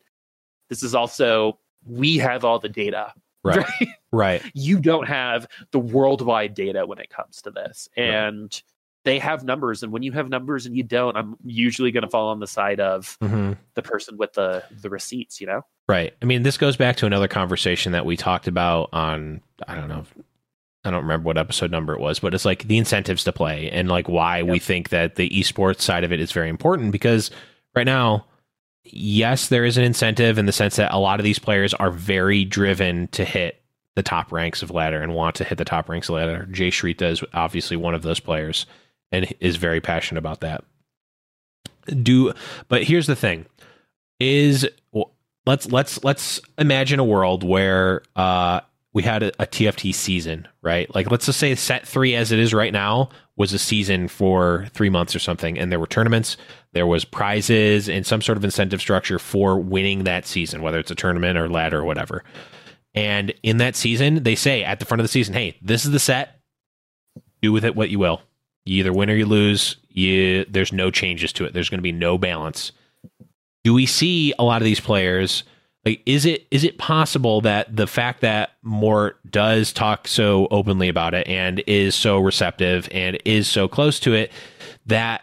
this 0.70 0.84
is 0.84 0.94
also 0.96 1.60
we 1.86 2.18
have 2.18 2.44
all 2.44 2.60
the 2.60 2.70
data 2.70 3.14
Right. 3.44 3.66
Right. 4.12 4.42
you 4.54 4.80
don't 4.80 5.08
have 5.08 5.48
the 5.72 5.80
worldwide 5.80 6.54
data 6.54 6.86
when 6.86 6.98
it 6.98 7.10
comes 7.10 7.42
to 7.44 7.52
this 7.52 7.88
and 7.96 8.62
they 9.08 9.20
have 9.20 9.44
numbers 9.44 9.82
and 9.82 9.92
when 9.92 10.04
you 10.04 10.12
have 10.12 10.30
numbers 10.30 10.66
and 10.66 10.76
you 10.76 10.84
don't 10.84 11.18
i'm 11.18 11.36
usually 11.46 11.92
going 11.92 12.04
to 12.04 12.10
fall 12.10 12.28
on 12.28 12.40
the 12.40 12.48
side 12.48 12.80
of 12.80 13.18
hmm 13.22 13.54
the 13.74 13.82
person 13.82 14.18
with 14.18 14.34
the 14.34 14.64
the 14.82 14.90
receipts 14.90 15.40
you 15.40 15.48
know 15.48 15.64
Right. 15.88 16.14
I 16.22 16.26
mean, 16.26 16.44
this 16.44 16.58
goes 16.58 16.76
back 16.76 16.98
to 16.98 17.06
another 17.06 17.28
conversation 17.28 17.94
that 17.94 18.06
we 18.06 18.18
talked 18.18 18.48
about 18.48 18.90
on, 18.92 19.42
I 19.68 19.76
don't 19.76 19.88
know, 19.88 20.04
I 20.84 20.92
don't 20.92 21.04
remember 21.04 21.28
what 21.28 21.38
episode 21.38 21.72
number 21.72 21.94
it 21.94 22.00
was, 22.00 22.20
but 22.20 22.34
it's 22.34 22.46
like 22.46 22.68
the 22.68 22.78
incentives 22.78 23.24
to 23.24 23.32
play 23.32 23.70
and 23.72 23.88
like 23.88 24.10
why 24.10 24.40
yep. 24.40 24.48
we 24.48 24.60
think 24.60 24.90
that 24.90 25.16
the 25.16 25.30
esports 25.30 25.82
side 25.82 26.04
of 26.04 26.12
it 26.12 26.20
is 26.20 26.32
very 26.32 26.50
important 26.50 26.92
because 26.92 27.32
right 27.74 27.86
now, 27.86 28.26
yes, 28.84 29.48
there 29.48 29.64
is 29.64 29.78
an 29.78 29.86
incentive 29.86 30.38
in 30.38 30.46
the 30.46 30.52
sense 30.52 30.76
that 30.76 30.94
a 30.94 31.00
lot 31.00 31.22
of 31.22 31.24
these 31.24 31.40
players 31.40 31.74
are 31.74 31.92
very 31.92 32.44
driven 32.44 33.08
to 33.10 33.24
hit 33.24 33.62
the 33.96 34.04
top 34.04 34.32
ranks 34.32 34.62
of 34.62 34.72
ladder 34.72 35.02
and 35.02 35.16
want 35.16 35.36
to 35.36 35.44
hit 35.46 35.58
the 35.58 35.66
top 35.66 35.88
ranks 35.88 36.10
of 36.10 36.16
ladder. 36.16 36.48
Jay 36.52 36.70
Shrita 36.70 37.10
is 37.12 37.24
obviously 37.34 37.78
one 37.78 37.96
of 37.96 38.02
those 38.02 38.20
players 38.20 38.66
and 39.12 39.34
is 39.40 39.56
very 39.56 39.82
passionate 39.82 40.20
about 40.20 40.42
that. 40.42 40.64
Do 42.04 42.34
but 42.68 42.84
here's 42.84 43.08
the 43.08 43.16
thing 43.16 43.46
is 44.20 44.68
let's 45.46 45.72
let's 45.72 46.04
let's 46.04 46.42
imagine 46.58 47.00
a 47.00 47.06
world 47.06 47.44
where 47.44 48.02
uh 48.16 48.62
we 48.98 49.04
had 49.04 49.22
a, 49.22 49.28
a, 49.44 49.46
TFT 49.46 49.94
season, 49.94 50.48
right? 50.64 50.94
Like, 50.96 51.12
let's 51.12 51.28
just 51.28 51.40
say 51.40 51.54
set 51.54 51.88
three 51.88 52.16
as 52.16 52.32
it 52.32 52.40
is 52.40 52.52
right 52.52 52.74
now 52.74 53.10
was 53.36 53.54
a 53.54 53.60
season 53.60 54.08
for 54.08 54.66
three 54.74 54.90
months 54.90 55.16
or 55.16 55.20
something, 55.20 55.60
and 55.60 55.72
there 55.72 55.80
were 55.80 55.86
tournaments, 55.86 56.36
there 56.72 56.88
was 56.88 57.06
prizes, 57.06 57.88
and 57.88 58.08
some 58.08 58.24
sort 58.24 58.40
of 58.40 58.44
incentive 58.44 58.82
structure 58.82 59.20
for 59.20 59.60
winning 59.60 60.06
that 60.06 60.26
season, 60.26 60.64
whether 60.64 60.80
it's 60.80 60.90
a 60.90 60.96
tournament 60.96 61.38
or 61.38 61.48
ladder 61.48 61.78
or 61.78 61.84
whatever. 61.84 62.24
And 62.96 63.36
in 63.44 63.58
that 63.58 63.76
season, 63.76 64.24
they 64.24 64.34
say 64.34 64.64
at 64.64 64.80
the 64.80 64.86
front 64.86 65.00
of 65.00 65.04
the 65.04 65.10
season, 65.10 65.36
"Hey, 65.36 65.58
this 65.62 65.86
is 65.86 65.92
the 65.92 66.00
set. 66.00 66.40
Do 67.44 67.52
with 67.52 67.66
it 67.66 67.76
what 67.76 67.92
you 67.92 68.00
will. 68.00 68.24
You 68.68 68.80
either 68.80 68.94
win 68.94 69.10
or 69.10 69.16
you 69.16 69.26
lose. 69.26 69.78
You 69.90 70.46
there's 70.50 70.74
no 70.74 70.92
changes 70.92 71.34
to 71.34 71.46
it. 71.46 71.54
There's 71.54 71.70
going 71.70 71.80
to 71.80 71.84
be 71.84 71.92
no 71.92 72.18
balance." 72.18 72.72
Do 73.64 73.74
we 73.74 73.86
see 73.86 74.34
a 74.40 74.44
lot 74.44 74.62
of 74.62 74.66
these 74.66 74.80
players? 74.80 75.44
Like, 75.86 76.02
is 76.06 76.26
it 76.26 76.48
is 76.52 76.64
it 76.64 76.78
possible 76.78 77.42
that 77.42 77.76
the 77.76 77.88
fact 77.88 78.22
that 78.22 78.52
Mort 78.62 79.20
does 79.30 79.72
talk 79.72 80.08
so 80.08 80.48
openly 80.52 80.90
about 80.90 81.14
it 81.14 81.28
and 81.28 81.64
is 81.66 81.96
so 81.96 82.18
receptive 82.18 82.90
and 82.92 83.18
is 83.26 83.48
so 83.48 83.68
close 83.68 84.00
to 84.02 84.14
it 84.14 84.32
that 84.86 85.22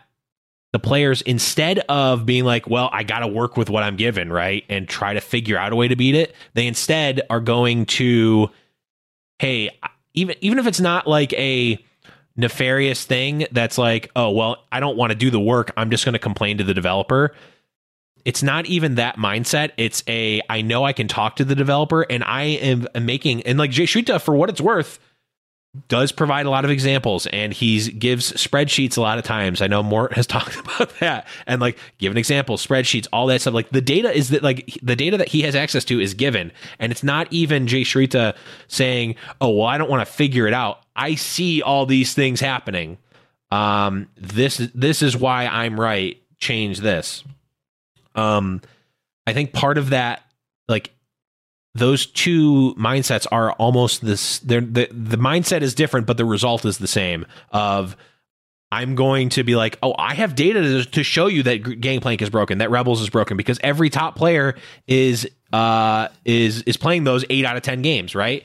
the 0.73 0.79
players 0.79 1.23
instead 1.23 1.79
of 1.89 2.27
being 2.27 2.45
like, 2.45 2.69
well, 2.69 2.91
I 2.93 3.03
got 3.05 3.21
to 3.21 3.29
work 3.29 3.57
with 3.57 3.71
what 3.71 3.83
I'm 3.83 3.97
given, 3.97 4.33
right, 4.33 4.65
and 4.69 4.89
try 4.89 5.15
to 5.15 5.21
figure 5.21 5.57
out 5.57 5.73
a 5.73 5.77
way 5.77 5.87
to 5.87 5.97
beat 5.97 6.15
it, 6.15 6.35
they 6.55 6.67
instead 6.67 7.21
are 7.31 7.41
going 7.41 7.87
to, 7.87 8.51
hey, 9.39 9.71
even 10.15 10.35
even 10.41 10.59
if 10.59 10.67
it's 10.67 10.81
not 10.81 11.07
like 11.07 11.33
a 11.35 11.79
nefarious 12.37 13.05
thing 13.05 13.47
that's 13.53 13.79
like, 13.79 14.11
oh, 14.17 14.31
well, 14.31 14.65
I 14.73 14.81
don't 14.81 14.97
want 14.97 15.11
to 15.11 15.17
do 15.17 15.31
the 15.31 15.41
work. 15.41 15.73
I'm 15.77 15.91
just 15.91 16.05
going 16.05 16.15
to 16.15 16.19
complain 16.19 16.59
to 16.59 16.65
the 16.65 16.75
developer 16.75 17.35
it's 18.25 18.43
not 18.43 18.67
even 18.67 18.95
that 18.95 19.17
mindset. 19.17 19.71
It's 19.77 20.03
a 20.09 20.41
I 20.49 20.63
know 20.63 20.85
I 20.85 20.93
can 20.93 21.09
talk 21.09 21.37
to 21.37 21.45
the 21.45 21.55
developer 21.55 22.03
and 22.03 22.25
I 22.25 22.43
am 22.43 22.87
making 23.01 23.43
and 23.43 23.59
like 23.59 23.71
Jay 23.71 23.85
Shrita 23.85 24.21
for 24.21 24.35
what 24.35 24.49
it's 24.49 24.61
worth 24.61 24.99
does 25.89 26.13
provide 26.13 26.47
a 26.47 26.51
lot 26.51 26.65
of 26.65 26.71
examples 26.71 27.27
and 27.27 27.53
he 27.53 27.91
gives 27.91 28.33
spreadsheets 28.33 28.97
a 28.97 29.01
lot 29.01 29.19
of 29.19 29.25
times. 29.25 29.61
I 29.61 29.67
know 29.67 29.83
Mort 29.83 30.13
has 30.15 30.27
talked 30.29 30.57
about 30.57 30.99
that 31.01 31.27
and 31.47 31.61
like 31.61 31.79
give 31.99 32.13
an 32.13 32.19
example, 32.19 32.57
spreadsheets, 32.57 33.09
all 33.13 33.27
that 33.27 33.41
stuff. 33.41 33.55
Like 33.55 33.71
the 33.71 33.81
data 33.81 34.11
is 34.11 34.31
that 34.31 34.43
like 34.43 34.79
the 34.83 34.97
data 34.97 35.19
that 35.19 35.29
he 35.29 35.43
has 35.43 35.55
access 35.55 35.85
to 35.87 36.01
is 36.01 36.15
given. 36.15 36.53
And 36.79 36.93
it's 36.93 37.03
not 37.03 37.31
even 37.31 37.67
Jay 37.67 37.83
Shrita 37.83 38.37
saying, 38.69 39.17
Oh, 39.41 39.51
well, 39.51 39.67
I 39.67 39.77
don't 39.77 39.91
want 39.91 40.07
to 40.07 40.11
figure 40.13 40.47
it 40.47 40.55
out. 40.55 40.84
I 40.97 41.15
see 41.15 41.63
all 41.63 41.87
these 41.87 42.15
things 42.15 42.41
happening. 42.41 42.99
Um, 43.51 44.09
this 44.17 44.59
this 44.75 45.03
is 45.03 45.17
why 45.17 45.47
I'm 45.47 45.79
right. 45.79 46.21
Change 46.39 46.81
this. 46.81 47.25
Um, 48.15 48.61
I 49.27 49.33
think 49.33 49.53
part 49.53 49.79
of 49.79 49.91
that, 49.91 50.23
like 50.69 50.91
those 51.75 52.07
two 52.07 52.75
mindsets 52.79 53.27
are 53.33 53.53
almost 53.53 54.05
this. 54.05 54.39
They're, 54.41 54.61
the 54.61 54.89
the 54.91 55.17
mindset 55.17 55.63
is 55.63 55.75
different, 55.75 56.07
but 56.07 56.17
the 56.17 56.25
result 56.25 56.65
is 56.65 56.79
the 56.79 56.87
same. 56.87 57.27
Of 57.51 57.97
I'm 58.73 58.97
going 58.97 59.29
to 59.31 59.45
be 59.45 59.55
like, 59.55 59.79
oh, 59.83 59.95
I 59.97 60.15
have 60.15 60.35
data 60.35 60.85
to, 60.85 61.03
show 61.05 61.29
you 61.29 61.45
that 61.45 61.81
Gangplank 61.81 62.21
is 62.23 62.31
broken, 62.31 62.59
that 62.59 62.71
Rebels 62.71 63.01
is 63.01 63.09
broken, 63.09 63.37
because 63.37 63.61
every 63.63 63.89
top 63.89 64.17
player 64.17 64.57
is 64.89 65.29
uh 65.53 66.09
is 66.25 66.63
is 66.63 66.77
playing 66.77 67.05
those 67.05 67.25
eight 67.31 67.45
out 67.45 67.57
of 67.57 67.63
ten 67.63 67.83
games, 67.83 68.17
right? 68.17 68.45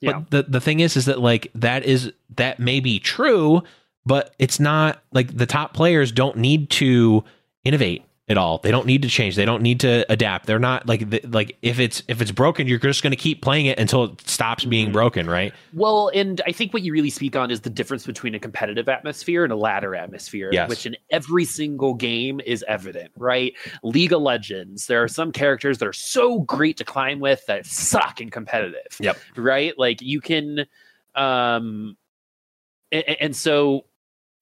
Yeah. 0.00 0.20
But 0.20 0.30
the 0.30 0.42
the 0.50 0.60
thing 0.60 0.80
is, 0.80 0.96
is 0.96 1.06
that 1.06 1.20
like 1.20 1.50
that 1.54 1.84
is 1.84 2.12
that 2.36 2.60
may 2.60 2.80
be 2.80 2.98
true, 2.98 3.62
but 4.06 4.34
it's 4.38 4.60
not 4.60 5.02
like 5.12 5.36
the 5.36 5.46
top 5.46 5.74
players 5.74 6.12
don't 6.12 6.36
need 6.36 6.70
to 6.70 7.24
innovate 7.64 8.04
at 8.28 8.36
all. 8.36 8.58
They 8.58 8.70
don't 8.70 8.86
need 8.86 9.02
to 9.02 9.08
change. 9.08 9.36
They 9.36 9.44
don't 9.44 9.62
need 9.62 9.80
to 9.80 10.04
adapt. 10.10 10.46
They're 10.46 10.58
not 10.58 10.86
like 10.86 11.24
like 11.28 11.56
if 11.62 11.78
it's 11.78 12.02
if 12.08 12.20
it's 12.20 12.30
broken, 12.30 12.66
you're 12.66 12.78
just 12.78 13.02
going 13.02 13.10
to 13.12 13.16
keep 13.16 13.42
playing 13.42 13.66
it 13.66 13.78
until 13.78 14.04
it 14.04 14.28
stops 14.28 14.64
being 14.64 14.86
mm-hmm. 14.86 14.92
broken, 14.92 15.28
right? 15.28 15.54
Well, 15.72 16.10
and 16.14 16.40
I 16.46 16.52
think 16.52 16.72
what 16.72 16.82
you 16.82 16.92
really 16.92 17.10
speak 17.10 17.36
on 17.36 17.50
is 17.50 17.62
the 17.62 17.70
difference 17.70 18.04
between 18.06 18.34
a 18.34 18.38
competitive 18.38 18.88
atmosphere 18.88 19.44
and 19.44 19.52
a 19.52 19.56
ladder 19.56 19.94
atmosphere, 19.94 20.50
yes. 20.52 20.68
which 20.68 20.84
in 20.84 20.96
every 21.10 21.44
single 21.44 21.94
game 21.94 22.40
is 22.44 22.64
evident, 22.68 23.10
right? 23.16 23.54
League 23.82 24.12
of 24.12 24.20
Legends, 24.20 24.86
there 24.86 25.02
are 25.02 25.08
some 25.08 25.32
characters 25.32 25.78
that 25.78 25.88
are 25.88 25.92
so 25.92 26.40
great 26.40 26.76
to 26.76 26.84
climb 26.84 27.20
with 27.20 27.44
that 27.46 27.66
suck 27.66 28.20
in 28.20 28.30
competitive. 28.30 28.96
Yep. 29.00 29.18
Right? 29.36 29.78
Like 29.78 30.02
you 30.02 30.20
can 30.20 30.66
um 31.14 31.96
and, 32.92 33.04
and 33.20 33.36
so 33.36 33.84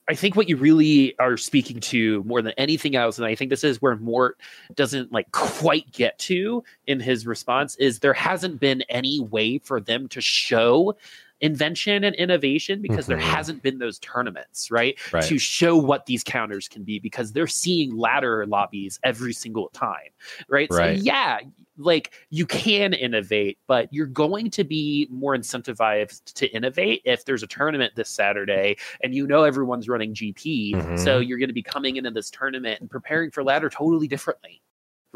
I 0.08 0.14
think 0.14 0.36
what 0.36 0.48
you 0.48 0.56
really 0.56 1.18
are 1.18 1.36
speaking 1.36 1.80
to 1.80 2.22
more 2.24 2.40
than 2.40 2.52
anything 2.56 2.94
else, 2.94 3.18
and 3.18 3.26
I 3.26 3.34
think 3.34 3.50
this 3.50 3.64
is 3.64 3.82
where 3.82 3.96
Mort 3.96 4.38
doesn't 4.74 5.12
like 5.12 5.32
quite 5.32 5.90
get 5.92 6.18
to 6.20 6.62
in 6.86 7.00
his 7.00 7.26
response, 7.26 7.74
is 7.76 7.98
there 7.98 8.14
hasn't 8.14 8.60
been 8.60 8.82
any 8.82 9.20
way 9.20 9.58
for 9.58 9.80
them 9.80 10.08
to 10.08 10.20
show 10.20 10.96
invention 11.40 12.04
and 12.04 12.14
innovation 12.16 12.80
because 12.80 13.06
mm-hmm. 13.06 13.18
there 13.18 13.28
hasn't 13.28 13.62
been 13.62 13.78
those 13.78 13.98
tournaments, 13.98 14.70
right? 14.70 14.98
right? 15.12 15.24
To 15.24 15.38
show 15.38 15.76
what 15.76 16.06
these 16.06 16.24
counters 16.24 16.68
can 16.68 16.82
be 16.82 16.98
because 16.98 17.32
they're 17.32 17.46
seeing 17.46 17.96
ladder 17.96 18.46
lobbies 18.46 18.98
every 19.04 19.32
single 19.32 19.68
time, 19.70 20.10
right? 20.48 20.68
right. 20.70 20.98
So, 20.98 21.02
yeah, 21.02 21.40
like 21.76 22.12
you 22.30 22.46
can 22.46 22.94
innovate, 22.94 23.58
but 23.66 23.92
you're 23.92 24.06
going 24.06 24.50
to 24.50 24.64
be 24.64 25.06
more 25.10 25.36
incentivized 25.36 26.32
to 26.34 26.46
innovate 26.48 27.02
if 27.04 27.24
there's 27.24 27.42
a 27.42 27.46
tournament 27.46 27.94
this 27.96 28.08
Saturday 28.08 28.76
and 29.02 29.14
you 29.14 29.26
know 29.26 29.44
everyone's 29.44 29.88
running 29.88 30.14
GP. 30.14 30.74
Mm-hmm. 30.74 30.96
So, 30.96 31.18
you're 31.18 31.38
going 31.38 31.48
to 31.48 31.54
be 31.54 31.62
coming 31.62 31.96
into 31.96 32.10
this 32.10 32.30
tournament 32.30 32.80
and 32.80 32.90
preparing 32.90 33.30
for 33.30 33.44
ladder 33.44 33.68
totally 33.68 34.08
differently 34.08 34.62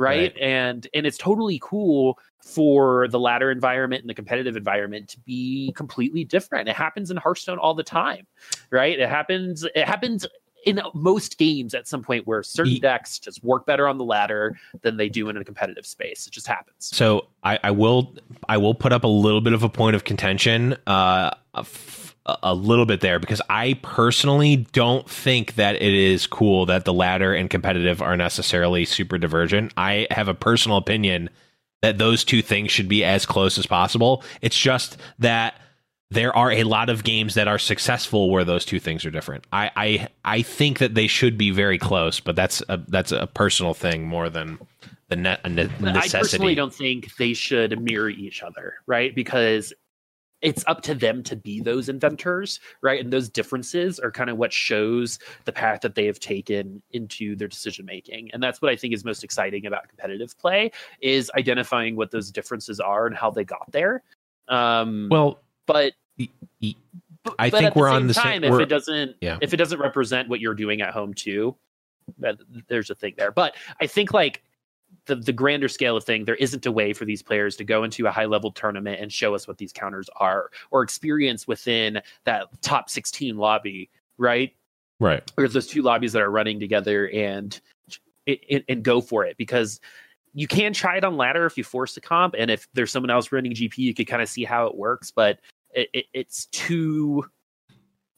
right? 0.01 0.33
right? 0.35 0.37
And 0.41 0.87
and 0.95 1.07
it's 1.07 1.19
totally 1.19 1.61
cool 1.63 2.19
for 2.43 3.07
the 3.09 3.21
ladder 3.21 3.51
environment 3.51 4.03
and 4.03 4.11
the 4.11 4.15
competitive 4.15 4.57
environment 4.57 5.09
to 5.11 5.21
be 5.21 5.73
completely 5.77 6.25
different. 6.25 6.69
It 6.69 6.77
happens 6.77 7.11
in 7.11 7.17
Hearthstone 7.17 7.59
all 7.59 7.75
the 7.75 7.83
time, 7.83 8.27
right? 8.71 8.99
It 8.99 9.09
happens. 9.09 9.65
It 9.75 9.87
happens 9.87 10.27
in 10.67 10.81
most 10.95 11.39
games 11.39 11.75
at 11.75 11.89
some 11.89 12.03
point 12.03 12.27
where 12.27 12.43
certain 12.43 12.79
decks 12.81 13.19
just 13.19 13.43
work 13.43 13.65
better 13.65 13.89
on 13.89 13.97
the 13.99 14.05
ladder 14.05 14.59
than 14.83 14.97
they 14.97 15.09
do 15.09 15.29
in 15.29 15.37
a 15.37 15.45
competitive 15.45 15.87
space. 15.87 16.27
It 16.27 16.33
just 16.33 16.47
happens. 16.47 16.91
So 16.93 17.29
I, 17.43 17.59
I 17.63 17.71
will 17.71 18.15
I 18.49 18.57
will 18.59 18.75
put 18.75 18.93
up 18.93 19.05
a 19.05 19.09
little 19.09 19.41
bit 19.41 19.53
of 19.53 19.63
a 19.63 19.69
point 19.69 19.97
of 19.97 20.05
contention. 20.05 20.77
Uh, 20.87 21.31
a 22.27 22.55
little 22.55 22.87
bit 22.87 23.01
there 23.01 23.19
because 23.19 23.41
I 23.49 23.79
personally 23.83 24.57
don't 24.73 25.09
think 25.09 25.55
that 25.55 25.77
it 25.77 25.95
is 25.95 26.27
cool 26.27 26.67
that 26.67 26.85
the 26.85 26.93
ladder 26.93 27.35
and 27.35 27.49
competitive 27.49 28.03
are 28.03 28.17
necessarily 28.17 28.85
super 28.85 29.19
divergent. 29.19 29.73
I 29.77 30.07
have 30.11 30.29
a 30.29 30.35
personal 30.35 30.77
opinion 30.77 31.31
that 31.83 31.99
those 31.99 32.25
two 32.25 32.43
things 32.43 32.71
should 32.71 32.89
be 32.89 33.05
as 33.05 33.25
close 33.25 33.59
as 33.59 33.67
possible. 33.67 34.23
It's 34.43 34.59
just 34.59 34.99
that 35.19 35.55
there 36.11 36.37
are 36.37 36.51
a 36.53 36.65
lot 36.65 36.91
of 36.91 37.05
games 37.05 37.35
that 37.35 37.49
are 37.49 37.59
successful 37.59 38.31
where 38.31 38.45
those 38.45 38.65
two 38.65 38.81
things 38.81 39.05
are 39.05 39.11
different. 39.11 39.47
I 39.53 39.71
I, 39.77 40.09
I 40.25 40.43
think 40.43 40.79
that 40.79 40.95
they 40.95 41.07
should 41.07 41.39
be 41.39 41.51
very 41.51 41.79
close, 41.79 42.21
but 42.21 42.37
that's 42.37 42.63
a 42.69 42.83
that's 42.89 43.13
a 43.13 43.29
personal 43.29 43.75
thing 43.75 44.07
more 44.07 44.29
than 44.29 44.59
the 45.09 45.17
net 45.17 45.43
necessity. 45.45 45.99
I 45.99 46.21
personally 46.21 46.55
don't 46.55 46.75
think 46.75 47.17
they 47.17 47.33
should 47.33 47.81
mirror 47.81 48.11
each 48.11 48.43
other, 48.43 48.75
right? 48.87 49.15
Because 49.15 49.73
it's 50.43 50.65
up 50.67 50.81
to 50.83 50.95
them 50.95 51.23
to 51.25 51.37
be 51.37 51.61
those 51.61 51.89
inventors, 51.89 52.61
right? 52.81 53.01
And 53.01 53.13
those 53.13 53.29
differences 53.29 53.99
are 53.99 54.11
kind 54.11 54.31
of 54.31 54.39
what 54.39 54.53
shows 54.53 55.19
the 55.45 55.53
path 55.53 55.83
that 55.83 55.95
they 55.95 56.07
have 56.07 56.19
taken 56.19 56.83
into 56.93 57.37
their 57.37 57.49
decision 57.49 57.85
making. 57.85 58.31
And 58.33 58.43
that's 58.43 58.63
what 58.63 58.71
I 58.71 58.77
think 58.77 58.95
is 58.95 59.05
most 59.05 59.23
exciting 59.23 59.67
about 59.67 59.89
competitive 59.89 60.39
play 60.39 60.73
is 61.01 61.31
identifying 61.37 61.97
what 61.97 62.11
those 62.11 62.31
differences 62.31 62.81
are 62.81 63.07
and 63.07 63.15
how 63.15 63.31
they 63.31 63.45
got 63.45 63.71
there. 63.71 64.03
Um, 64.49 65.09
well, 65.11 65.41
but 65.67 65.93
I 67.39 67.51
think 67.51 67.77
we're 67.77 67.89
on 67.89 68.07
the 68.07 68.15
time. 68.15 68.43
Same, 68.43 68.53
if 68.53 68.61
it 68.61 68.67
doesn't, 68.67 69.17
yeah. 69.21 69.39
if 69.41 69.53
it 69.53 69.59
doesn't 69.59 69.79
represent 69.79 70.29
what 70.29 70.41
you're 70.41 70.55
doing 70.55 70.81
at 70.81 70.93
home 70.93 71.15
too, 71.15 71.57
there's 72.69 72.91
a 72.91 72.95
thing 72.95 73.15
there. 73.17 73.31
But 73.31 73.55
I 73.81 73.87
think 73.87 74.13
like 74.13 74.43
the, 75.07 75.17
the 75.17 75.33
grander 75.33 75.69
scale 75.69 75.97
of 75.97 76.05
thing, 76.05 76.25
there 76.25 76.37
isn't 76.37 76.67
a 76.67 76.73
way 76.73 76.93
for 76.93 77.05
these 77.05 77.23
players 77.23 77.57
to 77.57 77.65
go 77.65 77.85
into 77.85 78.07
a 78.07 78.11
high 78.11 78.27
level 78.27 78.51
tournament 78.51 79.01
and 79.01 79.13
show 79.13 79.35
us 79.35 79.49
what 79.49 79.59
these 79.59 79.73
counters 79.73 80.09
are 80.17 80.51
or 80.71 80.83
experience 80.83 81.47
within 81.47 82.01
that 82.25 82.49
top 82.63 82.91
16 82.91 83.37
lobby, 83.37 83.91
right? 84.19 84.55
Right. 84.99 85.23
Or 85.37 85.49
those 85.49 85.67
two 85.67 85.83
lobbies 85.83 86.13
that 86.13 86.23
are 86.23 86.31
running 86.31 86.61
together 86.61 87.09
and 87.11 87.59
and 88.27 88.83
go 88.83 89.01
for 89.01 89.25
it 89.25 89.37
because 89.39 89.81
you 90.35 90.47
can 90.47 90.73
try 90.73 90.97
it 90.97 91.05
on 91.05 91.17
ladder 91.17 91.47
if 91.47 91.57
you 91.57 91.65
force 91.65 91.97
a 91.97 92.01
comp 92.01 92.35
and 92.39 92.51
if 92.51 92.69
there's 92.75 92.93
someone 92.93 93.11
else 93.11 93.33
running 93.33 93.53
GP 93.53 93.79
you 93.79 93.95
could 93.95 94.07
kind 94.07 94.23
of 94.23 94.29
see 94.29 94.45
how 94.45 94.67
it 94.67 94.77
works 94.77 95.11
but 95.11 95.41
it, 95.75 95.89
it, 95.93 96.07
it's 96.13 96.47
too 96.47 97.25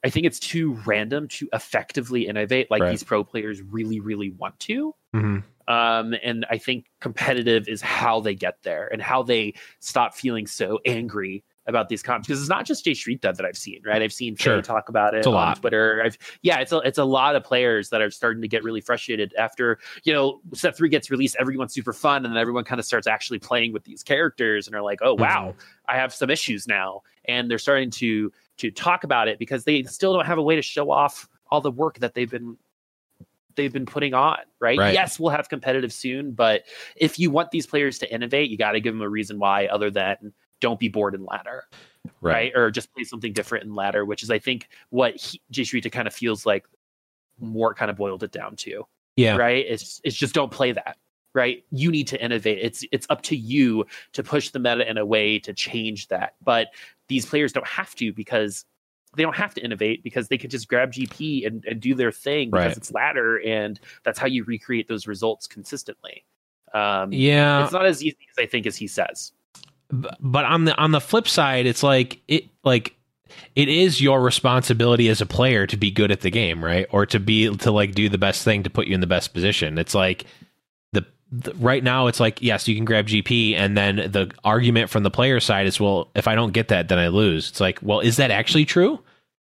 I 0.03 0.09
think 0.09 0.25
it's 0.25 0.39
too 0.39 0.73
random 0.85 1.27
to 1.29 1.47
effectively 1.53 2.27
innovate 2.27 2.69
like 2.69 2.81
Right. 2.81 2.89
these 2.91 3.03
pro 3.03 3.23
players 3.23 3.61
really, 3.61 3.99
really 3.99 4.31
want 4.31 4.59
to. 4.61 4.93
hmm 5.13 5.39
Um, 5.67 6.13
and 6.21 6.45
I 6.49 6.57
think 6.57 6.87
competitive 6.99 7.67
is 7.69 7.81
how 7.81 8.19
they 8.19 8.35
get 8.35 8.57
there 8.63 8.89
and 8.91 9.01
how 9.01 9.23
they 9.23 9.53
stop 9.79 10.13
feeling 10.13 10.45
so 10.45 10.79
angry 10.85 11.43
about 11.65 11.87
these 11.87 12.03
comps 12.03 12.27
because 12.27 12.41
it's 12.41 12.49
not 12.49 12.65
just 12.65 12.83
Jay 12.83 12.91
Shrita 12.91 13.33
that 13.33 13.45
I've 13.45 13.55
seen, 13.57 13.81
right? 13.85 14.01
I've 14.01 14.11
seen 14.11 14.35
Faye 14.35 14.43
Sure. 14.43 14.61
talk 14.61 14.89
about 14.89 15.13
it 15.13 15.19
It's 15.19 15.27
a 15.27 15.29
on 15.29 15.35
lot. 15.35 15.61
Twitter. 15.61 16.01
I've 16.03 16.17
yeah, 16.41 16.59
it's 16.59 16.73
a 16.73 16.79
it's 16.79 16.97
a 16.97 17.05
lot 17.05 17.37
of 17.37 17.45
players 17.45 17.87
that 17.91 18.01
are 18.01 18.11
starting 18.11 18.41
to 18.41 18.49
get 18.49 18.65
really 18.65 18.81
frustrated 18.81 19.33
after 19.37 19.79
you 20.03 20.11
know 20.11 20.41
set 20.53 20.75
three 20.75 20.89
gets 20.89 21.09
released. 21.09 21.37
Everyone's 21.39 21.73
super 21.73 21.93
fun, 21.93 22.25
and 22.25 22.33
then 22.35 22.37
everyone 22.41 22.65
kind 22.65 22.79
of 22.79 22.85
starts 22.85 23.07
actually 23.07 23.39
playing 23.39 23.71
with 23.71 23.85
these 23.85 24.03
characters 24.03 24.67
and 24.67 24.75
are 24.75 24.81
like, 24.81 24.99
oh 25.01 25.13
wow, 25.13 25.55
I 25.87 25.95
have 25.95 26.13
some 26.13 26.29
issues 26.29 26.67
now, 26.67 27.03
and 27.23 27.49
they're 27.49 27.57
starting 27.57 27.91
to 27.91 28.33
to 28.57 28.71
talk 28.71 29.03
about 29.03 29.27
it 29.27 29.39
because 29.39 29.63
they 29.63 29.83
still 29.83 30.13
don't 30.13 30.25
have 30.25 30.37
a 30.37 30.41
way 30.43 30.55
to 30.55 30.61
show 30.61 30.91
off 30.91 31.27
all 31.49 31.61
the 31.61 31.71
work 31.71 31.99
that 31.99 32.13
they've 32.13 32.29
been 32.31 32.57
they've 33.55 33.73
been 33.73 33.85
putting 33.85 34.13
on 34.13 34.37
right? 34.59 34.79
Right. 34.79 34.93
yes 34.93 35.19
we'll 35.19 35.29
have 35.31 35.47
competitive 35.49 35.93
soon 35.93 36.31
but 36.31 36.63
if 36.95 37.19
you 37.19 37.29
want 37.29 37.51
these 37.51 37.67
players 37.67 37.99
to 37.99 38.11
innovate 38.13 38.49
you 38.49 38.57
got 38.57 38.71
to 38.71 38.79
give 38.79 38.93
them 38.93 39.01
a 39.01 39.09
reason 39.09 39.37
why 39.39 39.67
other 39.67 39.91
than 39.91 40.33
don't 40.59 40.79
be 40.79 40.87
bored 40.89 41.13
in 41.15 41.25
ladder 41.25 41.65
Right. 42.19 42.33
right, 42.33 42.51
or 42.55 42.69
just 42.69 42.93
play 42.93 43.05
something 43.05 43.31
different 43.31 43.63
in 43.65 43.75
ladder 43.75 44.03
which 44.05 44.23
is 44.23 44.29
i 44.31 44.37
think 44.39 44.67
what 44.89 45.15
he, 45.15 45.39
jay 45.51 45.63
kind 45.81 46.07
of 46.07 46.13
feels 46.13 46.45
like 46.45 46.65
more 47.39 47.73
kind 47.73 47.89
of 47.91 47.95
boiled 47.97 48.23
it 48.23 48.31
down 48.31 48.55
to 48.57 48.85
Yeah. 49.15 49.37
right 49.37 49.65
it's 49.67 50.01
it's 50.03 50.15
just 50.15 50.33
don't 50.33 50.51
play 50.51 50.71
that 50.73 50.97
right 51.33 51.63
you 51.71 51.91
need 51.91 52.07
to 52.09 52.21
innovate 52.21 52.59
it's 52.61 52.83
it's 52.91 53.07
up 53.09 53.21
to 53.23 53.35
you 53.37 53.85
to 54.13 54.21
push 54.23 54.49
the 54.49 54.59
meta 54.59 54.89
in 54.89 54.97
a 54.97 55.05
way 55.05 55.39
to 55.39 55.53
change 55.53 56.07
that 56.09 56.35
but 56.43 56.67
these 57.07 57.25
players 57.25 57.51
don't 57.53 57.67
have 57.67 57.93
to 57.95 58.13
because 58.13 58.65
they 59.15 59.21
don't 59.23 59.35
have 59.35 59.53
to 59.53 59.61
innovate 59.63 60.03
because 60.03 60.27
they 60.27 60.37
could 60.37 60.49
just 60.51 60.67
grab 60.67 60.91
gp 60.91 61.45
and, 61.45 61.63
and 61.65 61.79
do 61.79 61.93
their 61.93 62.11
thing 62.11 62.49
because 62.49 62.65
Right. 62.67 62.77
it's 62.77 62.91
ladder 62.91 63.37
and 63.45 63.79
that's 64.03 64.17
how 64.19 64.27
you 64.27 64.43
recreate 64.43 64.87
those 64.87 65.05
results 65.07 65.45
consistently 65.47 66.23
um 66.73 67.11
Yeah. 67.13 67.63
it's 67.63 67.73
not 67.73 67.85
as 67.85 68.03
easy 68.03 68.17
as 68.37 68.41
i 68.43 68.47
think 68.47 68.65
as 68.65 68.75
he 68.75 68.87
says 68.87 69.31
but 69.91 70.45
on 70.45 70.65
the 70.65 70.75
on 70.77 70.91
the 70.91 71.01
flip 71.01 71.27
side 71.27 71.65
it's 71.65 71.83
like 71.83 72.21
it 72.27 72.45
like 72.63 72.95
it 73.55 73.67
is 73.67 74.01
your 74.01 74.21
responsibility 74.21 75.09
as 75.09 75.21
a 75.21 75.25
player 75.25 75.65
to 75.67 75.77
be 75.77 75.91
good 75.91 76.11
at 76.11 76.21
the 76.21 76.31
game 76.31 76.63
right 76.63 76.87
or 76.91 77.05
to 77.05 77.19
be 77.19 77.55
to 77.57 77.71
like 77.71 77.93
do 77.93 78.09
the 78.09 78.17
best 78.17 78.43
thing 78.43 78.63
to 78.63 78.69
put 78.69 78.87
you 78.87 78.95
in 78.95 79.01
the 79.01 79.07
best 79.07 79.33
position 79.33 79.77
it's 79.77 79.93
like 79.95 80.25
right 81.55 81.83
now 81.83 82.07
it's 82.07 82.19
like 82.19 82.41
yes 82.41 82.67
you 82.67 82.75
can 82.75 82.85
grab 82.85 83.07
gp 83.07 83.55
and 83.55 83.75
then 83.75 83.95
the 83.95 84.31
argument 84.43 84.89
from 84.89 85.03
the 85.03 85.09
player 85.09 85.39
side 85.39 85.65
is 85.65 85.79
well 85.79 86.09
if 86.15 86.27
i 86.27 86.35
don't 86.35 86.51
get 86.51 86.67
that 86.67 86.89
then 86.89 86.99
i 86.99 87.07
lose 87.07 87.49
it's 87.49 87.59
like 87.59 87.79
well 87.81 87.99
is 87.99 88.17
that 88.17 88.31
actually 88.31 88.65
true 88.65 88.99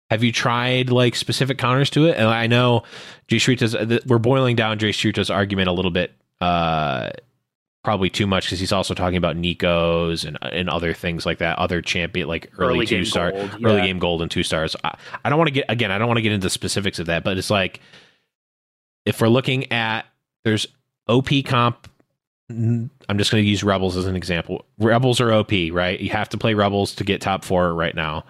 have 0.10 0.24
you 0.24 0.32
tried 0.32 0.90
like 0.90 1.16
specific 1.16 1.58
counters 1.58 1.90
to 1.90 2.06
it 2.06 2.18
and 2.18 2.28
i 2.28 2.48
know 2.48 2.84
jay 3.28 3.38
Shrita's, 3.38 3.76
we're 4.06 4.18
boiling 4.18 4.56
down 4.56 4.80
jay 4.80 4.92
Shrita's 4.92 5.30
argument 5.30 5.68
a 5.68 5.74
little 5.74 5.92
bit 5.92 6.14
uh 6.42 7.10
probably 7.86 8.10
too 8.10 8.26
much 8.26 8.48
because 8.48 8.60
he's 8.60 8.74
also 8.74 8.94
talking 8.94 9.16
about 9.16 9.38
Neekos 9.38 10.26
and 10.26 10.38
and 10.42 10.70
other 10.70 10.92
things 10.92 11.26
like 11.26 11.38
that, 11.38 11.58
other 11.60 11.82
champion 11.82 12.28
like 12.28 12.52
early, 12.58 12.80
Early 12.80 12.86
two 12.88 13.06
star, 13.06 13.32
gold, 13.32 13.52
early 13.64 13.78
yeah. 13.78 13.86
game 13.86 14.00
gold 14.00 14.22
and 14.24 14.30
two 14.30 14.44
stars. 14.44 14.76
I, 14.84 14.98
I 15.24 15.30
don't 15.30 15.38
want 15.38 15.48
to 15.50 15.54
get 15.54 15.66
again. 15.70 15.92
I 15.92 15.98
don't 15.98 16.08
want 16.08 16.18
to 16.18 16.24
get 16.24 16.34
into 16.34 16.46
the 16.46 16.50
specifics 16.50 17.00
of 17.00 17.06
that, 17.06 17.24
but 17.24 17.38
it's 17.38 17.52
like 17.52 17.80
if 19.06 19.22
we're 19.22 19.30
looking 19.30 19.72
at 19.72 20.06
there's 20.44 20.68
OP 21.08 21.30
comp. 21.46 21.90
mm, 22.52 22.90
I'm 23.08 23.18
just 23.18 23.32
going 23.32 23.44
to 23.44 23.50
use 23.50 23.64
Rebels 23.64 23.98
as 23.98 24.06
an 24.06 24.16
example. 24.16 24.66
Rebels 24.80 25.22
are 25.22 25.32
OP, 25.32 25.52
right? 25.72 26.00
You 26.00 26.10
have 26.10 26.30
to 26.30 26.38
play 26.38 26.54
Rebels 26.54 26.96
to 26.96 27.04
get 27.04 27.22
top 27.22 27.44
four 27.44 27.74
right 27.74 27.96
now. 27.96 28.26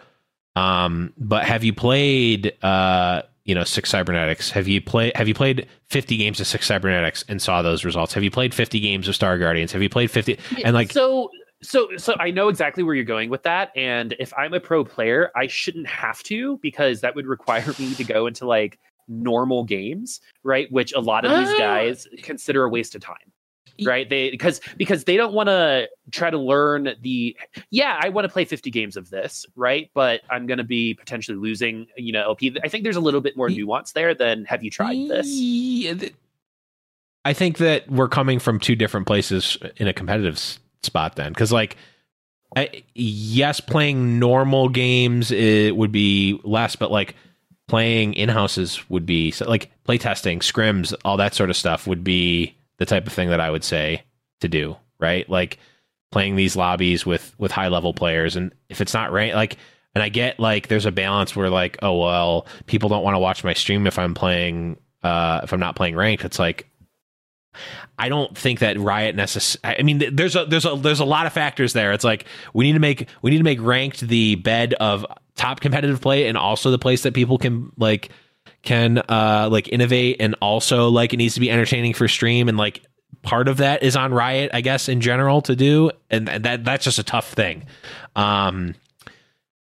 Um, 0.56 1.14
but 1.18 1.44
have 1.44 1.64
you 1.64 1.74
played 1.74 2.54
uh 2.64 3.24
you 3.46 3.54
know 3.54 3.64
six 3.64 3.90
cybernetics 3.90 4.50
have 4.50 4.68
you 4.68 4.82
played 4.82 5.16
have 5.16 5.28
you 5.28 5.34
played 5.34 5.68
50 5.90 6.18
games 6.18 6.40
of 6.40 6.48
six 6.48 6.66
cybernetics 6.66 7.24
and 7.30 7.42
saw 7.42 7.62
those 7.62 7.86
results 7.86 8.14
have 8.14 8.24
you 8.24 8.32
played 8.32 8.54
50 8.54 8.80
games 8.80 9.08
of 9.08 9.16
star 9.16 9.38
guardians 9.38 9.72
have 9.72 9.82
you 9.82 9.90
played 9.90 10.12
50 10.12 10.38
and 10.66 10.74
like 10.74 10.92
so 10.92 11.30
so 11.62 11.88
so 11.98 12.16
i 12.20 12.32
know 12.32 12.50
exactly 12.50 12.84
where 12.84 12.96
you're 12.96 13.06
going 13.06 13.30
with 13.30 13.44
that 13.44 13.72
and 13.76 14.16
if 14.20 14.34
i'm 14.36 14.54
a 14.54 14.60
pro 14.60 14.84
player 14.84 15.32
i 15.36 15.48
shouldn't 15.48 15.88
have 15.88 16.22
to 16.24 16.58
because 16.58 17.02
that 17.02 17.16
would 17.16 17.28
require 17.28 17.68
me 17.80 17.94
to 17.94 18.04
go 18.04 18.28
into 18.28 18.46
like 18.46 18.80
normal 19.08 19.64
games 19.64 20.22
right 20.44 20.72
which 20.72 20.94
a 20.94 21.00
lot 21.00 21.26
of 21.26 21.32
these 21.32 21.54
Ah. 21.56 21.58
guys 21.58 22.08
consider 22.24 22.64
a 22.64 22.70
waste 22.70 22.96
of 22.96 23.02
time 23.02 23.18
right 23.86 24.10
they 24.10 24.30
because 24.32 24.62
because 24.78 25.04
they 25.04 25.18
don't 25.18 25.34
want 25.34 25.48
to 25.48 25.90
try 26.12 26.30
to 26.30 26.38
learn 26.38 26.96
the 27.02 27.36
yeah 27.72 28.00
i 28.02 28.08
want 28.08 28.24
to 28.26 28.30
play 28.32 28.46
50 28.46 28.72
games 28.72 28.96
of 28.96 29.10
this 29.10 29.46
right 29.56 29.90
but 29.94 30.22
i'm 30.30 30.48
going 30.48 30.60
to 30.60 30.64
be 30.64 30.94
potentially 30.94 31.38
losing 31.38 31.86
you 31.98 32.14
know 32.14 32.22
lp 32.24 32.58
i 32.64 32.70
think 32.70 32.84
there's 32.86 32.96
a 32.96 33.02
little 33.02 33.20
bit 33.20 33.36
more 33.36 33.50
nuance 33.50 33.92
there 33.92 34.14
than 34.16 34.46
have 34.46 34.64
you 34.64 34.72
tried 34.72 35.10
this 35.10 35.28
I 37.28 37.34
think 37.34 37.58
that 37.58 37.90
we're 37.90 38.08
coming 38.08 38.38
from 38.38 38.60
two 38.60 38.76
different 38.76 39.08
places 39.08 39.58
in 39.78 39.88
a 39.88 39.94
competitive 39.94 40.40
spot 40.84 41.16
then 41.16 41.32
because 41.34 41.52
like 41.52 41.76
I, 42.56 42.84
yes 42.94 43.60
playing 43.60 44.20
normal 44.20 44.70
games 44.70 45.32
it 45.32 45.76
would 45.76 45.92
be 45.92 46.40
less 46.44 46.76
but 46.76 46.92
like 46.92 47.16
playing 47.68 48.14
in 48.14 48.30
houses 48.30 48.88
would 48.90 49.06
be 49.06 49.34
like 49.46 49.72
play 49.84 49.98
testing 49.98 50.40
scrims 50.40 50.94
all 51.04 51.18
that 51.18 51.34
sort 51.34 51.50
of 51.50 51.56
stuff 51.56 51.88
would 51.88 52.04
be 52.04 52.56
the 52.78 52.86
type 52.86 53.08
of 53.08 53.14
thing 53.14 53.30
that 53.30 53.40
i 53.40 53.50
would 53.50 53.64
say 53.64 54.04
to 54.40 54.48
do 54.48 54.76
right? 55.00 55.30
Like 55.30 55.60
playing 56.12 56.36
these 56.36 56.56
lobbies 56.56 57.06
with 57.06 57.34
with 57.38 57.52
high 57.52 57.68
level 57.68 57.94
players 57.94 58.36
and 58.36 58.54
if 58.70 58.80
it's 58.80 58.94
not 58.94 59.12
right 59.12 59.36
like 59.36 59.58
and 59.94 60.02
i 60.02 60.08
get 60.08 60.40
like 60.40 60.70
there's 60.70 60.86
a 60.86 60.92
balance 60.92 61.36
where 61.36 61.50
like 61.50 61.78
oh 61.82 62.00
well 62.00 62.48
people 62.68 62.88
don't 62.88 63.04
want 63.04 63.16
to 63.16 63.20
watch 63.20 63.44
my 63.44 63.54
stream 63.54 63.86
if 63.86 64.00
i'm 64.00 64.14
playing 64.14 64.78
uh 65.04 65.42
if 65.44 65.52
i'm 65.52 65.60
not 65.60 65.76
playing 65.76 65.96
ranked. 65.96 66.24
It's 66.24 66.40
like 66.40 66.70
I 67.98 68.10
don't 68.10 68.38
think 68.38 68.60
that 68.60 68.80
Riot 68.80 69.16
necess 69.16 69.58
I 69.64 69.82
mean, 69.84 70.04
there's 70.16 70.36
a 70.36 70.46
there's 70.46 70.66
a 70.66 70.76
there's 70.76 71.00
a 71.00 71.06
lot 71.06 71.26
of 71.26 71.34
factors 71.34 71.74
there. 71.74 71.92
It's 71.92 72.04
like 72.04 72.26
we 72.54 72.66
need 72.66 72.74
to 72.74 72.80
make 72.80 73.08
we 73.22 73.32
need 73.32 73.38
to 73.38 73.44
make 73.44 73.62
ranked 73.62 74.02
the 74.02 74.36
bed 74.36 74.74
of 74.76 75.06
top 75.36 75.60
competitive 75.60 76.02
play 76.02 76.28
and 76.28 76.38
also 76.38 76.72
the 76.72 76.80
place 76.80 77.04
that 77.04 77.14
people 77.14 77.38
can 77.38 77.72
like 77.78 78.10
can 78.62 78.98
uh 79.10 79.48
like 79.52 79.68
innovate 79.70 80.18
and 80.20 80.36
also 80.42 80.90
like 80.90 81.14
it 81.14 81.18
needs 81.18 81.36
to 81.36 81.40
be 81.40 81.52
entertaining 81.52 81.94
for 81.94 82.08
stream 82.08 82.50
and 82.50 82.58
like 82.58 82.82
part 83.26 83.48
of 83.48 83.58
that 83.58 83.84
is 83.84 83.96
on 83.96 84.14
Riot, 84.14 84.52
I 84.54 84.62
guess, 84.62 84.88
in 84.88 85.02
general 85.02 85.42
to 85.42 85.56
do, 85.56 85.92
and, 86.10 86.30
and 86.30 86.46
that 86.46 86.64
that's 86.64 86.86
just 86.86 87.00
a 87.00 87.04
tough 87.04 87.34
thing. 87.34 87.66
Um, 88.16 88.76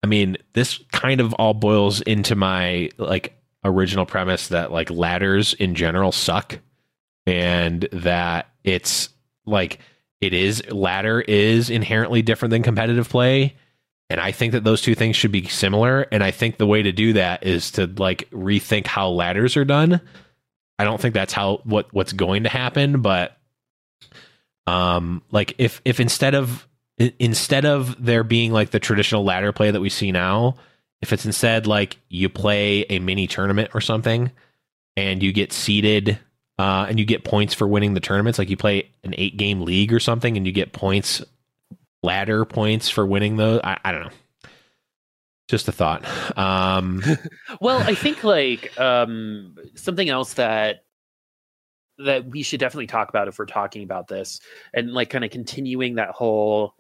I 0.03 0.09
mean, 0.09 0.37
this 0.53 0.81
kind 0.93 1.21
of 1.21 1.33
all 1.35 1.55
boils 1.55 2.01
into 2.03 2.35
my 2.35 2.91
like 2.99 3.35
original 3.65 4.05
premise 4.05 4.49
that 4.49 4.73
like 4.73 4.91
ladders 4.91 5.55
in 5.55 5.75
general 5.75 6.13
suck 6.13 6.59
and 7.27 7.89
that 7.93 8.49
it's 8.65 9.09
like 9.47 9.79
it 10.21 10.35
is 10.35 10.63
ladder 10.71 11.21
is 11.21 11.71
inherently 11.71 12.23
different 12.23 12.51
than 12.51 12.63
competitive 12.63 13.09
play. 13.09 13.57
And 14.11 14.21
i 14.21 14.31
think 14.31 14.53
that 14.53 14.65
those 14.65 14.83
two 14.83 14.95
things 14.95 15.17
should 15.17 15.33
be 15.33 15.47
similar. 15.47 16.03
And 16.13 16.23
i 16.23 16.31
think 16.31 16.57
the 16.57 16.67
way 16.67 16.83
to 16.83 16.93
do 16.93 17.15
that 17.15 17.45
is 17.47 17.71
to 17.73 17.87
like 17.87 18.29
rethink 18.31 18.87
how 18.87 19.09
ladders 19.09 19.57
are 19.57 19.65
done. 19.65 20.01
I 20.79 20.85
don't 20.85 21.01
think 21.01 21.15
that's 21.15 21.33
how 21.33 21.61
what 21.65 21.93
what's 21.93 22.13
going 22.13 22.43
to 22.45 22.49
happen 22.49 23.03
but 23.03 23.37
um 24.67 25.23
like 25.31 25.55
if 25.59 25.81
if 25.85 26.01
instead 26.01 26.35
of 26.35 26.67
instead 27.19 27.65
of 27.65 28.05
there 28.05 28.25
being 28.25 28.53
like 28.53 28.71
the 28.71 28.81
traditional 28.81 29.25
ladder 29.25 29.53
play 29.53 29.71
that 29.71 29.81
we 29.81 29.89
see 29.89 30.13
now 30.13 30.57
if 31.01 31.13
it's 31.13 31.27
instead 31.27 31.67
like 31.67 31.99
you 32.09 32.29
play 32.29 32.85
a 32.89 32.99
mini 33.01 33.27
tournament 33.27 33.71
or 33.75 33.81
something 33.81 34.31
and 34.97 35.23
you 35.23 35.33
get 35.33 35.53
seeded 35.53 36.19
uh, 36.63 36.87
and 36.89 36.97
you 36.97 37.05
get 37.05 37.25
points 37.25 37.55
for 37.55 37.67
winning 37.67 37.95
the 37.95 38.01
tournaments. 38.01 38.39
Like 38.39 38.49
you 38.49 38.57
play 38.57 38.89
an 39.03 39.17
eight 39.19 39.37
game 39.37 39.63
league 39.63 39.93
or 39.93 39.99
something, 39.99 40.37
and 40.37 40.47
you 40.47 40.53
get 40.53 40.73
points, 40.73 41.21
ladder 42.05 42.45
points 42.45 42.89
for 42.89 43.05
winning 43.05 43.37
those. 43.37 43.61
I, 43.65 43.79
I 43.85 43.91
don't 43.91 44.03
know. 44.03 44.51
Just 45.49 45.67
a 45.67 45.73
thought. 45.73 46.07
Um, 46.39 47.03
well 47.61 47.79
i 47.81 47.95
think 47.95 48.23
like 48.25 48.79
um 48.81 49.57
something 49.75 50.09
else 50.09 50.35
that 50.35 50.85
that 51.99 52.27
we 52.27 52.43
should 52.43 52.61
definitely 52.61 52.87
talk 52.87 53.09
about 53.09 53.29
if 53.29 53.39
we're 53.39 53.45
talking 53.45 53.83
about 53.83 54.07
this 54.07 54.41
and 54.73 54.93
like 54.93 55.11
kind 55.11 55.25
of 55.25 55.31
continuing 55.31 55.97
that 55.97 56.11
whole 56.11 56.75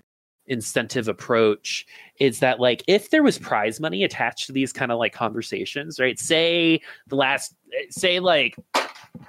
incentive 0.46 1.08
approach 1.08 1.86
is 2.18 2.38
that 2.40 2.60
like 2.60 2.82
if 2.86 3.10
there 3.10 3.22
was 3.22 3.38
prize 3.38 3.78
money 3.78 4.04
attached 4.04 4.46
to 4.46 4.52
these 4.52 4.72
kind 4.72 4.90
of 4.90 4.98
like 4.98 5.12
conversations 5.12 6.00
right 6.00 6.18
say 6.18 6.80
the 7.08 7.16
last 7.16 7.54
say 7.90 8.20
like 8.20 8.56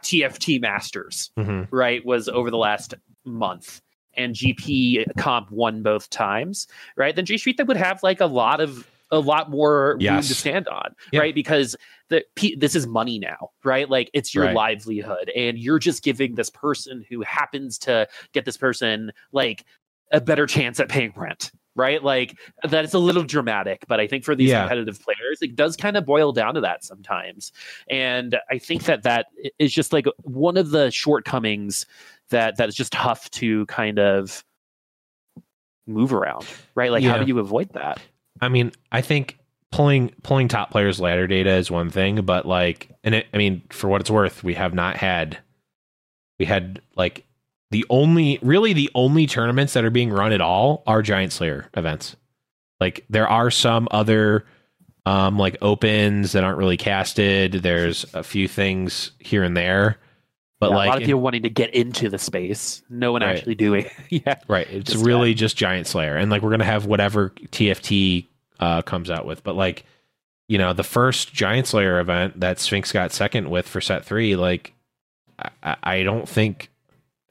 tft 0.02 0.62
masters 0.62 1.32
mhm. 1.38 1.68
right, 1.72 2.06
was 2.06 2.28
over 2.30 2.50
the 2.52 2.58
last 2.58 2.94
month. 3.26 3.82
And 4.16 4.36
GP 4.36 5.06
comp 5.18 5.50
won 5.50 5.82
both 5.82 6.08
times, 6.12 6.68
right? 6.96 7.16
Then 7.16 7.26
Jay 7.26 7.34
Shrita 7.34 7.58
that 7.58 7.68
would 7.68 7.78
have 7.78 8.04
like 8.04 8.22
a 8.22 8.28
lot 8.28 8.62
of 8.62 8.88
a 9.10 9.20
lot 9.20 9.50
more 9.50 9.98
room 10.00 10.22
to 10.22 10.36
stand 10.36 10.68
on, 10.68 10.94
Yeah. 11.12 11.22
right? 11.22 11.34
Because 11.36 11.76
the 12.10 12.24
P, 12.36 12.56
this 12.56 12.76
is 12.76 12.86
money 12.86 13.18
now, 13.18 13.50
right? 13.64 13.90
Like 13.90 14.12
it's 14.14 14.34
your 14.34 14.46
Right. 14.46 14.56
livelihood, 14.56 15.30
and 15.36 15.58
you're 15.58 15.80
just 15.80 16.04
giving 16.04 16.36
this 16.36 16.50
person 16.52 17.04
who 17.10 17.22
happens 17.22 17.78
to 17.80 18.08
get 18.34 18.46
this 18.46 18.58
person 18.58 19.12
like 19.32 19.66
a 20.12 20.22
better 20.22 20.46
chance 20.46 20.80
at 20.80 20.90
paying 20.90 21.14
rent, 21.16 21.52
right? 21.76 22.04
Like 22.04 22.38
that 22.64 22.86
is 22.86 22.94
a 22.94 23.00
little 23.00 23.24
dramatic, 23.24 23.86
but 23.88 24.00
I 24.00 24.08
think 24.08 24.24
for 24.24 24.36
these 24.36 24.50
Yeah. 24.50 24.62
competitive 24.62 25.02
players, 25.02 25.42
it 25.42 25.56
does 25.56 25.76
kind 25.76 25.98
of 25.98 26.06
boil 26.06 26.32
down 26.32 26.54
to 26.54 26.62
that 26.62 26.84
sometimes. 26.84 27.52
And 27.90 28.38
I 28.50 28.58
think 28.60 28.84
that 28.84 29.04
that 29.04 29.28
is 29.60 29.74
just 29.74 29.92
like 29.94 30.06
one 30.24 30.58
of 30.58 30.70
the 30.70 30.92
shortcomings 30.92 31.86
that 32.30 32.58
that 32.58 32.70
is 32.70 32.76
just 32.76 32.94
tough 32.94 33.30
to 33.32 33.66
kind 33.66 34.00
of 34.00 34.44
move 35.88 36.14
around, 36.14 36.46
right? 36.76 36.92
Like 36.92 37.04
how 37.04 37.18
do 37.18 37.26
you 37.26 37.40
avoid 37.40 37.74
that? 37.74 38.00
I 38.42 38.50
mean, 38.50 38.72
I 38.92 39.02
think 39.02 39.40
pulling 39.72 40.10
pulling 40.22 40.48
top 40.48 40.72
players 40.72 41.00
ladder 41.00 41.28
data 41.28 41.52
is 41.52 41.72
one 41.72 41.90
thing, 41.90 42.22
but 42.22 42.46
like, 42.46 42.90
and 43.04 43.16
it, 43.16 43.28
I 43.34 43.38
mean, 43.38 43.64
for 43.70 43.88
what 43.90 44.02
it's 44.02 44.12
worth, 44.12 44.44
we 44.44 44.54
have 44.54 44.74
not 44.74 44.96
had, 44.98 45.40
we 46.40 46.46
had 46.46 46.82
like 46.96 47.26
the 47.74 47.86
only, 47.90 48.40
really 48.42 48.72
the 48.74 48.90
only 48.96 49.28
tournaments 49.28 49.74
that 49.74 49.84
are 49.84 49.90
being 49.90 50.10
run 50.12 50.32
at 50.32 50.42
all 50.42 50.84
are 50.88 51.02
Giant 51.02 51.34
Slayer 51.34 51.70
events. 51.76 52.16
Like 52.80 53.06
there 53.10 53.28
are 53.28 53.52
some 53.52 53.88
other, 53.92 54.46
um, 55.06 55.38
like 55.38 55.58
opens 55.62 56.32
that 56.32 56.44
aren't 56.44 56.58
really 56.58 56.78
casted. 56.78 57.54
There's 57.54 58.06
a 58.14 58.24
few 58.24 58.48
things 58.48 59.12
here 59.20 59.44
and 59.44 59.58
there, 59.58 59.98
but 60.60 60.70
Yeah, 60.70 60.76
like 60.78 60.86
a 60.86 60.90
lot 60.90 60.98
of 61.02 61.06
people 61.06 61.22
wanting 61.22 61.44
to 61.44 61.50
get 61.50 61.74
into 61.74 62.10
the 62.10 62.18
space, 62.18 62.82
no 62.90 63.12
one 63.12 63.22
Right. 63.22 63.36
actually 63.38 63.56
doing. 63.56 63.90
yeah, 64.10 64.36
Right. 64.48 64.68
It's 64.70 64.94
Just 64.94 65.06
really 65.06 65.34
just 65.34 65.58
Giant 65.58 65.88
Slayer. 65.88 66.16
And 66.16 66.32
like 66.32 66.42
we're 66.42 66.52
gonna 66.52 66.64
have 66.64 66.86
whatever 66.86 67.30
TFT 67.52 68.28
uh 68.60 68.82
comes 68.84 69.10
out 69.10 69.26
with. 69.26 69.44
But 69.44 69.56
like, 69.56 69.86
you 70.48 70.58
know, 70.58 70.74
the 70.74 70.84
first 70.84 71.34
Giant 71.34 71.68
Slayer 71.68 72.00
event 72.00 72.40
that 72.42 72.60
Sphinx 72.60 72.92
got 72.92 73.12
second 73.12 73.50
with 73.50 73.68
for 73.68 73.82
set 73.82 74.06
three, 74.06 74.36
like 74.36 74.74
I, 75.64 75.76
I 75.84 76.04
don't 76.04 76.30
think 76.30 76.70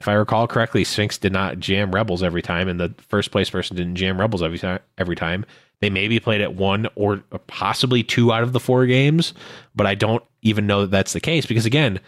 if 0.03 0.09
I 0.09 0.13
recall 0.15 0.47
correctly, 0.47 0.83
Sphinx 0.83 1.17
did 1.17 1.31
not 1.31 1.59
jam 1.59 1.95
Rebels 1.95 2.23
every 2.23 2.41
time, 2.41 2.67
and 2.67 2.77
the 2.77 2.93
first 3.07 3.31
place 3.31 3.49
person 3.49 3.77
didn't 3.77 3.95
jam 3.95 4.19
Rebels 4.19 4.43
every 4.43 4.59
time 4.59 4.79
every 4.97 5.15
time. 5.15 5.45
They 5.79 5.89
maybe 5.89 6.19
played 6.19 6.41
it 6.41 6.55
one 6.55 6.89
or 6.95 7.23
possibly 7.47 8.03
two 8.03 8.33
out 8.33 8.43
of 8.43 8.51
the 8.51 8.59
four 8.59 8.85
games, 8.85 9.33
but 9.73 9.87
I 9.87 9.95
don't 9.95 10.21
even 10.41 10.67
know 10.67 10.81
that 10.81 10.91
that's 10.91 11.13
the 11.13 11.21
case 11.21 11.45
because 11.45 11.65
again, 11.65 12.01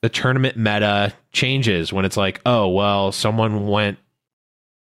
the 0.00 0.08
tournament 0.08 0.56
meta 0.56 1.12
changes 1.30 1.92
when 1.92 2.04
it's 2.04 2.16
like, 2.16 2.40
oh 2.44 2.66
well, 2.66 3.12
someone 3.12 3.68
went 3.68 3.98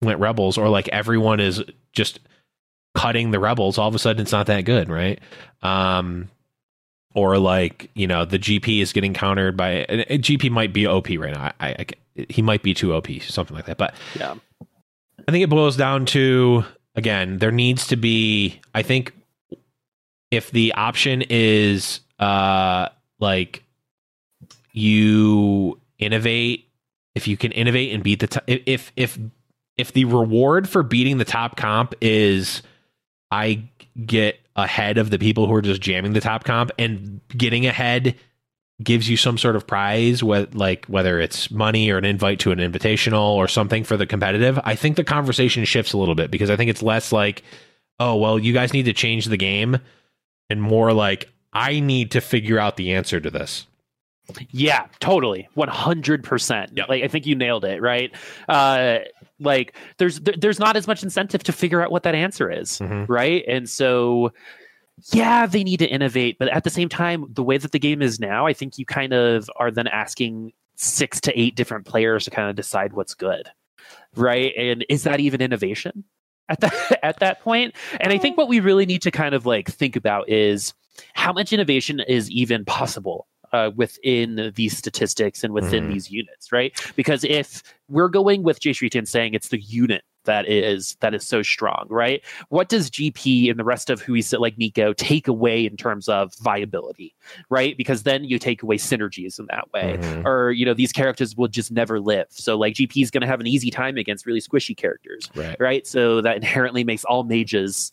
went 0.02 0.20
rebels, 0.20 0.59
or 0.59 0.68
like 0.68 0.88
everyone 0.88 1.40
is 1.40 1.64
just 1.94 2.20
cutting 2.94 3.30
the 3.30 3.40
rebels. 3.40 3.78
All 3.78 3.88
of 3.88 3.94
a 3.94 3.98
sudden, 3.98 4.20
it's 4.20 4.32
not 4.32 4.48
that 4.48 4.66
good, 4.66 4.90
right? 4.90 5.18
Um, 5.62 6.28
or 7.19 7.36
like 7.36 7.90
you 7.95 8.07
know, 8.07 8.24
the 8.24 8.39
GP 8.39 8.81
is 8.81 8.93
getting 8.93 9.12
countered 9.12 9.57
by 9.57 9.85
GP 9.89 10.51
might 10.53 10.73
be 10.73 10.86
OP 10.86 11.09
right 11.09 11.32
now. 11.32 11.53
I, 11.59 11.69
I, 11.69 11.86
he 12.28 12.43
might 12.43 12.62
be 12.62 12.74
too 12.74 12.95
OP, 12.95 13.09
something 13.23 13.57
like 13.57 13.66
that. 13.66 13.77
But 13.77 13.95
yeah. 14.15 14.36
I 15.27 15.32
think 15.32 15.43
it 15.43 15.51
boils 15.51 15.77
down 15.77 16.07
to 16.07 16.65
again, 16.95 17.39
there 17.39 17.51
needs 17.51 17.89
to 17.89 17.97
be. 17.97 18.61
I 18.73 18.82
think 18.82 19.12
if 20.31 20.53
the 20.53 20.73
option 20.74 21.24
is 21.28 22.01
uh 22.20 22.89
like 23.19 23.65
you 24.73 25.81
innovate, 25.99 26.69
if 27.16 27.27
you 27.27 27.36
can 27.36 27.51
innovate 27.51 27.93
and 27.93 28.05
beat 28.05 28.20
the 28.20 28.28
top, 28.28 28.45
if 28.47 28.93
if 28.95 29.19
if 29.77 29.93
the 29.93 30.05
reward 30.05 30.69
for 30.69 30.85
beating 30.85 31.19
the 31.19 31.24
top 31.24 31.57
comp 31.57 31.95
is 32.01 32.62
I 33.32 33.65
get 34.07 34.39
ahead 34.59 34.98
of 34.98 35.09
the 35.10 35.18
people 35.18 35.47
who 35.47 35.55
are 35.55 35.62
just 35.62 35.80
jamming 35.80 36.12
the 36.12 36.20
top 36.20 36.44
comp 36.44 36.70
and 36.78 37.20
getting 37.28 37.64
ahead 37.64 38.14
gives 38.82 39.09
you 39.09 39.16
some 39.16 39.39
sort 39.39 39.56
of 39.56 39.66
prize 39.66 40.22
what 40.22 40.55
like 40.55 40.85
whether 40.86 41.18
it's 41.18 41.51
money 41.51 41.90
or 41.90 41.97
an 41.98 42.05
invite 42.05 42.39
to 42.40 42.52
an 42.52 42.59
invitational 42.59 43.35
or 43.36 43.48
something 43.48 43.82
for 43.85 43.97
the 43.97 44.06
competitive 44.06 44.59
i 44.64 44.74
think 44.74 44.97
the 44.97 45.05
conversation 45.05 45.64
shifts 45.64 45.93
a 45.93 45.98
little 45.98 46.14
bit 46.14 46.30
because 46.30 46.51
i 46.51 46.56
think 46.56 46.70
it's 46.70 46.82
less 46.82 47.10
like 47.12 47.43
oh 47.98 48.14
well 48.16 48.39
you 48.39 48.52
guys 48.52 48.72
need 48.72 48.85
to 48.85 48.93
change 48.93 49.26
the 49.26 49.36
game 49.36 49.78
and 50.51 50.60
more 50.62 50.93
like 50.93 51.28
i 51.52 51.80
need 51.80 52.10
to 52.12 52.20
figure 52.20 52.59
out 52.59 52.76
the 52.76 52.93
answer 52.93 53.18
to 53.20 53.30
this 53.30 53.66
Yeah, 54.51 54.86
totally. 55.01 55.48
100%. 55.56 56.76
Yep. 56.76 56.89
Like 56.89 57.02
I 57.02 57.09
think 57.09 57.24
you 57.26 57.35
nailed 57.35 57.64
it, 57.64 57.80
right? 57.80 58.12
Uh 58.47 58.98
like 59.40 59.74
there's 59.98 60.20
there, 60.20 60.35
there's 60.36 60.59
not 60.59 60.77
as 60.77 60.86
much 60.86 61.02
incentive 61.02 61.43
to 61.44 61.52
figure 61.52 61.82
out 61.82 61.90
what 61.90 62.02
that 62.02 62.15
answer 62.15 62.51
is, 62.51 62.78
Mhm. 62.78 63.06
right? 63.09 63.44
And 63.48 63.69
so 63.69 64.32
yeah, 65.12 65.47
they 65.47 65.62
need 65.62 65.77
to 65.78 65.86
innovate, 65.86 66.39
but 66.40 66.48
at 66.48 66.65
the 66.65 66.70
same 66.70 66.89
time, 66.89 67.24
the 67.31 67.43
way 67.44 67.56
that 67.56 67.70
the 67.70 67.78
game 67.78 68.02
is 68.02 68.19
now, 68.19 68.47
I 68.47 68.52
think 68.52 68.78
you 68.78 68.85
kind 68.85 69.12
of 69.12 69.48
are 69.56 69.70
then 69.70 69.86
asking 69.86 70.52
6 70.74 71.20
to 71.23 71.40
8 71.40 71.55
different 71.55 71.86
players 71.86 72.24
to 72.24 72.31
kind 72.32 72.51
of 72.51 72.56
decide 72.56 72.93
what's 72.94 73.15
good. 73.15 73.48
Right? 74.16 74.52
And 74.59 74.85
is 74.89 75.05
that 75.05 75.20
even 75.20 75.40
innovation? 75.40 76.02
At 76.48 76.60
that 76.60 76.98
at 77.05 77.19
that 77.20 77.40
point? 77.43 77.77
And 78.01 78.12
I 78.12 78.19
think 78.19 78.36
what 78.36 78.48
we 78.48 78.59
really 78.59 78.86
need 78.86 79.02
to 79.02 79.12
kind 79.12 79.35
of 79.36 79.47
like 79.47 79.69
think 79.70 79.94
about 79.94 80.28
is 80.28 80.74
how 81.15 81.32
much 81.32 81.52
innovation 81.52 82.01
is 82.01 82.28
even 82.31 82.65
possible 82.65 83.27
uh, 83.53 83.70
within 83.77 84.53
these 84.55 84.77
statistics 84.77 85.43
and 85.45 85.53
within 85.55 85.85
Mhm. 85.89 85.93
these 85.93 86.11
units, 86.11 86.53
right? 86.53 86.73
Because 86.97 87.25
if 87.25 87.62
we're 87.89 88.09
going 88.09 88.43
with 88.43 88.61
Jay 88.61 88.70
Shrita 88.70 88.99
and 88.99 89.09
saying 89.09 89.35
it's 89.35 89.49
the 89.49 89.61
unit 89.61 90.03
that 90.25 90.47
is 90.47 90.95
that 91.01 91.15
is 91.15 91.27
so 91.27 91.41
strong, 91.43 91.87
right? 91.89 92.23
What 92.51 92.69
does 92.69 92.91
GP 92.91 93.49
and 93.49 93.59
the 93.59 93.65
rest 93.65 93.89
of 93.89 94.03
who 94.03 94.20
sit 94.20 94.43
like 94.43 94.57
Neeko 94.59 94.95
take 94.95 95.27
away 95.27 95.65
in 95.65 95.75
terms 95.77 96.07
of 96.07 96.35
viability, 96.43 97.15
right? 97.49 97.75
Because 97.79 98.03
then 98.03 98.25
you 98.25 98.39
take 98.39 98.62
away 98.62 98.77
synergies 98.77 99.39
in 99.39 99.47
that 99.49 99.73
way, 99.73 99.97
Mhm. 99.99 100.27
or 100.27 100.51
you 100.51 100.66
know 100.66 100.75
these 100.75 100.93
characters 100.93 101.35
will 101.35 101.49
just 101.49 101.70
never 101.73 101.99
live. 101.99 102.27
So 102.31 102.59
like 102.59 102.75
GP 102.75 103.01
is 103.03 103.11
going 103.11 103.23
to 103.23 103.27
have 103.27 103.41
an 103.41 103.47
easy 103.47 103.70
time 103.70 103.97
against 103.97 104.27
really 104.27 104.41
squishy 104.43 104.77
characters, 104.77 105.31
right 105.35 105.57
right? 105.59 105.87
So 105.87 106.20
that 106.20 106.37
inherently 106.37 106.85
makes 106.85 107.05
all 107.05 107.25
mages 107.25 107.91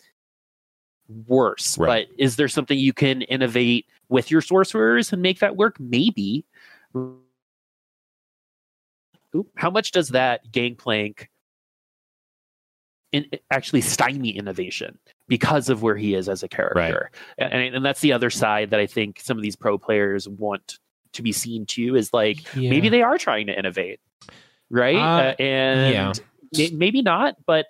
worse. 1.27 1.77
Right. 1.77 2.07
But 2.10 2.19
is 2.19 2.36
there 2.36 2.48
something 2.48 2.77
you 2.77 2.91
can 2.94 3.22
innovate 3.23 3.86
with 4.10 4.32
your 4.32 4.41
sorcerers 4.41 5.11
and 5.14 5.22
make 5.22 5.40
that 5.40 5.56
work? 5.56 5.80
Maybe. 5.80 6.45
Oop, 9.36 9.49
how 9.56 9.69
much 9.69 9.91
does 9.91 10.10
that 10.10 10.52
gangplank 10.52 11.30
in, 13.11 13.26
actually 13.52 13.82
stymie 13.82 14.30
innovation 14.30 14.98
because 15.27 15.68
of 15.68 15.82
where 15.82 15.98
he 15.98 16.15
is 16.15 16.30
as 16.30 16.41
a 16.41 16.48
character? 16.48 17.11
And, 17.38 17.76
and 17.76 17.86
that's 17.86 17.99
the 17.99 18.14
other 18.14 18.30
side 18.30 18.69
that 18.69 18.80
I 18.80 18.86
think 18.86 19.19
some 19.19 19.38
of 19.38 19.44
these 19.44 19.56
pro 19.57 19.77
players 19.77 20.27
want 20.27 20.80
to 21.14 21.22
be 21.22 21.32
seen 21.32 21.65
too 21.65 21.95
is 21.95 22.14
like 22.14 22.45
maybe 22.56 22.90
they 22.90 23.02
are 23.02 23.18
trying 23.18 23.48
to 23.48 23.57
innovate, 23.57 23.99
right? 24.69 24.95
Uh, 24.95 25.36
Uh, 25.40 25.41
and 25.41 26.22
yeah. 26.53 26.68
maybe 26.73 27.02
not, 27.02 27.36
but 27.45 27.68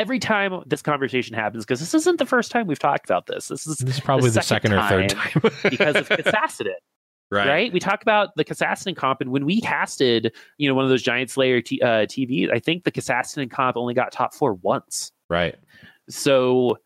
every 0.00 0.18
time 0.18 0.62
this 0.66 0.82
conversation 0.82 1.34
happens, 1.34 1.64
because 1.64 1.78
this 1.78 1.94
isn't 1.94 2.18
the 2.18 2.26
first 2.26 2.50
time 2.50 2.66
we've 2.66 2.78
talked 2.78 3.04
about 3.04 3.26
this. 3.26 3.48
This 3.48 3.66
is 3.66 3.76
this 3.76 3.96
is 3.96 4.00
probably 4.00 4.30
the 4.30 4.42
second 4.42 4.72
second, 4.72 4.72
or 4.72 4.88
third 4.88 5.10
time 5.10 5.42
because 5.70 5.96
of 5.96 6.08
Cassassin, 6.08 6.72
right. 7.30 7.72
We 7.72 7.78
talk 7.80 8.02
about 8.02 8.34
the 8.36 8.44
Cassassin 8.44 8.96
comp, 8.96 9.20
and 9.20 9.30
when 9.30 9.44
we 9.44 9.60
casted, 9.60 10.34
you 10.56 10.68
know, 10.68 10.74
one 10.74 10.84
of 10.84 10.90
those 10.90 11.02
Giant 11.02 11.30
Slayer 11.30 11.60
t- 11.60 11.80
uh, 11.82 12.06
TVs, 12.06 12.50
I 12.52 12.58
think 12.58 12.84
the 12.84 12.90
Cassassin 12.90 13.50
comp 13.50 13.76
only 13.76 13.94
got 13.94 14.10
top 14.10 14.34
four 14.34 14.54
once. 14.54 15.12
right 15.28 15.56
So 16.08 16.78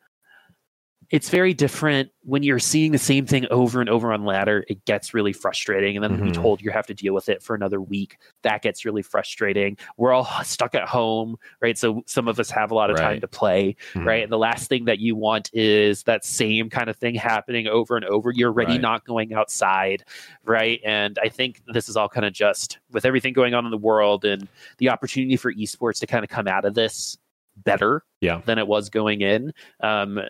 it's 1.14 1.30
very 1.30 1.54
different 1.54 2.10
when 2.22 2.42
you're 2.42 2.58
seeing 2.58 2.90
the 2.90 2.98
same 2.98 3.24
thing 3.24 3.46
over 3.52 3.80
and 3.80 3.88
over 3.88 4.12
on 4.12 4.24
ladder. 4.24 4.64
It 4.68 4.84
gets 4.84 5.14
really 5.14 5.32
frustrating, 5.32 5.96
and 5.96 6.02
then 6.02 6.18
Mhm. 6.18 6.24
be 6.24 6.32
told 6.32 6.60
you 6.60 6.72
have 6.72 6.88
to 6.88 6.94
deal 6.94 7.14
with 7.14 7.28
it 7.28 7.40
for 7.40 7.54
another 7.54 7.80
week. 7.80 8.16
That 8.42 8.62
gets 8.62 8.84
really 8.84 9.02
frustrating. 9.02 9.78
We're 9.96 10.12
all 10.12 10.24
stuck 10.42 10.74
at 10.74 10.88
home, 10.88 11.36
right? 11.60 11.78
So 11.78 12.02
some 12.06 12.26
of 12.26 12.40
us 12.40 12.50
have 12.50 12.72
a 12.72 12.74
lot 12.74 12.90
of 12.90 12.96
time 12.96 13.20
to 13.20 13.28
play, 13.28 13.76
Mhm. 13.92 14.04
right? 14.06 14.22
And 14.24 14.32
the 14.32 14.38
last 14.38 14.68
thing 14.68 14.86
that 14.86 14.98
you 14.98 15.14
want 15.14 15.50
is 15.52 16.02
that 16.02 16.24
same 16.24 16.68
kind 16.68 16.90
of 16.90 16.96
thing 16.96 17.14
happening 17.14 17.68
over 17.68 17.94
and 17.94 18.04
over. 18.06 18.32
You're 18.32 18.50
already 18.50 18.72
Right. 18.72 18.80
not 18.80 19.04
going 19.04 19.34
outside, 19.34 20.02
right? 20.42 20.80
And 20.84 21.16
I 21.22 21.28
think 21.28 21.62
this 21.68 21.88
is 21.88 21.96
all 21.96 22.08
kind 22.08 22.26
of 22.26 22.32
just 22.32 22.80
with 22.90 23.04
everything 23.04 23.34
going 23.34 23.54
on 23.54 23.64
in 23.64 23.70
the 23.70 23.78
world 23.78 24.24
and 24.24 24.48
the 24.78 24.88
opportunity 24.88 25.36
for 25.36 25.52
esports 25.54 26.00
to 26.00 26.08
kind 26.08 26.24
of 26.24 26.28
come 26.28 26.48
out 26.48 26.64
of 26.64 26.74
this 26.74 27.16
better 27.56 28.02
Yeah. 28.20 28.40
than 28.46 28.58
it 28.58 28.66
was 28.66 28.90
going 28.90 29.20
in. 29.20 29.52
Um, 29.80 30.20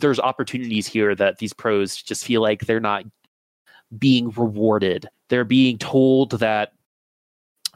there's 0.00 0.18
opportunities 0.18 0.86
here 0.86 1.14
that 1.14 1.38
these 1.38 1.52
pros 1.52 1.96
just 1.96 2.24
feel 2.24 2.42
like 2.42 2.66
they're 2.66 2.80
not 2.80 3.04
being 3.96 4.30
rewarded. 4.30 5.08
They're 5.28 5.44
being 5.44 5.78
told 5.78 6.32
that 6.32 6.72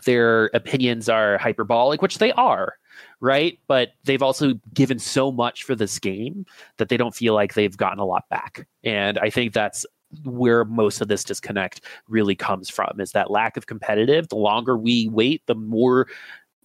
their 0.05 0.47
opinions 0.53 1.09
are 1.09 1.39
hyperbolic, 1.39 2.03
which 2.03 2.19
they 2.19 2.33
are, 2.33 2.75
right? 3.21 3.59
But 3.69 3.93
they've 4.05 4.23
also 4.23 4.55
given 4.75 4.99
so 4.99 5.31
much 5.31 5.63
for 5.63 5.75
this 5.75 5.99
game 5.99 6.45
that 6.79 6.89
they 6.89 6.97
don't 6.97 7.15
feel 7.15 7.35
like 7.35 7.55
they've 7.55 7.77
gotten 7.77 8.01
a 8.01 8.05
lot 8.05 8.29
back. 8.29 8.67
And 8.83 9.19
I 9.19 9.31
think 9.31 9.53
that's 9.53 9.87
where 10.25 10.65
most 10.65 11.01
of 11.01 11.09
this 11.09 11.25
disconnect 11.25 11.83
really 12.09 12.35
comes 12.35 12.69
from 12.69 13.01
is 13.01 13.13
that 13.13 13.31
lack 13.31 13.57
of 13.57 13.67
competitive. 13.67 14.29
The 14.29 14.37
longer 14.37 14.77
we 14.77 15.09
wait, 15.09 15.43
the 15.47 15.55
more 15.55 16.09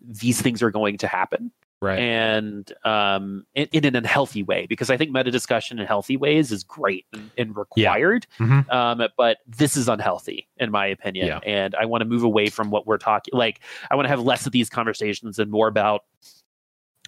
these 0.02 0.42
things 0.42 0.62
are 0.62 0.72
going 0.72 0.98
to 0.98 1.08
happen 1.08 1.52
right 1.82 2.00
and 2.00 2.74
um, 2.86 3.46
in, 3.54 3.68
in 3.72 3.86
an 3.86 3.96
unhealthy 3.96 4.42
way 4.44 4.66
because 4.68 4.90
I 4.90 4.98
think 4.98 5.12
meta 5.12 5.30
discussion 5.30 5.78
in 5.80 5.86
healthy 5.86 6.18
ways 6.18 6.52
is 6.52 6.64
great 6.64 7.06
and, 7.14 7.30
and 7.38 7.56
required. 7.56 8.26
Mhm. 8.40 8.68
Um, 8.74 9.08
but 9.16 9.38
this 9.48 9.78
is 9.78 9.88
unhealthy 9.88 10.48
in 10.58 10.72
my 10.72 10.88
opinion, 10.88 11.28
Yeah. 11.28 11.40
and 11.46 11.76
I 11.76 11.86
want 11.86 12.02
to 12.02 12.06
move 12.06 12.24
away 12.24 12.48
from 12.50 12.72
what 12.72 12.88
we're 12.88 12.98
talking. 12.98 13.32
Like 13.38 13.60
I 13.92 13.96
want 13.96 14.06
to 14.06 14.10
have 14.10 14.22
less 14.22 14.46
of 14.48 14.52
these 14.54 14.70
conversations 14.70 15.38
and 15.40 15.52
more 15.52 15.68
about 15.68 16.04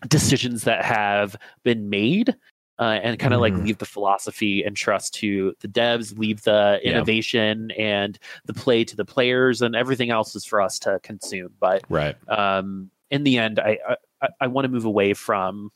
decisions 0.07 0.63
that 0.63 0.85
have 0.85 1.35
been 1.63 1.89
made 1.89 2.35
uh, 2.79 2.97
and 3.03 3.19
kind 3.19 3.33
of 3.33 3.41
like 3.41 3.53
Mhm. 3.53 3.65
leave 3.65 3.77
the 3.79 3.85
philosophy 3.85 4.63
and 4.63 4.77
trust 4.77 5.13
to 5.15 5.53
the 5.59 5.67
devs, 5.67 6.17
leave 6.17 6.43
the 6.43 6.79
Yeah. 6.81 6.91
innovation 6.91 7.71
and 7.71 8.17
the 8.45 8.53
play 8.53 8.85
to 8.85 8.95
the 8.95 9.03
players, 9.03 9.61
and 9.61 9.75
everything 9.75 10.11
else 10.11 10.33
is 10.35 10.45
for 10.45 10.61
us 10.61 10.79
to 10.79 10.99
consume. 11.03 11.53
But 11.59 11.83
Right. 11.89 12.15
um, 12.29 12.89
in 13.11 13.23
the 13.25 13.37
end, 13.37 13.59
I 13.59 13.79
I, 13.89 13.95
I 14.41 14.47
want 14.47 14.65
to 14.65 14.69
move 14.69 14.85
away 14.85 15.13
from 15.13 15.71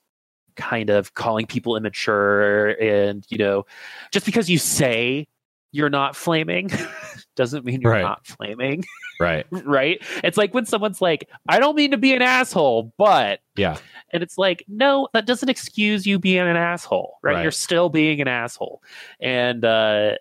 kind 0.56 0.90
of 0.90 1.14
calling 1.16 1.46
people 1.48 1.76
immature 1.76 2.80
and 2.82 3.26
you 3.30 3.38
know 3.40 3.66
just 4.12 4.24
because 4.26 4.50
you 4.50 4.60
say 4.60 5.28
you're 5.72 5.90
not 5.90 6.16
flaming 6.16 6.70
doesn't 7.36 7.66
mean 7.66 7.82
you're 7.82 7.92
Right. 7.92 8.02
not 8.04 8.28
flaming 8.28 8.84
Right. 9.20 9.48
right 9.52 10.00
it's 10.24 10.38
like 10.38 10.54
when 10.54 10.68
someone's 10.68 11.02
like 11.02 11.28
i 11.50 11.58
don't 11.60 11.76
mean 11.76 11.90
to 11.90 11.98
be 11.98 12.14
an 12.14 12.22
asshole 12.22 12.94
but 13.00 13.40
Yeah. 13.56 13.78
and 14.12 14.22
it's 14.22 14.38
like 14.38 14.64
no 14.68 15.08
that 15.14 15.26
doesn't 15.26 15.50
excuse 15.50 16.06
you 16.06 16.20
being 16.20 16.38
an 16.48 16.56
asshole 16.56 17.16
right, 17.24 17.34
Right. 17.34 17.42
you're 17.42 17.52
still 17.52 17.90
being 17.90 18.22
an 18.22 18.28
asshole 18.28 18.84
and 19.20 19.66
uh 19.66 20.18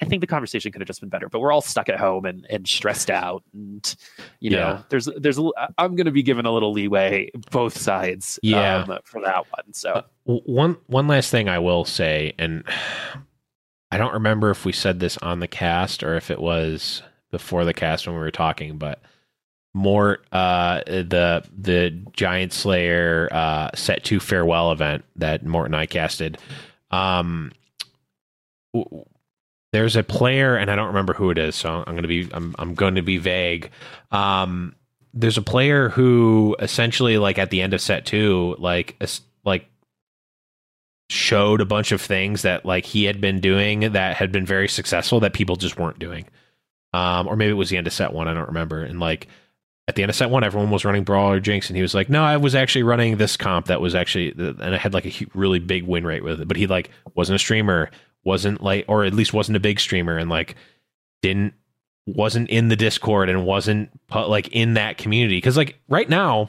I 0.00 0.04
think 0.04 0.20
the 0.20 0.26
conversation 0.28 0.70
could 0.70 0.80
have 0.80 0.86
just 0.86 1.00
been 1.00 1.08
better, 1.08 1.28
but 1.28 1.40
we're 1.40 1.50
all 1.52 1.60
stuck 1.60 1.88
at 1.88 1.98
home 1.98 2.24
and, 2.24 2.46
and 2.48 2.66
stressed 2.68 3.10
out, 3.10 3.42
and 3.52 3.96
you 4.40 4.50
know, 4.50 4.82
there's 4.90 5.08
there's 5.16 5.38
a 5.38 5.50
I'm 5.76 5.96
going 5.96 6.06
to 6.06 6.12
be 6.12 6.22
given 6.22 6.46
a 6.46 6.52
little 6.52 6.72
leeway 6.72 7.30
both 7.50 7.76
sides, 7.76 8.38
Yeah. 8.42 8.84
um, 8.84 8.98
for 9.04 9.20
that 9.22 9.44
one. 9.50 9.72
So 9.72 9.90
Uh, 9.90 10.02
one 10.24 10.76
one 10.86 11.08
last 11.08 11.30
thing 11.30 11.48
I 11.48 11.58
will 11.58 11.84
say, 11.84 12.32
and 12.38 12.62
I 13.90 13.96
don't 13.98 14.12
remember 14.14 14.50
if 14.50 14.64
we 14.64 14.72
said 14.72 15.00
this 15.00 15.16
on 15.18 15.40
the 15.40 15.48
cast 15.48 16.02
or 16.02 16.14
if 16.14 16.30
it 16.30 16.40
was 16.40 17.02
before 17.30 17.64
the 17.64 17.74
cast 17.74 18.06
when 18.06 18.14
we 18.14 18.20
were 18.20 18.30
talking, 18.30 18.78
but 18.78 19.00
Mort, 19.74 20.24
uh, 20.32 20.82
the 20.86 21.42
the 21.56 21.90
Giant 22.12 22.52
Slayer 22.52 23.28
uh, 23.32 23.70
set 23.74 24.04
to 24.04 24.20
farewell 24.20 24.72
event 24.72 25.04
that 25.16 25.44
Mort 25.44 25.66
and 25.66 25.76
I 25.76 25.86
casted. 25.86 26.38
Um, 26.90 27.52
w- 28.74 29.04
there's 29.72 29.96
a 29.96 30.02
player, 30.02 30.56
and 30.56 30.70
I 30.70 30.76
don't 30.76 30.88
remember 30.88 31.14
who 31.14 31.30
it 31.30 31.38
is, 31.38 31.54
so 31.54 31.84
I'm 31.86 31.94
gonna 31.94 32.08
be 32.08 32.28
I'm 32.32 32.54
I'm 32.58 32.74
going 32.74 32.94
to 32.94 33.02
be 33.02 33.18
vague. 33.18 33.70
Um, 34.10 34.74
there's 35.14 35.38
a 35.38 35.42
player 35.42 35.88
who 35.88 36.56
essentially, 36.60 37.18
like 37.18 37.38
at 37.38 37.50
the 37.50 37.62
end 37.62 37.74
of 37.74 37.80
set 37.80 38.06
two, 38.06 38.56
like 38.58 38.96
like 39.44 39.66
showed 41.10 41.60
a 41.60 41.66
bunch 41.66 41.92
of 41.92 42.00
things 42.00 42.42
that 42.42 42.64
like 42.64 42.84
he 42.84 43.04
had 43.04 43.20
been 43.20 43.40
doing 43.40 43.92
that 43.92 44.16
had 44.16 44.30
been 44.30 44.44
very 44.44 44.68
successful 44.68 45.20
that 45.20 45.32
people 45.32 45.56
just 45.56 45.78
weren't 45.78 45.98
doing. 45.98 46.26
Um, 46.92 47.26
or 47.26 47.36
maybe 47.36 47.50
it 47.50 47.54
was 47.54 47.70
the 47.70 47.76
end 47.76 47.86
of 47.86 47.92
set 47.92 48.12
one. 48.12 48.28
I 48.28 48.34
don't 48.34 48.48
remember. 48.48 48.82
And 48.82 49.00
like 49.00 49.28
at 49.88 49.94
the 49.94 50.02
end 50.02 50.10
of 50.10 50.16
set 50.16 50.30
one, 50.30 50.44
everyone 50.44 50.70
was 50.70 50.84
running 50.84 51.04
Brawler 51.04 51.40
Jinx, 51.40 51.68
and 51.68 51.76
he 51.76 51.82
was 51.82 51.94
like, 51.94 52.10
"No, 52.10 52.22
I 52.22 52.36
was 52.36 52.54
actually 52.54 52.82
running 52.82 53.16
this 53.16 53.36
comp 53.36 53.66
that 53.66 53.80
was 53.80 53.94
actually, 53.94 54.32
and 54.36 54.74
I 54.74 54.76
had 54.76 54.92
like 54.94 55.06
a 55.06 55.26
really 55.34 55.58
big 55.58 55.84
win 55.84 56.06
rate 56.06 56.22
with 56.22 56.40
it." 56.42 56.48
But 56.48 56.58
he 56.58 56.66
like 56.66 56.90
wasn't 57.14 57.36
a 57.36 57.38
streamer, 57.38 57.90
wasn't 58.28 58.62
like, 58.62 58.84
or 58.86 59.04
at 59.04 59.14
least 59.14 59.32
wasn't 59.32 59.56
a 59.56 59.60
big 59.60 59.80
streamer, 59.80 60.16
and 60.18 60.30
like 60.30 60.54
didn't 61.22 61.54
wasn't 62.06 62.48
in 62.50 62.68
the 62.68 62.76
Discord 62.76 63.28
and 63.28 63.44
wasn't 63.44 63.90
like 64.14 64.48
in 64.48 64.74
that 64.74 64.98
community. 64.98 65.38
Because 65.38 65.56
like 65.56 65.80
right 65.88 66.08
now 66.08 66.48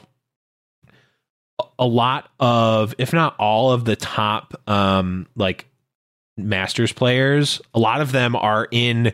a- 1.60 1.64
a 1.80 1.86
lot 1.86 2.30
of 2.38 2.94
if 2.98 3.12
not 3.12 3.34
all 3.38 3.72
of 3.72 3.84
the 3.84 3.96
top 3.96 4.54
um 4.68 5.26
like 5.36 5.66
masters 6.36 6.92
players 6.92 7.60
a 7.74 7.78
lot 7.78 8.00
of 8.00 8.12
them 8.12 8.34
are 8.34 8.66
in 8.70 9.12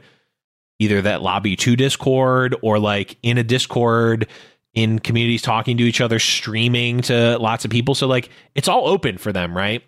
either 0.79 1.03
that 1.03 1.23
lobby 1.23 1.57
2 1.57 1.75
discord 1.75 2.55
or 2.63 2.79
like 2.79 3.17
in 3.23 3.39
a 3.39 3.43
discord 3.43 4.29
in 4.75 4.99
communities 4.99 5.43
talking 5.43 5.79
to 5.79 5.85
each 5.85 6.01
other 6.03 6.19
streaming 6.19 7.01
to 7.01 7.39
lots 7.39 7.65
of 7.65 7.71
people. 7.71 7.95
So 7.95 8.07
like 8.07 8.29
it's 8.55 8.69
all 8.69 8.87
open 8.87 9.17
for 9.19 9.33
them 9.33 9.57
right? 9.57 9.83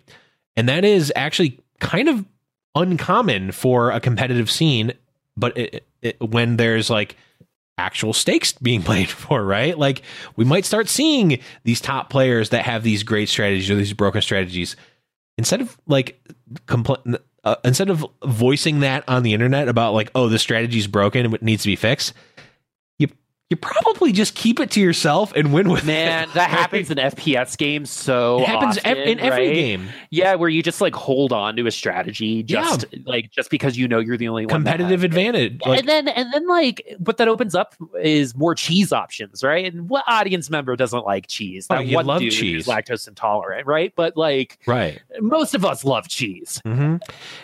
And 0.57 0.67
that 0.67 0.83
is 0.83 1.13
actually 1.15 1.59
kind 1.79 2.09
of 2.09 2.25
uncommon 2.75 3.51
for 3.51 3.91
a 3.91 3.99
competitive 3.99 4.49
scene 4.49 4.93
but 5.39 5.57
it, 5.57 5.87
it, 6.01 6.19
when 6.19 6.57
there's 6.57 6.89
like 6.89 7.15
actual 7.77 8.13
stakes 8.13 8.51
being 8.53 8.81
played 8.83 9.09
for, 9.09 9.43
right? 9.43 9.77
Like 9.77 10.03
we 10.35 10.45
might 10.45 10.65
start 10.65 10.89
seeing 10.89 11.39
these 11.63 11.81
top 11.81 12.09
players 12.09 12.49
that 12.49 12.65
have 12.65 12.83
these 12.83 13.03
great 13.03 13.29
strategies 13.29 13.71
or 13.71 13.75
these 13.75 13.93
broken 13.93 14.21
strategies 14.21 14.75
instead 15.37 15.61
of 15.61 15.79
like 15.87 16.21
compl- 16.67 17.19
uh, 17.45 17.55
instead 17.63 17.89
of 17.89 18.05
voicing 18.25 18.81
that 18.81 19.03
on 19.07 19.23
the 19.23 19.33
internet 19.33 19.69
about 19.69 19.93
like 19.93 20.11
oh 20.13 20.27
this 20.27 20.41
strategy's 20.41 20.87
broken 20.87 21.33
it 21.33 21.41
needs 21.41 21.63
to 21.63 21.69
be 21.69 21.75
fixed. 21.75 22.13
You 23.49 23.57
probably 23.57 24.11
just 24.11 24.35
keep 24.35 24.59
it 24.59 24.69
to 24.71 24.79
yourself 24.79 25.33
and 25.35 25.51
win 25.51 25.69
with 25.69 25.81
it. 25.81 25.87
man, 25.87 26.29
it. 26.29 26.33
that 26.35 26.51
happens 26.51 26.91
in 26.91 26.99
FPS 26.99 27.57
games 27.57 27.89
so 27.89 28.41
It 28.41 28.45
happens 28.45 28.77
often, 28.77 28.91
ev- 28.97 29.07
in 29.07 29.19
every 29.19 29.47
right? 29.47 29.55
game. 29.55 29.89
Yeah, 30.11 30.35
where 30.35 30.49
you 30.49 30.61
just 30.61 30.81
like 30.81 30.93
hold 30.93 31.33
on 31.33 31.55
to 31.55 31.65
a 31.65 31.71
strategy 31.71 32.43
just 32.43 32.85
like 33.05 33.31
just 33.31 33.49
because 33.49 33.75
you 33.75 33.87
know 33.87 33.97
you're 33.97 34.17
the 34.17 34.27
only 34.27 34.45
one. 34.45 34.49
Competitive 34.51 35.03
advantage. 35.03 35.61
Like, 35.65 35.79
and 35.79 35.89
then 35.89 36.07
and 36.09 36.31
then 36.31 36.47
like 36.47 36.95
what 36.99 37.17
that 37.17 37.27
opens 37.27 37.55
up 37.55 37.73
is 37.99 38.35
more 38.35 38.53
cheese 38.53 38.93
options, 38.93 39.43
right? 39.43 39.65
And 39.73 39.89
what 39.89 40.03
audience 40.05 40.51
member 40.51 40.75
doesn't 40.75 41.05
like 41.05 41.25
cheese? 41.25 41.65
Oh, 41.71 41.77
That 41.77 41.87
you 41.87 41.95
one 41.95 42.05
love 42.05 42.19
dude 42.19 42.31
cheese. 42.33 42.67
lactose 42.67 43.07
intolerant, 43.07 43.65
right? 43.65 43.91
But 43.95 44.15
like 44.15 44.59
right. 44.67 45.01
most 45.21 45.55
of 45.55 45.65
us 45.65 45.83
love 45.83 46.07
cheese 46.07 46.61
hmm 46.65 46.97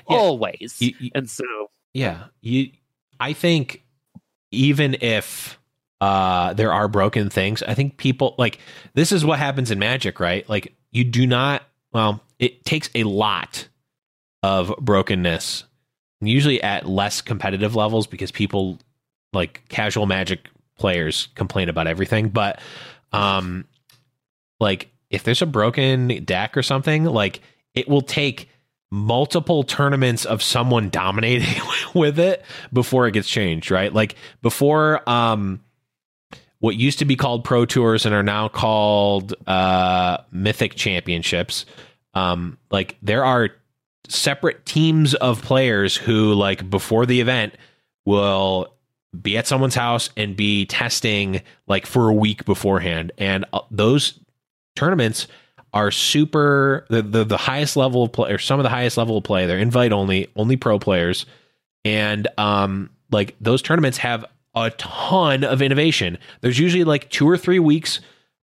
Yeah. 0.07 0.18
always, 0.18 0.80
You- 0.80 0.94
you- 0.99 1.11
and 1.15 1.27
so 1.27 1.45
Yeah, 1.95 2.26
you. 2.41 2.69
I 3.19 3.34
think 3.34 3.82
even 4.52 4.98
if 5.02 5.57
uh, 6.06 6.53
there 6.53 6.72
are 6.72 6.88
broken 6.88 7.32
things, 7.32 7.64
I 7.64 7.73
think 7.73 7.98
people 7.98 8.36
like 8.38 8.60
this 8.94 9.11
is 9.11 9.26
what 9.26 9.40
happens 9.40 9.72
in 9.72 9.80
Magic, 9.80 10.19
right? 10.19 10.48
Like 10.48 10.76
you 10.91 11.03
do 11.03 11.26
not. 11.26 11.64
Well, 11.94 12.22
it 12.38 12.64
takes 12.64 12.91
a 12.94 13.06
lot 13.06 13.68
of 14.44 14.72
brokenness, 14.80 15.64
usually 16.22 16.61
at 16.61 16.88
less 16.88 17.22
competitive 17.22 17.76
levels, 17.76 18.06
because 18.06 18.32
people 18.32 18.77
like 19.34 19.64
casual 19.68 20.06
Magic 20.06 20.48
players 20.77 21.30
complain 21.34 21.69
about 21.69 21.88
everything. 21.88 22.30
But 22.30 22.60
um, 23.11 23.65
like 24.60 24.91
if 25.10 25.23
there's 25.23 25.41
a 25.41 25.48
broken 25.48 26.23
deck 26.23 26.56
or 26.56 26.61
something, 26.61 27.06
like 27.06 27.41
it 27.73 27.90
will 27.90 28.03
take 28.03 28.48
multiple 28.91 29.64
tournaments 29.64 30.23
of 30.23 30.44
someone 30.44 30.90
dominating 30.91 31.64
with 31.95 32.19
it 32.19 32.44
before 32.72 33.07
it 33.07 33.14
gets 33.14 33.27
changed, 33.27 33.72
right? 33.72 33.91
Like 33.91 34.14
before 34.44 35.02
um 35.10 35.61
what 36.65 36.75
used 36.75 36.97
to 36.97 37.05
be 37.05 37.15
called 37.15 37.43
pro 37.43 37.63
tours 37.63 38.07
and 38.07 38.15
are 38.15 38.23
now 38.23 38.47
called 38.47 39.35
uh 39.47 40.17
mythic 40.31 40.73
championships. 40.73 41.63
Um 42.15 42.57
like 42.71 42.97
there 43.03 43.23
are 43.23 43.49
separate 44.09 44.65
teams 44.65 45.13
of 45.13 45.43
players 45.43 45.95
who 45.95 46.33
like 46.33 46.67
before 46.67 47.05
the 47.05 47.21
event 47.21 47.53
will 48.03 48.73
be 49.21 49.37
at 49.37 49.45
someone's 49.45 49.75
house 49.75 50.09
and 50.17 50.35
be 50.35 50.65
testing 50.65 51.43
like 51.67 51.85
for 51.85 52.09
a 52.09 52.13
week 52.13 52.45
beforehand. 52.45 53.11
And 53.19 53.45
uh, 53.53 53.61
those 53.69 54.19
tournaments 54.75 55.27
are 55.71 55.91
super 55.91 56.87
the, 56.89 57.03
the 57.03 57.23
the 57.25 57.37
highest 57.37 57.77
level 57.77 58.01
of 58.01 58.11
play 58.11 58.31
or 58.31 58.39
some 58.39 58.59
of 58.59 58.63
the 58.63 58.69
highest 58.69 58.97
level 58.97 59.17
of 59.19 59.23
play. 59.23 59.45
They're 59.45 59.59
invite 59.59 59.91
only 59.91 60.29
only 60.35 60.57
pro 60.57 60.79
players. 60.79 61.27
And 61.83 62.27
um 62.39 62.89
like 63.11 63.35
those 63.39 63.61
tournaments 63.61 63.99
have 63.99 64.25
a 64.56 64.72
ton 64.72 65.44
of 65.44 65.61
innovation. 65.61 66.18
There's 66.41 66.60
usually 66.60 66.84
like 66.84 67.10
two 67.10 67.27
or 67.30 67.38
three 67.38 67.60
weeks 67.60 67.99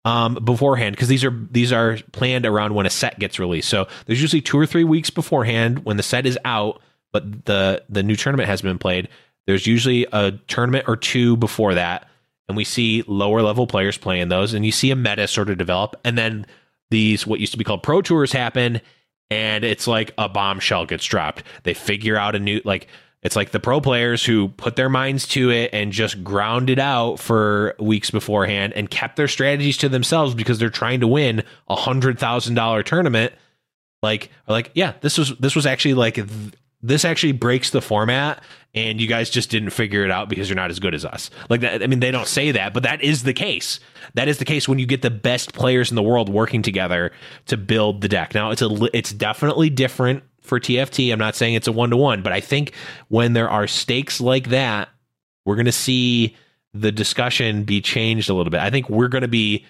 um 0.06 0.34
beforehand 0.36 0.96
because 0.96 1.08
these 1.08 1.24
are 1.24 1.46
these 1.50 1.72
are 1.72 1.98
planned 2.12 2.46
around 2.46 2.74
when 2.74 2.86
a 2.86 2.90
set 2.90 3.18
gets 3.18 3.38
released. 3.38 3.68
So 3.68 3.86
there's 4.06 4.20
usually 4.20 4.40
two 4.40 4.58
or 4.58 4.64
three 4.64 4.84
weeks 4.84 5.10
beforehand 5.10 5.84
when 5.84 5.96
the 5.98 6.02
set 6.02 6.26
is 6.26 6.38
out 6.44 6.80
but 7.12 7.44
the 7.44 7.84
the 7.88 8.02
new 8.02 8.16
tournament 8.16 8.48
has 8.48 8.62
been 8.62 8.78
played. 8.78 9.08
There's 9.46 9.66
usually 9.66 10.06
a 10.12 10.32
tournament 10.48 10.86
or 10.88 10.96
two 10.96 11.36
before 11.36 11.74
that 11.74 12.08
and 12.48 12.56
we 12.56 12.64
see 12.64 13.04
lower 13.06 13.42
level 13.42 13.66
players 13.66 13.98
playing 13.98 14.28
those 14.28 14.54
and 14.54 14.64
you 14.64 14.72
see 14.72 14.90
a 14.90 14.96
meta 14.96 15.28
sort 15.28 15.50
of 15.50 15.58
develop 15.58 15.96
and 16.02 16.16
then 16.16 16.46
these 16.90 17.26
what 17.26 17.40
used 17.40 17.52
to 17.52 17.58
be 17.58 17.64
called 17.64 17.82
pro 17.82 18.00
tours 18.00 18.32
happen 18.32 18.80
and 19.30 19.64
it's 19.64 19.86
like 19.86 20.12
a 20.18 20.28
bombshell 20.28 20.86
gets 20.86 21.04
dropped. 21.04 21.44
They 21.62 21.74
figure 21.74 22.16
out 22.16 22.34
a 22.34 22.38
new 22.38 22.60
like 22.64 22.88
it's 23.22 23.36
like 23.36 23.50
the 23.50 23.60
pro 23.60 23.80
players 23.80 24.24
who 24.24 24.48
put 24.48 24.76
their 24.76 24.88
minds 24.88 25.28
to 25.28 25.50
it 25.50 25.70
and 25.74 25.92
just 25.92 26.24
ground 26.24 26.70
it 26.70 26.78
out 26.78 27.16
for 27.16 27.74
weeks 27.78 28.10
beforehand 28.10 28.72
and 28.74 28.90
kept 28.90 29.16
their 29.16 29.28
strategies 29.28 29.76
to 29.78 29.88
themselves 29.90 30.34
because 30.34 30.58
they're 30.58 30.70
trying 30.70 31.00
to 31.00 31.06
win 31.06 31.42
a 31.68 31.76
hundred 31.76 32.18
thousand 32.18 32.54
dollar 32.54 32.82
tournament. 32.82 33.32
Like 34.02 34.30
are 34.48 34.52
like 34.52 34.70
yeah 34.74 34.94
this 35.02 35.18
was 35.18 35.36
this 35.36 35.54
was 35.54 35.66
actually 35.66 35.94
like 35.94 36.14
th- 36.14 36.28
this 36.82 37.04
actually 37.04 37.32
breaks 37.32 37.68
the 37.70 37.82
format 37.82 38.42
and 38.72 38.98
you 38.98 39.06
guys 39.06 39.28
just 39.28 39.50
didn't 39.50 39.70
figure 39.70 40.02
it 40.02 40.10
out 40.10 40.30
because 40.30 40.48
you're 40.48 40.56
not 40.56 40.70
as 40.70 40.78
good 40.78 40.94
as 40.94 41.04
us. 41.04 41.30
Like 41.50 41.60
that 41.60 41.82
i 41.82 41.86
mean 41.86 42.00
they 42.00 42.10
don't 42.10 42.26
say 42.26 42.52
that 42.52 42.72
but 42.72 42.84
that 42.84 43.02
is 43.02 43.24
the 43.24 43.34
case. 43.34 43.80
That 44.14 44.28
is 44.28 44.38
the 44.38 44.46
case 44.46 44.66
when 44.66 44.78
you 44.78 44.86
get 44.86 45.02
the 45.02 45.10
best 45.10 45.52
players 45.52 45.90
in 45.90 45.96
the 45.96 46.02
world 46.02 46.30
working 46.30 46.62
together 46.62 47.12
to 47.46 47.58
build 47.58 48.00
the 48.00 48.08
deck. 48.08 48.32
Now 48.34 48.50
it's 48.50 48.62
a 48.62 48.96
it's 48.96 49.12
definitely 49.12 49.68
different 49.68 50.22
for 50.50 50.60
tft 50.60 51.12
i'm 51.12 51.18
not 51.18 51.34
saying 51.34 51.54
it's 51.54 51.68
a 51.68 51.72
one-to-one 51.72 52.20
but 52.20 52.32
i 52.32 52.40
think 52.40 52.74
when 53.08 53.32
there 53.32 53.48
are 53.48 53.66
stakes 53.66 54.20
like 54.20 54.48
that 54.48 54.90
we're 55.46 55.54
going 55.54 55.64
to 55.64 55.72
see 55.72 56.36
the 56.74 56.92
discussion 56.92 57.64
be 57.64 57.80
changed 57.80 58.28
a 58.28 58.34
little 58.34 58.50
bit 58.50 58.60
i 58.60 58.68
think 58.68 58.90
we're 58.90 59.08
going 59.08 59.22
to 59.22 59.28
be 59.28 59.64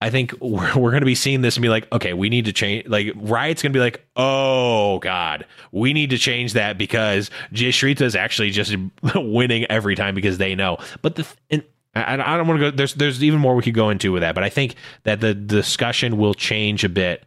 I 0.00 0.10
think 0.10 0.32
we're, 0.40 0.74
we're 0.76 0.90
going 0.90 1.02
to 1.02 1.06
be 1.06 1.14
seeing 1.14 1.42
this 1.42 1.56
and 1.56 1.62
be 1.62 1.68
like, 1.68 1.90
okay, 1.92 2.14
we 2.14 2.28
need 2.28 2.46
to 2.46 2.52
change. 2.52 2.86
Like, 2.88 3.12
Riot's 3.16 3.62
going 3.62 3.72
to 3.72 3.76
be 3.76 3.82
like, 3.82 4.04
oh 4.16 4.98
God, 5.00 5.46
we 5.72 5.92
need 5.92 6.10
to 6.10 6.18
change 6.18 6.54
that 6.54 6.78
because 6.78 7.30
Jay 7.52 7.68
Shrita 7.68 8.02
is 8.02 8.16
actually 8.16 8.50
just 8.50 8.74
winning 9.14 9.64
every 9.66 9.94
time 9.94 10.14
because 10.14 10.38
they 10.38 10.54
know. 10.54 10.78
But 11.02 11.16
the, 11.16 11.26
and 11.50 11.62
I, 11.94 12.14
I 12.14 12.36
don't 12.36 12.46
want 12.46 12.60
to 12.60 12.70
go, 12.70 12.76
there's, 12.76 12.94
there's 12.94 13.22
even 13.22 13.40
more 13.40 13.54
we 13.54 13.62
could 13.62 13.74
go 13.74 13.90
into 13.90 14.12
with 14.12 14.22
that. 14.22 14.34
But 14.34 14.44
I 14.44 14.48
think 14.48 14.76
that 15.04 15.20
the 15.20 15.34
discussion 15.34 16.16
will 16.16 16.34
change 16.34 16.84
a 16.84 16.88
bit 16.88 17.24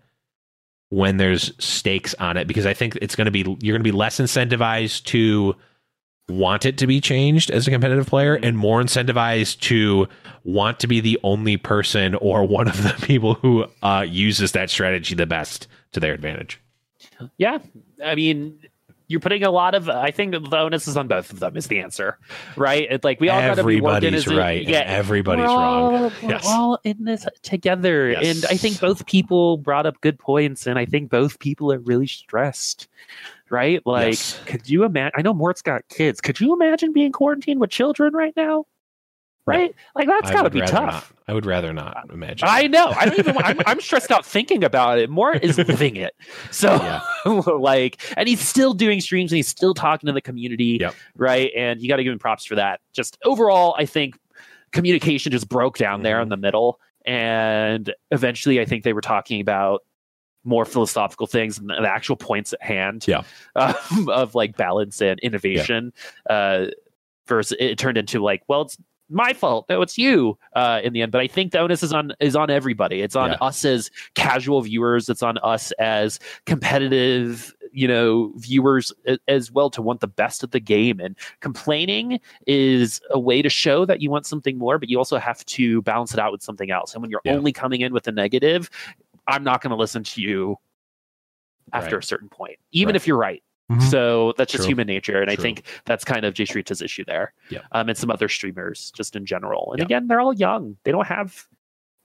when 0.94 1.18
there's 1.18 1.52
stakes 1.64 2.14
on 2.16 2.38
it 2.38 2.48
because 2.48 2.66
I 2.66 2.74
think 2.74 2.98
it's 3.02 3.16
going 3.16 3.26
to 3.26 3.32
be, 3.32 3.40
you're 3.40 3.74
going 3.74 3.84
to 3.84 3.84
be 3.84 3.92
less 3.92 4.20
incentivized 4.20 5.04
to, 5.06 5.56
want 6.30 6.66
it 6.66 6.78
to 6.78 6.88
be 6.88 7.02
changed 7.02 7.52
as 7.52 7.68
a 7.68 7.72
competitive 7.72 8.08
player 8.08 8.36
and 8.36 8.58
more 8.58 8.82
incentivized 8.82 9.60
to 9.60 10.08
want 10.44 10.80
to 10.80 10.88
be 10.88 11.02
the 11.02 11.20
only 11.24 11.58
person 11.58 12.16
or 12.16 12.44
one 12.48 12.68
of 12.68 12.82
the 12.84 12.96
people 13.06 13.36
who 13.36 13.66
uh, 13.82 14.06
uses 14.08 14.54
that 14.54 14.70
strategy 14.70 15.16
the 15.16 15.26
best 15.26 15.68
to 15.92 16.00
their 16.00 16.14
advantage. 16.14 16.60
Yeah. 17.38 17.60
I 18.04 18.16
mean, 18.16 18.60
you're 19.14 19.20
putting 19.22 19.44
a 19.44 19.52
lot 19.52 19.76
of 19.76 19.88
I 19.88 20.12
think 20.12 20.34
the 20.34 20.58
onus 20.58 20.88
is 20.88 20.98
on 20.98 21.08
both 21.08 21.32
of 21.32 21.40
them 21.40 21.56
is 21.56 21.68
the 21.68 21.80
answer. 21.80 22.18
Right? 22.58 22.88
It's 22.90 23.04
like 23.06 23.22
we 23.22 23.30
all 23.30 23.40
gotta 23.40 23.64
be 23.64 23.80
working 23.80 24.08
Everybody's 24.08 24.28
as 24.28 24.34
a- 24.34 24.36
right. 24.36 24.68
yeah, 24.68 24.80
everybody's 24.86 25.44
we're 25.46 25.50
all, 25.50 25.92
wrong. 25.94 26.12
We're 26.22 26.30
Yes. 26.32 26.44
all 26.46 26.80
in 26.84 27.06
this 27.06 27.26
together. 27.44 28.10
Yes. 28.10 28.44
And 28.44 28.46
I 28.52 28.58
think 28.58 28.80
both 28.82 29.06
people 29.06 29.58
brought 29.58 29.86
up 29.86 30.02
good 30.02 30.20
points, 30.20 30.68
and 30.68 30.78
I 30.78 30.86
think 30.86 31.10
both 31.10 31.40
people 31.40 31.72
are 31.72 31.80
really 31.80 32.08
stressed. 32.08 32.90
Right? 33.50 33.82
Like, 33.86 34.14
Yes. 34.14 34.40
could 34.48 34.68
you 34.68 34.84
imagine? 34.84 35.12
I 35.16 35.22
know 35.22 35.34
Mort's 35.34 35.62
got 35.62 35.88
kids. 35.88 36.20
Could 36.20 36.40
you 36.40 36.54
imagine 36.54 36.92
being 36.92 37.12
quarantined 37.12 37.62
with 37.62 37.70
children 37.70 38.14
right 38.14 38.34
now? 38.36 38.66
Right? 39.46 39.76
Like, 39.94 40.08
that's 40.08 40.32
got 40.32 40.44
to 40.44 40.50
be 40.50 40.62
tough. 40.62 40.72
Not. 40.74 41.06
I 41.28 41.34
would 41.34 41.46
rather 41.46 41.74
not 41.74 42.10
imagine. 42.14 42.48
I 42.50 42.68
know. 42.68 42.88
I 42.88 43.06
don't 43.06 43.20
even. 43.20 43.38
I'm, 43.38 43.60
I'm 43.66 43.82
stressed 43.82 44.10
out 44.12 44.26
thinking 44.26 44.64
about 44.64 45.00
it. 45.00 45.10
Mort 45.10 45.44
is 45.44 45.58
living 45.70 45.98
it. 45.98 46.14
So, 46.52 47.02
like, 47.60 48.02
and 48.16 48.28
he's 48.30 48.40
still 48.40 48.74
doing 48.74 49.02
streams 49.02 49.32
and 49.32 49.38
he's 49.38 49.48
still 49.50 49.74
talking 49.74 50.08
to 50.08 50.14
the 50.14 50.22
community. 50.22 50.78
Yep. 50.80 50.96
Right. 51.18 51.52
And 51.58 51.82
you 51.82 51.90
got 51.90 51.98
to 51.98 52.04
give 52.06 52.14
him 52.14 52.20
props 52.20 52.46
for 52.46 52.56
that. 52.56 52.80
Just 52.94 53.18
overall, 53.26 53.76
I 53.78 53.86
think 53.86 54.18
communication 54.72 55.32
just 55.32 55.50
broke 55.50 55.78
down 55.78 56.04
there 56.04 56.16
Mm-hmm. 56.16 56.24
in 56.24 56.30
the 56.30 56.38
middle. 56.38 56.80
And 57.06 57.94
eventually, 58.12 58.62
I 58.62 58.66
think 58.66 58.84
they 58.86 58.94
were 58.94 59.02
talking 59.02 59.42
about 59.42 59.82
more 60.46 60.64
philosophical 60.66 61.28
things 61.28 61.58
and 61.58 61.70
the 61.70 61.90
actual 61.90 62.16
points 62.16 62.54
at 62.54 62.62
hand 62.62 63.06
Yeah. 63.08 63.24
um, 63.56 64.08
of 64.10 64.36
like 64.36 64.56
balance 64.56 65.02
and 65.02 65.20
innovation. 65.20 65.92
Uh, 66.30 66.68
versus 67.28 67.56
it 67.60 67.78
turned 67.78 67.98
into 67.98 68.22
like, 68.22 68.42
well, 68.50 68.64
it's 68.64 68.78
my 69.10 69.34
fault. 69.34 69.66
No, 69.70 69.82
it's 69.82 69.98
you 69.98 70.38
uh, 70.56 70.82
in 70.84 70.94
the 70.94 71.02
end. 71.02 71.12
But 71.12 71.22
I 71.22 71.28
think 71.28 71.52
the 71.52 71.60
onus 71.60 71.84
is 71.84 71.94
on 71.94 72.14
is 72.20 72.36
on 72.36 72.50
everybody. 72.50 73.02
It's 73.02 73.16
on 73.16 73.32
Yeah. 73.32 73.38
us 73.42 73.64
as 73.66 73.92
casual 74.16 74.62
viewers. 74.62 75.10
It's 75.10 75.22
on 75.22 75.38
us 75.40 75.72
as 75.74 76.20
competitive, 76.46 77.54
you 77.72 77.88
know, 77.88 78.32
viewers 78.38 78.92
as 79.28 79.52
well 79.52 79.70
to 79.72 79.82
want 79.82 80.00
the 80.00 80.08
best 80.08 80.44
of 80.44 80.52
the 80.52 80.60
game. 80.60 81.00
And 81.00 81.16
complaining 81.42 82.20
is 82.48 83.02
a 83.12 83.20
way 83.20 83.42
to 83.42 83.50
show 83.50 83.86
that 83.86 84.02
you 84.02 84.10
want 84.10 84.26
something 84.26 84.58
more, 84.58 84.80
but 84.80 84.90
you 84.90 84.98
also 84.98 85.18
have 85.18 85.46
to 85.48 85.82
balance 85.84 86.14
it 86.14 86.20
out 86.20 86.32
with 86.32 86.42
something 86.42 86.72
else. 86.72 86.94
And 86.94 87.02
when 87.02 87.12
you're 87.12 87.22
Yeah. 87.26 87.34
only 87.36 87.52
coming 87.52 87.82
in 87.82 87.94
with 87.94 88.08
a 88.08 88.12
negative, 88.12 88.70
I'm 89.28 89.44
not 89.44 89.62
going 89.62 89.72
to 89.72 89.76
listen 89.78 90.04
to 90.04 90.22
you 90.22 90.58
after 91.74 91.98
Right. 91.98 92.04
a 92.04 92.08
certain 92.08 92.30
point, 92.30 92.58
even 92.72 92.94
Right. 92.94 92.96
if 92.96 93.06
you're 93.08 93.18
right. 93.18 93.43
Mhm. 93.72 93.82
So 93.90 94.34
that's 94.38 94.52
just 94.52 94.64
True. 94.66 94.72
human 94.72 94.88
nature, 94.88 95.22
and 95.22 95.32
I 95.32 95.36
think 95.36 95.64
that's 95.86 96.04
kind 96.04 96.26
of 96.26 96.34
Jay 96.34 96.46
Shrita's 96.46 96.82
issue 96.82 97.06
there. 97.06 97.34
Yeah. 97.50 97.60
Um, 97.72 97.88
and 97.90 97.98
some 97.98 98.12
other 98.12 98.28
streamers 98.28 98.92
just 98.96 99.16
in 99.16 99.26
general. 99.26 99.72
And 99.72 99.80
Yeah. 99.80 99.86
again, 99.86 100.08
they're 100.08 100.20
all 100.20 100.34
young. 100.34 100.78
They 100.84 100.92
don't 100.92 101.08
have, 101.08 101.46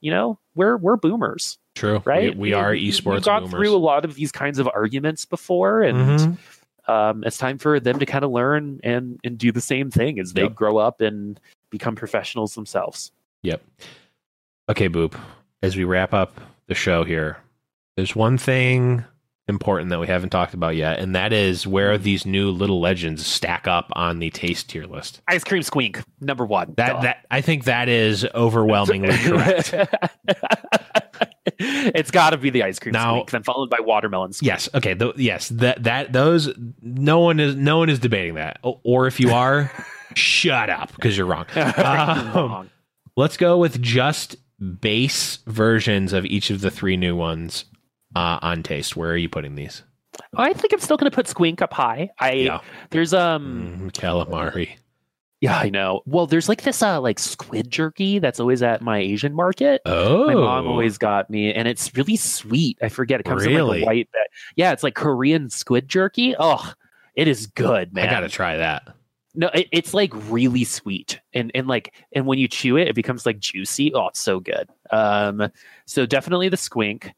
you 0.01 0.11
know, 0.13 0.39
we're 0.55 0.77
we're 0.77 0.97
boomers, 0.97 1.59
True. 1.75 2.01
right? 2.05 2.35
We, 2.35 2.41
we 2.51 2.53
are 2.53 2.73
esports 2.73 3.15
We've 3.15 3.23
gone 3.25 3.43
boomers. 3.43 3.51
through 3.53 3.75
a 3.75 3.79
lot 3.79 4.05
of 4.05 4.15
these 4.15 4.31
kinds 4.31 4.59
of 4.61 4.69
arguments 4.73 5.25
before, 5.25 5.83
and 5.83 5.99
Mhm. 6.21 6.39
um, 6.89 7.25
it's 7.25 7.39
time 7.39 7.59
for 7.59 7.81
them 7.81 7.99
to 7.99 8.07
kind 8.07 8.25
of 8.25 8.31
learn 8.31 8.79
and 8.85 9.19
and 9.25 9.37
do 9.37 9.51
the 9.51 9.61
same 9.61 9.91
thing 9.91 10.21
as 10.21 10.35
they 10.35 10.43
Yep. 10.43 10.55
grow 10.55 10.77
up 10.79 11.01
and 11.01 11.41
become 11.71 11.97
professionals 11.97 12.55
themselves. 12.55 13.11
Yep. 13.43 13.63
Okay, 14.71 14.89
Boop. 14.89 15.19
As 15.63 15.77
we 15.77 15.83
wrap 15.85 16.15
up 16.15 16.41
the 16.69 16.75
show 16.75 17.03
here, 17.05 17.39
there's 17.97 18.15
one 18.15 18.39
thing 18.39 19.05
important 19.49 19.91
that 19.91 19.99
we 20.01 20.07
haven't 20.07 20.31
talked 20.31 20.55
about 20.55 20.77
yet, 20.77 20.99
and 20.99 21.15
that 21.15 21.33
is 21.33 21.66
where 21.66 21.97
these 21.99 22.27
new 22.27 22.51
little 22.51 22.81
legends 22.81 23.27
stack 23.27 23.66
up 23.66 23.91
on 23.95 24.19
the 24.19 24.31
taste 24.31 24.69
tier 24.70 24.85
list. 24.85 25.20
Ice 25.29 25.45
cream 25.45 25.62
squink 25.62 26.03
number 26.20 26.45
one. 26.45 26.75
That 26.77 26.93
Duh. 26.95 27.01
that 27.03 27.27
I 27.31 27.41
think 27.41 27.65
that 27.65 27.89
is 27.89 28.27
overwhelmingly 28.35 29.16
correct. 29.19 29.75
it's 31.59 32.11
got 32.11 32.31
to 32.31 32.37
be 32.37 32.51
the 32.51 32.62
ice 32.62 32.79
cream 32.79 32.93
Now- 32.93 33.16
squink, 33.23 33.31
then 33.31 33.43
followed 33.43 33.70
by 33.70 33.79
watermelon 33.81 34.31
squink. 34.33 34.43
Yes. 34.47 34.69
Okay. 34.75 34.95
Th- 34.95 35.16
yes. 35.16 35.49
That 35.49 35.83
that 35.85 36.12
those 36.12 36.51
no 36.83 37.20
one 37.20 37.41
is 37.41 37.55
no 37.57 37.79
one 37.79 37.89
is 37.91 37.99
debating 37.99 38.35
that. 38.35 38.59
O- 38.65 38.81
Or 38.85 39.07
if 39.07 39.19
you 39.20 39.31
are, 39.33 39.70
shut 40.15 40.70
up 40.70 40.95
because 40.95 41.16
you're 41.16 41.27
wrong. 41.27 41.47
Um, 41.57 42.33
Wrong. 42.35 42.70
Let's 43.16 43.37
go 43.37 43.59
with 43.59 43.81
just 43.83 44.37
base 44.81 45.39
versions 45.47 46.12
of 46.12 46.25
each 46.27 46.51
of 46.51 46.61
the 46.61 46.70
three 46.70 46.97
new 46.97 47.16
ones 47.16 47.65
uh, 48.19 48.39
on 48.43 48.62
taste. 48.62 48.97
Where 48.97 49.11
are 49.11 49.16
you 49.16 49.28
putting 49.28 49.55
these? 49.55 49.82
I 50.36 50.53
think 50.53 50.73
I'm 50.73 50.81
still 50.81 50.97
going 50.97 51.11
to 51.11 51.15
put 51.15 51.27
Squink 51.27 51.62
up 51.62 51.73
high. 51.73 52.11
I 52.19 52.32
Yeah. 52.32 52.61
there's 52.90 53.15
um 53.15 53.78
Mm, 53.81 53.93
calamari. 53.93 54.70
yeah 55.40 55.57
I 55.57 55.69
know. 55.70 56.03
Well, 56.07 56.27
there's 56.27 56.49
like 56.49 56.62
this 56.62 56.82
uh 56.82 57.01
like 57.01 57.19
squid 57.20 57.70
jerky 57.70 58.19
that's 58.19 58.40
always 58.40 58.62
at 58.62 58.82
my 58.82 58.99
Asian 58.99 59.35
market. 59.35 59.81
Oh, 59.86 60.27
My 60.27 60.35
mom 60.35 60.66
always 60.66 60.99
got 60.99 61.31
me, 61.31 61.53
and 61.55 61.69
it's 61.69 61.95
really 61.97 62.16
sweet. 62.16 62.78
I 62.82 62.89
forget 62.89 63.20
it 63.20 63.24
comes 63.24 63.45
in 63.45 63.55
Really? 63.55 63.78
like 63.78 63.82
a 63.82 63.86
white. 63.86 64.12
Bag. 64.12 64.27
Yeah, 64.57 64.73
it's 64.73 64.82
like 64.82 64.95
Korean 64.97 65.51
squid 65.51 65.89
jerky. 65.89 66.35
Oh, 66.39 66.73
it 67.15 67.28
is 67.28 67.47
good, 67.47 67.93
man. 67.95 68.09
I 68.09 68.11
gotta 68.11 68.28
try 68.28 68.57
that. 68.57 68.89
No, 69.35 69.49
it, 69.55 69.69
it's 69.70 69.95
like 69.95 70.11
really 70.28 70.65
sweet, 70.65 71.20
and 71.32 71.53
and 71.55 71.69
like 71.69 71.95
and 72.12 72.27
when 72.27 72.39
you 72.40 72.49
chew 72.49 72.77
it, 72.77 72.89
it 72.89 72.95
becomes 72.97 73.24
like 73.24 73.39
juicy. 73.39 73.95
Oh, 73.95 74.09
it's 74.09 74.19
so 74.20 74.40
good. 74.40 74.69
Um, 74.90 75.49
so 75.86 76.07
definitely 76.07 76.49
the 76.49 76.57
squink, 76.57 77.12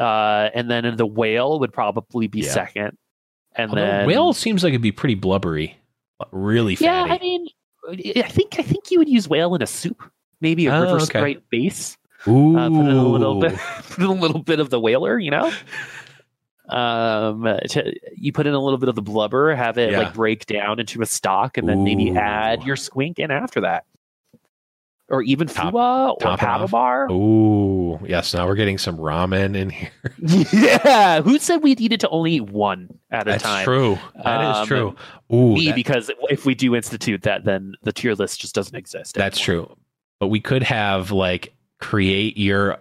uh, 0.00 0.50
and 0.54 0.70
then 0.70 0.96
the 0.96 1.06
whale 1.06 1.60
would 1.60 1.72
probably 1.72 2.26
be 2.26 2.40
Yeah. 2.40 2.50
second, 2.50 2.98
and 3.54 3.70
Although 3.70 3.82
then 3.82 4.06
whale 4.06 4.32
seems 4.32 4.64
like 4.64 4.70
it'd 4.72 4.82
be 4.82 4.90
pretty 4.92 5.14
blubbery, 5.14 5.76
really 6.32 6.74
fatty. 6.74 6.86
Yeah. 6.86 7.14
I 7.14 7.18
mean, 7.18 7.46
I 8.16 8.22
think 8.28 8.58
I 8.58 8.62
think 8.62 8.90
you 8.90 8.98
would 8.98 9.08
use 9.08 9.28
whale 9.28 9.54
in 9.54 9.62
a 9.62 9.66
soup, 9.66 10.02
maybe 10.40 10.66
a 10.66 10.74
Oh, 10.74 10.80
river 10.80 10.96
okay. 10.96 11.04
sprite 11.04 11.42
base. 11.50 11.96
Ooh, 12.28 12.56
Uh, 12.58 12.68
put 12.68 12.80
in 12.80 12.96
a 12.96 13.04
little 13.08 13.40
bit, 13.40 13.54
put 13.90 13.98
in 13.98 14.04
a 14.04 14.12
little 14.12 14.42
bit 14.42 14.60
of 14.60 14.70
the 14.70 14.78
whaler, 14.80 15.18
you 15.18 15.30
know. 15.30 15.50
Um, 16.68 17.42
to, 17.70 17.92
you 18.16 18.32
put 18.32 18.46
in 18.46 18.54
a 18.54 18.60
little 18.60 18.78
bit 18.78 18.88
of 18.88 18.94
the 18.94 19.02
blubber, 19.02 19.54
have 19.56 19.76
it 19.78 19.90
Yeah. 19.90 19.98
like 20.00 20.14
break 20.14 20.46
down 20.46 20.78
into 20.78 21.02
a 21.02 21.06
stock, 21.06 21.58
and 21.58 21.68
then 21.68 21.82
maybe 21.82 22.10
add 22.16 22.62
your 22.62 22.76
squink 22.76 23.18
in 23.18 23.30
after 23.32 23.62
that, 23.62 23.86
or 25.10 25.22
even 25.22 25.48
Top- 25.48 25.74
fua 25.74 26.12
or 26.12 26.18
top 26.36 26.62
it 26.62 26.70
bar. 26.70 27.10
Ooh, 27.10 27.98
yes. 28.06 28.32
Now 28.32 28.46
we're 28.46 28.54
getting 28.54 28.78
some 28.78 28.96
ramen 28.96 29.56
in 29.56 29.70
here. 29.70 29.90
yeah, 30.52 31.20
who 31.20 31.38
said 31.38 31.62
we 31.62 31.74
needed 31.74 32.00
to 32.00 32.08
only 32.10 32.34
eat 32.34 32.42
one 32.50 32.98
at 33.10 33.26
a 33.26 33.32
That's 33.32 33.42
time? 33.42 33.52
That's 33.56 33.64
true. 33.64 33.98
That 34.22 34.50
is 34.50 34.56
Um, 34.58 34.66
true. 34.66 34.96
Ooh, 35.32 35.54
Me, 35.54 35.66
that- 35.66 35.74
because 35.74 36.10
if 36.30 36.46
we 36.46 36.54
do 36.54 36.74
institute 36.76 37.22
that, 37.22 37.44
then 37.44 37.74
the 37.82 37.92
tier 37.92 38.14
list 38.14 38.40
just 38.40 38.54
doesn't 38.54 38.74
exist. 38.76 39.14
that's 39.16 39.46
anymore. 39.48 39.66
true. 39.66 39.76
But 40.20 40.28
we 40.28 40.40
could 40.40 40.62
have 40.62 41.10
like 41.10 41.54
create 41.80 42.36
your 42.36 42.78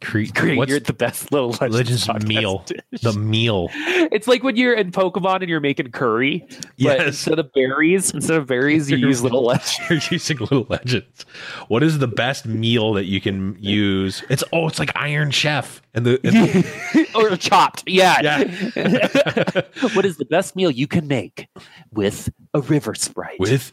cre- 0.00 0.24
create 0.34 0.56
what's 0.58 0.70
your, 0.70 0.80
the 0.80 0.92
best 0.92 1.30
little 1.32 1.50
Legends, 1.60 2.08
Legends 2.08 2.26
meal. 2.26 2.64
dish. 2.66 3.00
the 3.02 3.12
meal. 3.12 3.68
It's 3.72 4.26
like 4.28 4.42
when 4.42 4.56
you're 4.56 4.74
in 4.74 4.90
Pokemon 4.92 5.40
and 5.40 5.48
you're 5.48 5.60
making 5.60 5.90
curry, 5.92 6.44
but 6.48 6.60
Yes. 6.76 7.06
instead 7.08 7.38
of 7.38 7.52
berries, 7.52 8.10
instead 8.12 8.36
of 8.36 8.46
berries, 8.46 8.90
you 8.90 8.96
use 9.08 9.22
little 9.22 9.42
legends. 9.46 9.78
You're 9.90 9.98
using 10.12 10.38
little 10.38 10.66
legends. 10.68 11.24
What 11.68 11.82
is 11.82 11.98
the 11.98 12.08
best 12.08 12.46
meal 12.46 12.92
that 12.94 13.04
you 13.06 13.20
can 13.20 13.56
use? 13.60 14.22
It's 14.30 14.44
oh, 14.52 14.66
it's 14.68 14.78
like 14.78 14.92
Iron 14.96 15.30
Chef 15.30 15.82
and 15.94 16.04
the, 16.06 16.20
and 16.24 16.34
the- 16.34 17.08
or 17.14 17.36
chopped. 17.36 17.84
Yeah. 17.86 18.20
Yeah. 18.22 19.60
what 19.94 20.04
is 20.04 20.16
the 20.18 20.24
best 20.26 20.54
meal 20.56 20.70
you 20.70 20.86
can 20.86 21.06
make 21.08 21.48
with 21.92 22.28
a 22.54 22.60
river 22.60 22.94
sprite? 22.94 23.38
with. 23.40 23.72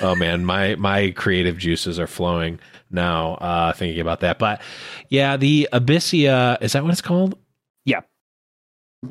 oh 0.00 0.14
man, 0.14 0.44
my 0.44 0.74
my 0.76 1.10
creative 1.10 1.58
juices 1.58 1.98
are 1.98 2.06
flowing 2.06 2.58
now. 2.90 3.34
Uh, 3.34 3.72
thinking 3.72 4.00
about 4.00 4.20
that, 4.20 4.38
but 4.38 4.60
yeah, 5.08 5.36
the 5.36 5.68
Abyssia 5.72 6.58
is 6.60 6.72
that 6.72 6.82
what 6.82 6.92
it's 6.92 7.02
called? 7.02 7.38
Yeah. 7.84 8.00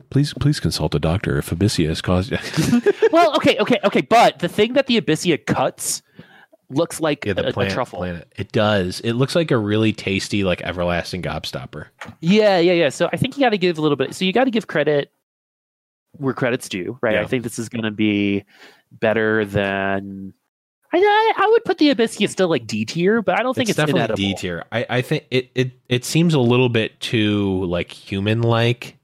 Please, 0.09 0.33
please 0.33 0.59
consult 0.59 0.95
a 0.95 0.99
doctor 0.99 1.37
if 1.37 1.49
Abyssia 1.49 1.89
is 1.89 2.01
caused. 2.01 2.31
well, 3.11 3.35
okay, 3.37 3.57
okay, 3.57 3.79
okay. 3.83 4.01
But 4.01 4.39
the 4.39 4.49
thing 4.49 4.73
that 4.73 4.87
the 4.87 4.99
Abyssia 4.99 5.45
cuts 5.45 6.01
looks 6.69 6.99
like 6.99 7.25
yeah, 7.25 7.31
a, 7.31 7.35
the 7.35 7.59
a 7.59 7.69
truffle. 7.69 7.99
planet. 7.99 8.31
It 8.35 8.51
does. 8.51 8.99
It 9.01 9.13
looks 9.13 9.35
like 9.35 9.51
a 9.51 9.57
really 9.57 9.93
tasty, 9.93 10.43
like 10.43 10.61
everlasting 10.61 11.21
gobstopper. 11.21 11.87
Yeah, 12.19 12.57
yeah, 12.57 12.73
yeah. 12.73 12.89
So 12.89 13.09
I 13.11 13.17
think 13.17 13.37
you 13.37 13.43
got 13.43 13.51
to 13.51 13.57
give 13.57 13.77
a 13.77 13.81
little 13.81 13.95
bit. 13.95 14.13
So 14.13 14.25
you 14.25 14.33
got 14.33 14.45
to 14.45 14.51
give 14.51 14.67
credit 14.67 15.11
where 16.13 16.33
credit's 16.33 16.67
due, 16.69 16.97
right? 17.01 17.15
Yeah. 17.15 17.21
I 17.21 17.25
think 17.25 17.43
this 17.43 17.59
is 17.59 17.69
going 17.69 17.83
to 17.83 17.91
be 17.91 18.43
better 18.91 19.45
than 19.45 20.33
I, 20.93 21.33
I, 21.37 21.47
would 21.51 21.65
put 21.65 21.77
the 21.77 21.89
Hibiscus 21.89 22.31
still 22.31 22.47
like 22.47 22.65
D 22.65 22.85
tier, 22.85 23.21
but 23.21 23.39
I 23.39 23.43
don't 23.43 23.53
think 23.53 23.69
it's, 23.69 23.77
definitely. 23.77 24.15
D 24.15 24.35
tier. 24.35 24.63
I, 24.71 24.85
I 24.89 25.01
think 25.01 25.25
it, 25.31 25.49
it 25.53 25.71
it 25.89 26.05
seems 26.05 26.33
a 26.33 26.39
little 26.39 26.69
bit 26.69 26.99
too 26.99 27.65
like 27.65 27.91
human 27.91 28.41
like. 28.41 28.97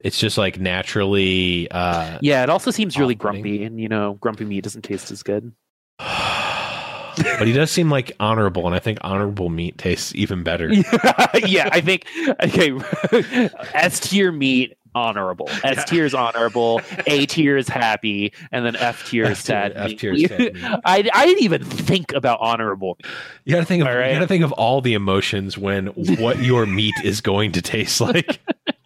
It's 0.00 0.18
just 0.18 0.38
like 0.38 0.60
naturally. 0.60 1.70
uh 1.70 2.18
Yeah, 2.20 2.42
it 2.42 2.50
also 2.50 2.70
seems 2.70 2.98
really 2.98 3.14
grumpy, 3.14 3.64
and 3.64 3.80
you 3.80 3.88
know, 3.88 4.14
grumpy 4.14 4.44
meat 4.44 4.64
doesn't 4.64 4.82
taste 4.82 5.10
as 5.10 5.22
good. 5.22 5.52
but 5.98 7.46
he 7.46 7.52
does 7.52 7.70
seem 7.70 7.90
like 7.90 8.12
honorable, 8.20 8.66
and 8.66 8.74
I 8.74 8.78
think 8.78 8.98
honorable 9.02 9.48
meat 9.48 9.78
tastes 9.78 10.14
even 10.14 10.42
better. 10.42 10.72
yeah, 11.46 11.68
I 11.72 11.80
think 11.80 12.06
okay. 12.42 12.78
S 13.74 14.00
tier 14.00 14.30
meat 14.32 14.76
honorable. 14.94 15.48
S 15.64 15.84
tier 15.88 16.04
is 16.04 16.14
honorable. 16.14 16.80
A 17.06 17.26
tier 17.26 17.56
is 17.56 17.68
happy, 17.68 18.32
and 18.52 18.64
then 18.64 18.76
F 18.76 19.08
tier 19.08 19.24
is 19.24 19.38
sad. 19.38 19.72
F 19.74 19.96
tier 19.96 20.12
is 20.12 20.26
sad. 20.28 20.56
I 20.84 21.08
I 21.12 21.26
didn't 21.26 21.42
even 21.42 21.64
think 21.64 22.12
about 22.12 22.40
honorable. 22.40 22.98
You 23.44 23.54
gotta 23.54 23.66
think 23.66 23.82
of 23.82 23.88
All 23.88 23.96
right. 23.96 24.08
you 24.08 24.14
gotta 24.14 24.26
think 24.26 24.44
of 24.44 24.52
all 24.52 24.80
the 24.80 24.94
emotions 24.94 25.56
when 25.58 25.86
what 25.86 26.38
your 26.42 26.66
meat 26.66 26.94
is 27.04 27.20
going 27.20 27.52
to 27.52 27.62
taste 27.62 28.00
like. 28.00 28.40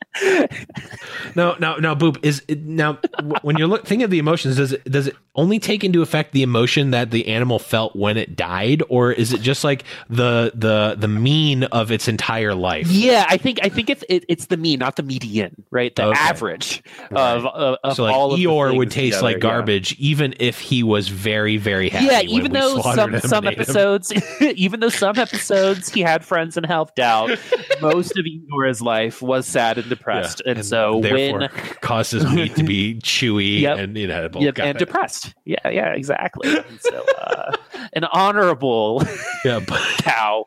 no, 1.34 1.56
no, 1.59 1.76
no, 1.76 1.97
boop 1.97 2.18
is 2.22 2.43
now 2.48 2.98
when 3.43 3.56
you're 3.56 3.66
look, 3.68 3.86
thinking 3.86 4.05
of 4.05 4.10
the 4.10 4.18
emotions. 4.18 4.56
Does 4.56 4.72
it 4.72 4.84
does 4.84 5.06
it 5.06 5.16
only 5.34 5.59
take 5.59 5.82
into 5.84 6.02
effect 6.02 6.32
the 6.32 6.43
emotion 6.43 6.90
that 6.90 7.10
the 7.10 7.28
animal 7.28 7.59
felt 7.59 7.97
when 7.97 8.16
it 8.16 8.36
died, 8.36 8.82
or 8.89 9.10
is 9.12 9.32
it 9.32 9.40
just 9.40 9.64
like 9.64 9.84
the 10.10 10.52
the 10.55 10.97
the 10.98 11.09
mean 11.09 11.64
of 11.64 11.90
its 11.90 12.09
entire 12.09 12.55
life? 12.55 12.89
Yeah, 12.89 13.24
I 13.28 13.36
think 13.39 13.60
I 13.62 13.68
think 13.68 13.89
it's 13.90 14.05
it, 14.09 14.24
it's 14.28 14.47
the 14.47 14.56
mean, 14.56 14.78
not 14.80 14.97
the 14.97 15.02
median, 15.02 15.64
right? 15.70 15.94
The 15.94 16.02
Okay. 16.09 16.18
average 16.20 16.82
of 17.10 17.47
of, 17.47 17.78
of 17.82 17.97
so 17.97 18.05
like 18.05 18.14
all 18.14 18.36
Eeyore 18.36 18.76
would 18.76 18.90
taste 18.90 19.22
like 19.22 19.36
together, 19.36 19.52
yeah. 19.52 19.59
garbage, 19.60 19.94
even 19.98 20.34
if 20.39 20.60
he 20.60 20.82
was 20.82 21.09
very 21.09 21.56
very 21.56 21.89
happy. 21.89 22.06
Yeah, 22.06 22.20
even 22.22 22.52
though 22.52 22.80
some 22.82 23.18
some 23.20 23.47
and 23.47 23.52
ate 23.52 23.59
him. 23.59 23.62
episodes, 23.62 24.12
even 24.40 24.80
though 24.80 24.89
some 24.90 25.18
episodes 25.18 25.89
he 25.89 26.01
had 26.01 26.24
friends 26.24 26.56
and 26.59 26.66
helped 26.66 26.98
out, 26.98 27.30
most 27.80 28.18
of 28.18 28.26
Eeyore's 28.26 28.82
life 28.82 29.22
was 29.22 29.47
sad 29.47 29.78
and 29.78 29.89
depressed, 29.89 30.02
Yeah, 30.45 30.53
and, 30.53 30.65
so 30.65 31.01
therefore 31.01 31.41
when 31.41 31.51
causes 31.81 32.31
meat 32.33 32.55
to 32.57 32.65
be 32.65 32.95
chewy 33.03 33.61
Yep. 33.61 33.79
and 33.79 33.97
inedible. 33.99 34.43
Yep, 34.43 34.59
and 34.59 34.77
it. 34.77 34.79
depressed. 34.79 35.35
Yeah, 35.45 35.69
yeah, 35.69 35.93
exactly. 35.95 36.57
And 36.57 36.81
so, 36.81 37.05
uh, 37.19 37.57
an 37.93 38.05
honorable 38.12 39.03
yeah, 39.45 39.61
but 39.66 39.81
cow 39.99 40.47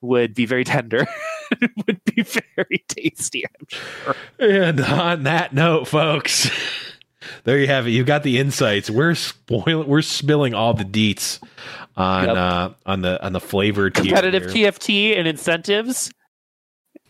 would 0.00 0.34
be 0.34 0.46
very 0.46 0.64
tender. 0.64 1.06
would 1.86 2.00
be 2.04 2.22
very 2.22 2.84
tasty. 2.88 3.44
I'm 3.44 3.66
sure. 3.68 4.14
And 4.38 4.80
on 4.80 5.24
that 5.24 5.52
note, 5.52 5.86
folks, 5.88 6.50
there 7.44 7.58
you 7.58 7.66
have 7.66 7.86
it. 7.86 7.90
You've 7.90 8.06
got 8.06 8.22
the 8.22 8.38
insights. 8.38 8.88
We're 8.88 9.14
spoiling. 9.14 9.86
We're 9.88 10.00
spilling 10.02 10.54
all 10.54 10.72
the 10.74 10.84
deets 10.84 11.38
on 11.96 12.26
Yep. 12.28 12.36
uh, 12.36 12.70
on 12.86 13.02
the 13.02 13.22
on 13.24 13.32
the 13.32 13.40
flavor 13.40 13.90
Competitive 13.90 14.50
here. 14.50 14.70
TFT 14.70 15.18
and 15.18 15.28
incentives, 15.28 16.10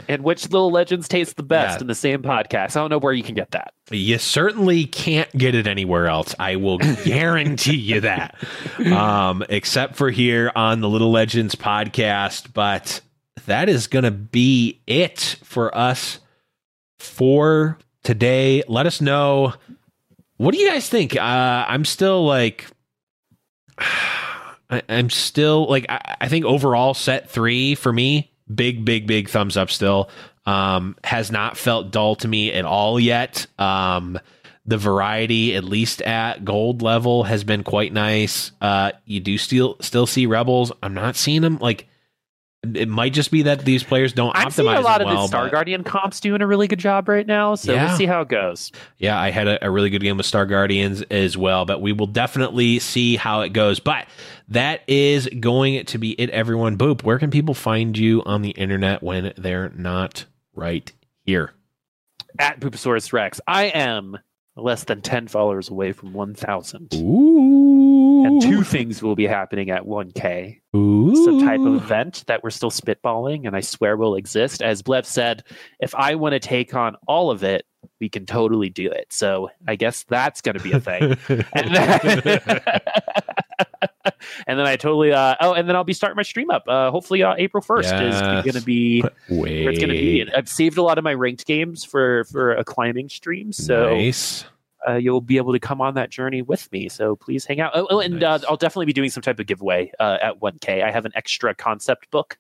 and 0.09 0.23
which 0.23 0.51
little 0.51 0.71
legends 0.71 1.09
taste 1.09 1.37
the 1.37 1.43
best 1.43 1.79
Yeah. 1.79 1.81
in 1.83 1.87
the 1.87 1.95
same 1.95 2.23
podcast. 2.23 2.77
I 2.77 2.81
don't 2.81 2.91
know 2.91 2.99
where 2.99 3.13
you 3.13 3.23
can 3.23 3.35
get 3.35 3.51
that. 3.53 3.73
You 3.91 4.19
certainly 4.19 4.85
can't 4.87 5.31
get 5.37 5.55
it 5.55 5.67
anywhere 5.67 6.07
else. 6.07 6.35
I 6.39 6.57
will 6.57 6.79
guarantee 7.05 7.77
you 7.77 8.01
that. 8.03 8.35
Um, 8.79 9.45
except 9.49 9.97
for 9.97 10.11
here 10.11 10.53
on 10.55 10.81
the 10.81 10.89
Little 10.89 11.11
Legends 11.11 11.55
podcast. 11.55 12.53
But 12.53 13.01
that 13.47 13.69
is 13.69 13.87
going 13.87 14.05
to 14.05 14.11
be 14.11 14.81
it 14.87 15.37
for 15.45 15.77
us 15.77 16.21
for 16.99 17.79
today. 18.05 18.63
Let 18.69 18.87
us 18.87 19.01
know. 19.01 19.55
What 20.37 20.55
do 20.55 20.61
you 20.61 20.71
guys 20.71 20.89
think? 20.89 21.17
Uh, 21.17 21.21
I'm 21.69 21.85
still 21.85 22.25
like, 22.25 22.67
I, 23.79 24.83
I'm 24.89 25.11
still 25.11 25.67
like, 25.69 25.87
I, 25.89 26.17
I 26.23 26.29
think 26.29 26.45
overall 26.45 26.95
set 26.95 27.29
three 27.31 27.75
for 27.75 27.93
me, 27.93 28.31
big, 28.55 28.85
big, 28.85 29.07
big 29.07 29.29
thumbs 29.29 29.57
up 29.57 29.71
still. 29.71 30.11
Um, 30.47 30.97
has 31.05 31.31
not 31.31 31.57
felt 31.57 31.91
dull 31.91 32.17
to 32.17 32.29
me 32.29 32.53
at 32.53 32.65
all 32.65 32.99
yet. 32.99 33.47
Um, 33.59 34.19
the 34.67 34.79
variety, 34.79 35.55
at 35.57 35.65
least 35.65 36.03
at 36.03 36.45
gold 36.45 36.83
level, 36.83 37.25
has 37.25 37.45
been 37.45 37.63
quite 37.63 37.93
nice. 37.93 38.53
Uh, 38.61 38.93
you 39.05 39.21
do 39.21 39.39
still 39.39 39.77
still 39.81 40.07
see 40.07 40.27
rebels. 40.27 40.73
I'm 40.83 40.95
not 40.95 41.17
seeing 41.17 41.43
them 41.43 41.59
like. 41.59 41.87
It 42.63 42.89
might 42.91 43.15
just 43.15 43.31
be 43.31 43.43
that 43.43 43.65
these 43.65 43.83
players 43.83 44.13
don't 44.13 44.37
I'm 44.37 44.51
seeing 44.51 44.69
a 44.69 44.81
lot 44.83 45.01
of 45.01 45.07
well, 45.07 45.23
the 45.23 45.29
Star 45.29 45.45
but- 45.47 45.53
Guardian 45.53 45.83
comps 45.83 46.21
doing 46.21 46.43
a 46.43 46.47
really 46.47 46.67
good 46.69 46.79
job 46.79 47.09
right 47.09 47.27
now. 47.27 47.55
So 47.55 47.73
Yeah. 47.73 47.87
we'll 47.89 47.97
see 47.97 48.05
how 48.05 48.21
it 48.21 48.29
goes. 48.29 48.71
Yeah, 48.99 49.19
I 49.19 49.31
had 49.31 49.49
a, 49.49 49.65
a 49.67 49.71
really 49.71 49.89
good 49.89 50.03
game 50.03 50.19
with 50.19 50.27
Star 50.27 50.45
Guardians 50.45 51.01
as 51.11 51.39
well, 51.39 51.65
but 51.65 51.81
we 51.81 51.93
will 51.93 52.07
definitely 52.07 52.79
see 52.79 53.17
how 53.17 53.41
it 53.41 53.55
goes. 53.55 53.81
But 53.81 54.07
that 54.49 54.83
is 54.87 55.27
going 55.41 55.87
to 55.87 55.97
be 55.97 56.11
it, 56.21 56.29
everyone. 56.31 56.77
Boop, 56.77 57.03
where 57.03 57.19
can 57.19 57.31
people 57.31 57.55
find 57.55 57.97
you 57.97 58.23
on 58.27 58.43
the 58.43 58.51
internet 58.51 59.03
when 59.03 59.33
they're 59.39 59.71
not 59.71 60.27
right 60.55 60.93
here? 61.25 61.53
At 62.39 62.61
Booposaurus 62.61 63.13
Rex, 63.15 63.41
I 63.49 63.65
am 63.67 64.19
less 64.55 64.85
than 64.85 65.01
10 65.01 65.29
followers 65.29 65.71
away 65.71 65.93
from 65.93 66.13
1,000. 66.13 66.93
Ooh. 66.95 67.30
Two 68.41 68.63
things 68.63 69.03
will 69.03 69.17
be 69.17 69.27
happening 69.27 69.71
at 69.71 69.83
1K. 69.83 70.61
Ooh. 70.77 71.25
Some 71.25 71.41
type 71.41 71.61
of 71.61 71.75
event 71.75 72.25
that 72.27 72.43
we're 72.43 72.51
still 72.51 72.71
spitballing, 72.71 73.47
and 73.47 73.57
I 73.57 73.61
swear 73.61 73.97
will 73.97 74.15
exist. 74.15 74.63
As 74.63 74.83
Blev 74.83 75.07
said, 75.07 75.45
if 75.81 75.95
I 75.95 76.15
want 76.15 76.33
to 76.33 76.41
take 76.41 76.75
on 76.75 76.97
all 77.07 77.31
of 77.31 77.43
it, 77.43 77.67
we 78.01 78.09
can 78.09 78.27
totally 78.27 78.69
do 78.69 78.91
it. 78.91 79.13
So 79.13 79.51
I 79.67 79.77
guess 79.77 80.05
that's 80.05 80.41
going 80.41 80.57
to 80.57 80.63
be 80.63 80.73
a 80.73 80.81
thing. 80.81 81.17
and 81.29 81.75
then, 81.75 82.41
and 84.47 84.59
then 84.59 84.67
I 84.67 84.77
totally 84.77 85.13
uh, 85.13 85.37
oh, 85.41 85.53
and 85.55 85.69
then 85.69 85.77
I'll 85.77 85.85
be 85.85 85.93
starting 85.93 86.17
my 86.17 86.23
stream 86.23 86.51
up. 86.51 86.65
Uh, 86.67 86.91
hopefully, 86.91 87.23
uh, 87.23 87.35
April 87.37 87.63
first 87.63 87.93
is 87.93 88.21
going 88.21 88.53
to 88.53 88.63
be 88.63 89.03
Wait. 89.29 89.65
where 89.65 89.71
it's 89.71 89.79
going 89.79 89.91
to 89.91 89.95
be. 89.95 90.27
I've 90.35 90.49
saved 90.49 90.79
a 90.79 90.83
lot 90.83 90.99
of 90.99 91.05
my 91.05 91.15
ranked 91.15 91.47
games 91.47 91.85
for 91.85 92.25
for 92.25 92.53
a 92.53 92.65
climbing 92.65 93.09
stream, 93.09 93.53
so 93.53 93.95
nice. 93.95 94.45
Uh, 94.89 94.95
you'll 94.95 95.21
be 95.21 95.37
able 95.37 95.53
to 95.53 95.59
come 95.59 95.81
on 95.81 95.95
that 95.95 96.11
journey 96.11 96.43
with 96.43 96.71
me. 96.73 96.89
So 96.89 97.17
please 97.17 97.45
hang 97.45 97.61
out. 97.61 97.73
Oh, 97.75 97.87
oh 97.91 98.01
and 98.01 98.21
Nice. 98.21 98.43
uh, 98.43 98.47
I'll 98.49 98.57
definitely 98.57 98.87
be 98.87 98.93
doing 98.93 99.11
some 99.11 99.23
type 99.23 99.39
of 99.39 99.47
giveaway 99.47 99.93
uh, 100.01 100.19
at 100.23 100.41
1K. 100.41 100.83
I 100.83 100.91
have 100.91 101.05
an 101.05 101.13
extra 101.15 101.55
concept 101.55 102.11
book 102.11 102.39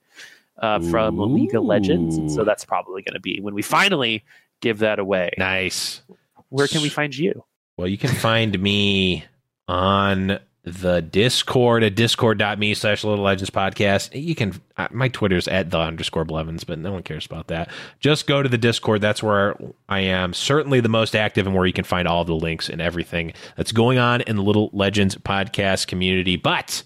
uh, 0.59 0.81
from 0.81 1.19
League 1.35 1.55
of 1.55 1.65
Legends, 1.65 2.17
and 2.17 2.31
so 2.31 2.45
that's 2.45 2.65
probably 2.65 3.03
going 3.03 3.15
to 3.15 3.21
be 3.21 3.41
when 3.41 3.55
we 3.55 3.63
finally 3.63 4.25
give 4.61 4.79
that 4.79 4.99
away. 4.99 5.31
Nice. 5.39 6.03
Where 6.51 6.67
can 6.67 6.83
we 6.83 6.89
find 6.89 7.17
you? 7.17 7.45
Well, 7.77 7.89
you 7.89 7.97
can 7.97 8.11
find 8.11 8.59
me 8.61 9.25
on 9.69 10.39
the 10.63 11.01
Discord 11.01 11.83
at 11.83 11.95
discord.me 11.95 12.75
slash 12.75 13.03
little 13.03 13.25
legends 13.25 13.51
podcast. 13.51 14.11
You 14.13 14.35
can, 14.35 14.61
uh, 14.77 14.89
my 14.91 15.09
Twitter's 15.09 15.49
at 15.49 15.71
the 15.71 15.79
underscore 15.79 16.25
Blevins, 16.25 16.65
but 16.65 16.79
no 16.79 16.93
one 16.93 17.03
cares 17.03 17.25
about 17.25 17.47
that. 17.47 17.71
Just 17.99 18.27
go 18.27 18.43
to 18.43 18.49
the 18.49 18.59
Discord. 18.59 19.01
That's 19.01 19.23
where 19.23 19.57
I 19.89 20.01
am 20.01 20.35
certainly 20.35 20.81
the 20.81 20.91
most 20.91 21.17
active 21.17 21.47
and 21.47 21.57
where 21.57 21.67
you 21.67 21.73
can 21.73 21.85
find 21.85 22.07
all 22.07 22.25
the 22.25 22.35
links 22.35 22.69
and 22.69 22.81
everything 22.81 23.33
that's 23.57 23.73
going 23.73 23.99
on 23.99 24.21
in 24.23 24.37
the 24.37 24.43
Little 24.43 24.69
Legends 24.75 25.17
podcast 25.17 25.87
community. 25.87 26.37
But 26.37 26.83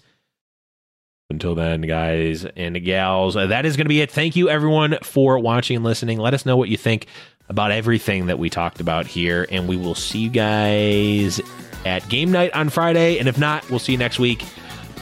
until 1.29 1.55
then, 1.55 1.81
guys 1.81 2.45
and 2.45 2.81
gals, 2.83 3.33
that 3.33 3.65
is 3.65 3.75
going 3.75 3.85
to 3.85 3.89
be 3.89 3.99
it. 3.99 4.11
Thank 4.11 4.37
you, 4.37 4.47
everyone, 4.47 4.97
for 5.01 5.37
watching 5.37 5.75
and 5.75 5.83
listening. 5.83 6.17
Let 6.17 6.33
us 6.33 6.45
know 6.45 6.55
what 6.55 6.69
you 6.69 6.77
think 6.77 7.07
about 7.49 7.71
everything 7.71 8.27
that 8.27 8.39
we 8.39 8.49
talked 8.49 8.79
about 8.79 9.07
here, 9.07 9.47
and 9.51 9.67
we 9.67 9.77
will 9.77 9.95
see 9.95 10.19
you 10.19 10.29
guys 10.29 11.39
at 11.85 12.07
game 12.09 12.31
night 12.31 12.53
on 12.53 12.69
Friday. 12.69 13.19
And 13.19 13.27
if 13.27 13.37
not, 13.37 13.69
we'll 13.69 13.79
see 13.79 13.93
you 13.93 13.97
next 13.97 14.19
week 14.19 14.43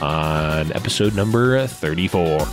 on 0.00 0.72
episode 0.72 1.14
number 1.14 1.66
34. 1.66 2.46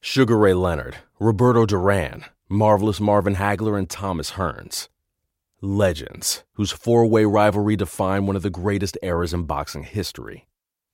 Sugar 0.00 0.36
Ray 0.36 0.52
Leonard, 0.52 0.96
Roberto 1.18 1.64
Duran, 1.64 2.24
Marvelous 2.48 3.00
Marvin 3.00 3.36
Hagler, 3.36 3.78
and 3.78 3.88
Thomas 3.88 4.32
Hearns. 4.32 4.88
Legends, 5.62 6.44
whose 6.54 6.70
four 6.70 7.06
way 7.06 7.24
rivalry 7.24 7.76
defined 7.76 8.26
one 8.26 8.36
of 8.36 8.42
the 8.42 8.50
greatest 8.50 8.98
eras 9.02 9.32
in 9.32 9.44
boxing 9.44 9.84
history. 9.84 10.46